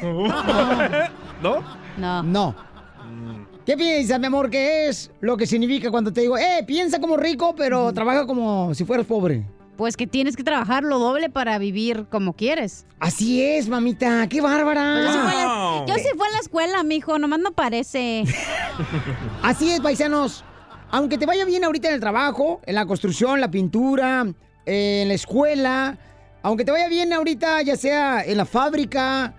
¿No? 1.42 1.62
No. 1.96 2.22
No. 2.22 2.54
¿Qué 3.66 3.76
piensas, 3.76 4.18
mi 4.18 4.26
amor, 4.26 4.50
que 4.50 4.88
es 4.88 5.10
lo 5.20 5.36
que 5.36 5.46
significa 5.46 5.90
cuando 5.90 6.12
te 6.12 6.22
digo, 6.22 6.36
eh, 6.38 6.64
piensa 6.66 7.00
como 7.00 7.16
rico, 7.16 7.54
pero 7.54 7.92
trabaja 7.92 8.26
como 8.26 8.74
si 8.74 8.84
fueras 8.84 9.06
pobre? 9.06 9.44
Pues 9.76 9.96
que 9.96 10.06
tienes 10.06 10.36
que 10.36 10.42
trabajar 10.42 10.82
lo 10.82 10.98
doble 10.98 11.30
para 11.30 11.58
vivir 11.58 12.06
como 12.10 12.34
quieres. 12.34 12.86
Así 12.98 13.42
es, 13.42 13.68
mamita, 13.68 14.26
qué 14.28 14.40
bárbara. 14.40 15.00
Yo 15.02 15.12
sí 15.12 15.18
fui 15.18 15.32
a 15.32 15.46
la- 15.46 15.84
Yo 15.86 15.94
sí 15.94 16.08
fui 16.16 16.26
a 16.26 16.32
la 16.32 16.38
escuela, 16.38 16.82
mijo, 16.82 17.18
nomás 17.18 17.38
no 17.38 17.52
parece. 17.52 18.24
Así 19.42 19.70
es, 19.70 19.80
paisanos. 19.80 20.44
Aunque 20.90 21.16
te 21.18 21.24
vaya 21.26 21.44
bien 21.44 21.62
ahorita 21.64 21.88
en 21.88 21.94
el 21.94 22.00
trabajo, 22.00 22.60
en 22.66 22.74
la 22.74 22.84
construcción, 22.86 23.40
la 23.40 23.50
pintura, 23.50 24.26
en 24.66 25.08
la 25.08 25.14
escuela, 25.14 25.96
aunque 26.42 26.64
te 26.64 26.72
vaya 26.72 26.88
bien 26.88 27.12
ahorita, 27.12 27.62
ya 27.62 27.76
sea 27.76 28.22
en 28.24 28.36
la 28.36 28.44
fábrica, 28.44 29.34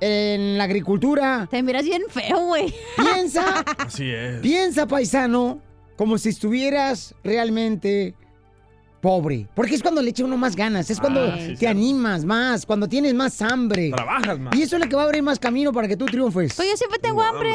en 0.00 0.58
la 0.58 0.64
agricultura. 0.64 1.46
Te 1.50 1.62
miras 1.62 1.84
bien 1.84 2.02
feo, 2.08 2.38
güey. 2.46 2.74
Piensa, 2.96 3.60
Así 3.78 4.10
es. 4.10 4.40
piensa, 4.40 4.86
paisano, 4.86 5.60
como 5.96 6.18
si 6.18 6.28
estuvieras 6.30 7.14
realmente 7.24 8.14
pobre. 9.00 9.46
Porque 9.54 9.74
es 9.76 9.82
cuando 9.82 10.02
le 10.02 10.10
echa 10.10 10.24
uno 10.24 10.36
más 10.36 10.56
ganas, 10.56 10.90
es 10.90 10.98
cuando 11.00 11.20
Ah, 11.22 11.38
sí, 11.38 11.54
te 11.56 11.68
animas 11.68 12.24
más, 12.24 12.66
cuando 12.66 12.88
tienes 12.88 13.14
más 13.14 13.40
hambre. 13.42 13.90
Trabajas 13.94 14.38
más. 14.38 14.54
Y 14.56 14.62
eso 14.62 14.76
es 14.76 14.82
lo 14.82 14.88
que 14.88 14.96
va 14.96 15.02
a 15.02 15.04
abrir 15.06 15.22
más 15.22 15.38
camino 15.38 15.72
para 15.72 15.86
que 15.88 15.96
tú 15.96 16.06
triunfes. 16.06 16.54
Pues 16.54 16.68
yo 16.70 16.76
siempre 16.76 16.98
tengo 16.98 17.22
hambre. 17.22 17.52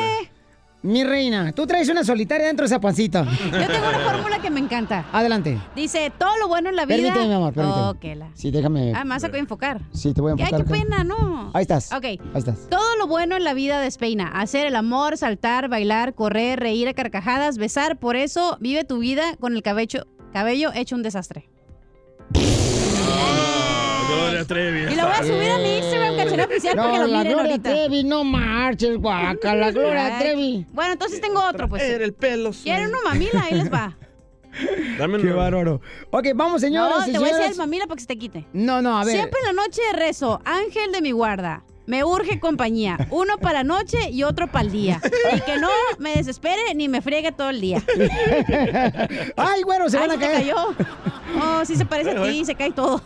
Mi 0.84 1.04
reina, 1.06 1.54
tú 1.54 1.66
traes 1.66 1.88
una 1.88 2.04
solitaria 2.04 2.48
dentro 2.48 2.64
de 2.64 2.68
esa 2.68 2.80
pancita. 2.82 3.24
Yo 3.24 3.52
tengo 3.68 3.88
una 3.88 4.00
fórmula 4.00 4.40
que 4.42 4.50
me 4.50 4.60
encanta. 4.60 5.06
Adelante. 5.14 5.58
Dice, 5.76 6.12
todo 6.18 6.36
lo 6.42 6.50
bueno 6.50 6.70
en 6.70 6.76
la 6.76 6.86
vida... 6.86 6.98
Permíteme, 6.98 7.28
mi 7.30 7.34
amor, 7.34 7.54
permíteme. 7.54 7.84
Oh, 7.86 7.94
que 8.00 8.16
la- 8.16 8.30
Sí, 8.34 8.52
déjame. 8.52 8.92
Ah, 8.94 9.06
me 9.06 9.12
vas 9.12 9.24
a 9.24 9.28
enfocar. 9.38 9.80
Sí, 9.94 10.14
te 10.14 10.20
voy 10.20 10.32
a 10.32 10.36
Ay, 10.36 10.42
enfocar. 10.42 10.66
qué 10.66 10.74
acá. 10.74 10.84
pena, 10.84 11.04
¿no? 11.06 11.52
Ahí 11.54 11.62
estás. 11.62 11.90
Ok. 11.94 12.04
Ahí 12.04 12.20
estás. 12.36 12.68
Todo 12.70 12.98
lo 12.98 13.08
bueno 13.08 13.38
en 13.38 13.46
la 13.46 13.54
vida 13.54 13.80
despeina. 13.80 14.28
Hacer 14.28 14.68
el 14.68 14.76
amor, 14.76 15.16
saltar, 15.18 15.70
bailar, 15.70 16.16
correr, 16.16 16.60
reír 16.60 16.90
a 16.90 16.94
carcajadas, 16.94 17.58
besar. 17.58 17.98
Por 17.98 18.18
eso 18.18 18.58
vive 18.60 18.84
tu 18.84 18.98
vida 19.00 19.38
con 19.40 19.56
el 19.56 19.64
cabello, 19.64 20.06
cabello 20.34 20.72
hecho 20.74 20.96
un 20.98 21.04
desastre. 21.04 21.50
Gloria 24.16 24.46
Trevi. 24.46 24.94
Y 24.94 24.96
lo 24.96 25.04
voy 25.04 25.14
a 25.14 25.24
subir 25.24 25.52
a 25.52 25.58
mi 25.58 25.78
Instagram, 25.78 26.16
cachero 26.18 26.44
oficial, 26.46 26.76
para 26.76 26.92
que 26.92 26.98
lo 27.00 27.08
la 27.08 27.18
miren 27.20 27.34
Gloria 27.34 27.52
ahorita. 27.52 27.70
Trevi, 27.70 28.04
no 28.04 28.24
marches, 28.24 28.98
guaca, 28.98 29.56
la 29.56 29.72
Gloria. 29.74 30.20
Trevi. 30.20 30.66
Bueno, 30.72 30.94
entonces 30.94 31.20
tengo 31.22 31.42
otro, 31.44 31.68
pues. 31.70 31.84
Era 31.84 32.04
el 32.06 32.14
pelo. 32.14 32.52
¿Quieren 32.64 32.88
uno 32.90 32.98
mamila? 33.04 33.44
Ahí 33.44 33.56
les 33.56 33.72
va. 33.72 33.98
Dame 35.00 35.20
Qué 35.20 35.32
bárbaro. 35.32 35.82
Ok, 36.12 36.28
vamos, 36.36 36.62
señores. 36.62 36.96
no, 36.96 37.06
te 37.12 37.18
voy 37.20 37.30
a 37.30 37.36
decir 37.38 37.52
el 37.52 37.58
mamila 37.58 37.86
para 37.88 37.96
que 37.96 38.02
se 38.02 38.08
te 38.08 38.18
quite. 38.18 38.46
No, 38.54 38.82
no, 38.84 39.00
a 39.00 39.04
ver. 39.04 39.16
Siempre 39.16 39.40
en 39.48 39.56
la 39.56 39.64
noche 39.64 39.82
rezo, 39.94 40.42
ángel 40.46 40.92
de 40.92 41.02
mi 41.02 41.12
guarda. 41.12 41.64
Me 41.86 42.04
urge 42.06 42.40
compañía. 42.40 42.98
Uno 43.10 43.38
para 43.40 43.60
la 43.60 43.64
noche 43.66 44.10
y 44.10 44.24
otro 44.24 44.48
para 44.48 44.64
el 44.66 44.72
día. 44.72 45.02
Y 45.36 45.42
que 45.42 45.58
no 45.58 45.68
me 46.00 46.16
desespere 46.16 46.74
ni 46.76 46.88
me 46.88 47.02
friegue 47.02 47.34
todo 47.34 47.50
el 47.50 47.60
día. 47.60 47.84
Ay, 49.36 49.64
bueno, 49.66 49.90
se 49.90 49.98
Ay, 49.98 50.08
van 50.08 50.12
a 50.12 50.14
se 50.14 50.20
te 50.20 50.26
caer. 50.26 50.38
cayó. 50.40 50.56
Oh, 51.42 51.66
sí 51.66 51.76
se 51.76 51.86
parece 51.86 52.12
a 52.12 52.24
ti, 52.24 52.46
se 52.46 52.56
cae 52.56 52.72
todo. 52.72 53.02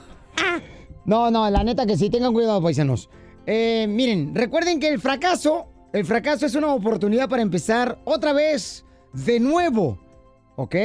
No, 1.07 1.31
no, 1.31 1.49
la 1.49 1.63
neta 1.63 1.85
que 1.85 1.97
sí, 1.97 2.09
tengan 2.09 2.33
cuidado, 2.33 2.61
paisanos. 2.61 3.09
Eh, 3.45 3.87
miren, 3.89 4.35
recuerden 4.35 4.79
que 4.79 4.89
el 4.89 4.99
fracaso, 4.99 5.67
el 5.93 6.05
fracaso 6.05 6.45
es 6.45 6.53
una 6.53 6.73
oportunidad 6.73 7.29
para 7.29 7.41
empezar 7.41 7.97
otra 8.03 8.33
vez 8.33 8.85
de 9.13 9.39
nuevo, 9.39 9.97
¿ok? 10.57 10.75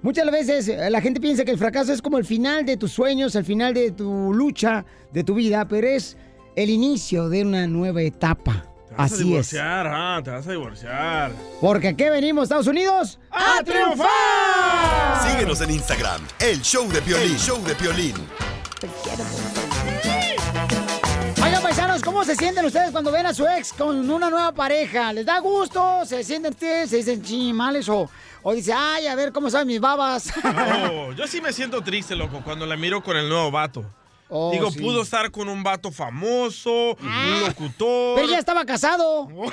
Muchas 0.00 0.30
veces 0.30 0.68
eh, 0.68 0.88
la 0.90 1.00
gente 1.00 1.20
piensa 1.20 1.44
que 1.44 1.50
el 1.50 1.58
fracaso 1.58 1.92
es 1.92 2.00
como 2.00 2.18
el 2.18 2.24
final 2.24 2.64
de 2.64 2.76
tus 2.76 2.92
sueños, 2.92 3.34
el 3.34 3.44
final 3.44 3.74
de 3.74 3.90
tu 3.90 4.32
lucha, 4.32 4.84
de 5.12 5.24
tu 5.24 5.34
vida, 5.34 5.66
pero 5.66 5.88
es 5.88 6.16
el 6.54 6.70
inicio 6.70 7.28
de 7.28 7.42
una 7.42 7.66
nueva 7.66 8.02
etapa. 8.02 8.64
Te 8.88 8.94
vas 8.94 9.00
a 9.00 9.14
Así 9.14 9.22
es. 9.22 9.26
divorciar, 9.26 9.86
ah, 9.88 10.20
te 10.22 10.30
vas 10.30 10.46
a 10.46 10.50
divorciar. 10.52 11.32
Porque 11.60 11.88
aquí 11.88 12.04
venimos, 12.04 12.44
Estados 12.44 12.68
Unidos, 12.68 13.18
¡A 13.32 13.60
triunfar! 13.64 15.30
Síguenos 15.32 15.60
en 15.62 15.70
Instagram, 15.72 16.22
el 16.38 16.62
show 16.62 16.88
de 16.92 17.02
Piolín. 17.02 17.32
El 17.32 17.38
show 17.38 17.60
de 17.64 17.74
Piolín. 17.74 18.14
Oigan, 21.42 21.62
paisanos, 21.62 22.02
¿cómo 22.02 22.24
se 22.24 22.36
sienten 22.36 22.64
ustedes 22.64 22.92
cuando 22.92 23.10
ven 23.10 23.26
a 23.26 23.34
su 23.34 23.44
ex 23.46 23.72
con 23.72 24.08
una 24.08 24.30
nueva 24.30 24.52
pareja? 24.52 25.12
¿Les 25.12 25.26
da 25.26 25.40
gusto? 25.40 26.04
¿Se 26.04 26.22
sienten 26.22 26.52
ustedes? 26.52 26.90
¿Se 26.90 26.98
dicen 26.98 27.22
chimales? 27.22 27.88
O, 27.88 28.08
o 28.42 28.52
dice, 28.52 28.72
ay, 28.72 29.08
a 29.08 29.16
ver 29.16 29.32
cómo 29.32 29.50
saben 29.50 29.66
mis 29.66 29.80
babas? 29.80 30.32
No, 30.44 31.12
yo 31.12 31.26
sí 31.26 31.40
me 31.40 31.52
siento 31.52 31.82
triste, 31.82 32.14
loco, 32.14 32.40
cuando 32.44 32.66
la 32.66 32.76
miro 32.76 33.02
con 33.02 33.16
el 33.16 33.28
nuevo 33.28 33.50
vato. 33.50 33.84
Oh, 34.30 34.50
Digo, 34.52 34.70
sí. 34.70 34.78
pudo 34.80 35.02
estar 35.02 35.30
con 35.30 35.48
un 35.48 35.62
vato 35.62 35.90
famoso, 35.90 36.96
un 37.00 37.40
locutor. 37.46 38.16
Pero 38.16 38.28
ya 38.28 38.38
estaba 38.38 38.64
casado. 38.66 39.22
un, 39.24 39.50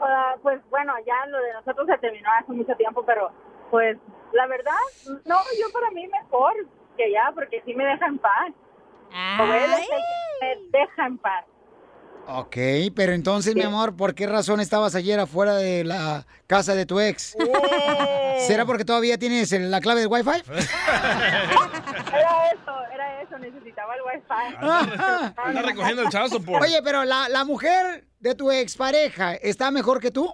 Ah, 0.00 0.36
pues 0.42 0.58
bueno, 0.70 0.94
ya 1.06 1.26
lo 1.26 1.36
de 1.36 1.52
nosotros 1.52 1.86
se 1.86 1.98
terminó 1.98 2.30
hace 2.40 2.52
mucho 2.52 2.74
tiempo, 2.76 3.04
pero 3.04 3.30
pues 3.70 3.98
la 4.32 4.46
verdad, 4.46 4.72
no, 5.26 5.36
yo 5.60 5.70
para 5.70 5.90
mí 5.90 6.08
mejor 6.08 6.54
que 6.96 7.12
ya, 7.12 7.30
porque 7.34 7.60
sí 7.66 7.74
me 7.74 7.84
deja 7.84 8.06
en 8.06 8.16
paz. 8.16 8.54
O 9.12 9.44
él 9.44 9.72
es 9.72 9.80
el 9.80 9.86
que 9.88 10.46
me 10.72 10.78
deja 10.78 11.06
en 11.06 11.18
paz. 11.18 11.44
Ok, 12.32 12.56
pero 12.94 13.12
entonces, 13.12 13.56
mi 13.56 13.62
amor, 13.62 13.96
¿por 13.96 14.14
qué 14.14 14.26
razón 14.26 14.60
estabas 14.60 14.94
ayer 14.94 15.18
afuera 15.18 15.56
de 15.56 15.82
la 15.82 16.26
casa 16.46 16.74
de 16.74 16.86
tu 16.86 17.00
ex? 17.00 17.36
¿Será 18.46 18.64
porque 18.66 18.84
todavía 18.84 19.18
tienes 19.18 19.50
la 19.52 19.80
clave 19.80 20.00
del 20.00 20.08
Wi-Fi? 20.08 20.30
Era 22.12 22.52
eso, 22.52 22.72
era 22.92 23.22
eso, 23.22 23.38
necesitaba 23.38 23.94
el 23.94 24.00
wifi. 24.02 25.34
Anda 25.36 25.62
recogiendo 25.62 26.02
el 26.02 26.08
chazo 26.08 26.40
por. 26.42 26.62
Oye, 26.62 26.80
pero 26.82 27.04
la, 27.04 27.28
la 27.28 27.44
mujer 27.44 28.04
de 28.18 28.34
tu 28.34 28.50
expareja 28.50 29.34
está 29.34 29.70
mejor 29.70 30.00
que 30.00 30.10
tú? 30.10 30.32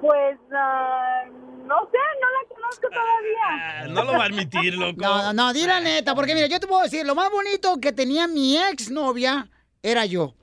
Pues 0.00 0.38
ah, 0.54 1.24
no 1.28 1.76
sé, 1.90 1.98
no 2.20 2.28
la 2.30 2.44
conozco 2.54 2.88
todavía. 2.88 3.48
Ah, 3.50 3.84
No 3.88 4.04
lo 4.04 4.12
va 4.12 4.22
a 4.24 4.26
admitir, 4.26 4.74
loco. 4.74 5.00
No, 5.00 5.22
no, 5.24 5.32
no, 5.32 5.52
di 5.52 5.66
la 5.66 5.80
neta, 5.80 6.14
porque 6.14 6.34
mira, 6.34 6.46
yo 6.46 6.60
te 6.60 6.66
puedo 6.66 6.82
decir, 6.82 7.04
lo 7.06 7.14
más 7.14 7.30
bonito 7.30 7.78
que 7.80 7.92
tenía 7.92 8.26
mi 8.28 8.56
ex 8.56 8.90
novia 8.90 9.48
era 9.82 10.04
yo. 10.06 10.34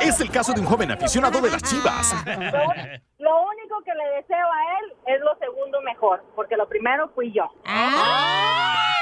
Es 0.00 0.20
el 0.20 0.30
caso 0.30 0.52
de 0.52 0.60
un 0.60 0.66
joven 0.66 0.90
aficionado 0.90 1.40
de 1.40 1.50
las 1.50 1.62
chivas. 1.62 2.12
Lo 3.18 3.42
único 3.42 3.82
que 3.84 3.92
le 3.94 4.04
deseo 4.20 4.46
a 4.52 4.78
él 4.80 4.92
es 5.06 5.20
lo 5.20 5.36
segundo 5.38 5.80
mejor, 5.82 6.22
porque 6.34 6.56
lo 6.56 6.68
primero 6.68 7.08
fui 7.14 7.32
yo. 7.32 7.44
Está 7.64 8.92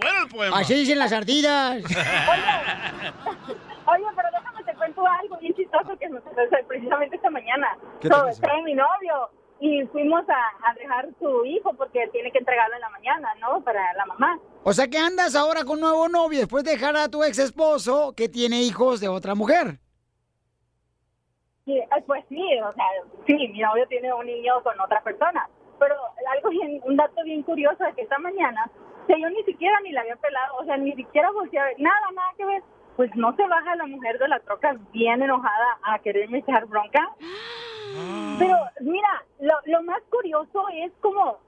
bueno 0.00 0.22
el 0.22 0.28
poema. 0.28 0.58
Así 0.58 0.74
dicen 0.74 0.98
las 0.98 1.12
ardidas. 1.12 1.76
Oye, 1.76 1.84
pero 4.16 4.27
algo 5.06 5.36
bien 5.38 5.54
chistoso 5.54 5.96
que 5.98 6.08
pasó 6.08 6.66
precisamente 6.66 7.16
esta 7.16 7.30
mañana. 7.30 7.76
¿Qué 8.00 8.08
So, 8.08 8.26
trae 8.40 8.62
mi 8.62 8.74
novio 8.74 9.30
y 9.60 9.84
fuimos 9.86 10.24
a, 10.28 10.70
a 10.70 10.74
dejar 10.74 11.08
su 11.18 11.44
hijo 11.44 11.72
porque 11.74 12.06
tiene 12.12 12.30
que 12.30 12.38
entregarlo 12.38 12.74
en 12.76 12.80
la 12.80 12.90
mañana, 12.90 13.34
¿no? 13.40 13.60
Para 13.62 13.92
la 13.94 14.06
mamá. 14.06 14.38
O 14.62 14.72
sea 14.72 14.86
que 14.88 14.98
andas 14.98 15.34
ahora 15.34 15.64
con 15.64 15.74
un 15.76 15.80
nuevo 15.80 16.08
novio 16.08 16.38
después 16.38 16.64
de 16.64 16.72
dejar 16.72 16.96
a 16.96 17.08
tu 17.08 17.24
ex 17.24 17.38
esposo 17.38 18.12
que 18.16 18.28
tiene 18.28 18.62
hijos 18.62 19.00
de 19.00 19.08
otra 19.08 19.34
mujer. 19.34 19.78
Sí, 21.64 21.76
eh, 21.76 21.88
pues 22.06 22.24
sí, 22.28 22.42
o 22.64 22.72
sea, 22.72 22.86
sí, 23.26 23.34
mi 23.34 23.60
novio 23.60 23.86
tiene 23.88 24.12
un 24.12 24.26
niño 24.26 24.62
con 24.62 24.78
otra 24.80 25.02
persona. 25.02 25.48
Pero 25.78 25.94
algo 26.34 26.48
bien, 26.50 26.80
un 26.84 26.96
dato 26.96 27.22
bien 27.24 27.42
curioso 27.42 27.84
es 27.84 27.94
que 27.94 28.02
esta 28.02 28.18
mañana, 28.18 28.70
o 29.02 29.06
sea, 29.06 29.16
yo 29.18 29.28
ni 29.30 29.42
siquiera 29.44 29.78
ni 29.82 29.92
la 29.92 30.00
había 30.00 30.16
pelado, 30.16 30.56
o 30.56 30.64
sea, 30.64 30.76
ni 30.76 30.92
siquiera 30.94 31.30
volteé 31.30 31.60
a 31.60 31.64
ver, 31.64 31.76
nada, 31.78 32.10
nada 32.14 32.32
que 32.36 32.44
ver. 32.46 32.62
Pues 32.98 33.14
no 33.14 33.32
se 33.36 33.46
baja 33.46 33.76
la 33.76 33.86
mujer 33.86 34.18
de 34.18 34.26
la 34.26 34.40
troca 34.40 34.76
bien 34.92 35.22
enojada 35.22 35.78
a 35.84 36.00
quererme 36.00 36.38
echar 36.38 36.66
bronca. 36.66 37.08
Pero 38.40 38.56
mira, 38.80 39.24
lo, 39.38 39.54
lo 39.66 39.84
más 39.84 40.02
curioso 40.10 40.64
es 40.74 40.90
como 41.00 41.38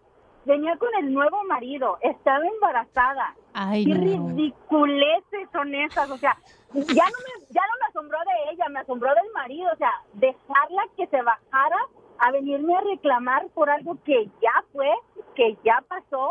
venía 0.45 0.77
con 0.77 0.91
el 1.01 1.13
nuevo 1.13 1.43
marido, 1.49 1.99
estaba 2.03 2.47
embarazada. 2.47 3.35
Ay, 3.53 3.85
Qué 3.85 3.95
no. 3.95 4.29
ridiculeces 4.29 5.49
son 5.53 5.75
esas, 5.75 6.09
o 6.09 6.17
sea, 6.19 6.39
ya 6.73 6.83
no 6.85 6.85
me 6.87 7.47
ya 7.51 7.63
no 7.67 7.75
me 7.81 7.87
asombró 7.89 8.19
de 8.21 8.53
ella, 8.53 8.69
me 8.69 8.79
asombró 8.79 9.09
del 9.09 9.33
marido, 9.35 9.73
o 9.73 9.77
sea, 9.77 9.91
dejarla 10.15 10.83
que 10.97 11.09
se 11.09 11.21
bajara 11.21 11.79
a 12.21 12.31
venirme 12.31 12.77
a 12.77 12.81
reclamar 12.81 13.49
por 13.55 13.69
algo 13.71 13.99
que 14.05 14.27
ya 14.41 14.65
fue, 14.73 14.89
que 15.35 15.59
ya 15.65 15.83
pasó. 15.89 16.31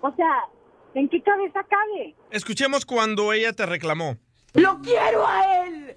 O 0.00 0.12
sea, 0.12 0.44
¿en 0.94 1.08
qué 1.08 1.20
cabeza 1.22 1.64
cabe? 1.64 2.14
Escuchemos 2.30 2.86
cuando 2.86 3.32
ella 3.32 3.52
te 3.52 3.66
reclamó. 3.66 4.14
Lo 4.54 4.80
quiero 4.80 5.26
a 5.26 5.64
él. 5.64 5.96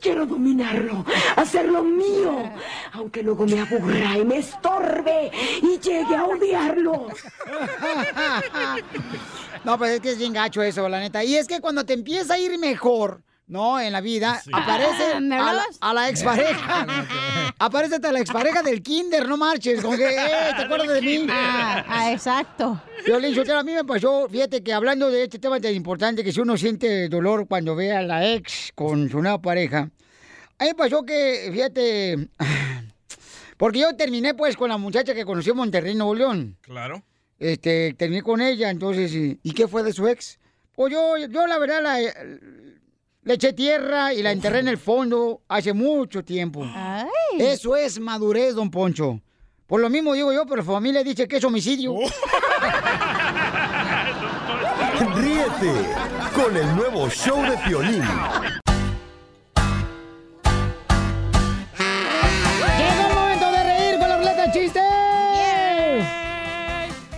Quiero 0.00 0.26
dominarlo, 0.26 1.04
hacerlo 1.36 1.82
mío, 1.82 2.50
aunque 2.92 3.22
luego 3.22 3.46
me 3.46 3.60
aburra 3.60 4.18
y 4.18 4.24
me 4.24 4.38
estorbe 4.38 5.30
y 5.62 5.78
llegue 5.78 6.14
a 6.14 6.24
odiarlo. 6.24 7.08
No, 9.64 9.78
pues 9.78 9.92
es 9.92 10.00
que 10.00 10.10
es 10.10 10.18
bien 10.18 10.34
gacho 10.34 10.60
eso, 10.60 10.86
la 10.90 11.00
neta. 11.00 11.24
Y 11.24 11.36
es 11.36 11.46
que 11.46 11.62
cuando 11.62 11.86
te 11.86 11.94
empieza 11.94 12.34
a 12.34 12.38
ir 12.38 12.58
mejor, 12.58 13.22
¿no? 13.46 13.78
En 13.78 13.92
la 13.92 14.00
vida, 14.00 14.42
aparece 14.52 15.14
Ah, 15.14 15.20
¿me 15.20 15.36
a 15.36 15.52
la, 15.52 15.64
a 15.80 15.94
la 15.94 16.08
expareja. 16.08 16.86
aparece 17.58 17.96
hasta 17.96 18.12
la 18.12 18.20
expareja 18.20 18.62
del 18.62 18.82
kinder, 18.82 19.28
no 19.28 19.36
marches. 19.36 19.80
Como 19.82 19.96
que, 19.96 20.08
eh, 20.08 20.52
¿te 20.56 20.62
acuerdas 20.62 20.88
de 20.88 21.02
mí? 21.02 21.26
Ah, 21.28 21.84
ah, 21.86 22.12
exacto. 22.12 22.80
Violín, 23.04 23.34
Sotelo, 23.34 23.58
a 23.58 23.62
mí 23.62 23.72
me 23.72 23.84
pasó, 23.84 24.28
fíjate 24.28 24.62
que 24.62 24.72
hablando 24.72 25.10
de 25.10 25.24
este 25.24 25.38
tema 25.38 25.60
tan 25.60 25.74
importante, 25.74 26.24
que 26.24 26.32
si 26.32 26.40
uno 26.40 26.56
siente 26.56 27.08
dolor 27.08 27.46
cuando 27.46 27.76
ve 27.76 27.92
a 27.92 28.02
la 28.02 28.26
ex 28.32 28.72
con 28.74 29.10
su 29.10 29.20
nueva 29.20 29.40
pareja, 29.42 29.90
a 30.58 30.64
mí 30.64 30.68
me 30.70 30.74
pasó 30.74 31.04
que, 31.04 31.50
fíjate, 31.52 32.28
porque 33.58 33.80
yo 33.80 33.94
terminé 33.94 34.34
pues 34.34 34.56
con 34.56 34.70
la 34.70 34.78
muchacha 34.78 35.14
que 35.14 35.24
conocí 35.24 35.50
en 35.50 35.56
Monterrey, 35.56 35.94
Nuevo 35.94 36.14
León. 36.14 36.56
Claro. 36.62 37.02
Este, 37.38 37.94
terminé 37.94 38.22
con 38.22 38.40
ella, 38.40 38.70
entonces, 38.70 39.12
¿y, 39.12 39.38
y 39.42 39.52
qué 39.52 39.68
fue 39.68 39.82
de 39.82 39.92
su 39.92 40.08
ex? 40.08 40.38
Pues 40.74 40.92
yo, 40.92 41.16
yo 41.18 41.46
la 41.46 41.58
verdad, 41.58 41.82
la, 41.82 41.98
le 43.24 43.34
eché 43.34 43.52
tierra 43.52 44.14
y 44.14 44.22
la 44.22 44.30
enterré 44.32 44.60
en 44.60 44.68
el 44.68 44.78
fondo 44.78 45.42
hace 45.48 45.72
mucho 45.72 46.22
tiempo. 46.22 46.64
Eso 47.38 47.74
es 47.76 47.98
madurez, 47.98 48.54
don 48.54 48.70
Poncho. 48.70 49.20
Por 49.66 49.80
lo 49.80 49.88
mismo 49.88 50.12
digo 50.12 50.32
yo, 50.32 50.44
pero 50.44 50.56
la 50.56 50.62
familia 50.62 51.02
dice 51.02 51.26
que 51.26 51.38
es 51.38 51.44
homicidio. 51.44 51.96
Ríete 55.16 55.72
con 56.34 56.56
el 56.56 56.76
nuevo 56.76 57.08
show 57.08 57.42
de 57.42 57.56
Piolín. 57.66 58.02
Llegó 62.78 63.08
el 63.08 63.14
momento 63.14 63.50
de 63.50 63.62
reír 63.64 63.98
con 63.98 64.08
la 64.08 64.16
ruleta 64.18 64.46
de 64.46 64.52
chistes. 64.52 64.82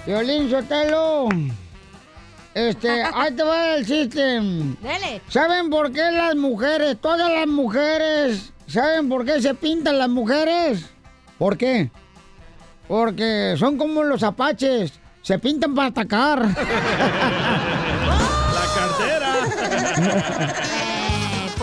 Violín 0.06 0.48
Sotelo. 0.50 1.28
Este, 2.56 3.02
ahí 3.02 3.32
te 3.34 3.42
va 3.42 3.74
el 3.74 3.84
chiste. 3.84 4.18
Dele. 4.18 5.20
¿Saben 5.28 5.68
por 5.68 5.92
qué 5.92 6.10
las 6.10 6.34
mujeres, 6.36 6.96
todas 6.98 7.30
las 7.30 7.46
mujeres, 7.46 8.50
¿saben 8.66 9.10
por 9.10 9.26
qué 9.26 9.42
se 9.42 9.52
pintan 9.52 9.98
las 9.98 10.08
mujeres? 10.08 10.86
¿Por 11.36 11.58
qué? 11.58 11.90
Porque 12.88 13.56
son 13.58 13.76
como 13.76 14.02
los 14.04 14.22
apaches, 14.22 14.94
se 15.20 15.38
pintan 15.38 15.74
para 15.74 15.88
atacar. 15.88 16.46
La 16.46 16.54
cartera. 18.74 20.54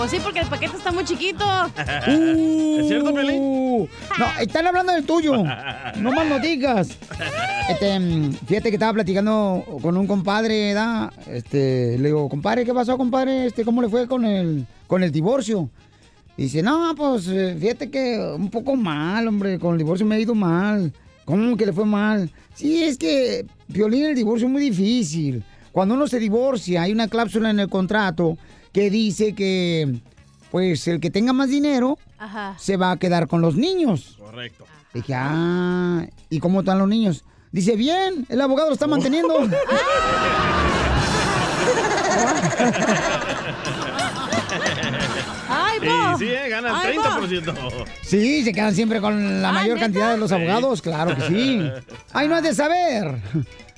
Pues 0.03 0.11
sí, 0.11 0.17
porque 0.21 0.39
el 0.41 0.47
paquete 0.47 0.75
está 0.75 0.91
muy 0.91 1.05
chiquito. 1.05 1.45
¿Es 1.77 2.88
cierto, 2.89 3.13
Pelín? 3.13 3.38
Uh, 3.39 3.88
No, 4.19 4.25
están 4.41 4.67
hablando 4.67 4.91
del 4.91 5.05
tuyo. 5.05 5.31
No 5.38 6.11
más 6.11 6.27
no 6.27 6.39
digas. 6.39 6.97
Este, 7.69 7.97
mm, 7.97 8.34
fíjate 8.45 8.69
que 8.69 8.75
estaba 8.75 8.91
platicando 8.91 9.63
con 9.81 9.95
un 9.95 10.05
compadre, 10.05 10.73
¿da? 10.73 11.09
Este, 11.25 11.97
le 11.97 12.07
digo, 12.09 12.27
compadre, 12.27 12.65
¿qué 12.65 12.73
pasó, 12.73 12.97
compadre? 12.97 13.45
Este, 13.45 13.63
¿cómo 13.63 13.81
le 13.81 13.88
fue 13.88 14.05
con 14.05 14.25
el, 14.25 14.65
con 14.88 15.03
el 15.03 15.11
divorcio? 15.13 15.69
Dice, 16.35 16.61
no, 16.61 16.93
pues 16.97 17.30
eh, 17.30 17.55
fíjate 17.57 17.89
que 17.89 18.19
un 18.38 18.49
poco 18.49 18.75
mal, 18.75 19.25
hombre, 19.25 19.57
con 19.57 19.71
el 19.71 19.77
divorcio 19.77 20.05
me 20.05 20.15
ha 20.15 20.19
ido 20.19 20.35
mal. 20.35 20.91
¿Cómo 21.23 21.55
que 21.55 21.65
le 21.65 21.71
fue 21.71 21.85
mal? 21.85 22.30
Sí, 22.55 22.84
es 22.84 22.97
que, 22.97 23.45
Violín, 23.69 24.03
el 24.03 24.15
divorcio 24.15 24.47
es 24.47 24.51
muy 24.51 24.63
difícil. 24.63 25.45
Cuando 25.71 25.95
uno 25.95 26.07
se 26.07 26.19
divorcia, 26.19 26.81
hay 26.81 26.91
una 26.91 27.07
cláusula 27.07 27.51
en 27.51 27.61
el 27.61 27.69
contrato 27.69 28.38
que 28.73 28.89
dice 28.89 29.33
que, 29.33 29.95
pues, 30.51 30.87
el 30.87 30.99
que 30.99 31.09
tenga 31.09 31.31
más 31.31 31.49
dinero 31.49 31.97
Ajá. 32.17 32.55
se 32.59 32.75
va 32.75 32.91
a 32.91 32.97
quedar 32.97 33.27
con 33.27 33.41
los 33.41 33.55
niños. 33.55 34.17
Correcto. 34.19 34.65
Dije, 34.93 35.13
ah, 35.15 36.05
¿y 36.29 36.39
cómo 36.39 36.59
están 36.59 36.79
los 36.79 36.87
niños? 36.87 37.23
Dice, 37.51 37.75
bien, 37.75 38.25
el 38.29 38.41
abogado 38.41 38.69
lo 38.69 38.73
está 38.73 38.87
manteniendo. 38.87 39.35
¡Ay, 45.49 45.79
Y 46.15 46.17
sí, 46.19 46.25
eh, 46.29 46.49
gana 46.49 46.69
el 46.69 46.75
Ay, 46.75 46.97
va. 46.97 47.19
30%. 47.19 47.85
Sí, 48.01 48.43
se 48.43 48.53
quedan 48.53 48.73
siempre 48.73 49.01
con 49.01 49.41
la 49.41 49.51
mayor 49.51 49.79
cantidad 49.79 50.11
de 50.11 50.17
los 50.17 50.31
abogados, 50.31 50.81
claro 50.81 51.15
que 51.15 51.21
sí. 51.27 51.71
Ay, 52.13 52.27
no 52.27 52.37
es 52.37 52.43
de 52.43 52.53
saber. 52.53 53.15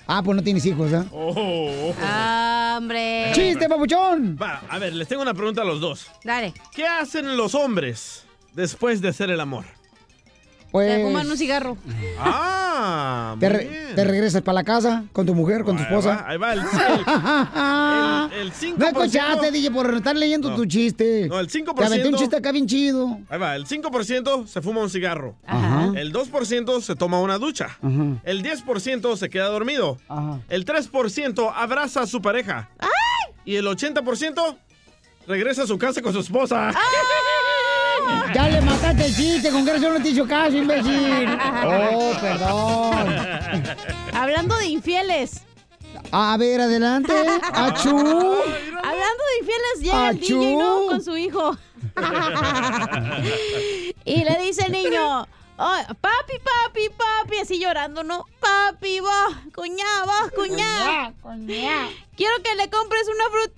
Ah, 0.07 0.22
pues 0.23 0.36
no 0.36 0.44
tienes 0.44 0.65
hijos, 0.65 0.94
¿ah? 0.94 1.06
Oh. 1.11 1.94
Ah, 2.02 2.76
hombre. 2.77 3.32
¡Chiste, 3.34 3.68
papuchón! 3.68 4.38
Va, 4.40 4.61
a 4.69 4.77
ver, 4.77 4.94
les 4.94 5.07
tengo 5.07 5.22
una 5.22 5.34
pregunta 5.34 5.61
a 5.61 5.65
los 5.65 5.80
dos. 5.80 6.07
Dale. 6.23 6.53
¿Qué 6.73 6.86
hacen 6.88 7.36
los 7.38 7.56
hombres 7.56 8.26
después 8.53 9.02
de 9.02 9.10
hacer 9.10 9.32
el 9.32 9.40
amor? 9.40 9.65
Pues... 10.76 10.89
Te 10.97 11.03
fuman 11.03 11.31
un 11.31 11.38
cigarro. 11.38 11.77
Ah, 12.19 13.38
te, 13.39 13.47
re- 13.47 13.65
bien. 13.65 13.95
te 13.95 14.03
regresas 14.03 14.41
para 14.41 14.56
la 14.56 14.64
casa 14.65 15.06
con 15.14 15.26
tu 15.26 15.34
mujer, 15.34 15.64
con 15.64 15.77
tu 15.77 15.84
Ahí 15.84 15.88
esposa. 15.88 16.10
va, 16.18 16.30
ahí 16.30 16.38
va 16.38 16.52
el, 16.52 16.60
el, 18.35 18.41
el 18.47 18.52
5%. 18.52 18.76
No 18.77 18.85
escuchaste, 18.88 19.52
DJ, 19.52 19.72
por 19.72 19.93
estar 19.95 20.18
leyendo 20.18 20.49
No. 20.49 20.57
tu 20.57 20.65
chiste. 20.65 21.27
No, 21.30 21.39
el 21.39 21.47
5%. 21.49 21.76
Te 21.76 21.85
aventé 21.85 22.10
un 22.10 22.15
chiste 22.15 22.35
acá 22.35 22.52
bien 22.52 22.68
chido. 22.68 23.19
Ahí 23.30 23.39
va, 23.39 23.56
el 23.56 23.65
5% 23.65 24.47
se 24.47 24.61
fuma 24.61 24.81
un 24.81 24.89
cigarro. 24.89 25.35
Ajá. 25.47 25.93
El 25.95 26.11
2% 26.11 26.81
se 26.81 26.95
toma 26.97 27.22
una 27.22 27.38
ducha. 27.38 27.77
Ajá. 27.81 28.19
El 28.26 28.43
10% 28.43 29.15
se 29.15 29.30
queda 29.30 29.47
dormido. 29.47 29.97
El 30.49 30.65
3% 30.65 31.53
abraza 31.56 32.02
a 32.02 32.06
su 32.07 32.22
pareja. 32.22 32.69
Y 33.45 33.56
el 33.56 33.65
80% 33.65 34.57
regresa 35.26 35.64
a 35.64 35.68
su 35.68 35.77
casa 35.77 36.02
con 36.02 36.11
su 36.11 36.19
esposa. 36.19 36.73
Ya 38.34 38.49
le 38.49 38.61
mataste 38.61 39.06
el 39.06 39.15
chiste, 39.15 39.52
con 39.52 39.64
que 39.65 39.80
no 39.80 40.02
te 40.02 40.10
hizo 40.10 40.27
caso, 40.27 40.57
imbécil. 40.57 41.27
Oh, 41.64 42.11
perdón. 42.19 43.64
Hablando 44.14 44.57
de 44.57 44.65
infieles. 44.68 45.41
A 46.11 46.36
ver, 46.38 46.61
adelante. 46.61 47.14
Achú. 47.53 47.98
Hablando 47.98 48.84
de 48.84 49.40
infieles, 49.40 49.82
llega 49.82 50.10
el. 50.10 50.19
DJ, 50.19 50.56
¿no? 50.56 50.88
Con 50.88 51.03
su 51.03 51.18
hijo. 51.18 51.57
y 54.06 54.23
le 54.23 54.40
dice 54.41 54.65
el 54.65 54.72
niño, 54.72 55.27
"Ay, 55.57 55.86
papi, 56.02 56.34
papi, 56.40 56.90
papi, 56.90 57.38
así 57.41 57.60
llorando, 57.60 58.03
¿no? 58.03 58.26
Papi, 58.40 58.99
vos, 58.99 59.36
cuñá, 59.53 59.86
vos, 60.06 60.32
cuñá. 60.36 61.14
Quiero 62.18 62.34
que 62.44 62.56
le 62.56 62.69
compres 62.69 63.07
una 63.07 63.26
fruta, 63.30 63.53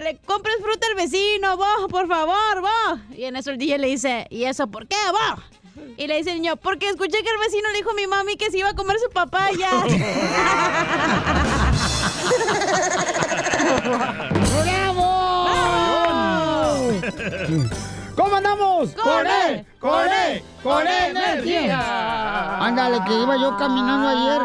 le 0.00 0.18
compres 0.26 0.56
fruta 0.62 0.86
al 0.86 0.94
vecino, 0.94 1.56
vos, 1.56 1.88
por 1.90 2.06
favor, 2.06 2.60
vos. 2.60 3.00
Y 3.16 3.24
en 3.24 3.36
eso 3.36 3.50
el 3.50 3.58
DJ 3.58 3.78
le 3.78 3.88
dice, 3.88 4.26
¿y 4.30 4.44
eso 4.44 4.68
por 4.68 4.86
qué, 4.86 4.96
vos? 5.10 5.42
Y 5.96 6.06
le 6.06 6.16
dice 6.16 6.30
el 6.32 6.40
niño, 6.40 6.56
porque 6.56 6.88
escuché 6.88 7.22
que 7.22 7.30
el 7.30 7.38
vecino 7.38 7.68
le 7.70 7.78
dijo 7.78 7.90
a 7.90 7.94
mi 7.94 8.06
mami 8.06 8.36
que 8.36 8.50
se 8.50 8.58
iba 8.58 8.68
a 8.68 8.74
comer 8.74 8.98
su 8.98 9.08
papaya. 9.10 9.70
¡Bravo! 14.62 15.10
¿Cómo 17.46 17.70
andamos? 18.40 18.90
¡Con 18.94 19.26
él! 19.26 19.64
¡Con 19.78 20.04
él! 20.08 20.42
¡Con 20.62 20.86
él 20.86 21.16
energía! 21.16 22.58
Ándale, 22.66 22.98
que 23.06 23.14
iba 23.22 23.36
yo 23.36 23.56
caminando 23.56 24.08
ayer. 24.08 24.40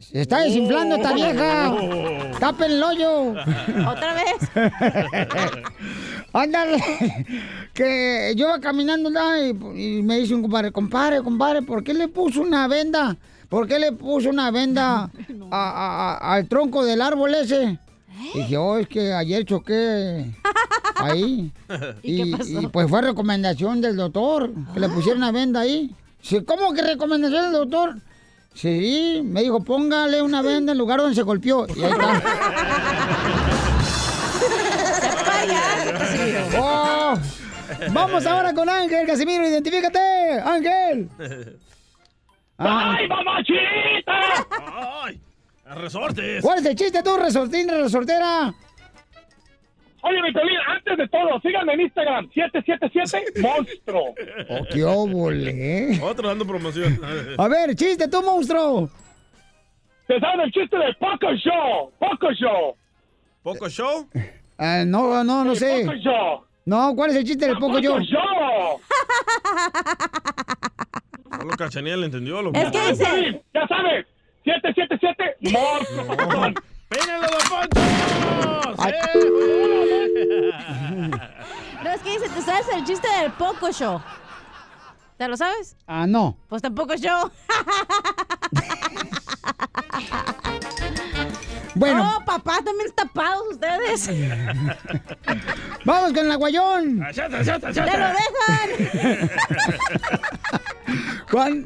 Se 0.00 0.20
está 0.22 0.38
desinflando 0.40 0.96
esta 0.96 1.12
vieja. 1.12 1.74
¡Tapen 2.40 2.70
el 2.72 2.82
hoyo! 2.82 3.34
¿Otra 3.86 4.14
vez? 4.14 4.36
Ándale, 6.32 6.76
que 7.74 8.32
yo 8.36 8.48
iba 8.48 8.60
caminando 8.60 9.10
y, 9.42 9.48
y 9.98 10.02
me 10.02 10.18
dice 10.18 10.34
un 10.34 10.42
compadre, 10.42 10.72
compadre, 10.72 11.22
compadre, 11.22 11.62
¿por 11.62 11.82
qué 11.82 11.94
le 11.94 12.08
puso 12.08 12.40
una 12.42 12.68
venda? 12.68 13.16
¿Por 13.48 13.66
qué 13.66 13.78
le 13.78 13.92
puso 13.92 14.28
una 14.28 14.50
venda 14.50 15.04
a- 15.04 15.10
a- 15.50 16.16
a- 16.16 16.34
al 16.34 16.46
tronco 16.48 16.84
del 16.84 17.00
árbol 17.00 17.34
ese? 17.34 17.78
Dije, 18.34 18.56
oh, 18.56 18.76
es 18.78 18.88
que 18.88 19.12
ayer 19.12 19.44
choqué 19.44 20.32
ahí. 20.96 21.52
¿Y 22.02 22.16
qué 22.30 22.36
pasó? 22.36 22.60
y, 22.62 22.66
pues 22.66 22.88
fue 22.88 23.02
recomendación 23.02 23.80
del 23.80 23.96
doctor, 23.96 24.50
que 24.74 24.80
le 24.80 24.88
pusieron 24.88 25.18
una 25.22 25.32
venda 25.32 25.60
ahí. 25.60 25.94
Dice, 26.20 26.44
¿cómo 26.44 26.72
que 26.72 26.82
recomendación 26.82 27.44
del 27.44 27.52
doctor? 27.52 27.96
Sí, 28.54 29.20
me 29.24 29.42
dijo, 29.42 29.62
póngale 29.62 30.20
una 30.20 30.42
venda 30.42 30.72
en 30.72 30.76
el 30.76 30.78
lugar 30.78 30.98
donde 30.98 31.14
se 31.14 31.22
golpeó. 31.22 31.66
Y 31.76 31.82
ahí 31.84 31.92
está. 31.92 32.22
Oh, 36.58 37.14
vamos 37.92 38.26
ahora 38.26 38.52
con 38.52 38.68
Ángel, 38.68 39.06
Casimiro, 39.06 39.46
identifícate, 39.46 40.40
Ángel. 40.44 41.08
Ah, 42.58 42.96
¡Ay, 42.98 43.06
mamachita! 43.08 44.46
¡Ay! 45.04 45.20
¡Resortes! 45.74 46.42
¿Cuál 46.42 46.58
es 46.60 46.66
el 46.66 46.74
chiste 46.76 47.02
tú, 47.02 47.16
resortín, 47.16 47.68
resortera? 47.68 48.54
Oye, 50.02 50.22
mi 50.22 50.32
Piolín, 50.32 50.56
antes 50.68 50.96
de 50.96 51.08
todo, 51.08 51.40
síganme 51.40 51.74
en 51.74 51.80
Instagram, 51.82 52.30
777 52.32 53.40
Monstruo. 53.42 54.14
Oh, 54.48 54.66
qué 54.72 54.84
óvole. 54.84 56.00
Otro 56.02 56.28
dando 56.28 56.46
promoción. 56.46 56.98
A 57.38 57.48
ver, 57.48 57.74
chiste 57.74 58.08
tú, 58.08 58.22
monstruo. 58.22 58.88
¿Te 60.06 60.18
sabes 60.20 60.46
el 60.46 60.52
chiste 60.52 60.78
del 60.78 60.94
Poco 60.96 61.32
Show? 61.34 61.92
Poco 61.98 62.32
Show. 62.32 62.76
¿Poco 63.42 63.68
show? 63.68 64.08
Ah, 64.60 64.82
no, 64.84 65.22
no, 65.22 65.44
no 65.44 65.52
El 65.52 65.56
sé. 65.56 65.84
Poco 65.84 65.96
Show. 65.98 66.44
No, 66.64 66.92
¿cuál 66.96 67.10
es 67.10 67.16
el 67.18 67.24
chiste 67.24 67.46
del 67.46 67.58
poco 67.58 67.78
yo? 67.78 67.92
Poco 67.92 68.02
Show. 68.02 68.80
Solo 71.38 71.56
Cachanilla 71.56 71.96
le 71.96 72.06
entendió. 72.06 72.42
Lo 72.42 72.52
Es 72.52 72.70
que 72.72 72.80
dice... 72.88 73.42
Ya 73.54 73.66
sabes, 73.68 74.04
777 74.48 75.36
Monstruo. 75.52 76.06
papacón. 76.06 76.54
¡Pénalo, 76.88 77.26
don 77.28 77.42
Poncho! 77.50 77.80
No, 81.84 81.90
es 81.90 82.00
que 82.00 82.10
dice, 82.10 82.28
¿te 82.30 82.42
sabes 82.42 82.66
el 82.74 82.84
chiste 82.84 83.08
del 83.20 83.30
Poco 83.32 83.70
Show? 83.70 84.00
¿Te 85.18 85.28
lo 85.28 85.36
sabes? 85.36 85.76
Ah, 85.86 86.06
no. 86.06 86.36
Pues 86.48 86.62
tampoco 86.62 86.94
yo. 86.94 87.30
Bueno. 91.74 92.02
No, 92.02 92.24
papá, 92.24 92.58
también 92.64 92.90
tapados 92.92 93.42
ustedes. 93.52 94.10
Vamos 95.84 96.12
con 96.12 96.24
el 96.26 96.32
aguayón. 96.32 97.06
¡Te 97.14 97.28
lo 97.28 97.38
dejan! 97.38 99.30
Juan. 101.30 101.64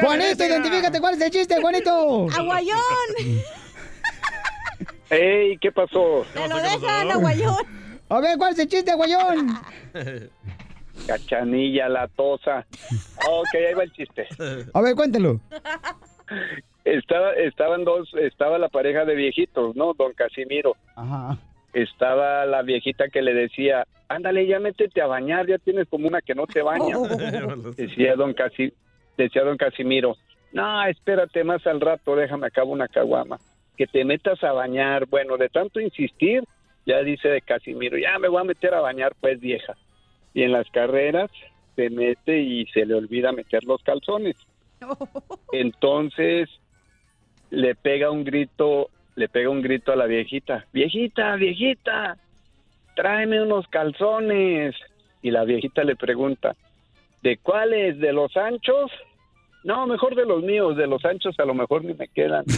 Juanito, 0.00 0.44
identifícate, 0.44 1.00
¿cuál 1.00 1.14
es 1.14 1.20
el 1.20 1.30
chiste, 1.30 1.60
Juanito? 1.60 2.28
¡Aguayón! 2.36 2.78
Ey, 5.10 5.58
¿qué 5.58 5.72
pasó? 5.72 6.24
¡Te 6.32 6.48
lo 6.48 6.56
dejan, 6.56 7.10
aguayón! 7.10 7.80
A 8.08 8.20
ver, 8.20 8.38
¿cuál 8.38 8.52
es 8.52 8.58
el 8.58 8.68
chiste, 8.68 8.90
Aguayón? 8.90 9.56
Cachanilla, 11.06 11.88
la 11.88 12.08
tosa. 12.08 12.66
Ok, 13.28 13.54
ahí 13.54 13.74
va 13.74 13.84
el 13.84 13.92
chiste. 13.92 14.26
A 14.74 14.80
ver, 14.80 14.96
cuéntalo. 14.96 15.40
Estaba, 16.84 17.32
estaban 17.34 17.84
dos, 17.84 18.10
estaba 18.20 18.58
la 18.58 18.68
pareja 18.68 19.04
de 19.04 19.14
viejitos, 19.14 19.76
¿no? 19.76 19.94
Don 19.94 20.12
Casimiro. 20.14 20.76
Ajá. 20.96 21.38
Estaba 21.72 22.46
la 22.46 22.62
viejita 22.62 23.08
que 23.08 23.22
le 23.22 23.32
decía, 23.32 23.86
ándale, 24.08 24.46
ya 24.46 24.58
métete 24.58 25.00
a 25.00 25.06
bañar, 25.06 25.46
ya 25.46 25.58
tienes 25.58 25.86
como 25.88 26.08
una 26.08 26.20
que 26.20 26.34
no 26.34 26.46
te 26.46 26.62
baña. 26.62 26.96
Decía 27.76 28.16
don 28.16 28.34
Casi, 28.34 28.72
decía 29.24 29.42
don 29.42 29.56
Casimiro, 29.56 30.16
no, 30.52 30.84
espérate 30.84 31.44
más 31.44 31.66
al 31.66 31.80
rato, 31.80 32.16
déjame 32.16 32.48
acabo 32.48 32.72
una 32.72 32.88
caguama. 32.88 33.38
Que 33.76 33.86
te 33.86 34.04
metas 34.04 34.42
a 34.44 34.52
bañar. 34.52 35.06
Bueno, 35.06 35.36
de 35.36 35.48
tanto 35.48 35.80
insistir, 35.80 36.44
ya 36.86 37.02
dice 37.02 37.28
de 37.28 37.40
Casimiro, 37.40 37.96
ya 37.96 38.18
me 38.18 38.28
voy 38.28 38.40
a 38.40 38.44
meter 38.44 38.74
a 38.74 38.80
bañar, 38.80 39.14
pues 39.20 39.40
vieja. 39.40 39.76
Y 40.34 40.42
en 40.42 40.52
las 40.52 40.68
carreras 40.70 41.30
se 41.76 41.88
mete 41.90 42.40
y 42.40 42.66
se 42.66 42.84
le 42.84 42.94
olvida 42.94 43.32
meter 43.32 43.64
los 43.64 43.82
calzones. 43.82 44.36
Entonces 45.52 46.48
le 47.50 47.74
pega 47.74 48.10
un 48.10 48.24
grito, 48.24 48.90
le 49.16 49.28
pega 49.28 49.50
un 49.50 49.62
grito 49.62 49.92
a 49.92 49.96
la 49.96 50.06
viejita, 50.06 50.66
viejita, 50.72 51.36
viejita, 51.36 52.16
tráeme 52.96 53.42
unos 53.42 53.66
calzones. 53.68 54.74
Y 55.22 55.30
la 55.30 55.44
viejita 55.44 55.84
le 55.84 55.96
pregunta, 55.96 56.56
¿de 57.22 57.36
cuáles? 57.36 57.98
¿De 57.98 58.12
los 58.12 58.36
anchos? 58.36 58.90
No, 59.62 59.86
mejor 59.86 60.14
de 60.14 60.24
los 60.24 60.42
míos, 60.42 60.76
de 60.76 60.86
los 60.86 61.04
anchos 61.04 61.34
a 61.38 61.44
lo 61.44 61.54
mejor 61.54 61.84
ni 61.84 61.94
me 61.94 62.08
quedan. 62.08 62.44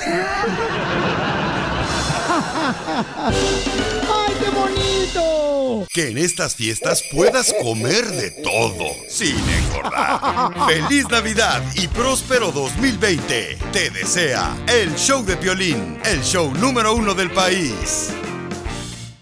¡Ay, 4.08 4.34
qué 4.40 4.50
bonito! 4.50 5.86
Que 5.92 6.10
en 6.10 6.18
estas 6.18 6.54
fiestas 6.54 7.02
puedas 7.12 7.52
comer 7.60 8.04
de 8.04 8.30
todo 8.42 8.84
sin 9.08 9.36
engordar. 9.36 10.52
Feliz 10.68 11.08
Navidad 11.10 11.62
y 11.74 11.88
próspero 11.88 12.52
2020. 12.52 13.58
Te 13.72 13.90
desea 13.90 14.56
el 14.68 14.94
show 14.94 15.24
de 15.24 15.36
Piolín, 15.36 15.98
el 16.04 16.22
show 16.22 16.52
número 16.54 16.94
uno 16.94 17.14
del 17.14 17.30
país. 17.30 18.14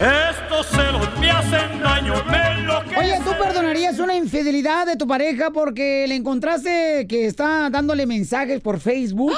Estos 0.01 0.67
celos 0.69 1.07
me 1.21 1.31
hacen 1.31 1.79
daño, 1.79 2.15
me 2.25 2.61
enloquecen. 2.61 2.99
Oye, 2.99 3.21
¿tú 3.23 3.33
perdonarías 3.39 3.99
una 3.99 4.17
infidelidad 4.17 4.87
de 4.87 4.97
tu 4.97 5.07
pareja 5.07 5.51
porque 5.51 6.07
le 6.09 6.15
encontraste 6.15 7.07
que 7.07 7.27
está 7.27 7.69
dándole 7.69 8.07
mensajes 8.07 8.63
por 8.63 8.81
Facebook 8.81 9.35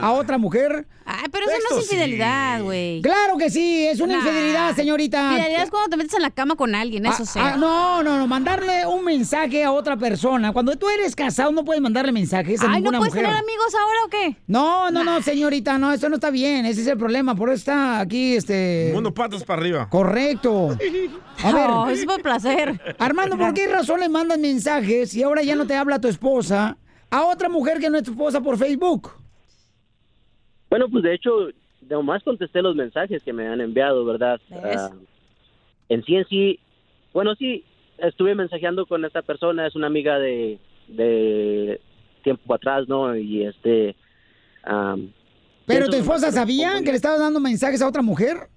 a 0.00 0.12
otra 0.12 0.38
mujer? 0.38 0.86
Ay, 1.08 1.26
pero 1.30 1.46
eso 1.48 1.56
no 1.70 1.78
es 1.78 1.84
infidelidad, 1.84 2.62
güey. 2.62 3.00
Claro 3.00 3.36
que 3.38 3.48
sí, 3.48 3.86
es 3.86 4.00
una 4.00 4.14
Nah. 4.14 4.18
infidelidad, 4.24 4.74
señorita. 4.74 5.22
Infidelidad 5.32 5.62
es 5.62 5.70
cuando 5.70 5.88
te 5.90 5.96
metes 5.96 6.14
en 6.14 6.22
la 6.22 6.30
cama 6.30 6.56
con 6.56 6.74
alguien, 6.74 7.06
eso 7.06 7.22
Ah, 7.22 7.26
sí. 7.26 7.38
ah, 7.40 7.56
no, 7.56 8.02
no, 8.02 8.18
no, 8.18 8.26
mandarle 8.26 8.84
un 8.86 9.04
mensaje 9.04 9.62
a 9.62 9.70
otra 9.70 9.96
persona. 9.96 10.52
Cuando 10.52 10.74
tú 10.76 10.88
eres 10.88 11.14
casado 11.14 11.52
no 11.52 11.64
puedes 11.64 11.80
mandarle 11.80 12.10
mensajes 12.10 12.60
a 12.60 12.72
Ay, 12.72 12.82
¿no 12.82 12.90
puedes 12.90 13.14
mujer. 13.14 13.22
tener 13.24 13.36
amigos 13.38 13.74
ahora 13.74 13.98
o 14.04 14.08
qué? 14.08 14.36
No, 14.48 14.90
no, 14.90 15.04
no, 15.04 15.22
señorita, 15.22 15.78
no, 15.78 15.92
eso 15.92 16.08
no 16.08 16.16
está 16.16 16.30
bien, 16.30 16.66
ese 16.66 16.80
es 16.80 16.86
el 16.88 16.98
problema, 16.98 17.34
por 17.36 17.50
eso 17.50 17.58
está 17.58 18.00
aquí, 18.00 18.34
este... 18.34 18.90
Mundo 18.92 19.14
patas 19.14 19.44
para 19.44 19.60
arriba. 19.62 19.88
Correcto. 19.88 20.76
A 21.44 21.52
ver. 21.52 21.68
No, 21.70 21.88
es 21.88 22.04
por 22.04 22.20
placer. 22.20 22.80
Armando, 22.98 23.38
¿por 23.38 23.54
qué 23.54 23.68
razón 23.68 24.00
le 24.00 24.08
mandas 24.08 24.38
mensajes 24.38 25.14
y 25.14 25.22
ahora 25.22 25.42
ya 25.44 25.54
no 25.54 25.66
te 25.68 25.74
habla 25.76 26.00
tu 26.00 26.08
esposa 26.08 26.76
a 27.10 27.22
otra 27.24 27.48
mujer 27.48 27.78
que 27.78 27.90
no 27.90 27.98
es 27.98 28.02
tu 28.04 28.10
esposa 28.10 28.40
por 28.40 28.58
Facebook? 28.58 29.12
Bueno, 30.68 30.88
pues 30.88 31.04
de 31.04 31.14
hecho, 31.14 31.48
nomás 31.88 32.22
contesté 32.22 32.62
los 32.62 32.74
mensajes 32.74 33.22
que 33.22 33.32
me 33.32 33.46
han 33.46 33.60
enviado, 33.60 34.04
¿verdad? 34.04 34.40
Ah, 34.50 34.90
en 35.88 36.04
sí, 36.04 36.16
en 36.16 36.24
sí, 36.26 36.58
bueno, 37.12 37.34
sí, 37.36 37.64
estuve 37.98 38.34
mensajeando 38.34 38.86
con 38.86 39.04
esta 39.04 39.22
persona, 39.22 39.66
es 39.66 39.76
una 39.76 39.86
amiga 39.86 40.18
de, 40.18 40.58
de 40.88 41.80
tiempo 42.22 42.54
atrás, 42.54 42.88
¿no? 42.88 43.16
Y 43.16 43.44
este... 43.44 43.94
am, 44.64 45.12
¿Pero 45.66 45.88
tu 45.88 45.96
esposa 45.96 46.30
sabía 46.30 46.80
que 46.84 46.90
le 46.90 46.96
estabas 46.96 47.20
dando 47.20 47.40
mensajes 47.40 47.82
a 47.82 47.88
otra 47.88 48.02
mujer? 48.02 48.48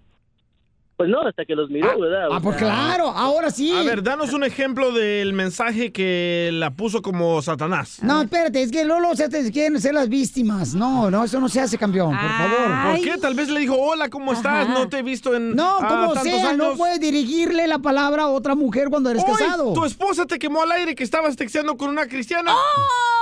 Pues 1.00 1.10
no, 1.10 1.22
hasta 1.22 1.46
que 1.46 1.56
los 1.56 1.70
miró, 1.70 1.98
¿verdad? 1.98 2.28
Ah, 2.30 2.42
pues 2.44 2.58
claro, 2.58 3.08
ahora 3.08 3.52
sí. 3.52 3.74
A 3.74 3.84
ver, 3.84 4.04
danos 4.04 4.34
un 4.34 4.44
ejemplo 4.44 4.92
del 4.92 5.32
mensaje 5.32 5.94
que 5.94 6.50
la 6.52 6.72
puso 6.72 7.02
como 7.02 7.42
Satanás. 7.42 8.00
No, 8.02 8.22
espérate, 8.22 8.62
es 8.62 8.70
que 8.70 8.84
Lolo 8.84 9.16
se 9.16 9.30
te 9.30 9.50
quieren 9.50 9.80
ser 9.80 9.94
las 9.94 10.10
víctimas. 10.10 10.74
No, 10.74 11.10
no, 11.10 11.24
eso 11.24 11.40
no 11.40 11.48
se 11.48 11.62
hace, 11.62 11.78
campeón, 11.78 12.10
por 12.10 12.30
favor. 12.30 12.92
¿Por 12.92 13.02
qué? 13.02 13.18
Tal 13.18 13.34
vez 13.34 13.48
le 13.48 13.62
dijo, 13.62 13.78
hola, 13.78 14.10
¿cómo 14.10 14.34
estás? 14.34 14.66
Ajá. 14.66 14.74
No 14.74 14.90
te 14.90 14.98
he 14.98 15.02
visto 15.02 15.34
en 15.34 15.56
No, 15.56 15.78
ah, 15.80 15.88
como 15.88 16.14
tantos 16.16 16.34
sea, 16.34 16.52
no 16.52 16.66
años". 16.66 16.78
puedes 16.78 17.00
dirigirle 17.00 17.66
la 17.68 17.80
palabra 17.80 18.24
a 18.24 18.28
otra 18.28 18.56
mujer 18.56 18.90
cuando 18.90 19.10
eres 19.10 19.24
Hoy, 19.26 19.36
casado. 19.38 19.72
Tu 19.72 19.86
esposa 19.86 20.26
te 20.26 20.38
quemó 20.38 20.64
al 20.64 20.72
aire 20.74 20.96
que 20.96 21.06
estabas 21.06 21.38
texteando 21.38 21.78
con 21.78 21.92
una 21.92 22.08
cristiana. 22.08 22.52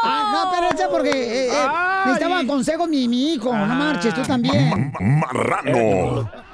Ah, 0.04 0.32
no, 0.32 0.52
espérate, 0.52 0.92
porque 0.92 1.12
eh, 1.12 1.50
eh, 1.54 1.68
necesitaba 2.08 2.44
consejos 2.48 2.90
mi, 2.90 3.08
mi 3.08 3.34
hijo. 3.34 3.54
No 3.56 3.68
marches, 3.68 4.16
tú 4.16 4.24
también. 4.24 4.92
Marrano. 5.00 6.47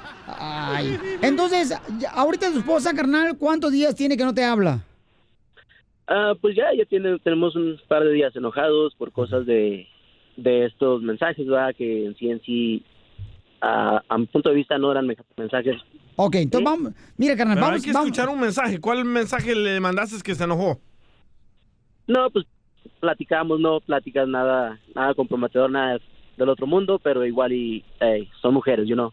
Ay. 0.74 0.98
Entonces, 1.22 1.72
ahorita 2.12 2.50
tu 2.52 2.58
esposa, 2.58 2.94
carnal, 2.94 3.36
¿cuántos 3.38 3.72
días 3.72 3.94
tiene 3.94 4.16
que 4.16 4.24
no 4.24 4.34
te 4.34 4.44
habla? 4.44 4.80
ah, 6.06 6.34
pues 6.40 6.54
ya, 6.54 6.64
ya 6.76 6.84
tiene, 6.84 7.18
tenemos 7.20 7.56
un 7.56 7.80
par 7.88 8.04
de 8.04 8.12
días 8.12 8.34
enojados 8.36 8.94
por 8.96 9.10
cosas 9.12 9.46
de, 9.46 9.86
de 10.36 10.66
estos 10.66 11.00
mensajes, 11.02 11.46
¿verdad? 11.46 11.74
Que 11.76 12.06
en 12.06 12.14
sí, 12.16 12.30
en 12.30 12.42
sí, 12.42 12.84
ah, 13.62 14.02
a 14.08 14.18
mi 14.18 14.26
punto 14.26 14.50
de 14.50 14.54
vista 14.56 14.76
no 14.76 14.90
eran 14.92 15.06
me- 15.06 15.16
mensajes. 15.36 15.76
Ok, 16.16 16.34
entonces 16.36 16.64
vamos. 16.64 16.92
Mira, 17.16 17.34
carnal, 17.36 17.56
Pero 17.56 17.66
vamos. 17.66 17.80
hay 17.80 17.86
que 17.86 17.92
vamos- 17.92 18.06
escuchar 18.08 18.28
un 18.28 18.38
mensaje. 18.40 18.80
¿Cuál 18.80 19.04
mensaje 19.06 19.54
le 19.54 19.80
mandaste 19.80 20.22
que 20.22 20.34
se 20.34 20.44
enojó? 20.44 20.78
No, 22.06 22.28
pues 22.30 22.44
platicamos, 23.00 23.58
no 23.60 23.80
platicas 23.80 24.28
nada, 24.28 24.78
nada 24.94 25.14
comprometedor, 25.14 25.70
nada 25.70 25.98
del 26.36 26.48
otro 26.50 26.66
mundo, 26.66 26.98
pero 27.02 27.24
igual 27.24 27.52
y 27.52 27.82
hey, 28.00 28.28
son 28.42 28.52
mujeres, 28.54 28.86
you 28.86 28.94
know. 28.94 29.10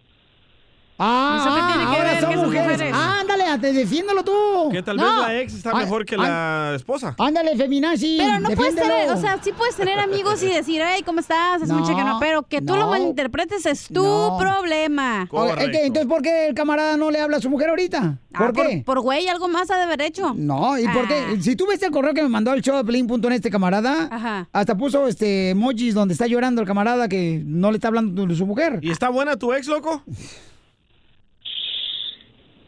Ah, 1.04 1.38
¿Eso 1.42 1.56
qué 1.56 1.62
tiene 1.74 1.90
que 1.92 1.98
ahora 1.98 2.12
ver 2.12 2.22
son 2.22 2.30
que 2.30 2.36
son 2.36 2.46
mujeres. 2.46 2.72
mujeres? 2.78 2.96
Ándale, 2.96 3.44
te 3.60 3.74
defiéndelo 3.74 4.24
tú. 4.24 4.70
Que 4.72 4.84
tal 4.84 4.98
vez 4.98 5.06
No. 5.06 5.22
la 5.24 5.40
ex 5.42 5.54
está 5.56 5.72
Ah, 5.72 5.76
mejor 5.80 6.06
que 6.06 6.16
ah, 6.16 6.70
la 6.72 6.76
esposa. 6.76 7.16
Ándale, 7.18 7.56
feminazi. 7.58 8.18
Pero 8.20 8.40
no 8.40 8.50
puedes 8.52 8.76
tener, 8.76 9.10
o 9.12 9.18
sea, 9.20 9.40
sí 9.42 9.52
puedes 9.58 9.76
tener 9.76 10.00
amigos 10.00 10.44
y 10.44 10.48
decir, 10.50 10.82
hey, 10.86 11.02
¿cómo 11.04 11.20
estás? 11.22 11.64
Es 11.64 11.68
No, 11.70 11.80
mucho 11.80 11.96
que 11.96 12.04
no, 12.04 12.18
pero 12.20 12.44
que 12.44 12.62
tú 12.62 12.76
lo 12.76 12.88
malinterpretes 12.88 13.66
es 13.66 13.88
tu 13.88 14.04
No. 14.04 14.38
problema. 14.40 15.28
Que, 15.72 15.86
entonces, 15.86 16.06
¿por 16.08 16.22
qué 16.22 16.48
el 16.48 16.54
camarada 16.54 16.98
no 16.98 17.10
le 17.10 17.20
habla 17.20 17.38
a 17.38 17.42
su 17.42 17.50
mujer 17.50 17.70
ahorita? 17.70 18.20
¿Por 18.38 18.48
Ah, 18.48 18.52
qué? 18.54 18.84
Por 18.86 19.00
güey, 19.02 19.28
algo 19.28 19.48
más 19.48 19.72
ha 19.72 19.78
de 19.78 19.84
haber 19.84 20.02
hecho. 20.02 20.34
No, 20.36 20.78
¿y 20.78 20.88
por 20.88 21.06
Ah. 21.06 21.08
qué? 21.08 21.42
Si 21.42 21.56
tú 21.56 21.66
viste 21.70 21.86
el 21.88 21.92
correo 21.92 22.14
que 22.14 22.22
me 22.22 22.30
mandó 22.30 22.54
el 22.54 22.62
show 22.62 22.78
de 22.78 22.84
Pelín.net 22.84 23.32
este 23.34 23.50
camarada, 23.50 24.08
Ajá. 24.12 24.48
hasta 24.54 24.78
puso 24.78 25.08
este 25.08 25.50
emojis 25.50 25.94
donde 25.94 26.14
está 26.14 26.28
llorando 26.28 26.62
el 26.62 26.68
camarada 26.68 27.08
que 27.10 27.42
no 27.44 27.72
le 27.72 27.78
está 27.78 27.88
hablando 27.88 28.26
de 28.26 28.36
su 28.36 28.46
mujer. 28.46 28.80
¿Y 28.82 28.92
está 28.92 29.10
buena 29.10 29.36
tu 29.36 29.52
ex, 29.54 29.68
loco? 29.68 30.04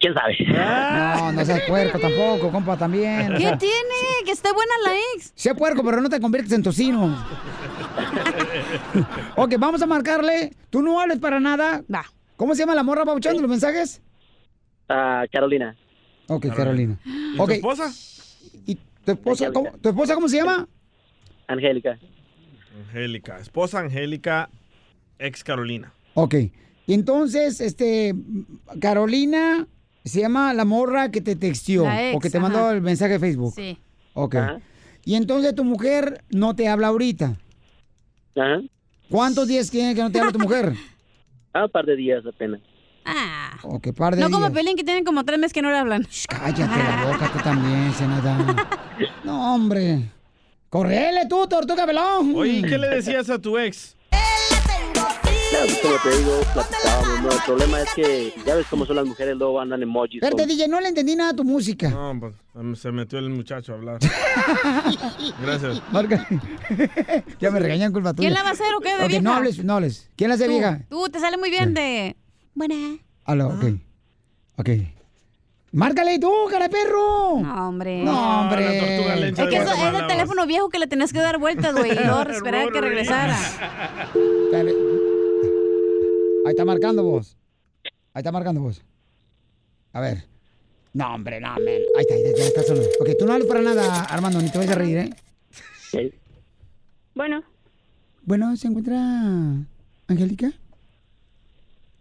¿Quién 0.03 0.13
sabe? 0.15 0.35
No, 0.49 1.31
no 1.31 1.45
seas 1.45 1.61
puerco 1.61 1.97
tampoco, 1.97 2.51
compa, 2.51 2.75
también. 2.75 3.35
o 3.35 3.37
¿Qué 3.37 3.43
sea, 3.43 3.57
tiene? 3.57 3.95
Que 4.25 4.31
esté 4.31 4.51
buena 4.51 4.73
la 4.83 4.91
ex. 5.15 5.31
Sea 5.33 5.55
puerco, 5.55 5.81
pero 5.81 6.01
no 6.01 6.09
te 6.09 6.19
conviertes 6.19 6.51
en 6.51 6.61
tocino. 6.61 7.05
ok, 9.37 9.53
vamos 9.57 9.81
a 9.81 9.85
marcarle. 9.85 10.51
Tú 10.69 10.81
no 10.81 10.99
hables 10.99 11.19
para 11.19 11.39
nada. 11.39 11.85
¿Cómo 12.35 12.53
se 12.53 12.63
llama 12.63 12.75
la 12.75 12.83
morra 12.83 13.05
pauchando 13.05 13.39
los 13.39 13.49
mensajes? 13.49 14.01
Ah, 14.89 15.23
Carolina. 15.31 15.73
Ok, 16.27 16.47
Carolina. 16.53 16.99
¿Y 17.05 17.39
Ok, 17.39 17.47
tu 17.47 17.53
esposa? 17.53 17.93
¿Y 18.65 18.75
tu 19.05 19.11
esposa, 19.13 19.51
cómo, 19.53 19.71
¿Tu 19.71 19.87
esposa 19.87 20.15
cómo 20.15 20.27
se 20.27 20.35
llama? 20.35 20.67
Angélica. 21.47 21.97
Angélica. 22.89 23.39
Esposa 23.39 23.79
Angélica, 23.79 24.49
ex 25.17 25.45
Carolina. 25.45 25.93
Ok. 26.15 26.35
Y 26.87 26.93
entonces, 26.93 27.61
este, 27.61 28.13
Carolina 28.81 29.65
se 30.09 30.19
llama 30.21 30.53
la 30.53 30.65
morra 30.65 31.11
que 31.11 31.21
te 31.21 31.35
textió 31.35 31.89
ex, 31.89 32.15
o 32.15 32.19
que 32.19 32.29
te 32.29 32.37
ajá. 32.37 32.47
mandó 32.49 32.71
el 32.71 32.81
mensaje 32.81 33.13
de 33.13 33.19
Facebook. 33.19 33.53
Sí. 33.55 33.77
Ok. 34.13 34.35
Y 35.05 35.15
entonces 35.15 35.53
tu 35.55 35.63
mujer 35.63 36.23
no 36.29 36.55
te 36.55 36.67
habla 36.67 36.87
ahorita. 36.87 37.35
Ajá. 38.35 38.61
¿Cuántos 39.09 39.47
días 39.47 39.69
tiene 39.69 39.93
que 39.95 40.01
no 40.01 40.11
te 40.11 40.19
habla 40.19 40.31
tu 40.31 40.39
mujer? 40.39 40.73
Ah, 41.55 41.65
un 41.65 41.69
par 41.69 41.85
de 41.85 41.95
días 41.95 42.23
apenas. 42.25 42.61
Ah. 43.05 43.51
Ok, 43.61 43.89
par 43.95 44.15
de 44.15 44.21
No 44.21 44.27
días. 44.27 44.39
como 44.39 44.51
Pelín 44.51 44.75
que 44.75 44.83
tienen 44.83 45.03
como 45.03 45.23
tres 45.23 45.37
meses 45.37 45.53
que 45.53 45.61
no 45.61 45.69
le 45.69 45.77
hablan. 45.77 46.07
Cállate 46.27 46.61
la 46.75 47.05
boca 47.11 47.31
tú 47.31 47.37
también, 47.43 47.93
Senada. 47.93 48.67
No, 49.23 49.53
hombre. 49.53 50.09
Correle 50.69 51.27
tú, 51.29 51.45
tortuga 51.47 51.85
pelón. 51.85 52.33
Oye, 52.35 52.53
¿y 52.53 52.61
qué 52.63 52.79
le 52.79 52.87
decías 52.89 53.29
a 53.29 53.37
tu 53.39 53.59
ex? 53.59 53.95
Pues 55.65 55.79
como 55.79 55.95
te 56.03 56.17
digo, 56.17 56.41
platicábamos, 56.53 57.21
¿no? 57.21 57.31
El 57.31 57.39
problema 57.45 57.81
es 57.81 57.93
que 57.95 58.33
ya 58.45 58.55
ves 58.55 58.65
cómo 58.69 58.85
son 58.85 58.97
las 58.97 59.05
mujeres, 59.05 59.35
luego 59.37 59.61
andan 59.61 59.81
emojis. 59.81 60.15
Espérate, 60.21 60.43
con- 60.43 60.49
DJ, 60.49 60.67
no 60.67 60.81
le 60.81 60.89
entendí 60.89 61.15
nada 61.15 61.29
a 61.31 61.35
tu 61.35 61.43
música. 61.45 61.89
No, 61.89 62.19
pues 62.19 62.79
se 62.79 62.91
metió 62.91 63.17
el 63.19 63.29
muchacho 63.29 63.71
a 63.71 63.75
hablar. 63.75 63.99
Gracias. 65.41 65.81
Marca. 65.91 66.27
ya 67.39 67.49
me 67.51 67.59
regañan 67.59 67.93
culpa 67.93 68.13
tuya. 68.13 68.27
¿Quién 68.27 68.33
la 68.33 68.43
va 68.43 68.49
a 68.49 68.51
hacer 68.53 68.73
o 68.75 68.79
qué 68.81 68.89
de 68.89 69.03
Ok, 69.03 69.07
vieja? 69.07 69.21
no 69.21 69.33
hables, 69.33 69.63
no 69.63 69.73
hables. 69.75 70.09
¿Quién 70.17 70.29
la 70.29 70.35
hace 70.35 70.45
Tú, 70.45 70.51
vieja? 70.51 70.81
Tú, 70.89 71.07
te 71.09 71.19
sale 71.19 71.37
muy 71.37 71.49
bien 71.49 71.73
de... 71.73 72.17
Buena. 72.53 72.97
Aló, 73.25 73.47
ok. 73.47 73.63
Ok. 74.57 74.69
Márcale 75.71 76.19
tú, 76.19 76.31
cara 76.51 76.67
de 76.67 76.69
perro. 76.69 77.39
No, 77.41 77.67
hombre. 77.69 78.03
No, 78.03 78.41
hombre. 78.41 78.79
la 78.79 79.27
Es 79.29 79.35
que 79.49 79.55
eso 79.57 79.73
es 79.73 79.93
el 80.01 80.07
teléfono 80.07 80.45
viejo 80.45 80.69
que 80.69 80.77
le 80.77 80.85
tenías 80.85 81.11
que 81.11 81.19
dar 81.19 81.39
vueltas, 81.39 81.73
güey, 81.73 81.91
y 81.93 81.95
luego 82.05 82.21
esperar 82.29 82.67
a 82.67 82.71
que 82.71 82.81
regresara. 82.81 83.35
Dale. 84.51 84.92
Ahí 86.45 86.51
está 86.51 86.65
marcando 86.65 87.03
vos. 87.03 87.37
Ahí 88.13 88.19
está 88.21 88.31
marcando 88.31 88.61
vos. 88.61 88.83
A 89.93 90.01
ver. 90.01 90.23
No, 90.93 91.13
hombre, 91.15 91.39
no, 91.39 91.55
men. 91.55 91.81
Ahí 91.95 92.01
está, 92.01 92.13
ahí 92.13 92.23
está, 92.23 92.37
ya 92.37 92.45
está 92.47 92.63
sonando. 92.63 92.89
Ok, 92.99 93.09
tú 93.17 93.25
no 93.25 93.33
hables 93.33 93.47
para 93.47 93.61
nada, 93.61 94.03
Armando, 94.03 94.41
ni 94.41 94.49
te 94.49 94.57
vayas 94.57 94.75
a 94.75 94.79
reír, 94.79 94.97
¿eh? 94.97 95.09
Bueno, 97.15 97.43
Bueno, 98.23 98.55
¿se 98.57 98.67
encuentra 98.67 98.97
Angélica? 100.07 100.51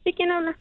¿sí 0.05 0.12
quién 0.14 0.31
habla? 0.32 0.59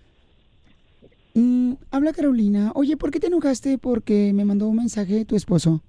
Mm, 1.34 1.74
habla 1.90 2.14
Carolina. 2.14 2.72
Oye, 2.76 2.98
¿por 2.98 3.12
qué 3.12 3.20
te 3.20 3.28
enojaste? 3.28 3.78
Porque 3.78 4.34
me 4.34 4.44
mandó 4.46 4.68
un 4.68 4.76
mensaje 4.76 5.24
tu 5.26 5.36
esposo. 5.36 5.82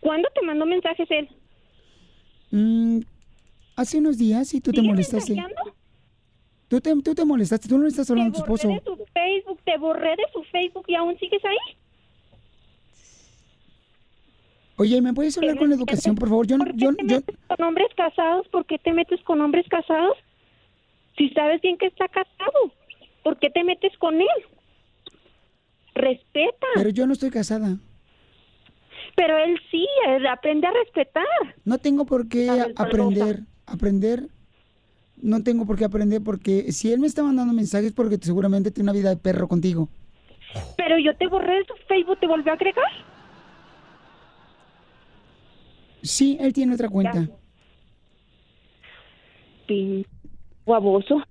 ¿Cuándo 0.00 0.28
te 0.34 0.42
mandó 0.46 0.64
mensajes 0.66 1.08
él? 1.10 1.28
Mm, 2.52 3.00
hace 3.76 3.98
unos 3.98 4.18
días 4.18 4.52
y 4.54 4.60
tú 4.60 4.70
te 4.70 4.78
¿Sigue 4.80 4.88
molestaste. 4.88 5.36
Tú 6.68 6.80
te, 6.80 6.94
tú 7.02 7.14
te 7.14 7.24
molestaste, 7.24 7.68
tú 7.68 7.76
no 7.76 7.84
le 7.84 7.90
estás 7.90 8.10
hablando 8.10 8.38
a 8.38 8.42
tu 8.44 8.44
Te 8.44 8.48
borré 8.50 8.74
esposo. 8.74 8.96
de 8.96 8.96
tu 8.96 9.04
Facebook, 9.12 9.60
te 9.64 9.78
borré 9.78 10.10
de 10.10 10.24
tu 10.32 10.42
Facebook 10.44 10.84
y 10.88 10.94
aún 10.94 11.18
sigues 11.18 11.44
ahí. 11.44 11.76
Oye, 14.76 15.00
¿me 15.00 15.12
puedes 15.14 15.36
hablar 15.38 15.56
con 15.56 15.68
la 15.68 15.76
educación, 15.76 16.16
por 16.16 16.28
favor? 16.28 16.46
Yo, 16.48 16.56
yo, 16.74 16.90
yo, 17.04 17.20
¿Con 17.46 17.64
hombres 17.64 17.88
casados? 17.96 18.48
¿Por 18.48 18.66
qué 18.66 18.78
te 18.78 18.92
metes 18.92 19.20
con 19.22 19.40
hombres 19.40 19.66
casados? 19.68 20.16
Si 21.16 21.28
sabes 21.30 21.60
bien 21.60 21.78
que 21.78 21.86
está 21.86 22.08
casado, 22.08 22.72
¿por 23.22 23.38
qué 23.38 23.50
te 23.50 23.62
metes 23.62 23.96
con 23.98 24.20
él? 24.20 24.26
Respeta. 25.94 26.66
pero 26.74 26.90
yo 26.90 27.06
no 27.06 27.12
estoy 27.12 27.30
casada. 27.30 27.76
Pero 29.14 29.38
él 29.38 29.60
sí, 29.70 29.86
él 30.08 30.26
aprende 30.26 30.66
a 30.66 30.72
respetar. 30.72 31.24
No 31.64 31.78
tengo 31.78 32.04
por 32.04 32.28
qué 32.28 32.50
aprender, 32.74 33.42
aprender. 33.66 34.28
No 35.16 35.42
tengo 35.42 35.64
por 35.64 35.78
qué 35.78 35.84
aprender 35.84 36.22
porque 36.22 36.72
si 36.72 36.92
él 36.92 37.00
me 37.00 37.06
está 37.06 37.22
mandando 37.22 37.52
mensajes 37.52 37.92
porque 37.92 38.18
seguramente 38.20 38.70
tiene 38.70 38.90
una 38.90 38.98
vida 38.98 39.10
de 39.10 39.16
perro 39.16 39.48
contigo. 39.48 39.88
Pero 40.76 40.98
yo 40.98 41.16
te 41.16 41.26
borré 41.26 41.58
de 41.58 41.64
tu 41.64 41.74
Facebook, 41.88 42.18
¿te 42.20 42.26
volvió 42.26 42.52
a 42.52 42.54
agregar? 42.54 42.84
Sí, 46.02 46.36
él 46.40 46.52
tiene 46.52 46.74
otra 46.74 46.88
cuenta. 46.88 47.28
Pin... 49.66 50.06
Guaboso. 50.66 51.22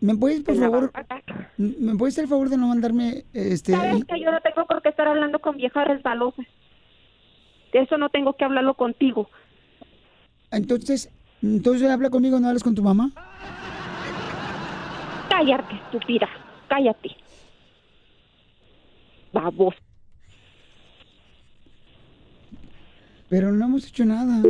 ¿Me 0.00 0.16
puedes, 0.16 0.40
por 0.42 0.56
favor, 0.56 0.92
me 1.58 1.94
puedes 1.96 2.14
hacer 2.14 2.24
el 2.24 2.30
favor 2.30 2.48
de 2.48 2.56
no 2.56 2.68
mandarme 2.68 3.24
este 3.34 3.72
Sabes 3.72 4.04
que 4.04 4.20
yo 4.20 4.30
no 4.30 4.40
tengo 4.40 4.66
por 4.66 4.80
qué 4.80 4.88
estar 4.88 5.06
hablando 5.06 5.40
con 5.40 5.56
viejas 5.56 5.86
resbalosas. 5.86 6.46
De 7.72 7.80
eso 7.80 7.98
no 7.98 8.08
tengo 8.08 8.34
que 8.34 8.44
hablarlo 8.44 8.74
contigo. 8.74 9.28
Entonces, 10.56 11.10
entonces 11.42 11.90
habla 11.90 12.10
conmigo, 12.10 12.38
no 12.40 12.48
hablas 12.48 12.62
con 12.62 12.74
tu 12.74 12.82
mamá? 12.82 13.10
Cállate, 15.28 15.74
estúpida. 15.74 16.28
Cállate. 16.68 17.10
Babos. 19.32 19.74
Pero 23.28 23.50
no 23.52 23.64
hemos 23.64 23.86
hecho 23.86 24.04
nada. 24.04 24.42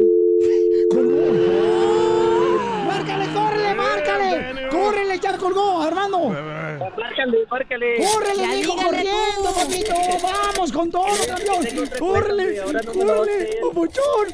¡Márcale, 2.87 3.27
córrele, 3.33 3.75
márcale! 3.75 4.69
¡Córrele, 4.71 5.19
ya 5.19 5.39
colgó, 5.39 5.81
Armando! 5.81 6.35
Márcale, 6.79 7.39
márcale. 7.51 7.97
¡Córrele, 7.97 8.47
mijo, 8.57 8.73
dígale 8.75 8.85
corriendo, 8.85 9.55
papito! 9.55 9.95
¡Vamos 10.23 10.73
con 10.73 10.91
todo, 10.91 11.07
campeón! 11.27 11.89
¡Córrele, 11.99 12.57
córrele, 12.63 13.51
papuchón! 13.63 14.27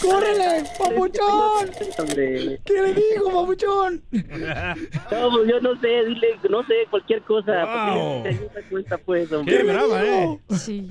¡Córrele, 0.00 0.64
papuchón! 0.78 1.70
¿Qué 2.64 2.72
le 2.72 2.94
digo, 2.94 3.32
papuchón? 3.32 4.02
No, 4.10 5.30
pues 5.30 5.48
yo 5.48 5.60
no 5.60 5.80
sé, 5.80 6.04
dile, 6.06 6.38
no 6.48 6.62
sé, 6.66 6.74
cualquier 6.90 7.22
cosa. 7.22 7.64
Wow. 7.64 8.24
Pues, 9.04 9.32
hombre. 9.32 9.56
Qué 9.56 9.62
brava, 9.64 10.04
¿eh? 10.04 10.38
Sí. 10.56 10.88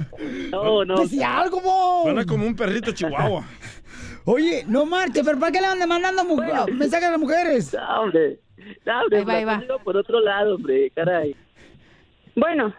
No, 0.52 0.84
no. 0.86 1.02
Decía 1.02 1.40
algo, 1.40 1.62
vos. 1.62 2.04
Suena 2.04 2.26
como 2.26 2.46
un 2.46 2.56
perrito 2.56 2.92
chihuahua. 2.92 3.46
Oye, 4.26 4.66
no 4.68 4.86
marche, 4.86 5.24
pero 5.24 5.40
¿para 5.40 5.52
qué 5.54 5.62
le 5.62 5.68
andan 5.68 5.88
mandando 5.88 6.26
mu- 6.26 6.36
mensajes 6.74 7.08
a 7.08 7.12
las 7.12 7.20
mujeres? 7.20 7.74
No, 7.74 8.02
hombre. 8.02 8.40
No, 8.86 9.02
hombre, 9.02 9.18
Ahí 9.20 9.26
va, 9.26 9.58
ahí 9.58 9.68
va. 9.68 9.78
por 9.84 9.98
otro 9.98 10.20
lado, 10.20 10.56
hombre, 10.56 10.90
caray. 10.92 11.36
Bueno. 12.36 12.74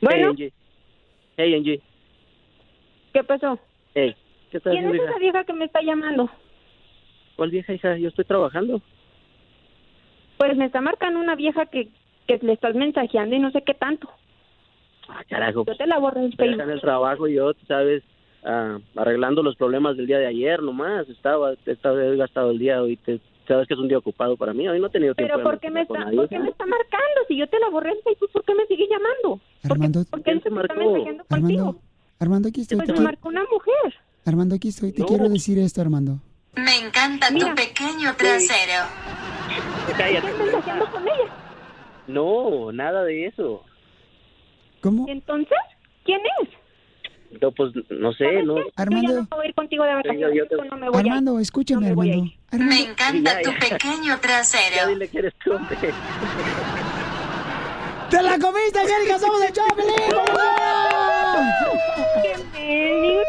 Bueno, 0.00 0.16
Hey, 0.16 0.22
Angie. 0.30 0.52
Hey, 1.36 1.54
Angie. 1.54 1.82
¿qué 3.12 3.24
pasó? 3.24 3.58
Hey, 3.94 4.14
¿qué 4.50 4.58
estás 4.58 4.72
¿Quién 4.72 4.84
haciendo, 4.86 5.02
es 5.04 5.10
esa 5.10 5.18
vieja 5.18 5.44
que 5.44 5.52
me 5.52 5.64
está 5.64 5.80
llamando? 5.82 6.30
¿Cuál 7.36 7.50
vieja, 7.50 7.72
hija? 7.72 7.96
Yo 7.96 8.08
estoy 8.08 8.24
trabajando. 8.24 8.80
Pues 10.36 10.56
me 10.56 10.66
está 10.66 10.80
marcando 10.80 11.18
una 11.18 11.34
vieja 11.34 11.66
que, 11.66 11.88
que 12.28 12.38
le 12.42 12.52
estás 12.52 12.74
mensajeando 12.74 13.34
y 13.34 13.40
no 13.40 13.50
sé 13.50 13.62
qué 13.62 13.74
tanto. 13.74 14.08
Ah, 15.08 15.24
carajo. 15.28 15.64
Yo 15.66 15.76
te 15.76 15.86
la 15.86 15.98
borré 15.98 16.24
en 16.24 16.32
Facebook. 16.32 16.62
en 16.62 16.70
el 16.70 16.80
trabajo 16.80 17.26
y 17.26 17.34
yo, 17.34 17.52
tú 17.54 17.64
sabes, 17.66 18.04
ah, 18.44 18.78
arreglando 18.96 19.42
los 19.42 19.56
problemas 19.56 19.96
del 19.96 20.06
día 20.06 20.18
de 20.18 20.26
ayer 20.26 20.62
nomás. 20.62 21.08
Estaba, 21.08 21.54
estaba 21.66 21.96
gastado 22.16 22.50
el 22.50 22.58
día 22.58 22.80
hoy. 22.82 22.96
Te, 22.96 23.20
sabes 23.46 23.66
que 23.66 23.74
es 23.74 23.80
un 23.80 23.88
día 23.88 23.98
ocupado 23.98 24.36
para 24.36 24.52
mí. 24.52 24.68
Hoy 24.68 24.80
no 24.80 24.86
he 24.88 24.90
tenido 24.90 25.14
tiempo 25.14 25.34
Pero 25.34 25.38
de 25.38 25.44
¿por 25.44 25.60
qué, 25.60 25.70
me 25.70 25.82
está, 25.82 26.04
¿por 26.14 26.28
qué 26.28 26.38
me 26.38 26.50
está 26.50 26.66
marcando? 26.66 27.20
Si 27.28 27.36
yo 27.36 27.46
te 27.48 27.58
la 27.58 27.68
borré 27.70 27.90
en 27.90 28.02
Facebook, 28.04 28.30
¿por 28.32 28.44
qué 28.44 28.54
me 28.54 28.66
sigue 28.66 28.86
llamando? 28.88 29.40
Armando, 29.64 30.04
¿Por 30.10 30.22
qué 30.22 30.30
él 30.32 30.42
se 30.42 30.48
está 30.48 30.60
marcó? 30.60 30.74
mensajeando 30.74 31.24
contigo? 31.24 31.60
Armando, 31.60 31.80
Armando, 32.20 32.48
aquí 32.48 32.60
estoy. 32.62 32.76
Pues 32.78 32.86
te 32.88 32.92
me 32.94 33.00
marcó 33.00 33.28
una 33.28 33.42
mujer. 33.44 33.94
Armando, 34.26 34.54
aquí 34.56 34.68
estoy. 34.68 34.92
Te 34.92 35.00
No. 35.00 35.06
quiero 35.06 35.28
decir 35.28 35.58
esto, 35.58 35.80
Armando. 35.80 36.18
Me 36.56 36.76
encanta 36.76 37.28
tu 37.28 37.54
pequeño 37.54 38.14
trasero. 38.16 38.84
Cállate. 39.96 40.26
¿Estás 40.26 40.38
mensajeando 40.38 40.90
con 40.90 41.02
ella? 41.04 41.32
No, 42.08 42.72
nada 42.72 43.04
de 43.04 43.26
eso. 43.26 43.62
¿Cómo? 44.82 45.06
¿Entonces? 45.08 45.56
¿Quién 46.04 46.20
es? 46.42 46.48
No, 47.42 47.52
pues 47.52 47.72
no 47.90 48.12
sé, 48.14 48.42
no. 48.42 48.56
Yo 48.58 48.64
ya 48.64 48.72
Armando, 48.76 49.12
no 49.22 49.26
voy 49.36 49.46
a 49.46 49.48
ir 49.50 49.54
contigo 49.54 49.84
de 49.84 49.94
vacaciones. 49.94 50.34
yo 50.36 50.46
te- 50.46 50.56
yo 50.56 50.64
no 50.64 50.76
me 50.78 50.88
voy 50.88 50.96
a 50.96 51.00
ir. 51.00 51.06
Armando, 51.08 51.38
escúchame, 51.38 51.90
No 51.90 51.96
me 51.96 52.32
Armando. 52.50 52.74
Me 52.74 52.80
encanta 52.80 53.34
Ya, 53.34 53.42
tu 53.42 53.50
ya. 53.52 53.58
pequeño 53.58 54.04
Ya 54.06 54.18
trasero. 54.20 54.88
dile 54.88 55.08
que 55.08 55.18
eres 55.18 55.34
tú. 55.44 55.52
¡Te 58.10 58.22
la 58.22 58.38
comiste, 58.38 58.78
Angélica! 58.80 59.18
¡Somos 59.18 59.40
de 59.42 59.52
Choplin! 59.52 59.86
¡Qué 62.22 62.32
qué! 62.54 63.22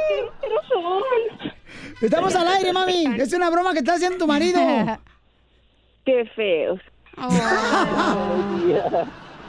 Estamos 2.01 2.33
al 2.35 2.47
aire, 2.47 2.71
mami. 2.71 3.05
Es 3.17 3.33
una 3.33 3.49
broma 3.49 3.73
que 3.73 3.79
está 3.79 3.95
haciendo 3.95 4.17
tu 4.17 4.25
marido. 4.27 4.59
¡Qué 6.05 6.25
feos! 6.33 6.79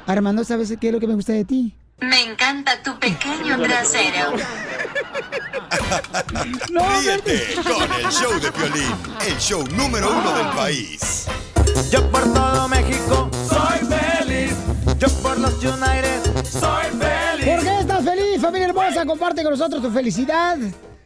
Armando, 0.07 0.43
¿sabes 0.43 0.77
qué 0.81 0.89
es 0.89 0.93
lo 0.93 0.99
que 0.99 1.07
me 1.07 1.15
gusta 1.15 1.33
de 1.33 1.45
ti? 1.45 1.73
Me 2.01 2.23
encanta 2.23 2.83
tu 2.83 2.99
pequeño 2.99 3.61
trasero. 3.61 4.33
Ríete 6.69 7.55
con 7.63 7.93
el 7.93 8.07
show 8.11 8.41
de 8.41 8.51
Piolín, 8.53 8.95
el 9.27 9.39
show 9.39 9.63
número 9.69 10.11
uno 10.11 10.33
del 10.33 10.49
país. 10.49 11.27
Yo 11.91 12.11
por 12.11 12.33
todo 12.33 12.69
México 12.69 13.31
soy 13.49 13.81
feliz. 13.87 14.55
Yo 14.99 15.09
por 15.23 15.39
los 15.39 15.55
United 15.63 16.23
soy 16.45 16.87
feliz. 16.99 17.47
¿Por 17.47 17.65
qué 17.65 17.81
estás 17.81 18.05
feliz, 18.05 18.41
familia 18.41 18.69
hermosa? 18.69 19.05
Comparte 19.05 19.43
con 19.43 19.53
nosotros 19.53 19.83
tu 19.83 19.91
felicidad. 19.91 20.59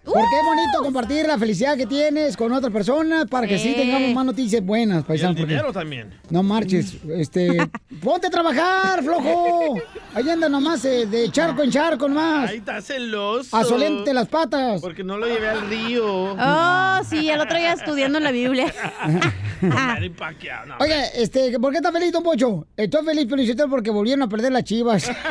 Porque 0.04 0.36
es 0.38 0.44
bonito 0.44 0.82
compartir 0.82 1.26
la 1.26 1.38
felicidad 1.38 1.76
que 1.76 1.86
tienes 1.86 2.36
con 2.36 2.52
otras 2.52 2.72
personas 2.72 3.26
para 3.26 3.46
que 3.46 3.58
sí 3.58 3.70
Sí. 3.70 3.74
tengamos 3.74 4.12
más 4.12 4.24
noticias 4.26 4.62
buenas, 4.64 4.96
Y 4.96 4.98
el 5.00 5.04
paisanos. 5.04 5.36
dinero 5.36 5.72
también. 5.72 6.10
No 6.30 6.42
marches, 6.42 6.96
este, 7.16 7.56
ponte 8.02 8.26
a 8.26 8.30
trabajar, 8.30 9.02
flojo. 9.02 9.76
Ahí 10.14 10.28
anda 10.28 10.48
nomás 10.48 10.84
eh, 10.84 11.06
de 11.06 11.30
charco 11.30 11.62
en 11.62 11.70
charco 11.70 12.06
nomás. 12.08 12.50
Ahí 12.50 12.58
está 12.58 12.80
celoso. 12.82 13.56
Asolente 13.56 14.12
las 14.12 14.28
patas. 14.28 14.80
Porque 14.82 15.02
no 15.02 15.16
lo 15.16 15.26
llevé 15.26 15.48
al 15.48 15.66
río. 15.68 16.36
Oh, 16.38 17.00
sí, 17.08 17.28
el 17.30 17.40
otro 17.40 17.56
día 17.56 17.72
estudiando 17.72 18.18
en 18.18 18.24
la 18.24 18.30
Biblia. 18.30 18.72
No. 19.62 20.76
Oye, 20.80 21.22
este, 21.22 21.58
¿por 21.58 21.70
qué 21.72 21.78
estás 21.78 21.92
feliz, 21.92 22.12
Don 22.12 22.22
Pocho? 22.22 22.66
Estoy 22.76 23.02
feliz, 23.04 23.26
Felicitero, 23.30 23.70
porque 23.70 23.90
volvieron 23.90 24.22
a 24.22 24.28
perder 24.28 24.52
las 24.52 24.64
chivas. 24.64 25.04
Costumbre. 25.06 25.30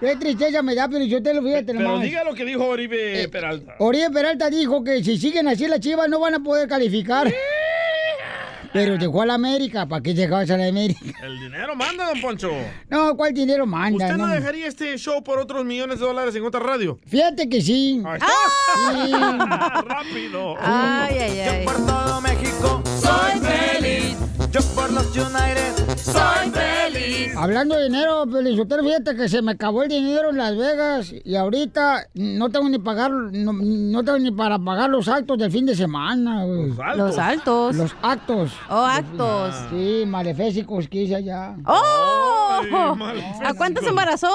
Qué 0.00 0.16
tristeza 0.16 0.62
me 0.62 0.74
da, 0.74 0.88
Felicitero, 0.88 1.42
fíjate 1.42 1.64
Pero 1.66 1.80
nomás. 1.80 2.02
diga 2.02 2.24
lo 2.24 2.34
que 2.34 2.44
dijo 2.44 2.64
Oribe 2.66 3.28
Peralta. 3.28 3.74
Oribe 3.78 4.10
Peralta 4.10 4.50
dijo 4.50 4.82
que 4.84 5.02
si 5.02 5.18
siguen 5.18 5.48
así 5.48 5.66
las 5.66 5.80
chivas 5.80 6.08
no 6.08 6.20
van 6.20 6.34
a 6.34 6.40
poder 6.40 6.68
calificar. 6.68 7.32
Pero 8.70 8.98
dejó 8.98 9.22
a 9.22 9.26
la 9.26 9.34
América, 9.34 9.86
¿para 9.86 10.02
qué 10.02 10.12
dejabas 10.12 10.50
a 10.50 10.58
la 10.58 10.68
América? 10.68 11.00
El 11.22 11.40
dinero 11.40 11.74
manda, 11.74 12.04
don 12.06 12.20
Poncho. 12.20 12.50
No, 12.90 13.16
¿cuál 13.16 13.32
dinero 13.32 13.64
manda? 13.64 14.04
¿Usted 14.04 14.18
no 14.18 14.26
No. 14.26 14.34
dejaría 14.34 14.66
este 14.66 14.94
show 14.98 15.24
por 15.24 15.38
otros 15.38 15.64
millones 15.64 15.98
de 16.00 16.04
dólares 16.04 16.34
en 16.36 16.44
otra 16.44 16.60
radio? 16.60 16.98
Fíjate 17.06 17.48
que 17.48 17.62
sí. 17.62 18.02
Ahí 18.04 18.18
está. 18.18 19.06
Sí. 19.06 19.12
Rápido. 19.88 20.54
Ay, 20.60 21.16
ay, 21.18 21.40
ay. 21.40 21.64
Por 21.64 21.76
todo 21.86 22.20
México. 22.20 22.82
Yo 24.52 24.60
por 24.74 24.90
los 24.92 25.06
United 25.14 25.96
soy 25.98 26.50
feliz. 26.50 27.36
Hablando 27.36 27.76
de 27.76 27.84
dinero, 27.84 28.24
Pelizotero, 28.30 28.82
fíjate 28.82 29.14
que 29.14 29.28
se 29.28 29.42
me 29.42 29.52
acabó 29.52 29.82
el 29.82 29.88
dinero 29.90 30.30
en 30.30 30.38
Las 30.38 30.56
Vegas 30.56 31.12
y 31.22 31.34
ahorita 31.36 32.06
no 32.14 32.48
tengo 32.48 32.68
ni 32.68 32.78
pagar, 32.78 33.10
no, 33.10 33.52
no 33.52 34.04
tengo 34.04 34.18
ni 34.18 34.30
para 34.32 34.58
pagar 34.58 34.88
los 34.90 35.06
actos 35.08 35.38
del 35.38 35.52
fin 35.52 35.66
de 35.66 35.76
semana. 35.76 36.44
güey. 36.44 36.68
Los 36.68 36.78
altos. 36.78 36.96
Los 36.96 37.18
altos. 37.18 37.76
Los 37.76 37.96
actos. 38.02 38.52
Oh, 38.70 38.84
actos. 38.84 39.54
Sí, 39.70 40.04
malefésicos 40.06 40.88
que 40.88 41.02
hice 41.02 41.16
allá. 41.16 41.54
¡Oh! 41.66 42.60
Ay. 43.00 43.22
¿A 43.44 43.54
cuántas 43.54 43.84
se 43.84 43.90
embarazó? 43.90 44.30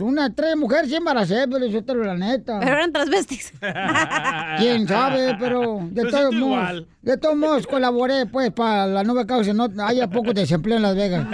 Una, 0.00 0.32
tres 0.34 0.56
mujeres 0.56 0.88
sí 0.88 0.96
embaracé, 0.96 1.46
Pelizotero, 1.48 2.02
la 2.04 2.16
neta. 2.16 2.60
Pero 2.60 2.72
eran 2.72 2.92
transvestis. 2.92 3.52
Quién 4.58 4.86
sabe, 4.88 5.36
pero 5.38 5.80
de 5.90 6.02
Se 6.02 6.08
todos 6.10 6.34
modos. 6.34 6.84
De 7.08 7.16
todos 7.16 7.36
modos 7.36 7.66
colaboré 7.66 8.26
pues 8.26 8.52
para 8.52 8.86
la 8.86 9.02
nueva 9.02 9.26
causa, 9.26 9.54
no 9.54 9.66
haya 9.82 10.10
poco 10.10 10.34
desempleo 10.34 10.76
en 10.76 10.82
Las 10.82 10.94
Vegas. 10.94 11.26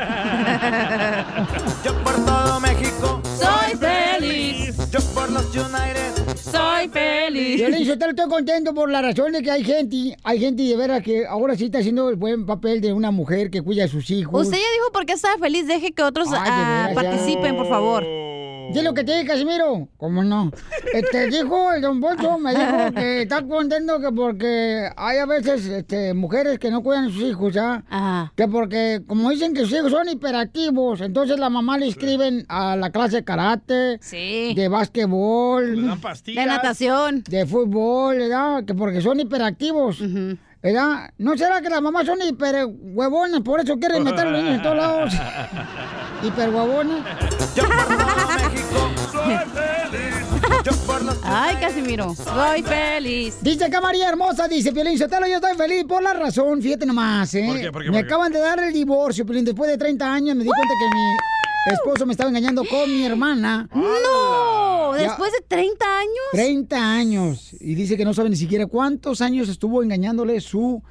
Yo 1.84 1.92
por 2.04 2.14
todo 2.24 2.60
México 2.60 3.20
Soy 3.36 3.76
feliz. 3.76 4.76
Yo 4.92 5.00
por 5.12 5.32
los 5.32 5.46
United 5.46 6.36
Soy 6.36 6.88
feliz. 6.90 7.60
Yo 7.60 7.68
le 7.70 7.78
digo, 7.78 7.98
te 7.98 8.08
estoy 8.08 8.28
contento 8.28 8.72
por 8.72 8.88
la 8.88 9.02
razón 9.02 9.32
de 9.32 9.42
que 9.42 9.50
hay 9.50 9.64
gente, 9.64 10.16
hay 10.22 10.38
gente 10.38 10.62
de 10.62 10.76
veras 10.76 11.02
que 11.02 11.26
ahora 11.26 11.56
sí 11.56 11.64
está 11.64 11.78
haciendo 11.78 12.08
el 12.08 12.14
buen 12.14 12.46
papel 12.46 12.80
de 12.80 12.92
una 12.92 13.10
mujer 13.10 13.50
que 13.50 13.60
cuida 13.60 13.86
a 13.86 13.88
sus 13.88 14.10
hijos. 14.10 14.46
Usted 14.46 14.56
ya 14.56 14.72
dijo 14.74 14.92
por 14.92 15.06
qué 15.06 15.14
estaba 15.14 15.36
feliz. 15.38 15.66
Deje 15.66 15.90
que 15.90 16.04
otros 16.04 16.28
Ay, 16.30 16.38
ah, 16.40 16.86
ya. 16.90 16.94
participen, 16.94 17.56
por 17.56 17.68
favor. 17.68 18.04
¿Qué 18.74 18.80
es 18.80 18.84
lo 18.84 18.92
que 18.92 19.04
te 19.04 19.12
dije, 19.12 19.24
Casimiro? 19.26 19.88
¿Cómo 19.96 20.22
no? 20.22 20.50
Este, 20.92 21.26
dijo 21.30 21.72
el 21.72 21.80
don 21.80 22.00
Poncho, 22.00 22.38
me 22.38 22.50
dijo 22.50 22.92
que 22.94 23.22
está 23.22 23.42
contento 23.46 24.00
que 24.00 24.10
porque 24.12 24.90
hay 24.96 25.18
a 25.18 25.26
veces 25.26 25.64
este, 25.66 26.12
mujeres 26.12 26.58
que 26.58 26.70
no 26.70 26.82
cuidan 26.82 27.06
a 27.06 27.10
sus 27.10 27.22
hijos, 27.22 27.54
¿ya? 27.54 27.84
Ajá. 27.88 28.32
Que 28.36 28.48
porque, 28.48 29.00
como 29.06 29.30
dicen 29.30 29.54
que 29.54 29.60
sus 29.60 29.72
hijos 29.72 29.92
son 29.92 30.08
hiperactivos, 30.08 31.00
entonces 31.00 31.38
la 31.38 31.48
mamá 31.48 31.78
le 31.78 31.86
escriben 31.88 32.44
a 32.48 32.76
la 32.76 32.90
clase 32.90 33.16
de 33.16 33.24
karate, 33.24 33.98
Sí. 34.02 34.54
de 34.54 34.62
Le 34.62 34.68
básquetbol, 34.68 35.86
dan 35.86 36.00
pastillas. 36.00 36.44
De 36.44 36.50
natación. 36.50 37.22
de 37.28 37.46
fútbol, 37.46 38.18
¿verdad? 38.18 38.64
Que 38.64 38.74
porque 38.74 39.00
son 39.00 39.20
hiperactivos. 39.20 40.02
¿Verdad? 40.62 41.10
¿No 41.18 41.36
será 41.36 41.60
que 41.60 41.68
las 41.68 41.82
mamás 41.82 42.06
son 42.06 42.18
hiper 42.22 42.66
huevones? 42.66 43.42
Por 43.42 43.60
eso 43.60 43.78
quieren 43.78 44.02
meter 44.02 44.26
a 44.26 44.30
los 44.30 44.40
niños 44.42 44.56
en 44.56 44.62
todos 44.62 44.76
lados. 44.76 45.12
hiper 46.24 46.50
huevones. 46.50 47.02
Yo 47.54 47.64
por 47.64 47.86
todo 47.86 48.26
México 48.38 48.90
soy 49.12 49.36
feliz. 49.36 50.64
Yo 50.64 50.72
por 50.86 51.02
los 51.02 51.18
Ay, 51.22 51.56
Casimiro. 51.56 52.14
Soy 52.14 52.62
feliz. 52.62 53.36
Dice 53.40 53.64
acá 53.64 53.80
María 53.80 54.08
Hermosa, 54.08 54.48
dice 54.48 54.72
Piolín 54.72 54.98
Sotelo, 54.98 55.26
yo 55.26 55.36
estoy 55.36 55.56
feliz 55.56 55.84
por 55.84 56.02
la 56.02 56.12
razón, 56.14 56.60
fíjate 56.62 56.86
nomás, 56.86 57.34
¿eh? 57.34 57.44
¿Por 57.46 57.60
qué? 57.60 57.72
¿Por 57.72 57.82
qué? 57.82 57.90
Me 57.90 57.98
¿Por 57.98 58.06
qué? 58.06 58.12
acaban 58.14 58.32
de 58.32 58.38
dar 58.40 58.58
el 58.60 58.72
divorcio, 58.72 59.24
Piolín, 59.26 59.44
después 59.44 59.70
de 59.70 59.78
30 59.78 60.12
años 60.12 60.36
me 60.36 60.44
di 60.44 60.50
cuenta 60.50 60.74
que 60.78 60.96
mi 60.96 61.74
esposo 61.74 62.06
me 62.06 62.12
estaba 62.12 62.28
engañando 62.30 62.62
con 62.64 62.90
mi 62.90 63.04
hermana. 63.04 63.68
¡No! 63.74 64.92
¿Después 64.92 65.32
de 65.32 65.40
30 65.48 65.84
años? 65.98 66.10
30 66.32 66.76
años. 66.92 67.52
Y 67.60 67.74
dice 67.74 67.96
que 67.96 68.04
no 68.04 68.14
sabe 68.14 68.30
ni 68.30 68.36
siquiera 68.36 68.66
cuántos 68.66 69.20
años 69.20 69.48
estuvo 69.48 69.82
engañándole 69.82 70.40
su 70.40 70.82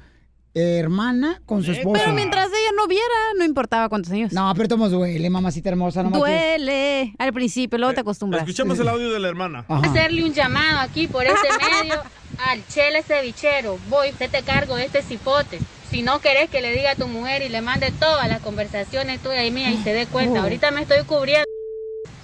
hermana 0.54 1.40
con 1.46 1.62
su 1.62 1.72
esposa. 1.72 2.00
Pero 2.02 2.14
mientras 2.14 2.46
ella 2.48 2.70
no 2.76 2.86
viera, 2.86 3.04
no 3.36 3.44
importaba 3.44 3.88
cuántos 3.88 4.12
años. 4.12 4.32
No, 4.32 4.52
pero 4.56 4.68
todos 4.68 4.90
duele, 4.90 5.28
mamacita 5.30 5.68
hermosa. 5.70 6.02
No 6.02 6.10
Duele 6.10 7.14
al 7.18 7.32
principio, 7.32 7.78
luego 7.78 7.94
te 7.94 8.00
acostumbras. 8.00 8.42
Escuchamos 8.42 8.78
el 8.78 8.88
audio 8.88 9.12
de 9.12 9.20
la 9.20 9.28
hermana. 9.28 9.64
hacerle 9.68 10.24
un 10.24 10.32
llamado 10.32 10.80
aquí 10.80 11.06
por 11.08 11.24
este 11.24 11.48
medio 11.82 12.00
al 12.46 12.66
chele 12.68 13.02
cevichero. 13.02 13.78
Voy, 13.88 14.12
te 14.12 14.28
te 14.28 14.42
cargo 14.42 14.76
este 14.78 15.02
cipote. 15.02 15.58
Si 15.90 16.02
no 16.02 16.20
querés 16.20 16.50
que 16.50 16.60
le 16.60 16.72
diga 16.72 16.92
a 16.92 16.96
tu 16.96 17.06
mujer 17.06 17.42
y 17.42 17.48
le 17.48 17.60
mande 17.60 17.92
todas 17.92 18.28
las 18.28 18.40
conversaciones 18.40 19.20
tuyas 19.20 19.44
y 19.46 19.50
mías 19.50 19.72
y 19.74 19.82
se 19.82 19.92
dé 19.92 20.06
cuenta, 20.06 20.40
Oh. 20.40 20.42
ahorita 20.42 20.70
me 20.70 20.82
estoy 20.82 21.04
cubriendo. 21.04 21.44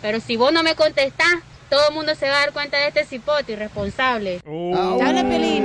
Pero 0.03 0.19
si 0.21 0.37
vos 0.37 0.53
no 0.53 0.63
me 0.63 0.75
contestás, 0.75 1.35
todo 1.69 1.81
el 1.89 1.95
mundo 1.95 2.15
se 2.17 2.29
va 2.29 2.37
a 2.39 2.41
dar 2.41 2.53
cuenta 2.53 2.79
de 2.79 2.89
este 2.89 3.05
cipote 3.05 3.53
irresponsable. 3.53 4.41
Oh. 4.47 4.99
Pelín. 4.99 5.65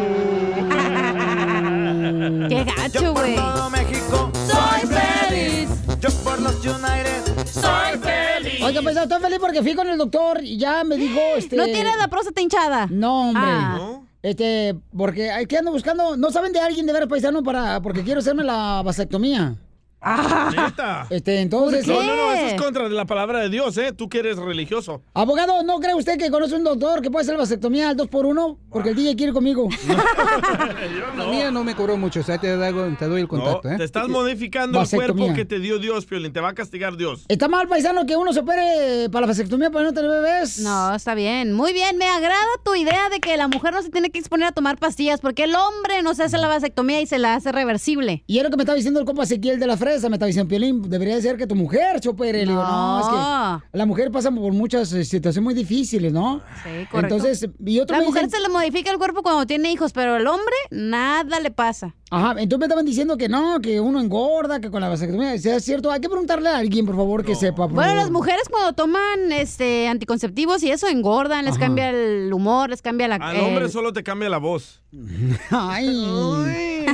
Qué 2.49 2.63
gacho, 2.63 3.13
güey. 3.13 3.35
México 3.71 4.31
soy 4.33 4.87
feliz. 4.87 5.69
Yo 5.99 6.09
por 6.23 6.41
los 6.41 6.55
United 6.55 7.45
soy 7.45 7.99
feliz. 7.99 8.63
Oiga, 8.63 8.81
pues 8.81 8.97
estoy 8.97 9.21
feliz 9.21 9.39
porque 9.39 9.61
fui 9.61 9.75
con 9.75 9.87
el 9.87 9.97
doctor 9.97 10.43
y 10.43 10.57
ya 10.57 10.83
me 10.83 10.97
dijo, 10.97 11.19
este... 11.37 11.55
¿No 11.55 11.65
tienes 11.65 11.97
la 11.97 12.07
próstata 12.07 12.41
hinchada? 12.41 12.87
No, 12.89 13.29
hombre. 13.29 13.43
Ah. 13.45 13.75
¿No? 13.77 14.07
Este, 14.23 14.75
porque 14.97 15.29
aquí 15.31 15.55
ando 15.55 15.71
buscando, 15.71 16.17
¿no 16.17 16.31
saben 16.31 16.51
de 16.51 16.59
alguien 16.59 16.87
de 16.87 16.93
ver 16.93 17.07
paisano 17.07 17.43
para, 17.43 17.79
porque 17.81 18.03
quiero 18.03 18.21
hacerme 18.21 18.43
la 18.43 18.81
vasectomía? 18.83 19.55
¿Neta? 20.05 21.07
Este, 21.09 21.39
entonces... 21.41 21.87
No, 21.87 22.01
no, 22.01 22.15
no, 22.15 22.33
eso 22.33 22.45
es 22.55 22.61
contra 22.61 22.83
de 22.87 22.95
la 22.95 23.05
palabra 23.05 23.39
de 23.39 23.49
Dios, 23.49 23.77
¿eh? 23.77 23.91
Tú 23.91 24.07
que 24.07 24.19
eres 24.19 24.37
religioso. 24.37 25.01
Abogado, 25.13 25.63
¿no 25.63 25.79
cree 25.79 25.95
usted 25.95 26.17
que 26.17 26.29
conoce 26.29 26.55
un 26.55 26.63
doctor 26.63 27.01
que 27.01 27.09
puede 27.09 27.23
hacer 27.23 27.37
vasectomía 27.37 27.89
al 27.89 27.97
2 27.97 28.07
por 28.07 28.25
1 28.25 28.57
Porque 28.69 28.89
el 28.89 28.95
DJ 28.95 29.15
quiere 29.15 29.33
conmigo. 29.33 29.67
La 31.17 31.25
mía 31.25 31.51
no 31.51 31.63
me 31.63 31.75
cobró 31.75 31.97
mucho, 31.97 32.19
o 32.19 32.23
sea, 32.23 32.37
te, 32.37 32.55
doy- 32.55 32.95
te 32.95 33.07
doy 33.07 33.21
el 33.21 33.27
contacto, 33.27 33.69
¿eh? 33.69 33.77
Te 33.77 33.83
estás 33.83 34.07
modificando 34.07 34.81
el 34.81 34.89
cuerpo 34.89 35.33
que 35.33 35.45
te 35.45 35.59
dio 35.59 35.79
Dios, 35.79 36.05
Piolín. 36.05 36.33
Te 36.33 36.39
va 36.39 36.49
a 36.49 36.53
castigar 36.53 36.97
Dios. 36.97 37.25
¿Está 37.27 37.47
mal, 37.47 37.67
paisano, 37.67 38.05
que 38.05 38.15
uno 38.15 38.33
se 38.33 38.41
opere 38.41 39.09
para 39.09 39.21
la 39.21 39.27
vasectomía 39.27 39.71
para 39.71 39.85
no 39.85 39.93
tener 39.93 40.09
bebés? 40.11 40.59
No, 40.59 40.93
está 40.95 41.15
bien. 41.15 41.53
Muy 41.53 41.73
bien, 41.73 41.97
me 41.97 42.05
agrada 42.07 42.35
tu 42.63 42.75
idea 42.75 43.09
de 43.09 43.19
que 43.19 43.35
la 43.37 43.47
mujer 43.47 43.73
no 43.73 43.81
se 43.81 43.89
tiene 43.89 44.09
que 44.11 44.19
exponer 44.19 44.47
a 44.47 44.51
tomar 44.51 44.77
pastillas 44.77 45.21
porque 45.21 45.45
el 45.45 45.55
hombre 45.55 46.03
no 46.03 46.13
se 46.13 46.23
hace 46.23 46.37
la 46.37 46.47
vasectomía 46.47 47.01
y 47.01 47.07
se 47.07 47.17
la 47.19 47.35
hace 47.35 47.51
reversible. 47.51 48.23
Y 48.27 48.37
es 48.37 48.43
lo 48.43 48.49
que 48.49 48.57
me 48.57 48.63
estaba 48.63 48.75
diciendo 48.75 48.99
el 48.99 49.05
compa 49.05 49.23
Ezequiel 49.23 49.59
de 49.59 49.67
la 49.67 49.77
Fresa, 49.77 49.94
me 50.03 50.15
estaba 50.15 50.27
diciendo, 50.27 50.47
Piolín, 50.49 50.89
debería 50.89 51.15
de 51.15 51.21
ser 51.21 51.37
que 51.37 51.47
tu 51.47 51.55
mujer 51.55 52.01
se 52.01 52.09
opere. 52.09 52.45
Le 52.45 52.51
digo, 52.51 52.63
no, 52.63 52.99
es 52.99 53.07
que 53.07 53.77
la 53.77 53.85
mujer 53.85 54.11
pasa 54.11 54.31
por 54.31 54.53
muchas 54.53 54.91
eh, 54.93 55.03
situaciones 55.05 55.43
muy 55.43 55.53
difíciles, 55.53 56.11
¿no? 56.13 56.41
Sí, 56.63 56.85
correcto. 56.91 57.15
Entonces, 57.15 57.49
y 57.65 57.79
otro 57.79 57.97
la 57.97 58.03
mujer 58.03 58.25
dicen- 58.25 58.37
se 58.39 58.41
le 58.41 58.49
modifica 58.49 58.91
el 58.91 58.97
cuerpo 58.97 59.23
cuando 59.23 59.45
tiene 59.45 59.71
hijos, 59.71 59.91
pero 59.93 60.15
el 60.17 60.27
hombre 60.27 60.55
nada 60.71 61.39
le 61.39 61.51
pasa. 61.51 61.95
Ajá, 62.11 62.31
entonces 62.37 62.59
me 62.59 62.65
estaban 62.65 62.85
diciendo 62.85 63.17
que 63.17 63.27
no, 63.27 63.59
que 63.61 63.79
uno 63.81 63.99
engorda, 63.99 64.59
que 64.59 64.69
con 64.69 64.79
la 64.79 64.89
vasectomía, 64.89 65.37
sea 65.39 65.59
cierto, 65.59 65.91
hay 65.91 65.99
que 65.99 66.07
preguntarle 66.07 66.49
a 66.49 66.57
alguien, 66.57 66.85
por 66.85 66.95
favor, 66.95 67.25
que 67.25 67.35
sepa. 67.35 67.65
Bueno, 67.65 67.81
favor. 67.81 67.95
las 67.95 68.11
mujeres 68.11 68.47
cuando 68.49 68.73
toman 68.73 69.31
este 69.31 69.87
anticonceptivos 69.87 70.61
y 70.63 70.71
eso 70.71 70.87
engordan, 70.87 71.45
les 71.45 71.55
Ajá. 71.55 71.61
cambia 71.65 71.89
el 71.89 72.31
humor, 72.31 72.69
les 72.69 72.81
cambia 72.81 73.07
la 73.07 73.15
Al 73.15 73.35
eh, 73.37 73.41
hombre 73.41 73.69
solo 73.69 73.91
te 73.91 74.03
cambia 74.03 74.29
la 74.29 74.37
voz. 74.37 74.81
Ay. 75.49 76.85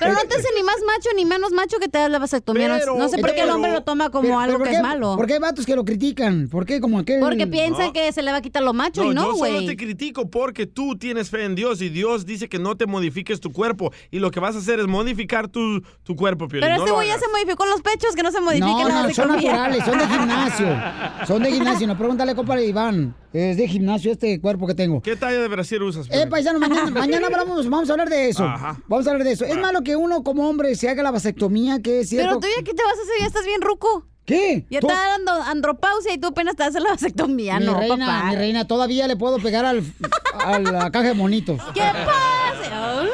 Pero 0.00 0.12
no 0.12 0.20
te 0.28 0.36
hace 0.36 0.48
ni 0.56 0.62
más 0.62 0.76
macho 0.86 1.08
ni 1.16 1.24
menos 1.24 1.52
macho 1.52 1.78
que 1.78 1.88
te 1.88 1.98
das 1.98 2.10
la 2.10 2.18
vasectomía. 2.18 2.68
No- 2.68 2.78
Pero- 2.78 2.96
no 2.98 3.08
sé 3.08 3.18
por 3.18 3.34
qué 3.34 3.42
el 3.42 3.50
hombre 3.50 3.72
lo 3.72 3.82
toma 3.82 4.10
como 4.10 4.22
Pero- 4.28 4.38
algo 4.38 4.52
pero 4.54 4.58
¿por 4.58 4.68
que 4.68 4.76
es 4.76 4.82
malo. 4.82 5.16
¿Por 5.16 5.26
qué 5.26 5.32
hay 5.34 5.38
vatos 5.40 5.66
que 5.66 5.74
lo 5.76 5.84
critican? 5.84 6.48
¿Por 6.48 6.64
qué? 6.66 6.80
Como 6.80 6.98
aquel... 6.98 7.20
Porque 7.20 7.46
piensan 7.46 7.92
que 7.92 8.10
se 8.12 8.22
le 8.22 8.30
va 8.30 8.38
a 8.38 8.42
quitar 8.42 8.62
lo 8.62 8.72
macho 8.72 9.02
y 9.04 9.08
yo 9.08 9.14
no, 9.14 9.22
solo 9.22 9.36
güey. 9.36 9.66
te 9.66 9.76
critico 9.76 10.28
porque 10.30 10.66
tú 10.66 10.96
tienes 10.96 11.30
fe 11.30 11.44
en 11.44 11.54
Dios 11.54 11.80
y 11.82 11.88
Dios 11.88 12.26
dice 12.26 12.48
que 12.48 12.58
no 12.58 12.76
te 12.76 12.86
modifiques 12.86 13.40
tu 13.40 13.52
cuerpo 13.52 13.92
y 14.10 14.18
lo 14.18 14.30
que 14.30 14.40
vas 14.40 14.54
a 14.56 14.58
hacer 14.58 14.80
es 14.80 14.86
modificar 14.86 15.48
tu, 15.48 15.82
tu 16.02 16.16
cuerpo, 16.16 16.48
Piolín. 16.48 16.66
Pero 16.68 16.76
No 16.76 16.82
este 16.84 16.94
güey 16.94 17.08
ya 17.08 17.18
se 17.18 17.28
modificó 17.28 17.66
los 17.66 17.80
pechos, 17.82 18.14
que 18.14 18.22
no 18.22 18.30
se 18.32 18.40
modifiquen 18.40 18.70
No, 18.70 18.88
la 18.88 19.02
no, 19.04 19.14
son 19.14 19.28
naturales, 19.28 19.84
son 19.84 19.98
de 19.98 20.06
gimnasio. 20.06 20.66
Son 21.26 21.42
de 21.42 21.52
gimnasio. 21.52 21.86
No, 21.86 21.96
pregúntale, 21.98 22.34
compa 22.34 22.60
Iván. 22.60 23.14
Es 23.32 23.56
de 23.58 23.68
gimnasio 23.68 24.12
este 24.12 24.40
cuerpo 24.40 24.66
que 24.66 24.74
tengo. 24.74 25.02
¿Qué 25.02 25.14
talla 25.16 25.38
de 25.40 25.48
brasier 25.48 25.82
usas? 25.82 26.06
Eh, 26.10 26.26
paisano, 26.28 26.58
mañana, 26.58 26.90
mañana 26.90 27.26
hablamos, 27.26 27.68
vamos 27.68 27.88
a 27.90 27.92
hablar 27.92 28.08
de 28.08 28.30
eso. 28.30 28.44
Ajá. 28.44 28.78
Vamos 28.86 29.06
a 29.06 29.10
hablar 29.10 29.26
de 29.26 29.32
eso. 29.32 29.44
Es 29.44 29.56
malo 29.58 29.82
que 29.82 29.96
uno 29.96 30.22
como 30.22 30.48
hombre 30.48 30.74
se 30.74 30.88
haga 30.88 31.02
la 31.02 31.10
vasectomía, 31.10 31.80
que 31.82 32.00
es 32.00 32.08
cierto. 32.08 32.28
Pero 32.28 32.40
tú 32.40 32.46
ya 32.56 32.64
qué 32.64 32.72
te 32.74 32.82
vas 32.82 32.98
a 32.98 33.02
hacer, 33.02 33.14
ya 33.20 33.26
estás 33.26 33.44
bien 33.44 33.60
ruco. 33.60 34.06
¿Qué? 34.24 34.66
Ya 34.70 34.80
está 34.80 34.94
dando 34.94 35.32
andropausia 35.32 36.12
y 36.12 36.18
tú 36.18 36.28
apenas 36.28 36.54
te 36.54 36.62
haces 36.62 36.82
la 36.82 36.90
vasectomía, 36.90 37.58
mi 37.60 37.66
no, 37.66 37.78
reina, 37.78 38.06
papá. 38.06 38.30
mi 38.30 38.36
reina, 38.36 38.66
todavía 38.66 39.06
le 39.08 39.16
puedo 39.16 39.38
pegar 39.38 39.64
al, 39.64 39.82
a 40.44 40.58
la 40.58 40.90
caja 40.90 41.08
de 41.08 41.14
monitos. 41.14 41.60
¿Qué 41.72 41.80
pasa? 41.80 43.04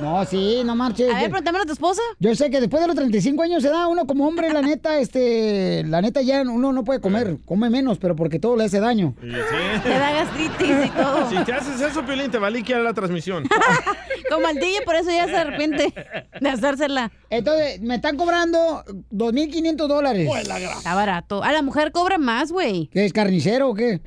No, 0.00 0.24
sí, 0.24 0.62
no 0.64 0.76
marches. 0.76 1.10
A 1.10 1.14
ver, 1.20 1.30
pregúntame 1.30 1.58
a 1.58 1.64
tu 1.64 1.72
esposa. 1.72 2.00
Yo 2.18 2.34
sé 2.34 2.50
que 2.50 2.60
después 2.60 2.80
de 2.80 2.86
los 2.86 2.96
35 2.96 3.42
años 3.42 3.62
se 3.62 3.68
da 3.68 3.86
uno 3.88 4.06
como 4.06 4.26
hombre, 4.26 4.52
la 4.52 4.62
neta, 4.62 4.98
este, 4.98 5.84
la 5.84 6.00
neta 6.00 6.22
ya 6.22 6.42
uno 6.42 6.72
no 6.72 6.84
puede 6.84 7.00
comer, 7.00 7.36
come 7.44 7.68
menos, 7.70 7.98
pero 7.98 8.14
porque 8.14 8.38
todo 8.38 8.56
le 8.56 8.64
hace 8.64 8.80
daño. 8.80 9.14
Te 9.20 9.88
da 9.88 10.12
gastritis 10.12 10.86
y 10.86 10.90
todo. 10.90 11.30
Si 11.30 11.36
te 11.44 11.52
haces 11.52 11.80
eso, 11.80 12.04
Piolín, 12.04 12.30
te 12.30 12.38
va 12.38 12.48
a 12.48 12.50
liquear 12.50 12.80
la 12.82 12.94
transmisión. 12.94 13.44
Como 14.30 14.46
al 14.46 14.56
DJ, 14.56 14.82
por 14.84 14.94
eso 14.94 15.10
ya 15.10 15.26
se 15.26 15.36
arrepiente 15.36 15.92
de 16.40 16.48
hacérsela. 16.48 17.10
Entonces, 17.30 17.80
me 17.80 17.96
están 17.96 18.16
cobrando 18.16 18.84
2.500 19.12 19.86
dólares. 19.86 20.28
Está 20.76 20.94
barato. 20.94 21.42
A 21.42 21.52
la 21.52 21.62
mujer 21.62 21.92
cobra 21.92 22.18
más, 22.18 22.52
güey. 22.52 22.88
¿Qué 22.92 23.04
es 23.06 23.12
carnicero 23.12 23.70
o 23.70 23.74
qué? 23.74 24.00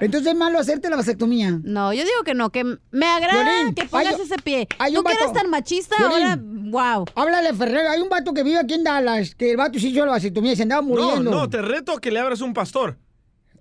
Entonces 0.00 0.32
es 0.32 0.38
malo 0.38 0.58
hacerte 0.58 0.90
la 0.90 0.96
vasectomía. 0.96 1.58
No, 1.62 1.92
yo 1.92 2.02
digo 2.04 2.22
que 2.24 2.34
no, 2.34 2.50
que 2.50 2.64
me 2.90 3.06
agrada 3.06 3.72
que 3.74 3.84
pongas 3.86 4.14
hay- 4.16 4.20
ese 4.22 4.36
pie. 4.42 4.68
hay 4.78 4.92
Tú 4.94 5.00
un 5.00 5.04
que 5.06 5.12
eres 5.12 5.26
vato- 5.26 5.40
tan 5.40 5.50
machista, 5.50 5.96
ahora, 5.98 6.38
wow. 6.40 7.04
Háblale 7.14 7.48
a 7.48 7.54
Ferrero. 7.54 7.90
Hay 7.90 8.00
un 8.00 8.08
vato 8.08 8.34
que 8.34 8.42
vive 8.42 8.58
aquí 8.58 8.74
en 8.74 8.84
Dallas, 8.84 9.34
que 9.34 9.50
el 9.52 9.56
vato 9.56 9.78
se 9.78 9.88
hizo 9.88 10.04
la 10.04 10.12
vasectomía 10.12 10.52
y 10.52 10.56
se 10.56 10.62
andaba 10.64 10.82
No, 10.82 10.88
muriendo. 10.88 11.30
no, 11.30 11.48
te 11.48 11.62
reto 11.62 11.98
que 11.98 12.10
le 12.10 12.20
abras 12.20 12.40
un 12.40 12.52
pastor. 12.54 12.98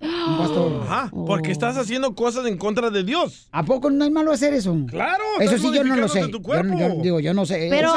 Un 0.04 0.38
pastor. 0.38 0.82
Ajá, 0.88 1.10
porque 1.12 1.52
estás 1.52 1.78
haciendo 1.78 2.14
cosas 2.16 2.46
en 2.46 2.58
contra 2.58 2.90
de 2.90 3.04
Dios. 3.04 3.48
¿A 3.52 3.64
poco 3.64 3.90
no 3.90 4.04
es 4.06 4.12
malo 4.12 4.32
hacer 4.32 4.54
eso? 4.54 4.76
Claro, 4.90 5.24
Eso 5.40 5.58
sí, 5.58 5.72
yo 5.74 5.84
no 5.84 5.96
lo 5.96 6.08
sé. 6.08 6.22
tu 6.28 6.38
Yo, 6.38 6.42
cuerpo. 6.42 6.78
yo 6.78 6.90
digo, 7.02 7.20
yo 7.20 7.34
no 7.34 7.46
sé. 7.46 7.68
Pero. 7.70 7.94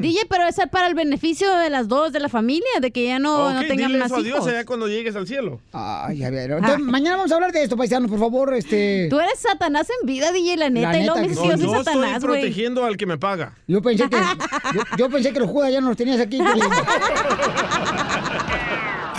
DJ, 0.00 0.20
pero 0.28 0.44
es 0.46 0.56
para 0.70 0.86
el 0.88 0.94
beneficio 0.94 1.52
de 1.56 1.70
las 1.70 1.88
dos, 1.88 2.12
de 2.12 2.20
la 2.20 2.28
familia, 2.28 2.68
de 2.80 2.90
que 2.90 3.06
ya 3.06 3.18
no, 3.18 3.52
no 3.52 3.60
Ok, 3.60 3.66
tengan 3.68 3.88
dile 3.88 3.98
más 3.98 4.06
eso 4.10 4.16
a 4.20 4.22
Dios 4.22 4.36
hijos. 4.38 4.48
allá 4.48 4.64
cuando 4.64 4.88
llegues 4.88 5.14
al 5.16 5.26
cielo. 5.26 5.60
Ay, 5.72 6.22
a 6.24 6.30
ver. 6.30 6.50
Entonces, 6.50 6.80
mañana 6.80 7.16
vamos 7.16 7.32
a 7.32 7.34
hablar 7.36 7.52
de 7.52 7.62
esto, 7.62 7.76
paisanos, 7.76 8.10
por 8.10 8.18
favor. 8.18 8.54
Este... 8.54 9.06
Tú 9.10 9.18
eres 9.20 9.38
Satanás 9.38 9.88
en 10.00 10.06
vida, 10.06 10.32
DJ, 10.32 10.56
la 10.56 10.70
neta. 10.70 10.98
y 10.98 11.04
luego 11.04 11.20
me 11.20 11.28
dices 11.28 11.42
que 11.42 11.48
yo 11.48 11.56
soy 11.56 11.66
yo 11.66 11.76
estoy 11.76 11.84
Satanás, 11.94 12.24
güey. 12.24 12.40
protegiendo 12.40 12.84
al 12.84 12.96
que 12.96 13.06
me 13.06 13.18
paga. 13.18 13.54
Yo 13.66 13.80
pensé 13.82 14.08
que, 14.08 14.16
yo, 14.74 14.80
yo 14.98 15.08
pensé 15.10 15.32
que 15.32 15.40
los 15.40 15.48
judas 15.50 15.72
ya 15.72 15.80
no 15.80 15.88
los 15.88 15.96
tenías 15.96 16.20
aquí. 16.20 16.38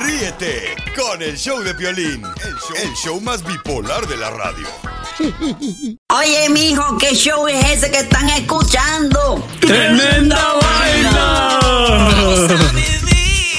Ríete 0.02 0.76
con 0.96 1.22
el 1.22 1.38
show 1.38 1.60
de 1.62 1.74
Piolín, 1.74 2.24
el 2.24 2.56
show, 2.56 2.76
el 2.84 2.94
show 2.96 3.22
más 3.22 3.44
bipolar 3.44 4.08
de 4.08 4.18
la 4.18 4.30
radio. 4.30 4.68
Oye, 6.18 6.50
mijo, 6.50 6.98
¿qué 6.98 7.14
show 7.14 7.48
es 7.48 7.66
ese 7.66 7.92
que 7.92 8.00
están 8.00 8.30
escuchando? 8.30 9.46
¡Tremenda 9.60 10.54
vaina! 10.62 12.19